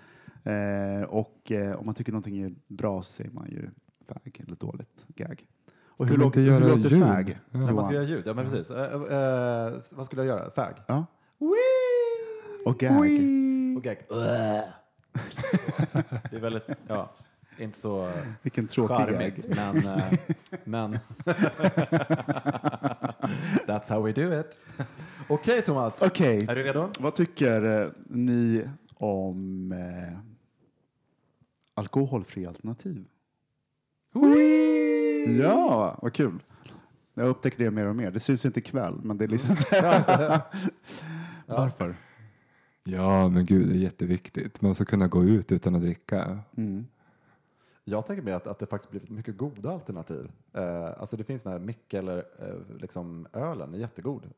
Eh, 0.44 1.02
och 1.08 1.52
eh, 1.52 1.76
om 1.76 1.86
man 1.86 1.94
tycker 1.94 2.12
någonting 2.12 2.40
är 2.42 2.54
bra 2.68 3.02
så 3.02 3.12
säger 3.12 3.30
man 3.30 3.46
ju 3.46 3.70
fag 4.08 4.40
eller 4.46 4.56
dåligt 4.56 5.04
gag. 5.08 5.46
Och 5.86 6.06
hur, 6.06 6.16
vi 6.16 6.22
lå- 6.22 6.26
inte 6.26 6.40
hur 6.40 6.46
göra 6.46 6.66
låter 6.66 6.90
ljud? 6.90 7.02
fag? 7.02 7.40
Ja. 7.50 7.58
Nej, 7.58 7.72
man 7.72 7.84
ska 7.84 7.94
göra 7.94 8.04
ljud. 8.04 8.22
Ja, 8.26 8.34
men 8.34 8.48
precis. 8.48 8.70
Eh, 8.70 8.92
eh, 8.92 9.72
vad 9.92 10.06
skulle 10.06 10.22
jag 10.24 10.38
göra? 10.38 10.50
Fag? 10.50 10.74
Ja. 10.86 11.06
Och 12.64 12.78
gag? 12.78 13.08
Och 13.76 13.82
gag? 13.82 13.96
det 14.08 14.72
är 16.36 16.40
väldigt, 16.40 16.64
ja, 16.88 17.10
inte 17.58 17.78
så 17.78 18.12
Vilken 18.42 18.68
tråkig 18.68 18.96
charmigt, 18.96 19.46
gag. 19.46 19.74
men, 19.74 19.86
eh, 19.86 20.12
men 20.64 20.92
that's 23.66 23.88
how 23.88 24.02
we 24.02 24.12
do 24.12 24.40
it. 24.40 24.58
Okej, 25.28 25.62
Thomas. 25.62 26.02
Okej, 26.02 26.46
Är 26.48 26.56
du 26.56 26.62
redo? 26.62 26.88
vad 27.00 27.14
tycker 27.14 27.82
eh, 27.82 27.88
ni 28.06 28.68
om 28.94 29.72
eh, 29.72 30.18
alkoholfria 31.74 32.48
alternativ? 32.48 33.04
Ja, 35.40 35.98
vad 36.02 36.12
kul. 36.12 36.42
Jag 37.14 37.28
upptäckte 37.28 37.62
det 37.62 37.70
mer 37.70 37.86
och 37.86 37.96
mer. 37.96 38.10
Det 38.10 38.20
syns 38.20 38.46
inte 38.46 38.58
ikväll, 38.60 38.94
men 39.02 39.18
det 39.18 39.24
är 39.24 39.28
liksom 39.28 39.54
så 39.54 39.74
här. 39.74 40.40
Varför? 41.46 41.96
Ja, 42.88 43.28
men 43.28 43.44
gud, 43.44 43.68
det 43.68 43.74
är 43.74 43.78
jätteviktigt. 43.78 44.60
Man 44.62 44.74
ska 44.74 44.84
kunna 44.84 45.08
gå 45.08 45.24
ut 45.24 45.52
utan 45.52 45.74
att 45.74 45.82
dricka. 45.82 46.38
Mm. 46.56 46.86
Jag 47.84 48.06
tänker 48.06 48.22
mig 48.22 48.32
att, 48.34 48.46
att 48.46 48.58
det 48.58 48.66
faktiskt 48.66 48.90
blivit 48.90 49.10
mycket 49.10 49.36
goda 49.36 49.70
alternativ. 49.70 50.30
Eh, 50.52 51.00
alltså 51.00 51.16
det 51.16 51.24
finns 51.24 51.42
den 51.42 51.52
här 51.52 51.58
Mick 51.58 51.94
eller 51.94 52.18
eh, 52.18 52.76
liksom 52.80 53.26
ölen, 53.32 53.74
är 53.74 53.78
jättegod. 53.78 54.30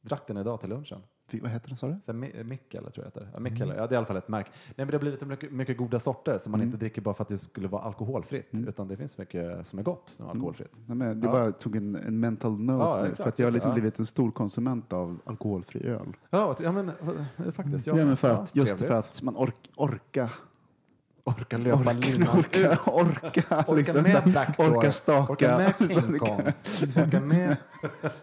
Drack 0.00 0.26
den 0.26 0.36
idag 0.36 0.60
till 0.60 0.68
lunchen. 0.68 1.02
Vad 1.32 1.50
heter 1.50 1.70
det, 1.70 1.76
sa 1.76 1.86
du? 1.86 1.96
Så 2.06 2.12
här, 2.12 2.18
Mi- 2.18 2.44
Mikkeller 2.44 2.90
tror 2.90 3.04
jag 3.06 3.12
det 3.14 3.20
heter. 3.20 3.30
Ja, 3.34 3.40
Mikkeller. 3.40 3.74
Ja, 3.76 3.86
det 3.86 3.92
är 3.92 3.94
i 3.94 3.96
alla 3.96 4.06
fall 4.06 4.16
ett 4.16 4.28
märke. 4.28 4.50
Nej, 4.66 4.74
men 4.76 4.86
det 4.86 4.92
har 4.94 5.00
blivit 5.00 5.26
mycket, 5.26 5.52
mycket 5.52 5.76
goda 5.76 6.00
sorter 6.00 6.38
som 6.38 6.50
man 6.52 6.60
Mm. 6.60 6.68
inte 6.68 6.78
dricker 6.78 7.02
bara 7.02 7.14
för 7.14 7.22
att 7.22 7.28
det 7.28 7.38
skulle 7.38 7.68
vara 7.68 7.82
alkoholfritt. 7.82 8.48
Utan 8.52 8.88
det 8.88 8.96
finns 8.96 9.18
mycket 9.18 9.66
som 9.66 9.78
är 9.78 9.82
gott 9.82 10.02
som 10.08 10.26
är 10.26 10.30
alkoholfritt. 10.30 10.72
Nej, 10.86 10.96
men 10.96 11.20
det 11.20 11.26
Ja. 11.26 11.32
bara 11.32 11.52
tog 11.52 11.76
en, 11.76 11.96
en 11.96 12.20
mental 12.20 12.60
note 12.60 12.84
Ja, 12.84 13.00
exakt, 13.06 13.16
för 13.22 13.28
att 13.28 13.38
jag 13.38 13.46
har 13.46 13.52
liksom 13.52 13.72
blivit 13.72 13.98
en 13.98 14.06
stor 14.06 14.30
konsument 14.30 14.92
av 14.92 15.18
alkoholfri 15.24 15.86
öl. 15.86 16.16
Ja, 16.30 16.56
ja 16.60 16.72
men 16.72 16.88
eh, 16.88 17.52
faktiskt. 17.52 17.86
Ja, 17.86 17.94
men 17.94 18.16
för 18.16 18.30
att, 18.30 18.56
just 18.56 18.78
för 18.78 18.94
att 18.94 19.22
man 19.22 19.36
ork, 19.36 19.70
orka 19.76 20.30
Orka 21.28 21.58
löpa 21.58 21.92
linan 21.92 22.28
orka, 22.38 22.72
ut. 22.72 22.78
orka, 22.86 23.42
Orka 23.66 23.72
liksom, 23.72 24.02
med 24.02 24.22
så- 24.24 24.30
backdoor. 24.30 24.76
orka 24.76 24.92
staka. 24.92 25.32
Orka 25.32 25.56
med 25.58 25.74
Så 25.94 26.00
King 26.00 26.18
Kong. 26.18 26.52
Orka 26.96 27.20
med 27.20 27.56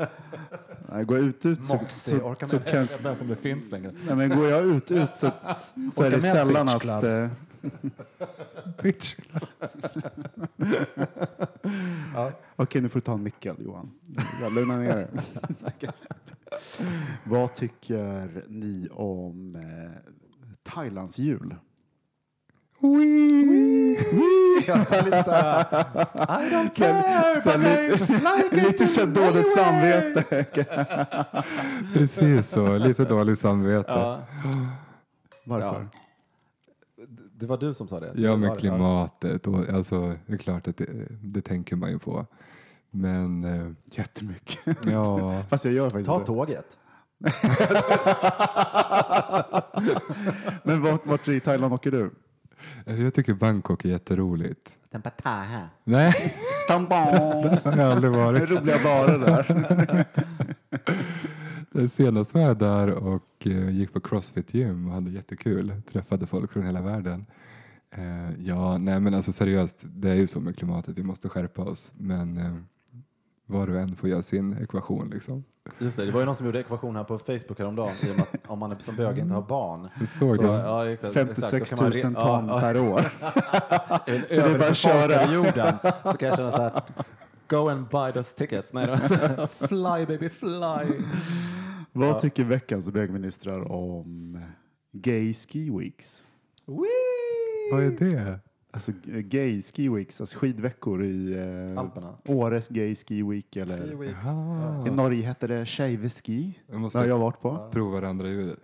Nej, 0.92 1.04
går 1.06 1.18
jag 1.18 1.26
ut, 1.26 1.46
ut 1.46 1.66
så, 1.66 1.74
Moxie. 1.76 2.20
så, 2.20 2.26
Orka 2.26 2.48
så 2.48 2.56
med 2.56 2.66
kan, 2.68 2.88
den 3.04 3.16
som 3.16 3.28
det 3.28 3.36
finns 3.36 3.72
längre. 3.72 3.92
nej, 4.08 4.16
men 4.16 4.30
går 4.30 4.50
jag 4.50 4.64
ut, 4.66 4.92
ut 4.92 5.14
så, 5.14 5.32
så 5.94 6.04
är 6.04 6.08
Orka 6.08 6.16
det 6.16 6.22
sällan 6.22 6.70
att... 6.70 7.04
Eh, 7.04 7.28
Bitch. 8.84 9.16
Okej, 12.56 12.82
nu 12.82 12.90
får 12.90 13.00
du 13.00 13.04
ta 13.04 13.14
en 13.14 13.24
Mickel, 13.24 13.56
Johan. 13.60 13.92
Lugna 14.56 14.78
ner 14.78 14.96
dig. 14.96 15.08
Vad 17.24 17.56
tycker 17.56 18.30
ni 18.48 18.88
om 18.92 19.56
eh, 19.56 19.92
Thailands 20.64 21.18
jul? 21.20 21.56
Jag 24.68 24.92
är 24.92 25.04
lite 25.04 25.24
såhär, 25.24 25.62
I 26.42 26.50
don't 26.54 26.74
care, 26.76 27.42
Så 27.42 27.50
här, 27.50 27.58
but 27.58 27.68
I 27.68 27.92
lite, 27.92 28.14
like 28.14 28.48
it 28.58 28.64
lite 28.64 28.88
så 28.88 29.06
dåligt 29.06 29.58
anyway. 29.58 29.66
samvete. 30.24 30.46
Precis 31.94 32.50
så, 32.50 32.78
lite 32.78 33.06
dåligt 33.06 33.40
samvete. 33.40 33.92
Ja, 33.92 34.22
Ja, 34.44 34.50
Varför? 35.46 35.88
det 37.38 37.46
var 37.46 37.58
du 37.58 37.74
som 37.74 37.88
sa 37.88 38.00
det. 38.00 38.12
ja 38.16 38.36
det. 38.36 38.56
klimatet. 38.60 39.48
Och, 39.48 39.70
alltså, 39.70 40.14
det 40.26 40.34
är 40.34 40.38
klart 40.38 40.68
att 40.68 40.78
det, 40.78 40.86
det 41.24 41.42
tänker 41.42 41.76
man 41.76 41.90
ju 41.92 42.00
på. 42.00 42.26
Men 42.92 43.44
eh, 43.44 43.72
Jättemycket. 43.98 44.78
ja, 44.86 45.44
Fast 45.50 45.66
jag 45.66 45.74
gör 45.74 45.90
faktiskt 45.90 46.06
Ta 46.08 46.20
det. 46.20 46.26
tåget. 46.26 46.78
Men 50.64 50.82
vart, 50.82 51.06
vart 51.06 51.28
i 51.28 51.40
Thailand 51.40 51.74
åker 51.74 51.92
du? 51.92 52.12
Jag 52.86 53.14
tycker 53.14 53.34
Bangkok 53.34 53.86
är 53.86 53.90
jätteroligt. 53.90 54.78
Tempataha. 54.92 55.70
Nej, 55.84 56.14
Tampong! 56.68 57.42
det 57.42 57.62
har 57.64 57.78
jag 57.78 57.92
aldrig 57.92 58.14
varit. 58.14 58.50
Roliga 58.50 58.78
barer 58.84 59.20
där. 59.20 60.06
Senast 61.88 62.34
var 62.34 62.42
jag 62.42 62.58
där 62.58 62.90
och 62.90 63.48
eh, 63.48 63.70
gick 63.70 63.94
på 63.94 64.00
Crossfit 64.00 64.54
gym 64.54 64.88
och 64.88 64.94
hade 64.94 65.12
jättekul. 65.12 65.82
Träffade 65.92 66.28
folk 66.28 66.52
från 66.52 66.66
hela 66.66 66.82
världen. 66.82 67.26
Eh, 67.92 68.32
ja, 68.40 68.78
nej 68.78 69.00
men 69.00 69.14
alltså 69.14 69.34
seriöst, 69.34 69.86
det 69.88 70.10
är 70.10 70.16
ju 70.16 70.28
så 70.28 70.40
med 70.40 70.58
klimatet, 70.58 70.98
vi 70.98 71.04
måste 71.04 71.30
skärpa 71.30 71.64
oss. 71.64 71.92
Men 71.98 72.38
eh, 72.38 72.56
var 73.46 73.70
och 73.74 73.80
en 73.80 73.96
får 73.96 74.10
göra 74.10 74.22
sin 74.22 74.58
ekvation 74.64 75.10
liksom. 75.14 75.44
Just 75.80 75.98
det, 75.98 76.06
det 76.06 76.12
var 76.12 76.20
ju 76.20 76.26
någon 76.26 76.36
som 76.36 76.46
gjorde 76.46 76.60
ekvation 76.60 76.96
här 76.96 77.04
på 77.04 77.20
Facebook 77.20 77.60
häromdagen 77.60 77.96
i 78.02 78.12
och 78.12 78.16
med 78.16 78.26
att 78.34 78.50
om 78.50 78.60
man 78.60 78.72
är 78.72 78.76
som 78.76 78.96
bög 78.96 79.18
inte 79.18 79.34
har 79.34 79.42
barn. 79.42 79.90
Såg 80.20 80.38
Så, 80.38 80.44
ja, 80.44 80.90
exakt, 80.90 81.14
56 81.14 81.54
exakt, 81.54 81.82
då 81.82 81.86
000 81.86 81.94
kan 81.94 82.14
man 82.14 82.24
ton 82.24 82.48
ja, 82.48 82.60
per 82.60 82.92
år. 82.92 83.02
ja, 83.22 84.00
Så 84.30 84.42
det 84.42 84.42
är 84.42 84.60
bara 84.60 84.70
att 84.70 84.78
köra. 84.78 85.34
jorden 85.34 85.78
så 86.04 86.18
kan 86.18 86.28
jag 86.30 86.38
känna 86.38 86.52
så 86.52 86.58
här, 86.58 86.82
go 87.48 87.70
and 87.70 87.88
buy 87.88 88.12
those 88.12 88.36
tickets. 88.38 88.74
Nej, 88.74 88.88
då. 88.88 89.48
fly 89.68 90.06
baby 90.06 90.30
fly. 90.30 91.00
Vad 91.92 92.20
tycker 92.20 92.44
veckans 92.44 92.92
bögministrar 92.92 93.72
om 93.72 94.40
Gay 94.92 95.34
Ski 95.34 95.70
Weeks? 95.80 96.28
Vad 97.72 97.84
är 97.84 97.92
det? 97.92 98.40
Alltså 98.76 98.92
Gay 99.06 99.62
Ski 99.62 99.90
Weeks, 99.90 100.22
alltså 100.22 100.38
skidveckor 100.38 101.04
i 101.04 101.34
eh, 101.72 101.80
Alperna. 101.80 102.14
Åres 102.26 102.68
Gay 102.70 102.96
Ski 102.96 103.24
Week 103.24 103.56
eller 103.56 103.78
Ski 103.88 103.96
weeks. 103.96 104.26
Ah, 104.26 104.88
i 104.88 104.92
Norge 104.92 105.22
heter 105.28 105.48
det 105.48 105.66
Tjejveski. 105.66 106.60
jag 106.68 106.76
Det 106.76 106.80
måste 106.80 107.00
har 107.00 107.06
jag 107.06 107.20
varit 107.20 107.42
på. 107.42 107.70
prova 107.72 108.02
det 108.02 108.08
andra 108.10 108.28
ljudet. 108.28 108.60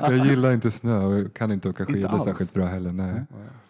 jag 0.00 0.26
gillar 0.26 0.52
inte 0.52 0.70
snö 0.70 1.04
och 1.04 1.34
kan 1.34 1.52
inte 1.52 1.68
åka 1.68 1.82
Inte 1.82 1.92
skidor 1.92 2.08
alls. 2.08 2.24
särskilt 2.24 2.52
bra 2.54 2.64
heller. 2.66 2.90
Nej. 2.92 3.22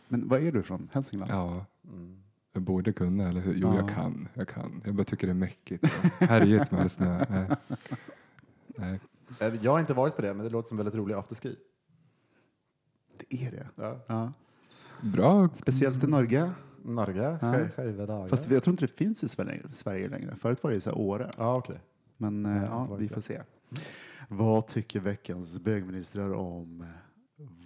Men 0.09 0.29
vad 0.29 0.43
är 0.43 0.53
du 0.53 0.63
från? 0.63 0.89
Hälsingland? 0.93 1.31
Ja, 1.33 1.67
Mm. 1.93 2.17
jag 2.53 2.63
borde 2.63 2.93
kunna, 2.93 3.29
eller 3.29 3.41
hur? 3.41 3.55
Jo, 3.57 3.69
Ja. 3.69 3.77
jag 3.77 3.89
kan. 3.89 4.29
Jag 4.35 4.49
kan. 4.49 4.83
Jag 4.85 4.95
bara 4.95 5.05
tycker 5.05 5.27
det 5.27 5.33
är 5.33 5.35
mäckigt. 5.35 5.85
Härjigt 6.19 6.71
med 6.71 6.91
snö. 6.93 7.25
Nej. 7.31 7.47
Nej. 8.77 9.01
Eh, 9.41 9.55
Jag 9.63 9.73
har 9.73 9.81
inte 9.81 9.95
varit 9.95 10.17
på 10.17 10.23
det, 10.23 10.35
men 10.35 10.45
det 10.47 10.51
låter 10.53 10.69
som 10.69 10.77
väldigt 10.77 10.95
rolig 10.95 11.15
afterski. 11.15 11.57
Är 13.31 13.51
det. 13.51 13.67
Ja. 13.77 13.97
Ja. 14.07 14.33
Bra. 15.03 15.49
Speciellt 15.55 16.05
i 16.05 16.07
Norge. 16.07 16.51
Norge, 16.83 17.39
Ja. 17.43 17.57
ja. 17.77 18.07
dagar. 18.07 18.29
Fast 18.29 18.51
jag 18.51 18.63
tror 18.63 18.73
inte 18.73 18.85
det 18.87 18.93
finns 18.93 19.25
i 19.25 19.29
Sverige, 19.29 19.63
Sverige 19.73 20.09
längre. 20.09 20.35
Förut 20.41 20.63
var 20.63 20.71
det 20.71 20.81
så 20.81 20.91
här 20.91 20.99
Åre. 20.99 21.31
Ja, 21.39 21.57
okej. 21.57 21.81
Men 22.17 22.47
eh, 22.47 22.57
Ja, 22.57 22.63
ja, 22.63 22.83
det 22.85 22.91
var 22.91 22.97
vi 22.97 23.09
får 23.09 23.21
se. 23.21 23.41
Vad 24.29 24.67
tycker 24.67 25.01
veckans 25.01 25.61
bögministrar 25.61 26.33
om 26.35 26.87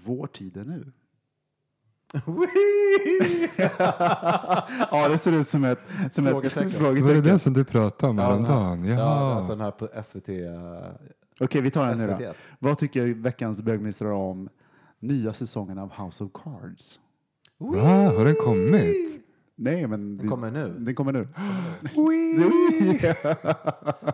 vår 0.05 0.27
tid 0.27 0.57
är 0.57 0.65
nu? 0.65 0.93
ja, 4.91 5.09
det 5.09 5.19
ser 5.19 5.33
ut 5.33 5.47
som 5.49 5.65
ett, 5.65 5.79
som 6.11 6.27
ett 6.27 6.31
Frågetecken. 6.33 6.71
frågetecken. 6.71 7.07
Var 7.07 7.15
det 7.15 7.21
det 7.33 7.39
som 7.39 7.53
du 7.53 7.65
pratade 7.65 8.11
om 8.11 8.19
Ja, 8.19 8.25
häromdagen? 8.25 8.85
Ja, 8.85 8.95
Jaha. 8.99 9.35
alltså 9.35 9.53
den 9.53 9.61
här 9.61 9.71
på 9.71 9.89
SVT. 10.05 10.29
eh, 10.29 10.91
Okej, 11.41 11.61
vi 11.61 11.71
tar 11.71 11.89
den 11.89 11.99
nu 11.99 12.07
då. 12.07 12.33
Vad 12.59 12.79
tycker 12.79 13.15
veckans 13.15 13.63
bögministrar 13.63 14.11
om 14.13 14.49
nya 15.01 15.33
säsongen 15.33 15.79
av 15.79 15.93
House 15.93 16.25
of 16.25 16.31
Cards? 16.33 17.01
Va? 17.59 17.81
Har 18.17 18.25
den 18.25 18.35
kommit? 18.35 19.25
Nej, 19.61 19.87
men 19.87 20.19
Den 20.19 20.31
kommer 20.31 20.51
nu. 20.51 20.75
Den 20.79 20.95
kommer 20.95 21.13
nu. 21.13 21.29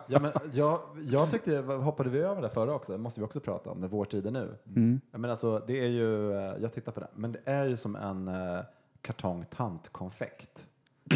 Ja, 0.07 0.19
men 0.19 0.31
jag, 0.53 0.79
jag 1.01 1.31
tyckte, 1.31 1.57
hoppade 1.57 2.09
vi 2.09 2.19
över 2.19 2.41
det 2.41 2.49
förra 2.49 2.73
också? 2.73 2.91
Det 2.91 2.97
måste 2.97 3.19
vi 3.19 3.25
också 3.25 3.39
prata 3.39 3.69
om, 3.71 3.77
när 3.79 3.87
vår 3.87 4.05
tid 4.05 4.27
är 4.27 4.31
nu. 4.31 4.57
Mm. 4.75 5.01
Menar, 5.11 5.29
alltså, 5.29 5.63
det 5.67 5.79
är 5.79 5.87
ju, 5.89 6.31
eh, 6.33 6.53
jag 6.61 6.73
tittar 6.73 6.91
på 6.91 6.99
det, 6.99 7.07
men 7.15 7.31
det 7.31 7.39
är 7.45 7.65
ju 7.65 7.77
som 7.77 7.95
en 7.95 8.27
uh, 8.27 8.59
kartong 9.01 9.45
tantkonfekt. 9.45 10.65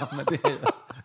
ja, 0.00 0.08
men 0.16 0.24
det 0.28 0.44
är, 0.44 0.58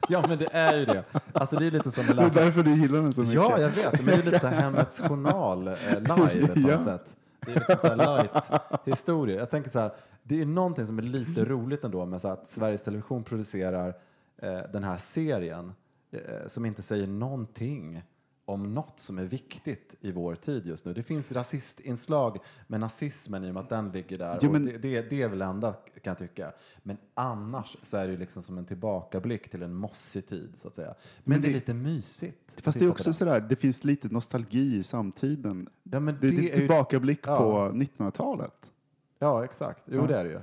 ja, 0.10 0.26
men 0.28 0.38
det 0.38 0.48
är 0.52 0.78
ju 0.78 0.86
det. 0.86 1.04
Alltså, 1.34 1.56
det 1.56 1.66
är 1.66 1.72
lite 1.72 1.92
som 1.92 2.02
att 2.02 2.08
Det 2.08 2.14
är 2.24 2.28
läsa 2.28 2.40
därför 2.40 2.64
du 2.64 2.76
gillar 2.76 3.02
den 3.02 3.14
så 3.14 3.22
mycket. 3.22 3.36
Ja, 3.36 3.60
jag 3.60 3.70
vet. 3.70 3.94
Men 3.94 4.06
det 4.06 4.14
är 4.14 4.24
lite 4.24 4.40
så 4.40 4.48
här 4.48 4.56
Hemmets 4.62 5.02
Journal 5.02 5.68
eh, 5.68 5.74
live 6.00 6.48
på 6.48 6.60
Ja. 6.60 6.76
något 6.76 6.84
sätt. 6.84 7.16
Det 7.46 7.52
är 7.52 7.56
liksom 7.56 7.78
så 7.80 7.88
här 7.88 7.96
light 8.18 8.52
historier. 8.86 9.38
Jag 9.38 9.50
tänker 9.50 9.72
så 9.72 9.80
här, 9.80 9.92
det 10.24 10.42
är 10.42 10.46
någonting 10.46 10.86
som 10.86 10.98
är 10.98 11.04
lite 11.04 11.46
roligt 11.46 11.84
ändå 11.84 12.06
med 12.06 12.22
så 12.22 12.28
att 12.28 12.50
Sveriges 12.50 12.84
Television 12.84 13.24
producerar 13.24 13.94
eh, 14.38 14.60
den 14.74 14.84
här 14.84 14.98
serien 14.98 15.74
eh, 16.12 16.48
som 16.48 16.66
inte 16.66 16.82
säger 16.82 17.08
någonting 17.08 18.04
om 18.46 18.74
något 18.74 19.00
som 19.00 19.18
är 19.18 19.24
viktigt 19.24 19.96
i 20.02 20.12
vår 20.12 20.36
tid 20.36 20.66
just 20.66 20.86
nu. 20.86 20.94
Det 20.94 21.04
finns 21.04 21.32
rasistinslag 21.32 22.38
med 22.68 22.80
nazismen 22.80 23.44
i 23.46 23.50
och 23.50 23.54
med 23.54 23.64
att 23.64 23.70
den 23.70 23.92
ligger 23.92 24.18
där. 24.18 24.40
Jo, 24.42 24.52
men- 24.52 24.66
det, 24.66 24.78
det, 24.78 25.10
det 25.10 25.22
är 25.22 25.30
väl 25.30 25.42
enda 25.42 25.74
kan 25.74 26.12
jag 26.12 26.18
tycka. 26.18 26.52
Men 26.84 26.98
annars 27.14 27.78
så 27.84 27.98
är 27.98 28.06
det 28.06 28.12
ju 28.12 28.18
liksom 28.20 28.44
som 28.44 28.58
en 28.58 28.66
tillbakablick 28.66 29.50
till 29.50 29.64
en 29.64 29.74
mossig 29.74 30.28
tid 30.28 30.54
så 30.58 30.68
att 30.68 30.76
säga. 30.76 30.88
Men, 30.88 30.96
Men 31.24 31.42
det 31.42 31.48
är 31.48 31.50
det- 31.50 31.56
lite 31.56 31.74
mysigt. 31.74 32.62
Fast 32.62 32.80
det 32.80 32.86
är 32.86 32.90
också 32.90 33.14
sådär, 33.14 33.40
det 33.50 33.56
finns 33.56 33.84
lite 33.84 34.08
nostalgi 34.08 34.76
i 34.78 34.84
samtiden. 34.84 35.70
Ja, 35.84 36.00
Det, 36.00 36.28
är 36.28 36.32
är 36.34 36.42
ju- 36.42 36.50
tillbakablick 36.54 37.20
Ja. 37.24 37.38
på 37.38 37.78
1900-talet. 37.78 38.72
Ja, 39.20 39.44
exakt. 39.44 39.84
Jo, 39.86 40.02
Ja. 40.02 40.08
det 40.08 40.18
är 40.18 40.24
det 40.24 40.30
ju. 40.30 40.40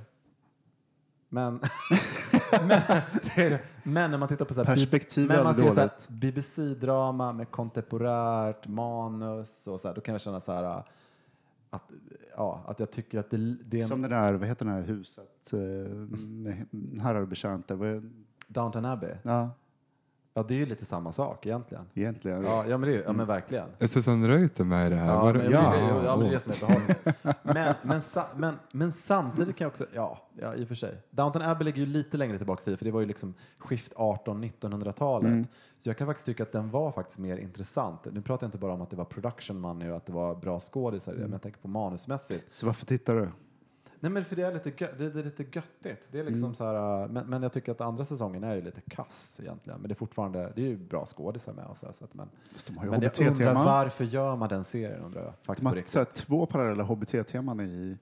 Men, 1.33 1.53
men, 2.51 2.81
det 3.35 3.43
är 3.43 3.51
det. 3.51 3.61
men 3.83 4.11
när 4.11 4.19
man 4.19 4.29
tittar 4.29 4.45
på 4.45 4.55
så 4.55 4.65
här, 4.65 5.27
men 5.29 5.45
man 5.45 5.55
ser 5.55 5.89
så. 5.89 6.13
BBC-drama 6.13 7.33
med 7.33 7.51
kontemporärt 7.51 8.67
manus 8.67 9.67
och 9.67 9.81
så 9.81 9.89
här, 9.89 9.95
då 9.95 10.01
kan 10.01 10.15
jag 10.15 10.21
känna 10.21 10.41
så 10.41 10.53
här 10.53 10.65
äh, 10.65 10.83
att, 11.71 11.91
ja, 12.37 12.65
att 12.67 12.81
jag 12.81 12.91
tycker 12.91 13.19
att 13.19 13.31
det, 13.31 13.37
det 13.65 13.79
är 13.79 13.83
en, 13.83 13.89
Som 13.89 14.03
det 14.03 14.09
där, 14.09 14.33
vad 14.33 14.49
heter 14.49 14.65
det 14.65 14.71
här 14.73 14.83
huset? 14.83 15.53
eh, 15.53 15.59
med 15.59 16.67
Herrar 17.03 17.21
och 17.21 17.29
betjänter. 17.29 18.03
Downton 18.47 18.85
Abbey. 18.85 19.15
Ja, 19.23 19.51
Ja, 20.35 20.43
det 20.49 20.55
är 20.55 20.59
ju 20.59 20.67
lite 20.67 20.85
samma 20.85 21.13
sak 21.13 21.47
egentligen. 21.47 21.85
egentligen. 21.95 22.45
Ja, 22.45 22.65
ja 22.69 22.79
men, 22.79 22.91
det 22.91 22.97
är, 22.97 23.03
ja, 23.03 23.13
men 23.13 23.27
verkligen. 23.27 23.67
Är 23.79 23.87
Susanne 23.87 24.29
Reuter 24.29 24.65
med 24.65 24.87
i 24.87 24.91
det 24.91 24.97
här? 24.97 25.13
Ja, 25.15 25.23
Var 25.23 25.35
men, 25.35 25.45
det- 25.45 25.51
ja, 25.51 25.71
men, 25.71 25.95
det, 25.97 26.05
ja, 26.07 26.17
men 26.17 26.25
det 26.25 26.31
är 26.31 26.35
det 26.35 26.41
som 26.41 26.53
är 26.53 26.61
behållningen. 26.61 26.97
Men, 27.43 27.75
men, 27.83 28.03
men, 28.37 28.55
men 28.73 28.93
samtidigt 28.93 29.57
kan 29.57 29.65
jag 29.65 29.71
också, 29.71 29.87
ja, 29.93 30.19
ja, 30.41 30.55
i 30.55 30.65
och 30.65 30.69
för 30.69 30.75
sig. 30.75 30.97
Downton 31.11 31.43
Abbey 31.43 31.65
ligger 31.65 31.79
ju 31.81 31.87
lite 31.87 32.17
längre 32.17 32.37
tillbaka 32.39 32.61
i 32.63 32.65
tid, 32.65 32.79
för 32.79 32.85
det 32.85 32.91
var 32.91 33.01
ju 33.01 33.07
liksom 33.07 33.35
skift 33.59 33.93
18-1900-talet. 33.95 35.29
Mm. 35.29 35.47
Så 35.79 35.89
jag 35.89 35.97
kan 35.99 36.07
faktiskt 36.07 36.27
tycka 36.27 36.43
att 36.43 36.53
den 36.53 36.71
var 36.71 36.93
faktiskt 36.93 37.19
mer 37.19 37.37
intressant. 37.37 38.07
Nu 38.13 38.23
pratar 38.23 38.47
jag 38.47 38.49
inte 38.49 38.59
bara 38.59 38.73
om 38.73 38.83
att 38.83 38.91
det 38.91 38.97
var 38.97 39.05
production 39.05 39.61
money 39.61 39.91
och 39.91 39.97
att 39.97 40.07
det 40.07 40.13
var 40.13 40.35
bra 40.35 40.61
skådisar 40.61 41.13
det, 41.13 41.19
men 41.21 41.33
jag 41.33 41.43
tänker 41.43 41.61
på 41.61 41.69
manusmässigt. 41.69 42.45
Så 42.57 42.67
varför 42.67 42.87
tittar 42.87 43.15
du? 43.15 43.29
Nej 44.03 44.11
men 44.12 44.24
för 44.24 44.37
det 44.37 44.43
är 44.43 44.53
lite, 44.53 44.70
gö- 44.70 44.97
det, 44.99 45.11
det 45.11 45.20
är 45.20 45.24
lite 45.24 45.43
göttigt. 45.43 46.09
Det 46.11 46.19
är 46.19 46.24
liksom 46.24 46.45
Mm. 46.45 46.55
så 46.55 46.65
här, 46.65 47.03
äh, 47.03 47.09
men, 47.09 47.27
men 47.27 47.43
jag 47.43 47.53
tycker 47.53 47.73
att 47.73 47.81
andra 47.81 48.05
säsongen 48.05 48.45
är 48.45 48.55
ju 48.55 48.62
lite 48.62 48.81
kass 48.81 49.41
egentligen. 49.43 49.81
Men 49.81 49.89
det 49.89 49.93
är 49.93 49.97
fortfarande, 49.97 50.53
det 50.57 50.62
är 50.62 50.66
ju 50.69 50.77
bra 50.77 51.07
skådisar 51.07 51.53
med 51.53 51.66
och 51.66 51.79
så, 51.79 51.87
här, 51.87 51.93
så 51.93 52.05
att, 52.05 52.15
men, 52.15 52.29
men 52.91 53.03
jag 53.03 53.20
undrar 53.20 53.55
varför 53.55 54.05
gör 54.05 54.37
man 54.37 54.49
den 54.49 54.65
serien 54.65 55.01
undrar 55.03 55.23
jag. 55.24 55.33
Faktiskt 55.43 55.65
De 55.65 55.70
på 55.70 55.77
har 55.77 55.85
så 55.87 55.99
här, 55.99 56.05
två 56.05 56.47
parallella 56.47 56.83
HBT-teman 56.85 57.61
i 57.61 57.99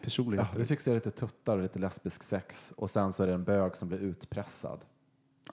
Ja, 0.00 0.04
personligheter. 0.04 0.58
vi 0.58 0.66
fick 0.66 0.80
se 0.80 0.94
lite 0.94 1.10
tuttar 1.10 1.56
och 1.56 1.62
lite 1.62 1.78
lesbisk 1.78 2.22
sex 2.22 2.72
och 2.76 2.90
sen 2.90 3.12
så 3.12 3.22
är 3.22 3.26
det 3.26 3.32
en 3.34 3.44
bög 3.44 3.76
som 3.76 3.88
blir 3.88 3.98
utpressad. 3.98 4.80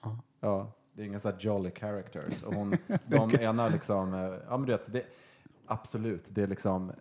Ja. 0.02 0.18
Ja, 0.40 0.72
det 0.92 1.02
är 1.02 1.06
inga 1.06 1.20
så 1.20 1.30
här 1.30 1.36
jolly 1.40 1.70
characters. 1.70 2.42
Och 2.42 2.54
hon, 2.54 2.76
de 3.06 3.30
ena 3.34 3.68
liksom, 3.68 4.14
eh, 4.14 4.20
ja 4.20 4.56
men 4.56 4.66
du 4.66 4.72
vet, 4.72 4.92
det, 4.92 5.02
absolut, 5.66 6.24
det 6.28 6.42
är 6.42 6.46
liksom, 6.46 6.92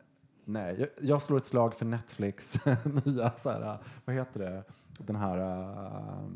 nej, 0.48 0.76
jag, 0.80 1.10
jag 1.10 1.22
slår 1.22 1.38
ett 1.38 1.46
slag 1.46 1.74
för 1.76 1.86
Netflix 1.86 2.66
nya 3.06 3.32
så 3.38 3.50
här, 3.50 3.62
eh, 3.62 3.76
vad 4.06 4.16
heter 4.16 4.40
det, 4.40 4.64
den 5.00 5.16
här 5.16 5.38
uh, 5.38 6.28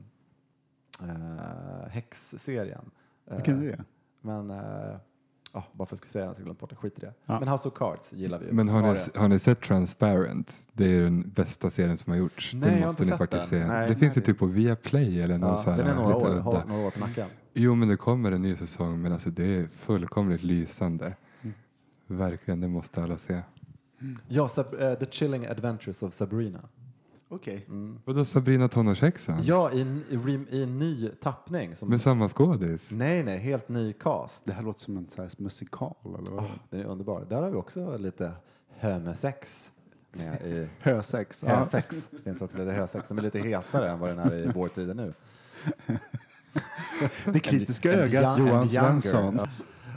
uh, 1.04 1.88
häxserien. 1.90 2.92
Vilken 3.32 3.64
är 3.64 3.68
det? 3.72 3.84
Men, 4.22 4.52
uh, 4.52 4.98
bara 5.54 5.64
för 5.74 5.84
att 5.84 5.92
jag 5.92 5.98
skulle 5.98 6.10
säga 6.12 6.26
den 6.26 6.36
så 6.36 6.42
jag 6.42 6.46
glömt 6.46 6.60
bort 6.60 6.70
det, 6.70 6.76
skit 6.76 6.98
i 6.98 7.02
det. 7.02 7.14
Ja. 7.26 7.40
Men 7.40 7.48
House 7.48 7.68
of 7.68 7.74
Cards 7.74 8.14
gillar 8.14 8.40
vi 8.40 8.46
ju. 8.46 8.52
Men 8.54 8.70
har 8.70 8.82
ni, 8.82 9.20
har 9.20 9.28
ni 9.28 9.40
sett 9.40 9.62
Transparent? 9.62 10.68
Det 10.74 10.96
är 10.96 11.02
den 11.02 11.30
bästa 11.30 11.70
serien 11.70 11.98
som 11.98 12.12
har 12.12 12.18
gjorts. 12.20 12.54
Nej, 12.54 12.62
jag 12.64 12.72
det 12.72 12.80
har 12.80 12.88
måste 12.88 13.04
inte 13.04 13.04
ni 13.04 13.10
sett 13.10 13.18
faktiskt 13.18 13.50
den. 13.52 13.62
se. 13.62 13.68
Nej, 13.68 13.82
det 13.82 13.88
nej, 13.92 14.00
finns 14.00 14.18
ju 14.18 14.22
det- 14.22 14.26
typ 14.26 14.40
på 14.40 14.46
Viaplay 14.46 15.22
eller 15.22 15.38
någon 15.38 15.50
Ja, 15.50 15.58
så 15.58 15.70
här 15.72 15.78
den 15.78 15.88
är 15.88 15.96
några 15.96 16.16
lite 16.16 16.30
år, 16.30 16.40
har 16.40 16.66
några 16.66 16.88
år 16.88 16.92
på 16.92 17.00
nacken. 17.00 17.30
Jo, 17.54 17.76
men 17.76 17.88
det 17.88 17.98
kommer 17.98 18.32
en 18.32 18.42
ny 18.42 18.56
säsong, 18.56 19.02
men 19.02 19.12
alltså 19.14 19.30
det 19.30 19.56
är 19.56 19.68
fullkomligt 19.68 20.44
lysande. 20.44 21.16
Mm. 21.42 21.54
Verkligen, 22.08 22.62
det 22.62 22.68
måste 22.68 23.04
alla 23.04 23.18
se. 23.18 23.42
Ja, 24.28 24.48
Sab- 24.48 24.82
eh, 24.92 24.96
The 25.00 25.06
Chilling 25.12 25.46
Adventures 25.46 26.04
of 26.04 26.14
Sabrina. 26.14 26.60
Okej. 27.30 27.66
Vadå 28.06 28.26
Sabrina 28.26 28.68
tonårshäxan? 28.68 29.40
Ja, 29.44 29.72
i, 29.72 29.82
en- 29.82 30.04
i, 30.10 30.16
rem- 30.18 30.48
i 30.50 30.64
en 30.64 30.80
ny 30.80 31.10
tappning. 31.10 31.76
Som, 31.76 31.90
Med 31.90 32.02
samma 32.02 32.30
skådis? 32.30 32.92
nej, 32.92 33.24
nej, 33.24 33.38
helt 33.40 33.70
ny 33.70 33.94
cast. 33.94 34.46
Det 34.46 34.54
här 34.54 34.64
låter 34.64 34.80
som 34.80 34.98
en 34.98 35.10
så 35.10 35.22
här 35.22 35.32
musikal 35.38 35.96
eller 36.06 36.32
vad? 36.32 36.44
Ah, 36.44 36.48
den 36.70 36.80
är 36.80 36.86
underbar. 36.86 37.26
Där 37.30 37.42
har 37.42 37.50
vi 37.50 37.56
också 37.58 37.98
lite 37.98 38.32
hömesex 38.78 39.72
med 40.12 40.42
i 40.46 40.68
Hösex. 40.80 41.44
Ja. 41.48 41.56
hösex. 41.56 42.08
Det 42.12 42.22
finns 42.24 42.42
också 42.42 42.58
lite 42.58 42.72
hösex 42.74 43.08
som 43.08 43.18
är 43.18 43.22
lite 43.22 43.40
hetare 43.40 43.90
än 43.90 44.00
vad 44.00 44.10
den 44.10 44.20
är 44.20 44.36
i 44.36 44.52
vår 44.56 44.68
tid 44.68 44.96
nu. 44.96 45.14
Det 47.26 47.40
kritiska 47.40 47.94
ögat 47.94 48.24
young- 48.38 48.40
Johan 48.40 48.54
younger. 48.54 48.68
Svensson. 48.68 49.36
Ja. 49.38 49.48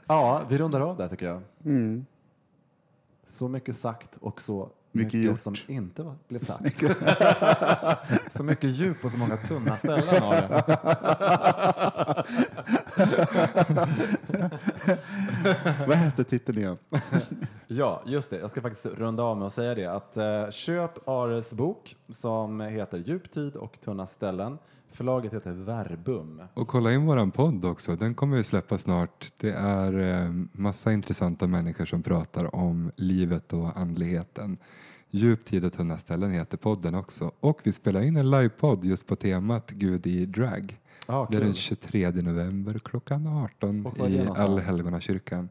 Ja, 0.06 0.42
vi 0.48 0.58
rundar 0.58 0.80
av 0.80 0.96
där 0.96 1.08
tycker 1.08 1.26
jag. 1.26 1.42
Mm. 1.64 2.06
Så 3.24 3.48
mycket 3.48 3.76
sagt 3.76 4.16
och 4.20 4.40
så 4.40 4.70
Mycket 4.96 5.20
mycket, 5.20 5.40
som 5.40 5.54
inte 5.66 6.02
var, 6.02 6.14
blev 6.28 6.40
sagt. 6.44 6.82
så 8.32 8.44
mycket 8.44 8.70
djup 8.70 9.04
och 9.04 9.10
så 9.10 9.18
många 9.18 9.36
tunna 9.36 9.76
ställen 9.76 10.22
har 10.22 10.34
det. 10.34 10.64
Vad 15.88 15.96
hette 15.96 16.24
titeln 16.24 16.58
igen? 16.58 16.78
Ja, 17.66 18.02
just 18.06 18.30
det. 18.30 18.38
Jag 18.38 18.50
ska 18.50 18.60
faktiskt 18.60 18.86
runda 18.86 19.22
av 19.22 19.36
med 19.36 19.46
att 19.46 19.52
säga 19.52 19.74
det. 19.74 19.86
Att, 19.86 20.16
eh, 20.16 20.50
köp 20.50 21.08
Ares 21.08 21.52
bok 21.52 21.96
som 22.08 22.60
heter 22.60 22.98
Djup 22.98 23.30
tid 23.30 23.56
och 23.56 23.80
tunna 23.80 24.06
ställen. 24.06 24.58
Förlaget 24.94 25.34
heter 25.34 25.50
Verbum. 25.52 26.42
Och 26.54 26.68
kolla 26.68 26.92
in 26.92 27.06
våran 27.06 27.30
podd 27.30 27.64
också, 27.64 27.96
den 27.96 28.14
kommer 28.14 28.36
vi 28.36 28.44
släppa 28.44 28.78
snart. 28.78 29.32
Det 29.36 29.50
är 29.52 29.98
eh, 30.24 30.32
massa 30.52 30.92
intressanta 30.92 31.46
människor 31.46 31.86
som 31.86 32.02
pratar 32.02 32.54
om 32.54 32.90
livet 32.96 33.52
och 33.52 33.76
andligheten. 33.78 34.56
Djup 35.10 35.44
tid 35.44 35.64
och 35.64 35.72
tunna 35.72 35.98
ställen 35.98 36.30
heter 36.30 36.56
podden 36.56 36.94
också. 36.94 37.32
Och 37.40 37.60
vi 37.64 37.72
spelar 37.72 38.02
in 38.02 38.16
en 38.16 38.30
livepodd 38.30 38.84
just 38.84 39.06
på 39.06 39.16
temat 39.16 39.70
Gud 39.70 40.06
i 40.06 40.26
drag. 40.26 40.78
Ah, 41.06 41.26
det 41.30 41.36
är 41.36 41.40
den 41.40 41.48
kul. 41.48 41.54
23 41.56 42.10
november 42.10 42.78
klockan 42.84 43.26
18 43.26 43.86
Och 43.86 43.98
var 43.98 44.06
är 44.06 44.10
det 44.10 44.16
i? 44.16 44.28
Allhelgonakyrkan. 44.36 45.48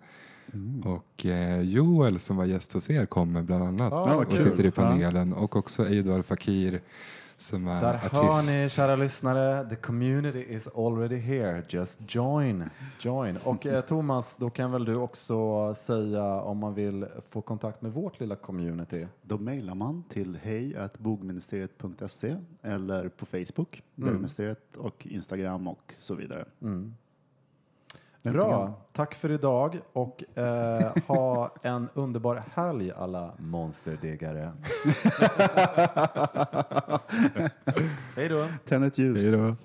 Och 0.86 1.26
eh, 1.26 1.62
Joel 1.62 2.20
som 2.20 2.38
var 2.38 2.46
gäst 2.46 2.74
hos 2.74 2.90
er 2.90 3.06
kommer 3.06 3.42
bland 3.44 3.64
annat 3.64 3.94
Ah, 3.94 4.18
och 4.18 4.30
kul. 4.30 4.40
sitter 4.40 4.64
i 4.64 4.66
Ja. 4.66 4.72
panelen. 4.72 5.34
Och 5.34 5.56
också 5.56 5.86
Eido 5.88 6.14
Al-Fakir 6.14 6.82
som 7.38 7.68
är 7.68 7.82
Där 7.82 7.96
artist. 7.96 8.12
hör 8.14 8.58
ni, 8.62 8.70
kära 8.70 8.96
lyssnare, 8.96 9.70
the 9.70 9.76
community 9.76 10.46
is 10.56 10.68
already 10.68 11.18
here. 11.18 11.64
Just 11.70 12.00
join. 12.16 12.70
join. 13.00 13.38
Och 13.44 13.66
eh, 13.66 13.82
Thomas, 13.82 14.36
då 14.40 14.50
kan 14.50 14.72
väl 14.72 14.86
du 14.86 14.96
också 14.96 15.74
säga 15.74 16.24
om 16.42 16.58
man 16.58 16.74
vill 16.74 17.06
få 17.30 17.42
kontakt 17.42 17.82
med 17.82 17.92
vårt 17.94 18.20
lilla 18.20 18.36
community. 18.36 19.08
Då 19.22 19.38
mejlar 19.38 19.76
man 19.76 20.04
till 20.10 20.38
hej.bogministeriet.se 20.44 22.36
eller 22.62 23.10
på 23.10 23.26
Facebook, 23.26 23.84
Mm. 23.98 24.10
bögministeriet 24.10 24.76
och 24.78 25.08
Instagram 25.08 25.68
och 25.68 25.94
så 25.94 26.16
vidare. 26.16 26.46
Mm. 26.62 26.96
Bra, 28.24 28.74
tack 28.92 29.16
för 29.16 29.32
idag 29.32 29.80
och 29.94 30.38
eh, 30.38 30.92
ha 31.08 31.56
en 31.64 31.90
underbar 31.94 32.44
helg 32.56 32.92
alla 32.92 33.34
monsterdegare. 33.38 34.52
Hej 38.16 38.30
då. 38.30 38.48
Tänd 38.66 38.86
ett 38.86 38.98
ljus. 38.98 39.24
Hej 39.24 39.32
då. 39.32 39.56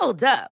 Hold 0.00 0.22
up. 0.22 0.53